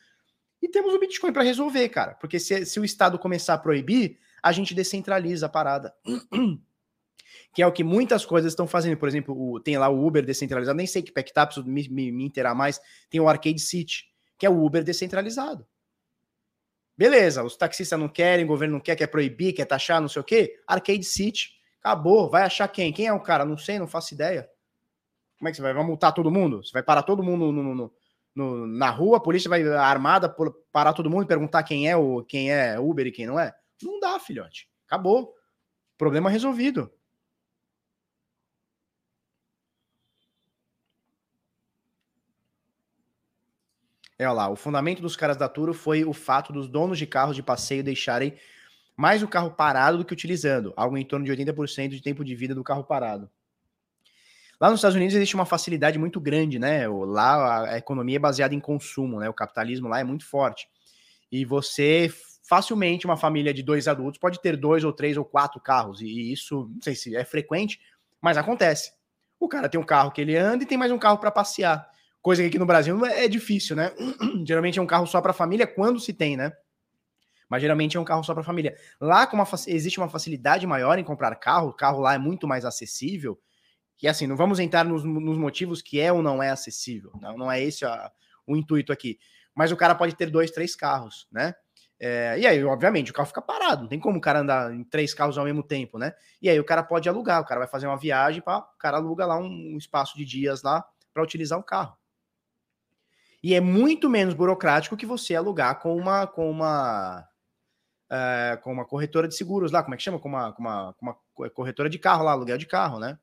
e 0.62 0.68
temos 0.68 0.94
o 0.94 1.00
Bitcoin 1.00 1.32
para 1.32 1.42
resolver, 1.42 1.88
cara. 1.88 2.16
Porque 2.16 2.38
se, 2.38 2.66
se 2.66 2.82
o 2.82 2.84
Estado 2.84 3.18
começar 3.18 3.54
a 3.54 3.58
proibir, 3.58 4.20
a 4.44 4.52
gente 4.52 4.76
descentraliza 4.76 5.46
a 5.46 5.50
parada. 5.50 5.96
que 7.56 7.62
é 7.62 7.68
o 7.68 7.72
que 7.72 7.82
muitas 7.82 8.26
coisas 8.26 8.52
estão 8.52 8.68
fazendo. 8.68 8.98
Por 8.98 9.08
exemplo, 9.08 9.34
o, 9.34 9.58
tem 9.58 9.78
lá 9.78 9.88
o 9.88 10.06
Uber 10.06 10.26
descentralizado, 10.26 10.76
nem 10.76 10.86
sei 10.86 11.02
que 11.02 11.14
pack 11.14 11.32
tá, 11.32 11.46
preciso 11.46 11.66
me, 11.66 11.88
me, 11.88 12.12
me 12.12 12.26
inteirar 12.26 12.54
mais. 12.54 12.78
Tem 13.10 13.22
o 13.22 13.30
Arcade 13.30 13.60
City, 13.60 14.04
que 14.38 14.46
é 14.46 14.50
o 14.50 14.66
Uber 14.66 14.84
descentralizado. 14.84 15.66
Beleza, 16.98 17.42
os 17.42 17.56
taxistas 17.56 17.98
não 17.98 18.10
querem, 18.10 18.44
o 18.44 18.50
governo 18.50 18.74
não 18.74 18.82
quer, 18.82 18.98
quer 18.98 19.08
proibir, 19.08 19.54
quer 19.54 19.66
taxar, 19.66 20.02
não 20.02 20.10
sei 20.10 20.22
o 20.22 20.26
quê. 20.26 20.60
Arcade 20.68 21.06
City, 21.06 21.52
acabou. 21.86 22.28
Vai 22.30 22.42
achar 22.42 22.68
quem? 22.68 22.92
Quem 22.92 23.06
é 23.06 23.14
o 23.14 23.20
cara? 23.20 23.46
Não 23.46 23.58
sei, 23.58 23.78
não 23.78 23.88
faço 23.88 24.16
ideia. 24.16 24.50
Como 25.38 25.48
é 25.48 25.52
que 25.52 25.58
você 25.58 25.62
vai? 25.62 25.74
Vai 25.74 25.84
multar 25.84 26.14
todo 26.14 26.32
mundo? 26.32 26.64
Você 26.64 26.72
vai 26.74 26.82
parar 26.82 27.04
todo 27.04 27.22
mundo 27.22 27.52
no, 27.52 27.76
no, 27.76 27.94
no, 28.36 28.68
na 28.68 28.90
rua, 28.90 29.18
a 29.18 29.22
polícia 29.22 29.50
vai 29.50 29.64
armada 29.68 30.34
parar 30.72 30.94
todo 30.94 31.10
mundo 31.10 31.24
e 31.24 31.28
perguntar 31.28 31.64
quem 31.64 31.90
é 31.90 31.96
o 31.96 32.24
quem 32.24 32.52
é 32.52 32.80
Uber 32.80 33.06
e 33.06 33.12
quem 33.12 33.28
não 33.28 33.40
é? 33.40 33.54
Não 33.84 34.00
dá, 34.00 34.20
filhote. 34.20 34.68
Acabou. 34.88 35.34
Problema 35.98 36.30
resolvido. 36.30 36.92
É, 44.18 44.26
olha 44.26 44.34
lá, 44.34 44.50
o 44.50 44.56
fundamento 44.56 45.02
dos 45.02 45.18
caras 45.18 45.36
da 45.36 45.50
Turo 45.50 45.74
foi 45.74 46.06
o 46.06 46.14
fato 46.14 46.54
dos 46.54 46.70
donos 46.70 46.98
de 46.98 47.06
carros 47.06 47.36
de 47.36 47.44
passeio 47.44 47.84
deixarem 47.84 48.38
mais 48.96 49.22
o 49.22 49.28
carro 49.28 49.52
parado 49.52 49.98
do 49.98 50.06
que 50.06 50.14
utilizando, 50.14 50.74
algo 50.76 50.98
em 50.98 51.06
torno 51.06 51.26
de 51.26 51.32
80% 51.32 51.90
de 51.90 52.02
tempo 52.02 52.24
de 52.24 52.36
vida 52.36 52.56
do 52.56 52.64
carro 52.64 52.84
parado. 52.84 53.30
Lá 54.60 54.70
nos 54.70 54.80
Estados 54.80 54.96
Unidos 54.96 55.16
existe 55.16 55.36
uma 55.36 55.46
facilidade 55.46 56.00
muito 56.00 56.20
grande, 56.20 56.58
né? 56.58 56.88
Lá 56.88 57.72
a 57.72 57.78
economia 57.78 58.16
é 58.16 58.20
baseada 58.20 58.56
em 58.56 58.60
consumo, 58.60 59.20
né? 59.20 59.30
O 59.30 59.34
capitalismo 59.34 59.90
lá 59.90 60.00
é 60.00 60.04
muito 60.04 60.26
forte. 60.26 60.68
E 61.32 61.44
você 61.44 62.10
facilmente, 62.48 63.06
uma 63.06 63.18
família 63.18 63.54
de 63.54 63.64
dois 63.64 63.88
adultos 63.88 64.20
pode 64.20 64.40
ter 64.40 64.56
dois 64.56 64.84
ou 64.84 64.94
três 64.94 65.18
ou 65.18 65.26
quatro 65.26 65.60
carros. 65.60 66.00
E 66.02 66.32
isso, 66.32 66.70
não 66.74 66.82
sei 66.82 66.96
se 66.96 67.16
é 67.16 67.26
frequente, 67.26 67.80
mas 68.22 68.38
acontece. 68.38 68.94
O 69.40 69.48
cara 69.48 69.68
tem 69.68 69.80
um 69.80 69.86
carro 69.86 70.12
que 70.12 70.22
ele 70.22 70.38
anda 70.38 70.64
e 70.64 70.68
tem 70.68 70.78
mais 70.78 70.92
um 70.92 70.98
carro 70.98 71.18
para 71.18 71.32
passear. 71.32 71.86
Coisa 72.22 72.42
que 72.42 72.48
aqui 72.48 72.60
no 72.60 72.66
Brasil 72.66 73.06
é 73.06 73.28
difícil, 73.28 73.76
né? 73.76 73.92
geralmente 74.48 74.80
é 74.80 74.82
um 74.82 74.88
carro 74.88 75.06
só 75.06 75.22
para 75.22 75.34
família 75.34 75.68
quando 75.68 76.00
se 76.00 76.14
tem, 76.14 76.38
né? 76.38 76.54
Mas 77.50 77.62
geralmente 77.62 77.98
é 77.98 78.00
um 78.00 78.04
carro 78.04 78.24
só 78.24 78.34
para 78.34 78.44
família. 78.44 78.76
Lá 79.00 79.30
uma, 79.32 79.48
existe 79.68 80.00
uma 80.00 80.10
facilidade 80.10 80.66
maior 80.66 80.98
em 80.98 81.04
comprar 81.04 81.36
carro, 81.36 81.70
o 81.70 81.74
carro 81.74 82.00
lá 82.02 82.14
é 82.16 82.18
muito 82.18 82.48
mais 82.48 82.66
acessível. 82.66 83.40
E 84.02 84.08
assim, 84.08 84.28
não 84.28 84.36
vamos 84.36 84.60
entrar 84.60 84.84
nos, 84.84 85.04
nos 85.04 85.38
motivos 85.38 85.82
que 85.82 86.00
é 86.00 86.12
ou 86.12 86.22
não 86.22 86.42
é 86.42 86.50
acessível. 86.50 87.12
Não, 87.22 87.38
não 87.38 87.52
é 87.52 87.62
esse 87.64 87.86
a, 87.86 88.12
o 88.46 88.56
intuito 88.56 88.92
aqui. 88.92 89.18
Mas 89.54 89.72
o 89.72 89.78
cara 89.78 89.96
pode 89.96 90.16
ter 90.16 90.30
dois, 90.30 90.52
três 90.52 90.76
carros, 90.76 91.28
né? 91.32 91.56
É, 91.98 92.38
e 92.38 92.46
aí, 92.46 92.64
obviamente, 92.64 93.12
o 93.12 93.14
carro 93.14 93.28
fica 93.28 93.42
parado, 93.42 93.84
não 93.84 93.88
tem 93.88 94.00
como 94.00 94.18
o 94.18 94.22
cara 94.22 94.40
andar 94.40 94.74
em 94.74 94.84
três 94.84 95.14
carros 95.14 95.38
ao 95.38 95.46
mesmo 95.46 95.64
tempo, 95.64 95.98
né? 95.98 96.14
E 96.42 96.50
aí 96.50 96.60
o 96.60 96.66
cara 96.66 96.84
pode 96.84 97.08
alugar, 97.08 97.42
o 97.42 97.46
cara 97.46 97.60
vai 97.60 97.70
fazer 97.70 97.88
uma 97.88 97.98
viagem, 97.98 98.42
para 98.42 98.58
o 98.58 98.78
cara 98.78 98.98
aluga 98.98 99.26
lá 99.26 99.38
um, 99.38 99.74
um 99.74 99.78
espaço 99.78 100.18
de 100.18 100.26
dias 100.26 100.62
lá 100.62 100.86
para 101.14 101.24
utilizar 101.24 101.58
o 101.58 101.64
carro. 101.64 101.98
E 103.42 103.54
é 103.54 103.62
muito 103.62 104.10
menos 104.10 104.34
burocrático 104.34 104.98
que 104.98 105.06
você 105.06 105.36
alugar 105.36 105.80
com 105.80 105.96
uma 105.96 106.28
com 106.28 106.50
uma 106.50 107.26
é, 108.16 108.58
com 108.58 108.72
uma 108.72 108.86
corretora 108.86 109.28
de 109.28 109.36
seguros 109.36 109.72
lá, 109.72 109.84
como 109.84 109.94
é 109.94 109.98
que 109.98 110.04
chama? 110.04 110.20
Com 110.20 110.30
uma, 110.30 110.54
com 110.54 110.62
uma, 110.62 110.94
com 110.94 111.06
uma 111.06 111.50
corretora 111.50 111.90
de 111.90 112.00
carro 112.00 112.24
lá, 112.24 112.32
aluguel 112.32 112.58
de 112.58 112.66
carro, 112.66 113.00
né? 113.00 113.20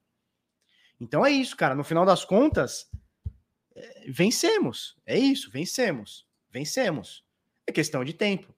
Então 1.00 1.24
é 1.24 1.30
isso, 1.30 1.56
cara. 1.56 1.74
No 1.74 1.84
final 1.84 2.04
das 2.04 2.24
contas, 2.24 2.90
é, 3.74 4.04
vencemos. 4.08 4.96
É 5.06 5.18
isso, 5.18 5.50
vencemos. 5.50 6.26
Vencemos. 6.50 7.24
É 7.66 7.72
questão 7.72 8.04
de 8.04 8.12
tempo. 8.12 8.54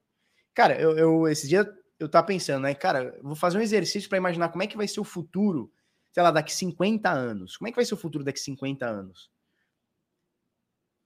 Cara, 0.52 0.80
eu, 0.80 0.96
eu 0.98 1.28
esse 1.28 1.48
dia 1.48 1.72
eu 1.98 2.08
tava 2.08 2.26
pensando, 2.26 2.62
né? 2.62 2.74
Cara, 2.74 3.18
vou 3.22 3.36
fazer 3.36 3.58
um 3.58 3.62
exercício 3.62 4.08
para 4.08 4.18
imaginar 4.18 4.48
como 4.48 4.62
é 4.62 4.66
que 4.66 4.76
vai 4.76 4.88
ser 4.88 5.00
o 5.00 5.04
futuro, 5.04 5.72
sei 6.12 6.22
lá, 6.22 6.30
daqui 6.30 6.52
50 6.52 7.08
anos. 7.08 7.56
Como 7.56 7.68
é 7.68 7.70
que 7.70 7.76
vai 7.76 7.84
ser 7.84 7.94
o 7.94 7.98
futuro 7.98 8.24
daqui 8.24 8.40
50 8.40 8.84
anos? 8.86 9.30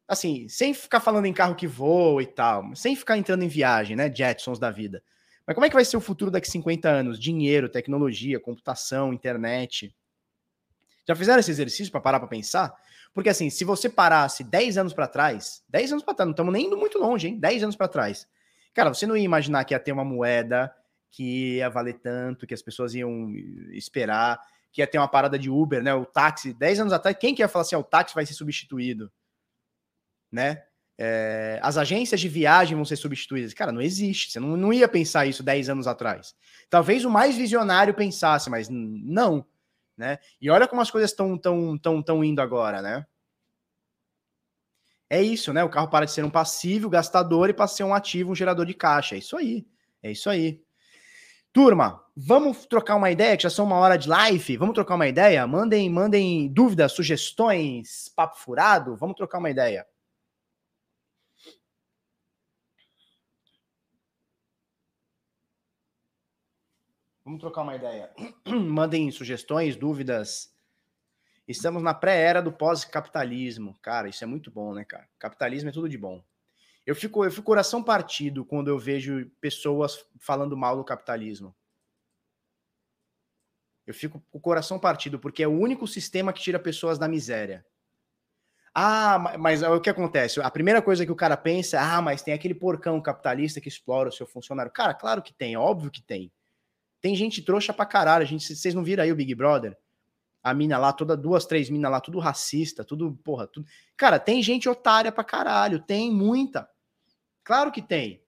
assim, 0.08 0.48
sem 0.48 0.72
ficar 0.72 1.00
falando 1.00 1.26
em 1.26 1.34
carro 1.34 1.54
que 1.54 1.66
voa 1.66 2.22
e 2.22 2.26
tal, 2.26 2.74
sem 2.74 2.96
ficar 2.96 3.18
entrando 3.18 3.42
em 3.42 3.48
viagem, 3.48 3.94
né, 3.94 4.12
Jetsons 4.12 4.58
da 4.58 4.70
vida. 4.70 5.02
Mas 5.48 5.54
como 5.54 5.64
é 5.64 5.70
que 5.70 5.74
vai 5.74 5.84
ser 5.86 5.96
o 5.96 6.00
futuro 6.00 6.30
daqui 6.30 6.50
50 6.50 6.86
anos? 6.86 7.18
Dinheiro, 7.18 7.70
tecnologia, 7.70 8.38
computação, 8.38 9.14
internet. 9.14 9.96
Já 11.08 11.16
fizeram 11.16 11.40
esse 11.40 11.50
exercício 11.50 11.90
para 11.90 12.02
parar 12.02 12.20
para 12.20 12.28
pensar? 12.28 12.70
Porque 13.14 13.30
assim, 13.30 13.48
se 13.48 13.64
você 13.64 13.88
parasse 13.88 14.44
10 14.44 14.76
anos 14.76 14.92
para 14.92 15.08
trás, 15.08 15.64
10 15.70 15.92
anos 15.92 16.04
para 16.04 16.12
trás, 16.12 16.26
não 16.26 16.32
estamos 16.32 16.52
nem 16.52 16.66
indo 16.66 16.76
muito 16.76 16.98
longe, 16.98 17.28
hein? 17.28 17.40
10 17.40 17.62
anos 17.62 17.76
para 17.76 17.88
trás. 17.88 18.28
Cara, 18.74 18.92
você 18.92 19.06
não 19.06 19.16
ia 19.16 19.24
imaginar 19.24 19.64
que 19.64 19.72
ia 19.72 19.80
ter 19.80 19.90
uma 19.90 20.04
moeda 20.04 20.70
que 21.10 21.56
ia 21.56 21.70
valer 21.70 21.94
tanto, 21.94 22.46
que 22.46 22.52
as 22.52 22.60
pessoas 22.60 22.94
iam 22.94 23.32
esperar, 23.72 24.38
que 24.70 24.82
ia 24.82 24.86
ter 24.86 24.98
uma 24.98 25.08
parada 25.08 25.38
de 25.38 25.48
Uber, 25.48 25.82
né? 25.82 25.94
O 25.94 26.04
táxi, 26.04 26.52
10 26.52 26.80
anos 26.80 26.92
atrás, 26.92 27.16
quem 27.18 27.34
que 27.34 27.40
ia 27.40 27.48
falar 27.48 27.62
assim, 27.62 27.74
ah, 27.74 27.78
o 27.78 27.84
táxi 27.84 28.14
vai 28.14 28.26
ser 28.26 28.34
substituído? 28.34 29.10
né? 30.30 30.62
É, 31.00 31.60
as 31.62 31.76
agências 31.76 32.20
de 32.20 32.28
viagem 32.28 32.74
vão 32.74 32.84
ser 32.84 32.96
substituídas. 32.96 33.54
Cara, 33.54 33.70
não 33.70 33.80
existe. 33.80 34.32
Você 34.32 34.40
não, 34.40 34.56
não 34.56 34.72
ia 34.72 34.88
pensar 34.88 35.26
isso 35.26 35.44
10 35.44 35.68
anos 35.68 35.86
atrás. 35.86 36.34
Talvez 36.68 37.04
o 37.04 37.10
mais 37.10 37.36
visionário 37.36 37.94
pensasse, 37.94 38.50
mas 38.50 38.68
não. 38.68 39.46
Né? 39.96 40.18
E 40.40 40.50
olha 40.50 40.66
como 40.66 40.82
as 40.82 40.90
coisas 40.90 41.10
estão 41.10 41.38
tão, 41.38 41.78
tão, 41.78 42.02
tão 42.02 42.24
indo 42.24 42.40
agora, 42.40 42.82
né? 42.82 43.06
É 45.10 45.22
isso, 45.22 45.52
né? 45.52 45.64
O 45.64 45.70
carro 45.70 45.88
para 45.88 46.04
de 46.04 46.12
ser 46.12 46.24
um 46.24 46.30
passivo 46.30 46.90
gastador 46.90 47.48
e 47.48 47.54
passa 47.54 47.74
a 47.74 47.76
ser 47.78 47.84
um 47.84 47.94
ativo, 47.94 48.32
um 48.32 48.34
gerador 48.34 48.66
de 48.66 48.74
caixa. 48.74 49.14
É 49.14 49.18
isso 49.18 49.36
aí. 49.36 49.66
É 50.02 50.10
isso 50.10 50.28
aí. 50.28 50.60
Turma, 51.52 52.04
vamos 52.14 52.66
trocar 52.66 52.96
uma 52.96 53.10
ideia, 53.10 53.36
que 53.36 53.44
já 53.44 53.50
são 53.50 53.64
uma 53.64 53.76
hora 53.76 53.96
de 53.96 54.08
live. 54.08 54.56
Vamos 54.56 54.74
trocar 54.74 54.96
uma 54.96 55.08
ideia? 55.08 55.46
Mandem, 55.46 55.88
mandem 55.88 56.48
dúvidas, 56.48 56.92
sugestões, 56.92 58.12
papo 58.14 58.36
furado. 58.38 58.96
Vamos 58.96 59.16
trocar 59.16 59.38
uma 59.38 59.50
ideia. 59.50 59.86
Vamos 67.28 67.40
trocar 67.40 67.60
uma 67.60 67.76
ideia. 67.76 68.10
Mandem 68.48 69.10
sugestões, 69.10 69.76
dúvidas. 69.76 70.50
Estamos 71.46 71.82
na 71.82 71.92
pré-era 71.92 72.40
do 72.40 72.50
pós-capitalismo. 72.50 73.78
Cara, 73.82 74.08
isso 74.08 74.24
é 74.24 74.26
muito 74.26 74.50
bom, 74.50 74.72
né, 74.72 74.82
cara? 74.82 75.06
Capitalismo 75.18 75.68
é 75.68 75.72
tudo 75.72 75.90
de 75.90 75.98
bom. 75.98 76.24
Eu 76.86 76.96
fico, 76.96 77.22
eu 77.22 77.30
fico 77.30 77.42
coração 77.42 77.84
partido 77.84 78.46
quando 78.46 78.68
eu 78.68 78.78
vejo 78.78 79.30
pessoas 79.42 80.06
falando 80.18 80.56
mal 80.56 80.74
do 80.74 80.82
capitalismo. 80.82 81.54
Eu 83.86 83.92
fico 83.92 84.24
com 84.30 84.38
o 84.38 84.40
coração 84.40 84.78
partido, 84.78 85.18
porque 85.18 85.42
é 85.42 85.46
o 85.46 85.52
único 85.52 85.86
sistema 85.86 86.32
que 86.32 86.40
tira 86.40 86.58
pessoas 86.58 86.98
da 86.98 87.06
miséria. 87.06 87.62
Ah, 88.74 89.36
mas 89.38 89.62
o 89.62 89.82
que 89.82 89.90
acontece? 89.90 90.40
A 90.40 90.50
primeira 90.50 90.80
coisa 90.80 91.04
que 91.04 91.12
o 91.12 91.16
cara 91.16 91.36
pensa, 91.36 91.76
é, 91.76 91.80
ah, 91.80 92.00
mas 92.00 92.22
tem 92.22 92.32
aquele 92.32 92.54
porcão 92.54 92.98
capitalista 93.02 93.60
que 93.60 93.68
explora 93.68 94.08
o 94.08 94.12
seu 94.12 94.26
funcionário. 94.26 94.72
Cara, 94.72 94.94
claro 94.94 95.20
que 95.20 95.34
tem, 95.34 95.58
óbvio 95.58 95.90
que 95.90 96.00
tem. 96.00 96.32
Tem 97.00 97.14
gente 97.14 97.42
trouxa 97.42 97.72
pra 97.72 97.86
caralho. 97.86 98.22
A 98.22 98.26
gente, 98.26 98.54
vocês 98.54 98.74
não 98.74 98.84
viram 98.84 99.04
aí 99.04 99.12
o 99.12 99.16
Big 99.16 99.34
Brother? 99.34 99.76
A 100.42 100.54
mina 100.54 100.78
lá, 100.78 100.92
toda 100.92 101.16
duas, 101.16 101.46
três 101.46 101.68
minas 101.68 101.90
lá, 101.90 102.00
tudo 102.00 102.18
racista, 102.18 102.84
tudo, 102.84 103.12
porra, 103.24 103.46
tudo. 103.46 103.66
Cara, 103.96 104.18
tem 104.18 104.42
gente 104.42 104.68
otária 104.68 105.10
pra 105.10 105.24
caralho, 105.24 105.80
tem 105.80 106.10
muita. 106.10 106.68
Claro 107.44 107.72
que 107.72 107.82
tem. 107.82 108.22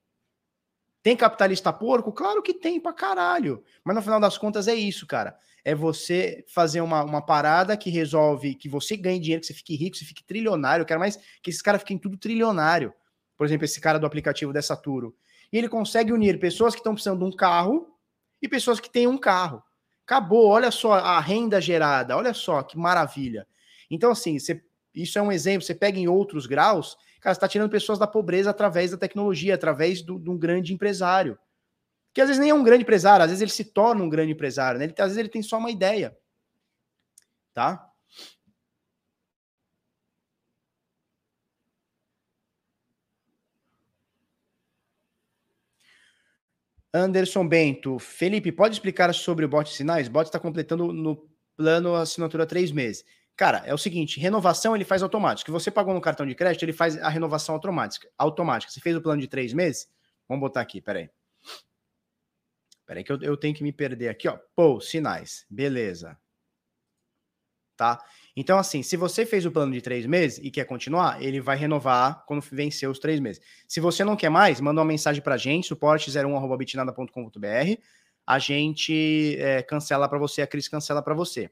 Tem 1.01 1.15
capitalista 1.15 1.73
porco? 1.73 2.11
Claro 2.11 2.41
que 2.41 2.53
tem 2.53 2.79
pra 2.79 2.93
caralho. 2.93 3.63
Mas 3.83 3.95
no 3.95 4.01
final 4.01 4.19
das 4.19 4.37
contas 4.37 4.67
é 4.67 4.75
isso, 4.75 5.07
cara. 5.07 5.35
É 5.63 5.73
você 5.73 6.45
fazer 6.47 6.81
uma, 6.81 7.03
uma 7.03 7.25
parada 7.25 7.75
que 7.75 7.89
resolve 7.89 8.55
que 8.55 8.69
você 8.69 8.95
ganhe 8.95 9.19
dinheiro, 9.19 9.41
que 9.41 9.47
você 9.47 9.53
fique 9.53 9.75
rico, 9.75 9.93
que 9.93 9.99
você 9.99 10.05
fique 10.05 10.23
trilionário. 10.23 10.83
Eu 10.83 10.85
quero 10.85 10.99
mais 10.99 11.17
que 11.41 11.49
esses 11.49 11.61
caras 11.61 11.81
fiquem 11.81 11.97
tudo 11.97 12.17
trilionário. 12.17 12.93
Por 13.35 13.45
exemplo, 13.45 13.65
esse 13.65 13.81
cara 13.81 13.97
do 13.97 14.05
aplicativo 14.05 14.53
dessa 14.53 14.75
Turo. 14.75 15.15
E 15.51 15.57
ele 15.57 15.67
consegue 15.67 16.13
unir 16.13 16.39
pessoas 16.39 16.75
que 16.75 16.79
estão 16.79 16.93
precisando 16.93 17.19
de 17.19 17.25
um 17.25 17.35
carro 17.35 17.87
e 18.41 18.47
pessoas 18.47 18.79
que 18.79 18.89
têm 18.89 19.07
um 19.07 19.17
carro. 19.17 19.63
Acabou, 20.05 20.47
olha 20.47 20.71
só 20.71 20.93
a 20.93 21.19
renda 21.19 21.61
gerada, 21.61 22.17
olha 22.17 22.33
só 22.33 22.63
que 22.63 22.77
maravilha. 22.77 23.47
Então, 23.89 24.11
assim, 24.11 24.39
você, 24.39 24.63
isso 24.93 25.17
é 25.19 25.21
um 25.21 25.31
exemplo, 25.31 25.65
você 25.65 25.75
pega 25.75 25.99
em 25.99 26.07
outros 26.07 26.45
graus, 26.45 26.97
cara, 27.21 27.33
você 27.33 27.37
está 27.37 27.47
tirando 27.47 27.69
pessoas 27.69 27.99
da 27.99 28.07
pobreza 28.07 28.49
através 28.49 28.91
da 28.91 28.97
tecnologia, 28.97 29.55
através 29.55 30.01
de 30.01 30.11
um 30.11 30.37
grande 30.37 30.73
empresário. 30.73 31.37
Que 32.13 32.19
às 32.19 32.27
vezes 32.27 32.41
nem 32.41 32.49
é 32.49 32.53
um 32.53 32.63
grande 32.63 32.83
empresário, 32.83 33.23
às 33.23 33.29
vezes 33.29 33.41
ele 33.41 33.51
se 33.51 33.65
torna 33.65 34.03
um 34.03 34.09
grande 34.09 34.33
empresário, 34.33 34.79
né? 34.79 34.85
Ele, 34.85 34.93
às 34.97 35.05
vezes 35.05 35.17
ele 35.17 35.29
tem 35.29 35.41
só 35.41 35.57
uma 35.57 35.71
ideia. 35.71 36.17
Tá? 37.53 37.89
Anderson 46.93 47.47
Bento, 47.47 47.97
Felipe, 47.99 48.51
pode 48.51 48.75
explicar 48.75 49.13
sobre 49.13 49.45
o 49.45 49.47
bot 49.49 49.69
de 49.69 49.75
sinais? 49.75 50.07
O 50.07 50.11
bot 50.11 50.25
está 50.25 50.39
completando 50.39 50.91
no 50.91 51.29
plano 51.55 51.95
assinatura 51.95 52.45
três 52.45 52.71
meses. 52.71 53.05
Cara, 53.35 53.63
é 53.65 53.73
o 53.73 53.77
seguinte: 53.77 54.19
renovação 54.19 54.75
ele 54.75 54.83
faz 54.83 55.01
automático. 55.01 55.47
Se 55.47 55.51
você 55.51 55.71
pagou 55.71 55.93
no 55.93 56.01
cartão 56.01 56.25
de 56.25 56.35
crédito, 56.35 56.63
ele 56.63 56.73
faz 56.73 56.97
a 56.97 57.09
renovação 57.09 57.55
automática. 57.55 58.09
automática. 58.17 58.71
Você 58.71 58.81
fez 58.81 58.95
o 58.95 59.01
plano 59.01 59.21
de 59.21 59.27
três 59.27 59.53
meses? 59.53 59.89
Vamos 60.27 60.41
botar 60.41 60.61
aqui, 60.61 60.81
peraí. 60.81 61.09
Peraí, 62.85 63.03
que 63.03 63.11
eu, 63.11 63.21
eu 63.21 63.37
tenho 63.37 63.55
que 63.55 63.63
me 63.63 63.71
perder 63.71 64.09
aqui, 64.09 64.27
ó. 64.27 64.37
Pô, 64.55 64.81
sinais. 64.81 65.45
Beleza. 65.49 66.17
Tá? 67.77 68.03
Então, 68.35 68.57
assim, 68.57 68.81
se 68.81 68.95
você 68.95 69.25
fez 69.25 69.45
o 69.45 69.51
plano 69.51 69.73
de 69.73 69.81
três 69.81 70.05
meses 70.05 70.39
e 70.41 70.49
quer 70.49 70.65
continuar, 70.65 71.21
ele 71.21 71.41
vai 71.41 71.57
renovar 71.57 72.23
quando 72.25 72.41
vencer 72.51 72.89
os 72.89 72.99
três 72.99 73.19
meses. 73.19 73.41
Se 73.67 73.79
você 73.79 74.03
não 74.03 74.15
quer 74.15 74.29
mais, 74.29 74.61
manda 74.61 74.79
uma 74.79 74.87
mensagem 74.87 75.21
para 75.21 75.35
a 75.35 75.37
gente, 75.37 75.73
suporte01.bitnada.com.br. 75.73 77.81
A 78.25 78.39
gente 78.39 79.35
é, 79.39 79.61
cancela 79.61 80.07
para 80.07 80.17
você, 80.17 80.41
a 80.41 80.47
Cris 80.47 80.67
cancela 80.67 81.01
para 81.01 81.13
você. 81.13 81.49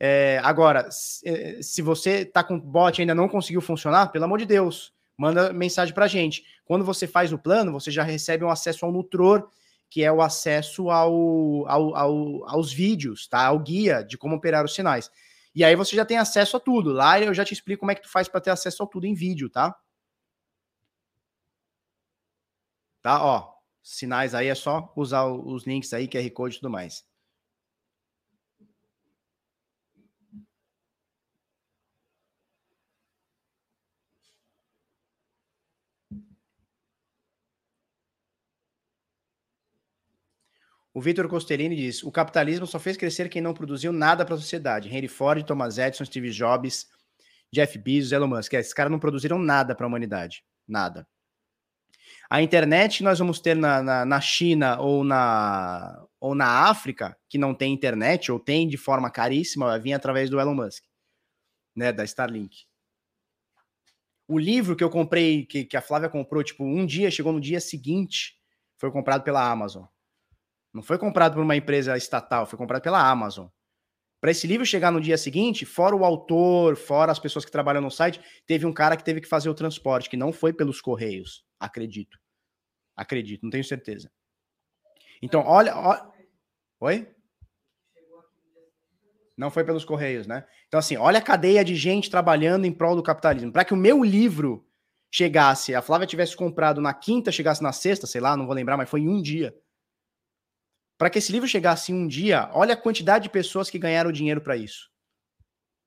É, 0.00 0.40
agora, 0.42 0.90
se, 0.90 1.28
é, 1.28 1.62
se 1.62 1.82
você 1.82 2.22
está 2.22 2.42
com 2.42 2.58
bot 2.58 2.98
e 2.98 3.02
ainda 3.02 3.14
não 3.14 3.28
conseguiu 3.28 3.60
funcionar, 3.60 4.08
pelo 4.08 4.24
amor 4.24 4.38
de 4.38 4.46
Deus, 4.46 4.92
manda 5.16 5.52
mensagem 5.52 5.94
pra 5.94 6.06
gente. 6.06 6.44
Quando 6.64 6.84
você 6.84 7.06
faz 7.06 7.32
o 7.32 7.38
plano, 7.38 7.72
você 7.72 7.90
já 7.90 8.02
recebe 8.02 8.44
um 8.44 8.50
acesso 8.50 8.84
ao 8.84 8.92
Nutror, 8.92 9.48
que 9.90 10.04
é 10.04 10.12
o 10.12 10.20
acesso 10.20 10.90
ao, 10.90 11.66
ao, 11.66 11.96
ao, 11.96 12.48
aos 12.48 12.72
vídeos, 12.72 13.26
tá? 13.26 13.46
Ao 13.46 13.58
guia 13.58 14.02
de 14.02 14.18
como 14.18 14.36
operar 14.36 14.64
os 14.64 14.74
sinais. 14.74 15.10
E 15.54 15.64
aí 15.64 15.74
você 15.76 15.96
já 15.96 16.04
tem 16.04 16.18
acesso 16.18 16.56
a 16.56 16.60
tudo. 16.60 16.92
Lá 16.92 17.20
eu 17.20 17.34
já 17.34 17.44
te 17.44 17.54
explico 17.54 17.80
como 17.80 17.92
é 17.92 17.94
que 17.94 18.02
tu 18.02 18.10
faz 18.10 18.28
para 18.28 18.40
ter 18.40 18.50
acesso 18.50 18.82
a 18.82 18.86
tudo 18.86 19.06
em 19.06 19.14
vídeo, 19.14 19.48
tá? 19.50 19.74
Tá, 23.02 23.24
ó. 23.24 23.54
Sinais 23.82 24.34
aí 24.34 24.48
é 24.48 24.54
só 24.54 24.92
usar 24.96 25.24
os 25.26 25.66
links 25.66 25.92
aí, 25.92 26.06
QR 26.08 26.30
Code 26.30 26.56
e 26.56 26.58
tudo 26.60 26.70
mais. 26.70 27.04
O 40.98 41.00
Vitor 41.00 41.28
Costellini 41.28 41.76
diz: 41.76 42.02
o 42.02 42.10
capitalismo 42.10 42.66
só 42.66 42.76
fez 42.76 42.96
crescer 42.96 43.28
quem 43.28 43.40
não 43.40 43.54
produziu 43.54 43.92
nada 43.92 44.24
para 44.24 44.34
a 44.34 44.36
sociedade. 44.36 44.88
Henry 44.88 45.06
Ford, 45.06 45.44
Thomas 45.44 45.78
Edison, 45.78 46.04
Steve 46.04 46.32
Jobs, 46.32 46.88
Jeff 47.52 47.78
Bezos, 47.78 48.10
Elon 48.10 48.26
Musk. 48.26 48.52
Esses 48.54 48.74
caras 48.74 48.90
não 48.90 48.98
produziram 48.98 49.38
nada 49.38 49.76
para 49.76 49.86
a 49.86 49.88
humanidade. 49.88 50.42
Nada. 50.66 51.06
A 52.28 52.42
internet 52.42 52.98
que 52.98 53.04
nós 53.04 53.16
vamos 53.16 53.38
ter 53.38 53.54
na, 53.54 53.80
na, 53.80 54.04
na, 54.04 54.20
China 54.20 54.80
ou 54.80 55.04
na, 55.04 56.04
ou 56.18 56.34
na 56.34 56.68
África, 56.68 57.16
que 57.28 57.38
não 57.38 57.54
tem 57.54 57.72
internet, 57.72 58.32
ou 58.32 58.40
tem 58.40 58.66
de 58.66 58.76
forma 58.76 59.08
caríssima, 59.08 59.66
vai 59.66 59.78
vir 59.78 59.92
através 59.92 60.28
do 60.28 60.40
Elon 60.40 60.56
Musk, 60.56 60.82
né? 61.76 61.92
Da 61.92 62.02
Starlink. 62.02 62.64
O 64.26 64.36
livro 64.36 64.74
que 64.74 64.82
eu 64.82 64.90
comprei, 64.90 65.46
que, 65.46 65.64
que 65.64 65.76
a 65.76 65.80
Flávia 65.80 66.08
comprou, 66.08 66.42
tipo, 66.42 66.64
um 66.64 66.84
dia, 66.84 67.08
chegou 67.08 67.32
no 67.32 67.40
dia 67.40 67.60
seguinte, 67.60 68.34
foi 68.76 68.90
comprado 68.90 69.22
pela 69.22 69.48
Amazon. 69.48 69.86
Não 70.72 70.82
foi 70.82 70.98
comprado 70.98 71.34
por 71.34 71.42
uma 71.42 71.56
empresa 71.56 71.96
estatal, 71.96 72.46
foi 72.46 72.58
comprado 72.58 72.82
pela 72.82 73.00
Amazon. 73.00 73.48
Para 74.20 74.32
esse 74.32 74.46
livro 74.46 74.66
chegar 74.66 74.90
no 74.90 75.00
dia 75.00 75.16
seguinte, 75.16 75.64
fora 75.64 75.94
o 75.94 76.04
autor, 76.04 76.76
fora 76.76 77.12
as 77.12 77.18
pessoas 77.18 77.44
que 77.44 77.52
trabalham 77.52 77.80
no 77.80 77.90
site, 77.90 78.20
teve 78.46 78.66
um 78.66 78.72
cara 78.72 78.96
que 78.96 79.04
teve 79.04 79.20
que 79.20 79.28
fazer 79.28 79.48
o 79.48 79.54
transporte, 79.54 80.10
que 80.10 80.16
não 80.16 80.32
foi 80.32 80.52
pelos 80.52 80.80
correios, 80.80 81.44
acredito. 81.58 82.18
Acredito, 82.96 83.44
não 83.44 83.50
tenho 83.50 83.64
certeza. 83.64 84.10
Então, 85.22 85.42
olha, 85.46 85.76
olha... 85.76 86.10
Oi? 86.80 87.08
Não 89.36 89.52
foi 89.52 89.62
pelos 89.62 89.84
correios, 89.84 90.26
né? 90.26 90.44
Então, 90.66 90.78
assim, 90.78 90.96
olha 90.96 91.18
a 91.18 91.22
cadeia 91.22 91.64
de 91.64 91.76
gente 91.76 92.10
trabalhando 92.10 92.64
em 92.64 92.72
prol 92.72 92.96
do 92.96 93.02
capitalismo. 93.04 93.52
Para 93.52 93.64
que 93.64 93.72
o 93.72 93.76
meu 93.76 94.02
livro 94.02 94.66
chegasse, 95.12 95.74
a 95.74 95.82
Flávia 95.82 96.08
tivesse 96.08 96.36
comprado 96.36 96.80
na 96.80 96.92
quinta, 96.92 97.30
chegasse 97.30 97.62
na 97.62 97.72
sexta, 97.72 98.06
sei 98.06 98.20
lá, 98.20 98.36
não 98.36 98.46
vou 98.46 98.54
lembrar, 98.54 98.76
mas 98.76 98.90
foi 98.90 99.00
em 99.00 99.08
um 99.08 99.22
dia. 99.22 99.54
Para 100.98 101.08
que 101.08 101.18
esse 101.18 101.30
livro 101.30 101.48
chegasse 101.48 101.92
um 101.92 102.08
dia, 102.08 102.50
olha 102.52 102.74
a 102.74 102.76
quantidade 102.76 103.22
de 103.22 103.30
pessoas 103.30 103.70
que 103.70 103.78
ganharam 103.78 104.10
dinheiro 104.10 104.40
para 104.40 104.56
isso. 104.56 104.90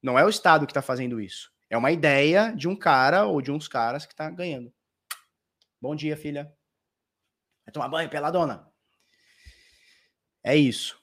Não 0.02 0.18
é 0.18 0.24
o 0.24 0.30
Estado 0.30 0.66
que 0.66 0.72
está 0.72 0.82
fazendo 0.82 1.20
isso. 1.20 1.52
É 1.70 1.78
uma 1.78 1.92
ideia 1.92 2.54
de 2.56 2.70
um 2.70 2.76
cara 2.76 3.26
ou 3.26 3.42
de 3.42 3.52
uns 3.52 3.68
caras 3.68 4.06
que 4.06 4.14
está 4.14 4.30
ganhando. 4.30 4.74
Bom 5.82 5.96
dia, 5.96 6.16
filha. 6.16 6.46
Vai 7.66 7.74
tomar 7.74 7.90
banho, 7.90 8.10
peladona. 8.10 8.72
É 10.44 10.56
isso. 10.56 11.01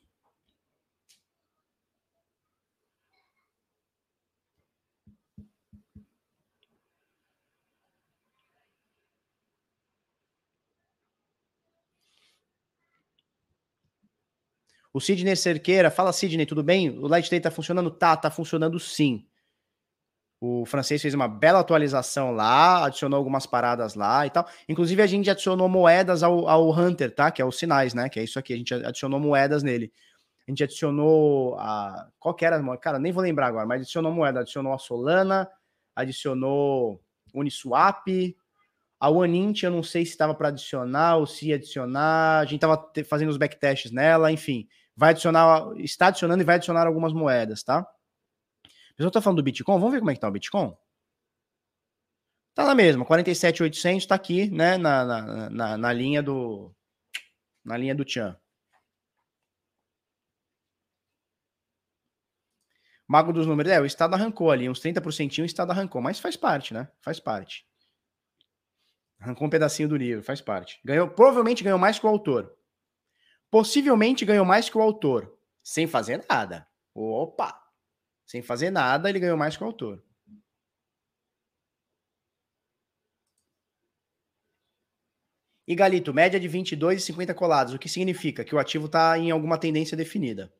O 14.98 15.00
Sidney 15.00 15.36
Cerqueira, 15.36 15.92
fala 15.92 16.12
Sidney, 16.12 16.44
tudo 16.44 16.60
bem? 16.60 16.90
O 16.98 17.06
Light 17.06 17.30
Day 17.30 17.38
tá 17.38 17.52
funcionando? 17.52 17.88
Tá, 17.88 18.16
tá 18.16 18.32
funcionando 18.32 18.80
sim. 18.80 19.24
O 20.40 20.66
francês 20.66 21.00
fez 21.00 21.14
uma 21.14 21.28
bela 21.28 21.60
atualização 21.60 22.32
lá, 22.32 22.84
adicionou 22.84 23.16
algumas 23.16 23.46
paradas 23.46 23.94
lá 23.94 24.26
e 24.26 24.30
tal. 24.30 24.44
Inclusive, 24.68 25.00
a 25.00 25.06
gente 25.06 25.30
adicionou 25.30 25.68
moedas 25.68 26.24
ao, 26.24 26.48
ao 26.48 26.76
Hunter, 26.76 27.14
tá? 27.14 27.30
Que 27.30 27.40
é 27.40 27.44
os 27.44 27.56
sinais, 27.56 27.94
né? 27.94 28.08
Que 28.08 28.18
é 28.18 28.24
isso 28.24 28.40
aqui. 28.40 28.52
A 28.52 28.56
gente 28.56 28.74
adicionou 28.74 29.20
moedas 29.20 29.62
nele. 29.62 29.92
A 30.48 30.50
gente 30.50 30.64
adicionou 30.64 31.56
a. 31.60 32.08
Qual 32.18 32.34
que 32.34 32.44
era? 32.44 32.60
Cara, 32.78 32.98
nem 32.98 33.12
vou 33.12 33.22
lembrar 33.22 33.46
agora, 33.46 33.66
mas 33.66 33.82
adicionou 33.82 34.10
moeda. 34.10 34.40
Adicionou 34.40 34.72
a 34.72 34.78
Solana, 34.78 35.48
adicionou 35.94 37.00
Uniswap. 37.32 38.36
A 38.98 39.08
OneInt, 39.10 39.62
eu 39.62 39.70
não 39.70 39.84
sei 39.84 40.04
se 40.04 40.10
estava 40.10 40.34
para 40.34 40.48
adicionar 40.48 41.18
ou 41.18 41.24
se 41.24 41.52
adicionar. 41.52 42.40
A 42.40 42.44
gente 42.44 42.56
estava 42.56 42.90
fazendo 43.08 43.28
os 43.28 43.36
backtests 43.36 43.92
nela, 43.92 44.32
enfim 44.32 44.66
vai 44.98 45.10
adicionar, 45.10 45.72
está 45.76 46.08
adicionando 46.08 46.42
e 46.42 46.44
vai 46.44 46.56
adicionar 46.56 46.84
algumas 46.84 47.12
moedas, 47.12 47.62
tá? 47.62 47.86
Pessoal 48.96 49.12
tá 49.12 49.22
falando 49.22 49.36
do 49.36 49.44
Bitcoin, 49.44 49.78
vamos 49.78 49.92
ver 49.92 50.00
como 50.00 50.10
é 50.10 50.14
que 50.14 50.20
tá 50.20 50.26
o 50.26 50.32
Bitcoin? 50.32 50.76
Tá 52.52 52.66
na 52.66 52.74
mesma, 52.74 53.04
47,800 53.04 54.06
tá 54.06 54.16
aqui, 54.16 54.50
né, 54.50 54.76
na, 54.76 55.04
na, 55.04 55.50
na, 55.50 55.78
na 55.78 55.92
linha 55.92 56.20
do 56.20 56.74
na 57.64 57.76
linha 57.76 57.94
do 57.94 58.04
Tchan. 58.04 58.36
Mago 63.06 63.32
dos 63.32 63.46
números, 63.46 63.70
é, 63.70 63.80
o 63.80 63.86
Estado 63.86 64.14
arrancou 64.14 64.50
ali, 64.50 64.68
uns 64.68 64.80
30% 64.80 65.42
o 65.42 65.44
Estado 65.44 65.70
arrancou, 65.70 66.02
mas 66.02 66.18
faz 66.18 66.36
parte, 66.36 66.74
né? 66.74 66.88
Faz 67.00 67.20
parte. 67.20 67.64
Arrancou 69.20 69.46
um 69.46 69.50
pedacinho 69.50 69.88
do 69.88 69.96
livro, 69.96 70.24
faz 70.24 70.40
parte. 70.40 70.80
Ganhou, 70.84 71.08
provavelmente 71.08 71.62
ganhou 71.62 71.78
mais 71.78 72.00
que 72.00 72.04
o 72.04 72.08
autor. 72.08 72.57
Possivelmente 73.50 74.24
ganhou 74.24 74.44
mais 74.44 74.68
que 74.68 74.76
o 74.76 74.82
autor, 74.82 75.36
sem 75.62 75.86
fazer 75.86 76.24
nada. 76.28 76.66
Opa! 76.94 77.58
Sem 78.26 78.42
fazer 78.42 78.70
nada, 78.70 79.08
ele 79.08 79.20
ganhou 79.20 79.38
mais 79.38 79.56
que 79.56 79.62
o 79.62 79.66
autor. 79.66 80.02
E 85.66 85.74
Galito, 85.74 86.14
média 86.14 86.40
de 86.40 86.48
22,50 86.48 87.34
colados, 87.34 87.74
o 87.74 87.78
que 87.78 87.88
significa? 87.88 88.42
Que 88.42 88.54
o 88.54 88.58
ativo 88.58 88.86
está 88.86 89.18
em 89.18 89.30
alguma 89.30 89.58
tendência 89.58 89.96
definida. 89.96 90.52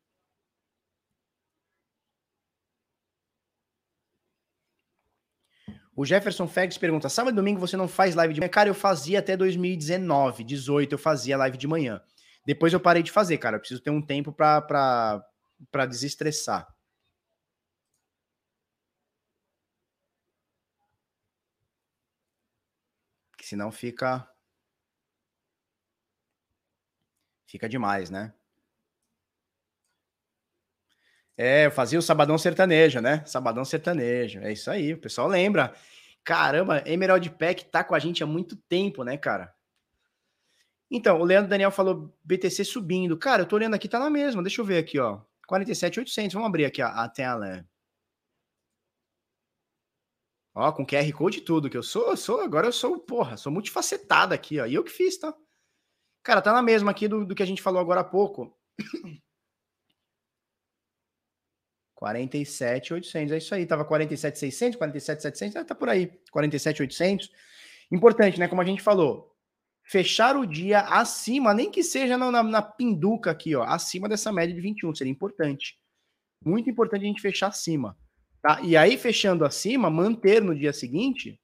O 5.96 6.04
Jefferson 6.04 6.46
Fegs 6.46 6.78
pergunta: 6.78 7.08
sábado 7.08 7.32
e 7.32 7.36
domingo 7.36 7.58
você 7.58 7.76
não 7.76 7.88
faz 7.88 8.14
live 8.14 8.32
de 8.32 8.40
manhã? 8.40 8.50
Cara, 8.50 8.68
eu 8.68 8.74
fazia 8.74 9.18
até 9.18 9.36
2019, 9.36 10.44
18, 10.44 10.92
eu 10.92 10.98
fazia 10.98 11.36
live 11.36 11.56
de 11.58 11.66
manhã. 11.66 12.00
Depois 12.48 12.72
eu 12.72 12.80
parei 12.80 13.02
de 13.02 13.12
fazer, 13.12 13.36
cara. 13.36 13.56
Eu 13.56 13.60
preciso 13.60 13.82
ter 13.82 13.90
um 13.90 14.00
tempo 14.00 14.32
para 14.32 15.22
desestressar. 15.86 16.66
Que 23.36 23.44
senão 23.46 23.70
fica. 23.70 24.26
Fica 27.46 27.68
demais, 27.68 28.08
né? 28.08 28.32
É, 31.36 31.66
eu 31.66 31.70
fazia 31.70 31.98
o 31.98 32.02
Sabadão 32.02 32.38
Sertanejo, 32.38 33.02
né? 33.02 33.22
Sabadão 33.26 33.62
Sertanejo. 33.62 34.40
É 34.40 34.50
isso 34.52 34.70
aí, 34.70 34.94
o 34.94 34.98
pessoal 34.98 35.28
lembra. 35.28 35.74
Caramba, 36.24 36.82
Emerald 36.86 37.28
Pack 37.32 37.66
tá 37.66 37.84
com 37.84 37.94
a 37.94 37.98
gente 37.98 38.22
há 38.22 38.26
muito 38.26 38.56
tempo, 38.56 39.04
né, 39.04 39.18
cara? 39.18 39.54
Então, 40.90 41.20
o 41.20 41.24
Leandro 41.24 41.50
Daniel 41.50 41.70
falou 41.70 42.14
BTC 42.24 42.64
subindo. 42.64 43.16
Cara, 43.18 43.42
eu 43.42 43.46
tô 43.46 43.56
olhando 43.56 43.74
aqui, 43.74 43.88
tá 43.88 43.98
na 43.98 44.08
mesma. 44.08 44.42
Deixa 44.42 44.60
eu 44.60 44.64
ver 44.64 44.78
aqui, 44.78 44.98
ó. 44.98 45.20
47,800. 45.46 46.34
Vamos 46.34 46.48
abrir 46.48 46.64
aqui 46.64 46.80
a, 46.80 46.88
a 46.88 47.08
tela. 47.08 47.66
Ó, 50.54 50.72
com 50.72 50.84
QR 50.84 51.12
Code 51.12 51.38
e 51.38 51.40
tudo, 51.42 51.70
que 51.70 51.76
eu 51.76 51.82
sou, 51.82 52.16
sou, 52.16 52.40
agora 52.40 52.66
eu 52.66 52.72
sou, 52.72 52.98
porra, 52.98 53.36
sou 53.36 53.52
multifacetado 53.52 54.34
aqui, 54.34 54.58
ó. 54.58 54.66
E 54.66 54.74
eu 54.74 54.82
que 54.82 54.90
fiz, 54.90 55.16
tá? 55.16 55.32
Cara, 56.22 56.42
tá 56.42 56.52
na 56.52 56.62
mesma 56.62 56.90
aqui 56.90 57.06
do, 57.06 57.24
do 57.24 57.34
que 57.34 57.42
a 57.42 57.46
gente 57.46 57.62
falou 57.62 57.80
agora 57.80 58.00
há 58.00 58.04
pouco. 58.04 58.56
47,800, 61.94 63.32
é 63.32 63.38
isso 63.38 63.54
aí. 63.54 63.66
Tava 63.66 63.84
47,600, 63.84 64.78
47,700, 64.78 65.66
tá 65.66 65.74
por 65.74 65.88
aí. 65.88 66.06
47,800. 66.30 67.30
Importante, 67.90 68.38
né? 68.38 68.48
Como 68.48 68.60
a 68.60 68.64
gente 68.64 68.82
falou, 68.82 69.27
fechar 69.88 70.36
o 70.36 70.46
dia 70.46 70.80
acima, 70.80 71.54
nem 71.54 71.70
que 71.70 71.82
seja 71.82 72.18
na, 72.18 72.30
na, 72.30 72.42
na, 72.42 72.62
pinduca 72.62 73.30
aqui, 73.30 73.56
ó, 73.56 73.62
acima 73.62 74.08
dessa 74.08 74.30
média 74.30 74.54
de 74.54 74.60
21, 74.60 74.94
seria 74.94 75.10
importante. 75.10 75.78
Muito 76.44 76.68
importante 76.68 77.02
a 77.02 77.06
gente 77.06 77.22
fechar 77.22 77.48
acima. 77.48 77.96
Tá? 78.42 78.60
E 78.60 78.76
aí, 78.76 78.98
fechando 78.98 79.44
acima, 79.44 79.90
manter 79.90 80.42
no 80.42 80.54
dia 80.54 80.72
seguinte, 80.72 81.40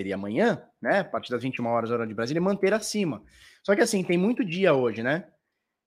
seria 0.00 0.14
amanhã, 0.14 0.64
né? 0.80 1.00
A 1.00 1.04
partir 1.04 1.30
das 1.30 1.42
21 1.42 1.66
horas, 1.66 1.90
hora 1.90 2.06
de 2.06 2.14
Brasília, 2.14 2.40
manter 2.40 2.72
acima. 2.72 3.22
Só 3.64 3.74
que 3.74 3.82
assim, 3.82 4.02
tem 4.02 4.16
muito 4.16 4.44
dia 4.44 4.72
hoje, 4.72 5.02
né? 5.02 5.28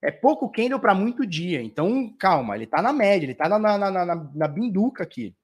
É 0.04 0.12
pouco 0.12 0.52
candle 0.52 0.80
para 0.80 0.94
muito 0.94 1.26
dia. 1.26 1.62
Então, 1.62 2.14
calma, 2.20 2.56
ele 2.56 2.68
tá 2.68 2.82
na 2.82 2.92
média, 2.92 3.26
ele 3.26 3.34
tá 3.34 3.48
na, 3.48 3.58
na, 3.58 3.78
na, 3.78 4.06
na, 4.06 4.16
na 4.16 4.48
binduca 4.48 5.02
aqui. 5.02 5.36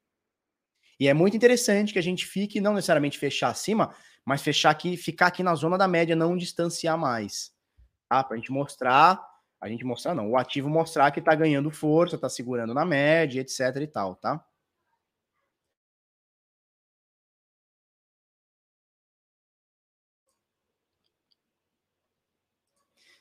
E 1.00 1.08
é 1.08 1.14
muito 1.14 1.34
interessante 1.34 1.94
que 1.94 1.98
a 1.98 2.02
gente 2.02 2.26
fique, 2.26 2.60
não 2.60 2.74
necessariamente 2.74 3.18
fechar 3.18 3.48
acima, 3.48 3.94
mas 4.24 4.42
fechar 4.42 4.70
aqui, 4.70 4.96
ficar 4.96 5.28
aqui 5.28 5.42
na 5.42 5.54
zona 5.54 5.78
da 5.78 5.88
média, 5.88 6.16
não 6.16 6.36
distanciar 6.36 6.98
mais. 6.98 7.52
Tá? 8.08 8.22
Para 8.24 8.34
a 8.34 8.38
gente 8.38 8.52
mostrar, 8.52 9.20
a 9.60 9.68
gente 9.68 9.84
mostrar 9.84 10.14
não, 10.14 10.30
o 10.30 10.36
ativo 10.36 10.68
mostrar 10.68 11.10
que 11.10 11.20
está 11.20 11.34
ganhando 11.34 11.70
força, 11.70 12.16
está 12.16 12.28
segurando 12.28 12.74
na 12.74 12.84
média, 12.84 13.40
etc 13.40 13.76
e 13.82 13.86
tal, 13.86 14.16
tá? 14.16 14.44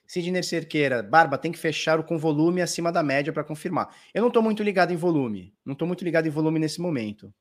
Sidney 0.10 0.42
Cerqueira, 0.42 1.04
Barba, 1.04 1.38
tem 1.38 1.52
que 1.52 1.60
fechar 1.60 2.00
o 2.00 2.04
com 2.04 2.18
volume 2.18 2.64
acima 2.64 2.92
da 2.92 3.04
média 3.04 3.32
para 3.32 3.44
confirmar. 3.44 3.96
Eu 4.12 4.22
não 4.22 4.30
estou 4.30 4.42
muito 4.42 4.64
ligado 4.64 4.92
em 4.92 4.96
volume. 4.96 5.54
Não 5.64 5.74
estou 5.74 5.88
muito 5.88 6.04
ligado 6.04 6.26
em 6.26 6.32
volume 6.32 6.58
nesse 6.58 6.82
momento. 6.82 7.32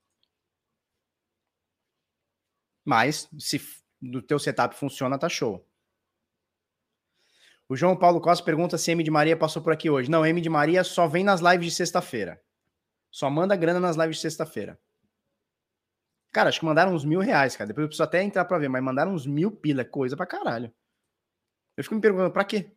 Mas, 2.88 3.28
se 3.38 3.60
do 4.00 4.22
teu 4.22 4.38
setup 4.38 4.74
funciona, 4.74 5.18
tá 5.18 5.28
show. 5.28 5.62
O 7.68 7.76
João 7.76 7.94
Paulo 7.94 8.18
Costa 8.18 8.42
pergunta 8.42 8.78
se 8.78 8.90
M 8.90 9.02
de 9.02 9.10
Maria 9.10 9.36
passou 9.36 9.60
por 9.60 9.74
aqui 9.74 9.90
hoje. 9.90 10.10
Não, 10.10 10.24
M 10.24 10.40
de 10.40 10.48
Maria 10.48 10.82
só 10.82 11.06
vem 11.06 11.22
nas 11.22 11.42
lives 11.42 11.66
de 11.66 11.70
sexta-feira. 11.72 12.42
Só 13.10 13.28
manda 13.28 13.54
grana 13.56 13.78
nas 13.78 13.94
lives 13.94 14.16
de 14.16 14.22
sexta-feira. 14.22 14.80
Cara, 16.32 16.48
acho 16.48 16.60
que 16.60 16.64
mandaram 16.64 16.94
uns 16.94 17.04
mil 17.04 17.20
reais, 17.20 17.54
cara. 17.54 17.68
Depois 17.68 17.82
eu 17.82 17.88
preciso 17.88 18.04
até 18.04 18.22
entrar 18.22 18.46
pra 18.46 18.56
ver, 18.56 18.70
mas 18.70 18.82
mandaram 18.82 19.12
uns 19.12 19.26
mil 19.26 19.50
pila, 19.50 19.84
coisa 19.84 20.16
pra 20.16 20.24
caralho. 20.24 20.72
Eu 21.76 21.84
fico 21.84 21.94
me 21.94 22.00
perguntando, 22.00 22.32
pra 22.32 22.42
quê? 22.42 22.74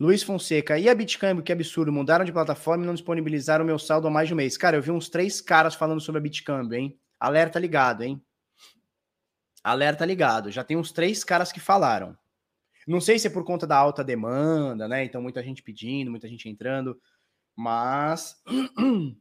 Luiz 0.00 0.22
Fonseca, 0.22 0.78
e 0.78 0.88
a 0.88 0.94
Bitcamp, 0.94 1.42
que 1.42 1.52
absurdo, 1.52 1.92
mudaram 1.92 2.24
de 2.24 2.32
plataforma 2.32 2.82
e 2.82 2.86
não 2.86 2.94
disponibilizaram 2.94 3.62
o 3.62 3.66
meu 3.66 3.78
saldo 3.78 4.08
há 4.08 4.10
mais 4.10 4.28
de 4.28 4.32
um 4.32 4.36
mês. 4.38 4.56
Cara, 4.56 4.78
eu 4.78 4.82
vi 4.82 4.90
uns 4.90 5.10
três 5.10 5.42
caras 5.42 5.74
falando 5.74 6.00
sobre 6.00 6.18
a 6.18 6.22
Bitcamp, 6.22 6.72
hein? 6.72 6.98
Alerta 7.18 7.58
ligado, 7.58 8.02
hein? 8.02 8.24
Alerta 9.62 10.06
ligado. 10.06 10.50
Já 10.50 10.64
tem 10.64 10.78
uns 10.78 10.90
três 10.90 11.22
caras 11.22 11.52
que 11.52 11.60
falaram. 11.60 12.16
Não 12.88 12.98
sei 12.98 13.18
se 13.18 13.26
é 13.26 13.30
por 13.30 13.44
conta 13.44 13.66
da 13.66 13.76
alta 13.76 14.02
demanda, 14.02 14.88
né? 14.88 15.04
Então, 15.04 15.20
muita 15.20 15.42
gente 15.42 15.62
pedindo, 15.62 16.10
muita 16.10 16.26
gente 16.26 16.48
entrando, 16.48 16.98
mas. 17.54 18.42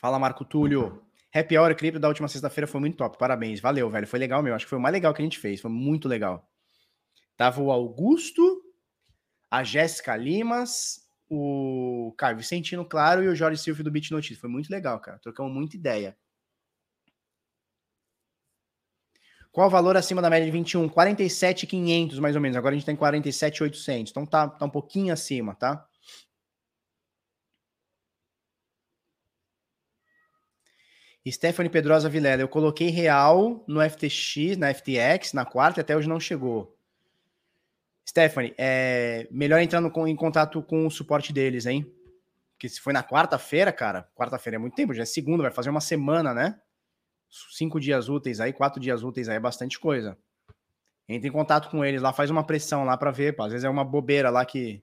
Fala, 0.00 0.18
Marco 0.18 0.46
Túlio. 0.46 1.06
Happy 1.34 1.58
Hour 1.58 1.74
Cripto 1.74 2.00
da 2.00 2.08
última 2.08 2.28
sexta-feira 2.28 2.66
foi 2.66 2.80
muito 2.80 2.96
top. 2.96 3.18
Parabéns. 3.18 3.60
Valeu, 3.60 3.88
velho. 3.90 4.06
Foi 4.06 4.18
legal 4.18 4.42
mesmo. 4.42 4.56
Acho 4.56 4.66
que 4.66 4.70
foi 4.70 4.78
o 4.78 4.82
mais 4.82 4.92
legal 4.92 5.12
que 5.12 5.22
a 5.22 5.24
gente 5.24 5.38
fez. 5.38 5.60
Foi 5.60 5.70
muito 5.70 6.08
legal. 6.08 6.48
Tava 7.36 7.60
o 7.62 7.70
Augusto, 7.70 8.62
a 9.50 9.62
Jéssica 9.62 10.16
Limas, 10.16 11.08
o 11.30 12.14
Caio 12.16 12.36
Vicentino, 12.36 12.84
claro, 12.84 13.22
e 13.22 13.28
o 13.28 13.34
Jorge 13.34 13.60
Silvio 13.60 13.84
do 13.84 13.90
Bit 13.90 14.10
Notícias. 14.10 14.40
Foi 14.40 14.50
muito 14.50 14.70
legal, 14.70 14.98
cara. 15.00 15.18
Trocamos 15.18 15.52
muita 15.52 15.76
ideia. 15.76 16.16
Qual 19.52 19.66
o 19.66 19.70
valor 19.70 19.96
acima 19.96 20.22
da 20.22 20.30
média 20.30 20.46
de 20.46 20.52
21? 20.52 20.88
47,500 20.88 22.18
mais 22.18 22.36
ou 22.36 22.40
menos. 22.40 22.56
Agora 22.56 22.74
a 22.74 22.78
gente 22.78 22.86
tá 22.86 22.92
em 22.92 22.96
47,800. 22.96 24.10
Então 24.10 24.26
tá, 24.26 24.48
tá 24.48 24.64
um 24.64 24.70
pouquinho 24.70 25.12
acima, 25.12 25.54
tá? 25.54 25.87
Stephanie 31.32 31.70
Pedrosa 31.70 32.08
Vilela, 32.08 32.42
eu 32.42 32.48
coloquei 32.48 32.88
real 32.88 33.64
no 33.66 33.80
FTX, 33.80 34.56
na 34.56 34.72
FTX, 34.72 35.32
na 35.32 35.44
quarta, 35.44 35.80
até 35.80 35.96
hoje 35.96 36.08
não 36.08 36.20
chegou. 36.20 36.76
Stephanie, 38.08 38.54
é 38.56 39.28
melhor 39.30 39.60
entrando 39.60 39.92
em 40.06 40.16
contato 40.16 40.62
com 40.62 40.86
o 40.86 40.90
suporte 40.90 41.32
deles, 41.32 41.66
hein? 41.66 41.92
Porque 42.52 42.68
se 42.68 42.80
foi 42.80 42.92
na 42.92 43.02
quarta-feira, 43.02 43.70
cara, 43.70 44.08
quarta-feira 44.14 44.56
é 44.56 44.58
muito 44.58 44.74
tempo, 44.74 44.94
já 44.94 45.02
é 45.02 45.06
segunda, 45.06 45.42
vai 45.42 45.52
fazer 45.52 45.70
uma 45.70 45.80
semana, 45.80 46.32
né? 46.32 46.58
Cinco 47.30 47.78
dias 47.78 48.08
úteis 48.08 48.40
aí, 48.40 48.52
quatro 48.52 48.80
dias 48.80 49.02
úteis 49.02 49.28
aí 49.28 49.36
é 49.36 49.40
bastante 49.40 49.78
coisa. 49.78 50.16
Entra 51.08 51.28
em 51.28 51.32
contato 51.32 51.70
com 51.70 51.84
eles 51.84 52.02
lá, 52.02 52.12
faz 52.12 52.30
uma 52.30 52.44
pressão 52.44 52.84
lá 52.84 52.96
para 52.96 53.10
ver, 53.10 53.36
pô. 53.36 53.42
às 53.42 53.52
vezes 53.52 53.64
é 53.64 53.68
uma 53.68 53.84
bobeira 53.84 54.30
lá 54.30 54.44
que, 54.44 54.82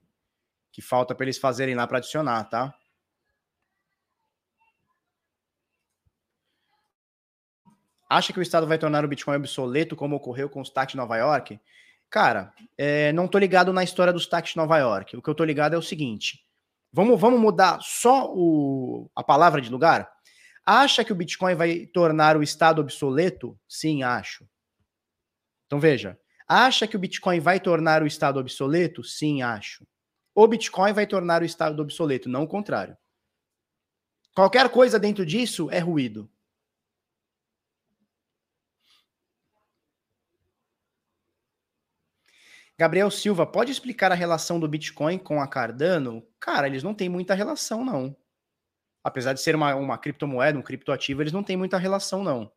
que 0.72 0.80
falta 0.80 1.14
para 1.14 1.24
eles 1.24 1.38
fazerem 1.38 1.74
lá 1.74 1.86
para 1.86 1.98
adicionar, 1.98 2.44
tá? 2.44 2.74
Acha 8.08 8.32
que 8.32 8.38
o 8.38 8.42
Estado 8.42 8.66
vai 8.66 8.78
tornar 8.78 9.04
o 9.04 9.08
Bitcoin 9.08 9.36
obsoleto, 9.36 9.96
como 9.96 10.16
ocorreu 10.16 10.48
com 10.48 10.60
os 10.60 10.70
taxas 10.70 10.92
de 10.92 10.96
Nova 10.96 11.16
York? 11.16 11.60
Cara, 12.08 12.52
é, 12.78 13.12
não 13.12 13.26
tô 13.26 13.38
ligado 13.38 13.72
na 13.72 13.82
história 13.82 14.12
dos 14.12 14.26
taxas 14.26 14.50
de 14.50 14.56
Nova 14.56 14.78
York. 14.78 15.16
O 15.16 15.22
que 15.22 15.28
eu 15.28 15.34
tô 15.34 15.44
ligado 15.44 15.74
é 15.74 15.78
o 15.78 15.82
seguinte: 15.82 16.40
vamos, 16.92 17.20
vamos 17.20 17.40
mudar 17.40 17.80
só 17.82 18.32
o, 18.32 19.10
a 19.14 19.24
palavra 19.24 19.60
de 19.60 19.70
lugar? 19.70 20.10
Acha 20.64 21.04
que 21.04 21.12
o 21.12 21.16
Bitcoin 21.16 21.54
vai 21.54 21.86
tornar 21.86 22.36
o 22.36 22.42
Estado 22.42 22.80
obsoleto? 22.80 23.58
Sim, 23.68 24.02
acho. 24.02 24.48
Então 25.66 25.80
veja. 25.80 26.18
Acha 26.48 26.86
que 26.86 26.96
o 26.96 26.98
Bitcoin 26.98 27.40
vai 27.40 27.58
tornar 27.58 28.02
o 28.02 28.06
Estado 28.06 28.38
obsoleto? 28.38 29.02
Sim, 29.02 29.42
acho. 29.42 29.84
O 30.34 30.46
Bitcoin 30.46 30.92
vai 30.92 31.06
tornar 31.06 31.42
o 31.42 31.44
Estado 31.44 31.80
obsoleto, 31.82 32.28
não 32.28 32.44
o 32.44 32.48
contrário. 32.48 32.96
Qualquer 34.34 34.68
coisa 34.68 34.98
dentro 34.98 35.24
disso 35.24 35.68
é 35.70 35.78
ruído. 35.78 36.30
Gabriel 42.78 43.10
Silva, 43.10 43.46
pode 43.46 43.72
explicar 43.72 44.12
a 44.12 44.14
relação 44.14 44.60
do 44.60 44.68
Bitcoin 44.68 45.18
com 45.18 45.40
a 45.40 45.48
Cardano? 45.48 46.22
Cara, 46.38 46.66
eles 46.66 46.82
não 46.82 46.92
têm 46.92 47.08
muita 47.08 47.34
relação, 47.34 47.82
não. 47.82 48.14
Apesar 49.02 49.32
de 49.32 49.40
ser 49.40 49.54
uma, 49.54 49.74
uma 49.74 49.96
criptomoeda, 49.96 50.58
um 50.58 50.62
criptoativo, 50.62 51.22
eles 51.22 51.32
não 51.32 51.42
têm 51.42 51.56
muita 51.56 51.78
relação, 51.78 52.22
não. 52.22 52.52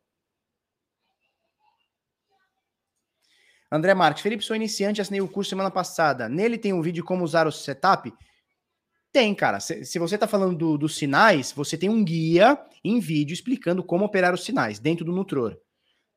André 3.72 3.94
Marques, 3.94 4.22
Felipe, 4.22 4.44
sou 4.44 4.56
iniciante, 4.56 5.00
assinei 5.00 5.22
o 5.22 5.28
curso 5.28 5.48
semana 5.48 5.70
passada. 5.70 6.28
Nele 6.28 6.58
tem 6.58 6.72
um 6.72 6.82
vídeo 6.82 7.04
como 7.04 7.24
usar 7.24 7.46
o 7.46 7.52
setup? 7.52 8.12
Tem, 9.12 9.34
cara. 9.34 9.58
Se, 9.58 9.86
se 9.86 9.98
você 9.98 10.16
está 10.16 10.26
falando 10.26 10.58
do, 10.58 10.76
dos 10.76 10.96
sinais, 10.96 11.50
você 11.52 11.78
tem 11.78 11.88
um 11.88 12.04
guia 12.04 12.60
em 12.84 13.00
vídeo 13.00 13.32
explicando 13.32 13.82
como 13.82 14.04
operar 14.04 14.34
os 14.34 14.44
sinais 14.44 14.78
dentro 14.78 15.04
do 15.04 15.12
Nutror 15.12 15.56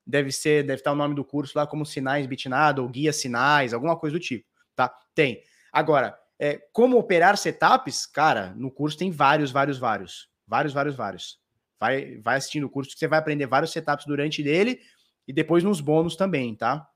deve 0.06 0.32
ser, 0.32 0.64
deve 0.64 0.80
estar 0.80 0.92
o 0.92 0.96
nome 0.96 1.16
do 1.16 1.24
curso 1.24 1.58
lá 1.58 1.66
como 1.66 1.86
Sinais 1.86 2.26
Bitnado 2.28 2.82
ou 2.82 2.90
Guia 2.90 3.14
Sinais, 3.14 3.74
alguma 3.74 3.98
coisa 3.98 4.18
do 4.18 4.20
tipo, 4.20 4.46
tá? 4.76 4.94
Tem. 5.16 5.42
Agora, 5.72 6.18
é, 6.40 6.58
como 6.72 6.98
operar 6.98 7.38
setups, 7.38 8.06
cara, 8.06 8.54
no 8.56 8.72
curso 8.72 8.98
tem 8.98 9.12
vários, 9.12 9.52
vários, 9.52 9.78
vários. 9.78 10.30
Vários, 10.48 10.74
vários, 10.74 10.96
vários. 10.96 11.40
Vai, 11.80 12.18
vai 12.18 12.38
assistindo 12.38 12.66
o 12.66 12.70
curso 12.70 12.92
que 12.92 13.00
você 13.00 13.08
vai 13.08 13.20
aprender 13.20 13.46
vários 13.48 13.72
setups 13.72 14.06
durante 14.06 14.44
dele 14.44 14.80
e 15.28 15.34
depois 15.34 15.64
nos 15.64 15.82
bônus 15.82 16.16
também, 16.16 16.56
tá? 16.56 16.88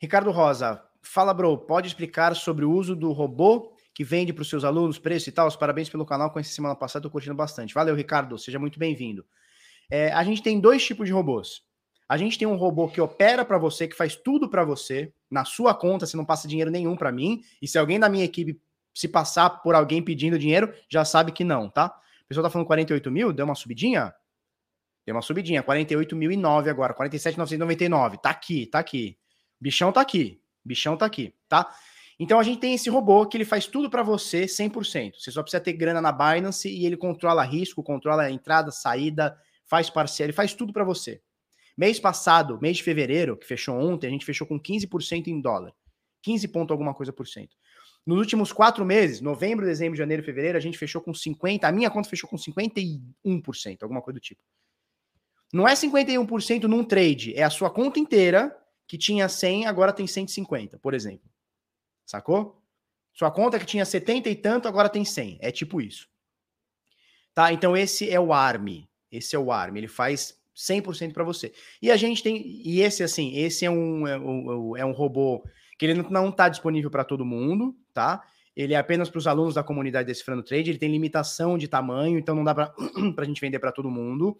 Ricardo 0.00 0.30
Rosa, 0.30 0.82
fala, 1.02 1.32
bro, 1.32 1.56
pode 1.58 1.88
explicar 1.88 2.34
sobre 2.36 2.64
o 2.64 2.70
uso 2.70 2.94
do 2.94 3.12
robô 3.12 3.75
que 3.96 4.04
vende 4.04 4.30
para 4.30 4.42
os 4.42 4.50
seus 4.50 4.62
alunos, 4.62 4.98
preço 4.98 5.30
e 5.30 5.32
tal. 5.32 5.48
Os 5.48 5.56
parabéns 5.56 5.88
pelo 5.88 6.04
canal, 6.04 6.30
conheci 6.30 6.52
semana 6.52 6.74
passada, 6.74 6.98
estou 6.98 7.10
curtindo 7.10 7.34
bastante. 7.34 7.72
Valeu, 7.72 7.94
Ricardo, 7.94 8.38
seja 8.38 8.58
muito 8.58 8.78
bem-vindo. 8.78 9.24
É, 9.90 10.12
a 10.12 10.22
gente 10.22 10.42
tem 10.42 10.60
dois 10.60 10.84
tipos 10.84 11.06
de 11.06 11.14
robôs. 11.14 11.62
A 12.06 12.18
gente 12.18 12.38
tem 12.38 12.46
um 12.46 12.56
robô 12.56 12.88
que 12.88 13.00
opera 13.00 13.42
para 13.42 13.56
você, 13.56 13.88
que 13.88 13.96
faz 13.96 14.14
tudo 14.14 14.50
para 14.50 14.66
você, 14.66 15.14
na 15.30 15.46
sua 15.46 15.74
conta, 15.74 16.04
você 16.04 16.14
não 16.14 16.26
passa 16.26 16.46
dinheiro 16.46 16.70
nenhum 16.70 16.94
para 16.94 17.10
mim. 17.10 17.40
E 17.62 17.66
se 17.66 17.78
alguém 17.78 17.98
da 17.98 18.06
minha 18.10 18.26
equipe 18.26 18.60
se 18.92 19.08
passar 19.08 19.48
por 19.48 19.74
alguém 19.74 20.02
pedindo 20.02 20.38
dinheiro, 20.38 20.74
já 20.90 21.02
sabe 21.02 21.32
que 21.32 21.42
não, 21.42 21.70
tá? 21.70 21.86
O 22.26 22.28
pessoal 22.28 22.44
tá 22.44 22.50
falando 22.50 22.66
48 22.66 23.10
mil, 23.10 23.32
deu 23.32 23.46
uma 23.46 23.54
subidinha? 23.54 24.14
Deu 25.06 25.14
uma 25.14 25.22
subidinha, 25.22 25.62
48.009 25.62 26.68
agora, 26.68 26.94
47.999. 26.94 28.18
Tá 28.20 28.28
aqui, 28.28 28.66
tá 28.66 28.78
aqui. 28.78 29.16
Bichão 29.58 29.90
tá 29.90 30.02
aqui, 30.02 30.38
bichão 30.62 30.98
tá 30.98 31.06
aqui, 31.06 31.34
tá? 31.48 31.74
Então 32.18 32.38
a 32.38 32.42
gente 32.42 32.60
tem 32.60 32.74
esse 32.74 32.88
robô 32.88 33.26
que 33.26 33.36
ele 33.36 33.44
faz 33.44 33.66
tudo 33.66 33.90
para 33.90 34.02
você 34.02 34.46
100%. 34.46 35.14
Você 35.18 35.30
só 35.30 35.42
precisa 35.42 35.60
ter 35.60 35.74
grana 35.74 36.00
na 36.00 36.12
Binance 36.12 36.68
e 36.68 36.86
ele 36.86 36.96
controla 36.96 37.42
risco, 37.42 37.82
controla 37.82 38.30
entrada, 38.30 38.70
saída, 38.70 39.36
faz 39.66 39.90
parceiro, 39.90 40.30
ele 40.30 40.36
faz 40.36 40.54
tudo 40.54 40.72
para 40.72 40.84
você. 40.84 41.20
Mês 41.76 42.00
passado, 42.00 42.58
mês 42.60 42.78
de 42.78 42.82
fevereiro, 42.82 43.36
que 43.36 43.46
fechou 43.46 43.78
ontem, 43.78 44.06
a 44.06 44.10
gente 44.10 44.24
fechou 44.24 44.46
com 44.46 44.58
15% 44.58 45.26
em 45.26 45.40
dólar. 45.40 45.74
15 46.22 46.48
ponto 46.48 46.72
alguma 46.72 46.94
coisa 46.94 47.12
por 47.12 47.26
cento. 47.26 47.54
Nos 48.06 48.18
últimos 48.18 48.52
quatro 48.52 48.84
meses, 48.84 49.20
novembro, 49.20 49.66
dezembro, 49.66 49.98
janeiro, 49.98 50.22
fevereiro, 50.22 50.56
a 50.56 50.60
gente 50.60 50.78
fechou 50.78 51.02
com 51.02 51.12
50%, 51.12 51.64
a 51.64 51.72
minha 51.72 51.90
conta 51.90 52.08
fechou 52.08 52.30
com 52.30 52.36
51%, 52.36 53.82
alguma 53.82 54.00
coisa 54.00 54.18
do 54.18 54.22
tipo. 54.22 54.40
Não 55.52 55.68
é 55.68 55.74
51% 55.74 56.62
num 56.62 56.84
trade, 56.84 57.34
é 57.34 57.42
a 57.42 57.50
sua 57.50 57.70
conta 57.70 57.98
inteira 57.98 58.56
que 58.86 58.96
tinha 58.96 59.28
100, 59.28 59.66
agora 59.66 59.92
tem 59.92 60.06
150, 60.06 60.78
por 60.78 60.94
exemplo. 60.94 61.28
Sacou? 62.06 62.62
Sua 63.12 63.30
conta 63.30 63.58
que 63.58 63.66
tinha 63.66 63.84
70 63.84 64.30
e 64.30 64.36
tanto, 64.36 64.68
agora 64.68 64.88
tem 64.88 65.04
100. 65.04 65.38
É 65.40 65.50
tipo 65.50 65.80
isso. 65.80 66.08
Tá? 67.34 67.52
Então 67.52 67.76
esse 67.76 68.08
é 68.08 68.20
o 68.20 68.32
ARM. 68.32 68.86
Esse 69.10 69.34
é 69.34 69.38
o 69.38 69.50
ARM. 69.50 69.76
Ele 69.76 69.88
faz 69.88 70.40
100% 70.56 71.12
para 71.12 71.24
você. 71.24 71.52
E 71.82 71.90
a 71.90 71.96
gente 71.96 72.22
tem, 72.22 72.62
e 72.64 72.80
esse 72.80 73.02
assim, 73.02 73.36
esse 73.36 73.64
é 73.64 73.70
um, 73.70 74.06
é 74.06 74.18
um, 74.18 74.76
é 74.76 74.84
um 74.84 74.92
robô 74.92 75.44
que 75.78 75.84
ele 75.84 76.02
não 76.08 76.30
está 76.30 76.48
disponível 76.48 76.90
para 76.90 77.04
todo 77.04 77.24
mundo, 77.24 77.76
tá? 77.92 78.22
Ele 78.56 78.72
é 78.72 78.78
apenas 78.78 79.10
para 79.10 79.18
os 79.18 79.26
alunos 79.26 79.54
da 79.54 79.62
comunidade 79.62 80.06
Decifrando 80.06 80.42
Trade, 80.42 80.70
ele 80.70 80.78
tem 80.78 80.90
limitação 80.90 81.58
de 81.58 81.68
tamanho, 81.68 82.18
então 82.18 82.34
não 82.34 82.42
dá 82.42 82.54
para 82.54 82.74
a 83.18 83.24
gente 83.24 83.40
vender 83.40 83.58
para 83.58 83.70
todo 83.70 83.90
mundo. 83.90 84.38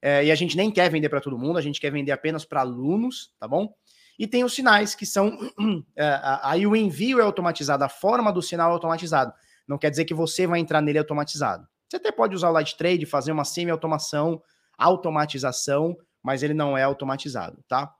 É, 0.00 0.24
e 0.24 0.32
a 0.32 0.34
gente 0.34 0.56
nem 0.56 0.68
quer 0.68 0.90
vender 0.90 1.08
para 1.08 1.20
todo 1.20 1.38
mundo, 1.38 1.58
a 1.58 1.62
gente 1.62 1.80
quer 1.80 1.92
vender 1.92 2.10
apenas 2.10 2.44
para 2.44 2.60
alunos, 2.60 3.32
tá 3.38 3.46
bom? 3.46 3.72
E 4.18 4.26
tem 4.26 4.44
os 4.44 4.54
sinais, 4.54 4.94
que 4.94 5.06
são. 5.06 5.36
É, 5.96 6.20
aí 6.42 6.66
o 6.66 6.74
envio 6.74 7.20
é 7.20 7.22
automatizado, 7.22 7.84
a 7.84 7.88
forma 7.88 8.32
do 8.32 8.42
sinal 8.42 8.70
é 8.70 8.72
automatizado. 8.72 9.32
Não 9.66 9.78
quer 9.78 9.90
dizer 9.90 10.04
que 10.04 10.14
você 10.14 10.46
vai 10.46 10.58
entrar 10.58 10.80
nele 10.80 10.98
automatizado. 10.98 11.66
Você 11.88 11.96
até 11.96 12.10
pode 12.10 12.34
usar 12.34 12.48
o 12.48 12.52
Light 12.52 12.76
Trade, 12.76 13.04
fazer 13.04 13.32
uma 13.32 13.44
semi-automação, 13.44 14.42
automatização, 14.78 15.96
mas 16.22 16.42
ele 16.42 16.54
não 16.54 16.76
é 16.76 16.82
automatizado, 16.82 17.62
tá? 17.68 17.92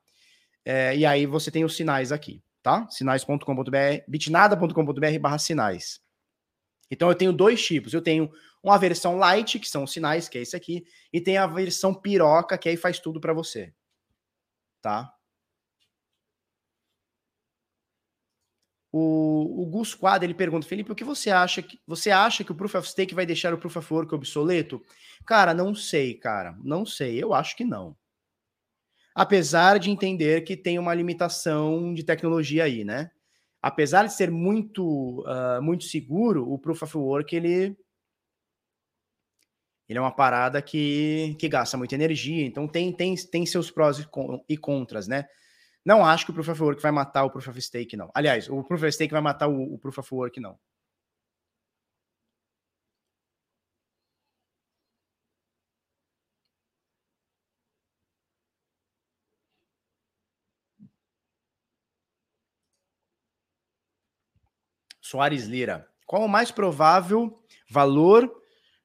É, 0.64 0.96
e 0.96 1.04
aí 1.04 1.26
você 1.26 1.50
tem 1.50 1.64
os 1.64 1.76
sinais 1.76 2.12
aqui 2.12 2.42
tá? 2.62 2.88
Sinais.com.br, 2.88 4.04
bitnada.com.br 4.06 5.18
barra 5.20 5.38
sinais. 5.38 6.00
Então 6.90 7.08
eu 7.08 7.14
tenho 7.14 7.32
dois 7.32 7.64
tipos. 7.64 7.92
Eu 7.92 8.02
tenho 8.02 8.30
uma 8.62 8.78
versão 8.78 9.16
light, 9.16 9.58
que 9.58 9.68
são 9.68 9.84
os 9.84 9.92
sinais, 9.92 10.28
que 10.28 10.38
é 10.38 10.42
esse 10.42 10.54
aqui, 10.54 10.84
e 11.12 11.20
tem 11.20 11.36
a 11.36 11.46
versão 11.46 11.92
piroca, 11.92 12.56
que 12.56 12.68
aí 12.68 12.76
faz 12.76 13.00
tudo 13.00 13.20
para 13.20 13.32
você. 13.32 13.74
Tá? 14.80 15.12
O, 18.92 19.62
o 19.62 19.66
Gus 19.66 19.94
Quad, 19.94 20.22
ele 20.22 20.34
pergunta, 20.34 20.66
Felipe, 20.66 20.92
o 20.92 20.94
que 20.94 21.02
você 21.02 21.30
acha 21.30 21.62
que 21.62 21.80
você 21.86 22.10
acha 22.10 22.44
que 22.44 22.52
o 22.52 22.54
Proof 22.54 22.74
of 22.74 22.88
Stake 22.88 23.14
vai 23.14 23.24
deixar 23.24 23.54
o 23.54 23.58
Proof 23.58 23.76
of 23.76 23.94
Work 23.94 24.14
obsoleto? 24.14 24.82
Cara, 25.26 25.54
não 25.54 25.74
sei, 25.74 26.14
cara. 26.14 26.54
Não 26.62 26.84
sei. 26.84 27.22
Eu 27.22 27.32
acho 27.32 27.56
que 27.56 27.64
não 27.64 27.96
apesar 29.14 29.78
de 29.78 29.90
entender 29.90 30.42
que 30.42 30.56
tem 30.56 30.78
uma 30.78 30.94
limitação 30.94 31.92
de 31.92 32.02
tecnologia 32.02 32.64
aí, 32.64 32.84
né? 32.84 33.10
Apesar 33.60 34.06
de 34.06 34.12
ser 34.12 34.30
muito, 34.30 35.20
uh, 35.22 35.62
muito 35.62 35.84
seguro, 35.84 36.50
o 36.50 36.58
Proof 36.58 36.82
of 36.82 36.96
Work, 36.96 37.36
ele, 37.36 37.76
ele 39.88 39.98
é 39.98 40.00
uma 40.00 40.10
parada 40.10 40.60
que, 40.60 41.36
que 41.38 41.48
gasta 41.48 41.76
muita 41.76 41.94
energia, 41.94 42.44
então 42.44 42.66
tem, 42.66 42.92
tem, 42.92 43.14
tem 43.14 43.46
seus 43.46 43.70
prós 43.70 44.04
e 44.48 44.56
contras, 44.56 45.06
né? 45.06 45.26
Não 45.84 46.04
acho 46.04 46.24
que 46.24 46.30
o 46.30 46.34
Proof 46.34 46.48
of 46.50 46.62
Work 46.62 46.82
vai 46.82 46.92
matar 46.92 47.24
o 47.24 47.30
Proof 47.30 47.48
of 47.48 47.60
Stake, 47.60 47.96
não. 47.96 48.10
Aliás, 48.14 48.48
o 48.48 48.62
Proof 48.62 48.82
of 48.82 48.92
Stake 48.92 49.12
vai 49.12 49.20
matar 49.20 49.48
o, 49.48 49.74
o 49.74 49.78
Proof 49.78 49.98
of 49.98 50.14
Work, 50.14 50.40
não. 50.40 50.58
Soares 65.00 65.46
Lira. 65.46 65.86
Qual 66.06 66.24
o 66.24 66.28
mais 66.28 66.50
provável 66.50 67.42
valor 67.68 68.32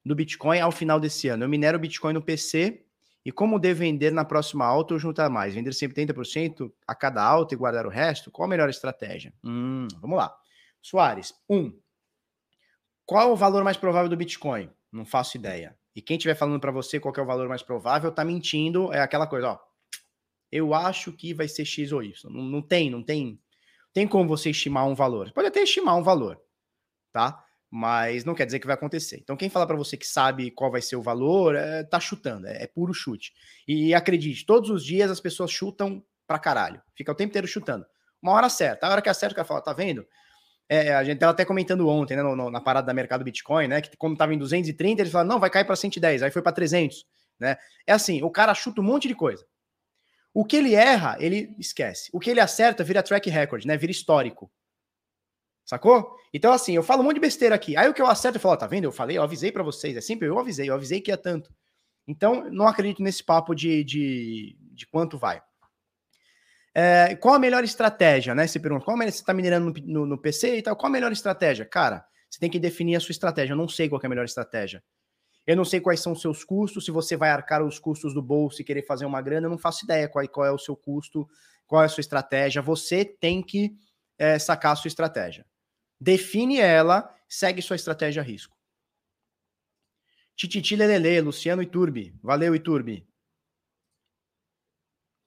do 0.04 0.14
Bitcoin 0.14 0.60
ao 0.60 0.72
final 0.72 0.98
desse 0.98 1.28
ano? 1.28 1.44
Eu 1.44 1.48
minero 1.48 1.78
Bitcoin 1.78 2.12
no 2.12 2.22
PC 2.22 2.84
e 3.28 3.30
como 3.30 3.58
devo 3.58 3.80
vender 3.80 4.10
na 4.10 4.24
próxima 4.24 4.64
alta 4.64 4.94
ou 4.94 4.98
juntar 4.98 5.28
mais? 5.28 5.52
Vender 5.52 5.74
sempre 5.74 6.06
30% 6.06 6.72
a 6.86 6.94
cada 6.94 7.22
alta 7.22 7.52
e 7.52 7.58
guardar 7.58 7.84
o 7.84 7.90
resto? 7.90 8.30
Qual 8.30 8.46
a 8.46 8.48
melhor 8.48 8.70
estratégia? 8.70 9.34
Hum, 9.44 9.86
vamos 10.00 10.16
lá. 10.16 10.34
Soares, 10.80 11.34
um. 11.46 11.78
Qual 13.04 13.30
o 13.30 13.36
valor 13.36 13.62
mais 13.62 13.76
provável 13.76 14.08
do 14.08 14.16
Bitcoin? 14.16 14.70
Não 14.90 15.04
faço 15.04 15.36
ideia. 15.36 15.76
E 15.94 16.00
quem 16.00 16.16
estiver 16.16 16.36
falando 16.36 16.58
para 16.58 16.72
você 16.72 16.98
qual 16.98 17.12
é 17.14 17.20
o 17.20 17.26
valor 17.26 17.50
mais 17.50 17.62
provável, 17.62 18.10
tá 18.10 18.24
mentindo. 18.24 18.90
É 18.94 19.00
aquela 19.02 19.26
coisa, 19.26 19.48
ó. 19.50 19.58
Eu 20.50 20.72
acho 20.72 21.12
que 21.12 21.34
vai 21.34 21.48
ser 21.48 21.66
X 21.66 21.92
ou 21.92 22.02
Y. 22.02 22.32
Não, 22.32 22.42
não 22.42 22.62
tem, 22.62 22.88
não 22.88 23.02
tem 23.02 23.38
tem 23.92 24.08
como 24.08 24.26
você 24.26 24.48
estimar 24.48 24.86
um 24.86 24.94
valor. 24.94 25.30
Pode 25.34 25.48
até 25.48 25.60
estimar 25.60 25.98
um 25.98 26.02
valor, 26.02 26.40
tá? 27.12 27.44
Mas 27.70 28.24
não 28.24 28.34
quer 28.34 28.46
dizer 28.46 28.58
que 28.58 28.66
vai 28.66 28.74
acontecer. 28.74 29.18
Então, 29.22 29.36
quem 29.36 29.50
fala 29.50 29.66
para 29.66 29.76
você 29.76 29.96
que 29.96 30.06
sabe 30.06 30.50
qual 30.50 30.70
vai 30.70 30.80
ser 30.80 30.96
o 30.96 31.02
valor, 31.02 31.54
é, 31.54 31.82
tá 31.82 32.00
chutando, 32.00 32.46
é, 32.46 32.62
é, 32.62 32.66
puro 32.66 32.94
chute. 32.94 33.32
E 33.66 33.94
acredite, 33.94 34.46
todos 34.46 34.70
os 34.70 34.84
dias 34.84 35.10
as 35.10 35.20
pessoas 35.20 35.50
chutam 35.50 36.02
pra 36.26 36.38
caralho. 36.38 36.80
Fica 36.96 37.12
o 37.12 37.14
tempo 37.14 37.30
inteiro 37.30 37.46
chutando. 37.46 37.84
Uma 38.22 38.32
hora 38.32 38.48
certa. 38.48 38.86
A 38.86 38.90
hora 38.90 39.02
que 39.02 39.08
acerta, 39.08 39.32
o 39.32 39.36
cara 39.36 39.46
fala, 39.46 39.60
tá 39.60 39.72
vendo? 39.72 40.06
É, 40.68 40.94
a 40.94 41.02
gente 41.02 41.18
tava 41.18 41.32
até 41.32 41.44
comentando 41.44 41.88
ontem, 41.88 42.16
né, 42.16 42.22
no, 42.22 42.36
no, 42.36 42.50
na 42.50 42.60
parada 42.60 42.86
da 42.86 42.94
mercado 42.94 43.24
Bitcoin, 43.24 43.68
né, 43.68 43.80
que 43.80 43.96
como 43.96 44.16
tava 44.16 44.34
em 44.34 44.38
230, 44.38 45.00
eles 45.00 45.10
falaram, 45.10 45.30
não, 45.30 45.40
vai 45.40 45.48
cair 45.48 45.64
para 45.64 45.74
110, 45.74 46.22
aí 46.22 46.30
foi 46.30 46.42
para 46.42 46.52
300, 46.52 47.06
né? 47.40 47.56
É 47.86 47.92
assim, 47.92 48.22
o 48.22 48.30
cara 48.30 48.52
chuta 48.54 48.82
um 48.82 48.84
monte 48.84 49.08
de 49.08 49.14
coisa. 49.14 49.46
O 50.34 50.44
que 50.44 50.56
ele 50.56 50.74
erra, 50.74 51.16
ele 51.18 51.54
esquece. 51.58 52.10
O 52.12 52.20
que 52.20 52.30
ele 52.30 52.40
acerta 52.40 52.84
vira 52.84 53.02
track 53.02 53.30
record, 53.30 53.64
né? 53.64 53.76
Vira 53.76 53.90
histórico. 53.90 54.50
Sacou? 55.68 56.16
Então, 56.32 56.50
assim, 56.50 56.74
eu 56.74 56.82
falo 56.82 57.02
um 57.02 57.04
monte 57.04 57.16
de 57.16 57.20
besteira 57.20 57.54
aqui. 57.54 57.76
Aí 57.76 57.86
o 57.90 57.92
que 57.92 58.00
eu 58.00 58.06
acerto, 58.06 58.38
eu 58.38 58.40
falo, 58.40 58.56
tá 58.56 58.66
vendo? 58.66 58.84
Eu 58.84 58.92
falei, 58.92 59.18
eu 59.18 59.22
avisei 59.22 59.52
para 59.52 59.62
vocês. 59.62 59.94
É 59.98 60.00
sempre 60.00 60.26
eu 60.26 60.38
avisei, 60.38 60.70
eu 60.70 60.74
avisei 60.74 60.98
que 60.98 61.10
ia 61.10 61.16
tanto. 61.18 61.52
Então, 62.06 62.50
não 62.50 62.66
acredito 62.66 63.02
nesse 63.02 63.22
papo 63.22 63.54
de, 63.54 63.84
de, 63.84 64.56
de 64.72 64.86
quanto 64.86 65.18
vai. 65.18 65.42
É, 66.74 67.14
qual 67.16 67.34
a 67.34 67.38
melhor 67.38 67.64
estratégia, 67.64 68.34
né? 68.34 68.46
Você 68.46 68.58
pergunta, 68.58 68.82
qual 68.82 68.96
a 68.96 68.98
melhor, 68.98 69.12
você 69.12 69.18
está 69.18 69.34
minerando 69.34 69.70
no, 69.70 69.86
no, 69.86 70.06
no, 70.06 70.18
PC 70.18 70.56
e 70.56 70.62
tal, 70.62 70.74
qual 70.74 70.88
a 70.88 70.92
melhor 70.92 71.12
estratégia? 71.12 71.66
Cara, 71.66 72.02
você 72.30 72.40
tem 72.40 72.48
que 72.48 72.58
definir 72.58 72.96
a 72.96 73.00
sua 73.00 73.12
estratégia. 73.12 73.52
Eu 73.52 73.58
não 73.58 73.68
sei 73.68 73.90
qual 73.90 74.00
é 74.02 74.06
a 74.06 74.08
melhor 74.08 74.24
estratégia. 74.24 74.82
Eu 75.46 75.54
não 75.54 75.66
sei 75.66 75.80
quais 75.80 76.00
são 76.00 76.12
os 76.12 76.22
seus 76.22 76.44
custos, 76.44 76.86
se 76.86 76.90
você 76.90 77.14
vai 77.14 77.28
arcar 77.28 77.62
os 77.62 77.78
custos 77.78 78.14
do 78.14 78.22
bolso 78.22 78.62
e 78.62 78.64
querer 78.64 78.86
fazer 78.86 79.04
uma 79.04 79.20
grana, 79.20 79.48
eu 79.48 79.50
não 79.50 79.58
faço 79.58 79.84
ideia 79.84 80.08
qual, 80.08 80.26
qual 80.28 80.46
é 80.46 80.50
o 80.50 80.58
seu 80.58 80.74
custo, 80.74 81.28
qual 81.66 81.82
é 81.82 81.84
a 81.84 81.88
sua 81.90 82.00
estratégia. 82.00 82.62
Você 82.62 83.04
tem 83.04 83.42
que 83.42 83.76
é, 84.18 84.38
sacar 84.38 84.72
a 84.72 84.76
sua 84.76 84.88
estratégia. 84.88 85.44
Define 86.00 86.58
ela, 86.58 87.14
segue 87.28 87.60
sua 87.60 87.76
estratégia 87.76 88.22
a 88.22 88.24
risco. 88.24 88.56
Tititi 90.36 90.76
Lelele, 90.76 91.20
Luciano 91.20 91.62
Iturbi. 91.62 92.16
Valeu, 92.22 92.54
Iturbi. 92.54 93.08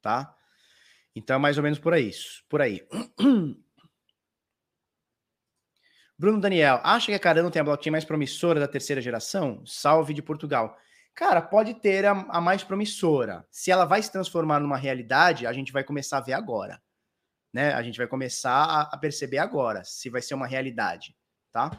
Tá? 0.01 0.33
Então, 1.13 1.35
é 1.35 1.39
mais 1.39 1.57
ou 1.57 1.63
menos 1.63 1.79
por 1.79 1.93
aí. 1.93 2.11
Por 2.47 2.61
aí. 2.61 2.87
Bruno 6.17 6.39
Daniel, 6.39 6.79
acha 6.83 7.07
que 7.07 7.13
a 7.13 7.19
Cardano 7.19 7.49
tem 7.51 7.59
a 7.59 7.63
blockchain 7.63 7.91
mais 7.91 8.05
promissora 8.05 8.59
da 8.59 8.67
terceira 8.67 9.01
geração? 9.01 9.65
Salve 9.65 10.13
de 10.13 10.21
Portugal. 10.21 10.77
Cara, 11.13 11.41
pode 11.41 11.73
ter 11.73 12.05
a, 12.05 12.11
a, 12.11 12.39
mais 12.39 12.63
promissora. 12.63 13.45
Se 13.51 13.71
ela 13.71 13.85
vai 13.85 14.01
se 14.01 14.11
transformar 14.11 14.59
numa 14.59 14.77
realidade, 14.77 15.45
a 15.45 15.51
gente 15.51 15.71
vai 15.73 15.83
começar 15.83 16.19
a 16.19 16.21
ver 16.21 16.33
agora. 16.33 16.81
Né? 17.53 17.73
A 17.73 17.81
gente 17.81 17.97
vai 17.97 18.07
começar 18.07 18.89
a, 18.91 18.97
perceber 18.97 19.39
agora 19.39 19.83
se 19.83 20.09
vai 20.09 20.21
ser 20.21 20.33
uma 20.33 20.47
realidade, 20.47 21.15
tá? 21.51 21.71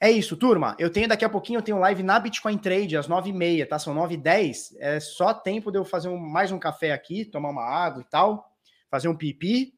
É 0.00 0.10
isso, 0.10 0.36
turma. 0.36 0.74
Eu 0.80 0.90
tenho 0.90 1.06
daqui 1.06 1.24
a 1.24 1.28
pouquinho, 1.28 1.58
eu 1.58 1.62
tenho 1.62 1.78
live 1.78 2.02
na 2.02 2.18
Bitcoin 2.18 2.58
Trade 2.58 2.96
às 2.96 3.06
9h30, 3.06 3.68
tá? 3.68 3.78
São 3.78 3.94
9h10. 3.94 4.74
É 4.80 4.98
só 4.98 5.32
tempo 5.32 5.70
de 5.70 5.78
eu 5.78 5.84
fazer 5.84 6.08
um, 6.08 6.18
mais 6.18 6.50
um 6.50 6.58
café 6.58 6.92
aqui, 6.92 7.24
tomar 7.24 7.50
uma 7.50 7.62
água 7.62 8.02
e 8.02 8.10
tal, 8.10 8.50
fazer 8.90 9.06
um 9.06 9.14
pipi 9.14 9.74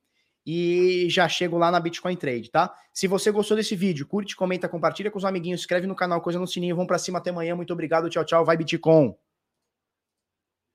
e 0.47 1.07
já 1.11 1.29
chego 1.29 1.59
lá 1.59 1.71
na 1.71 1.81
Bitcoin 1.81 2.17
Trade, 2.17 2.51
tá? 2.51 2.75
Se 2.93 3.07
você 3.07 3.31
gostou 3.31 3.57
desse 3.57 3.75
vídeo, 3.75 4.07
curte, 4.07 4.37
comenta, 4.37 4.69
compartilha 4.69 5.11
com 5.11 5.19
os 5.19 5.25
amiguinhos, 5.25 5.61
inscreve 5.61 5.87
no 5.87 5.95
canal, 5.95 6.21
coisa 6.21 6.39
no 6.39 6.47
sininho, 6.47 6.77
vamos 6.77 6.89
para 6.89 6.99
cima 6.99 7.19
até 7.19 7.31
amanhã. 7.31 7.55
Muito 7.55 7.73
obrigado, 7.73 8.09
tchau, 8.09 8.25
tchau, 8.25 8.45
vai 8.45 8.57
Bitcoin. 8.57 9.15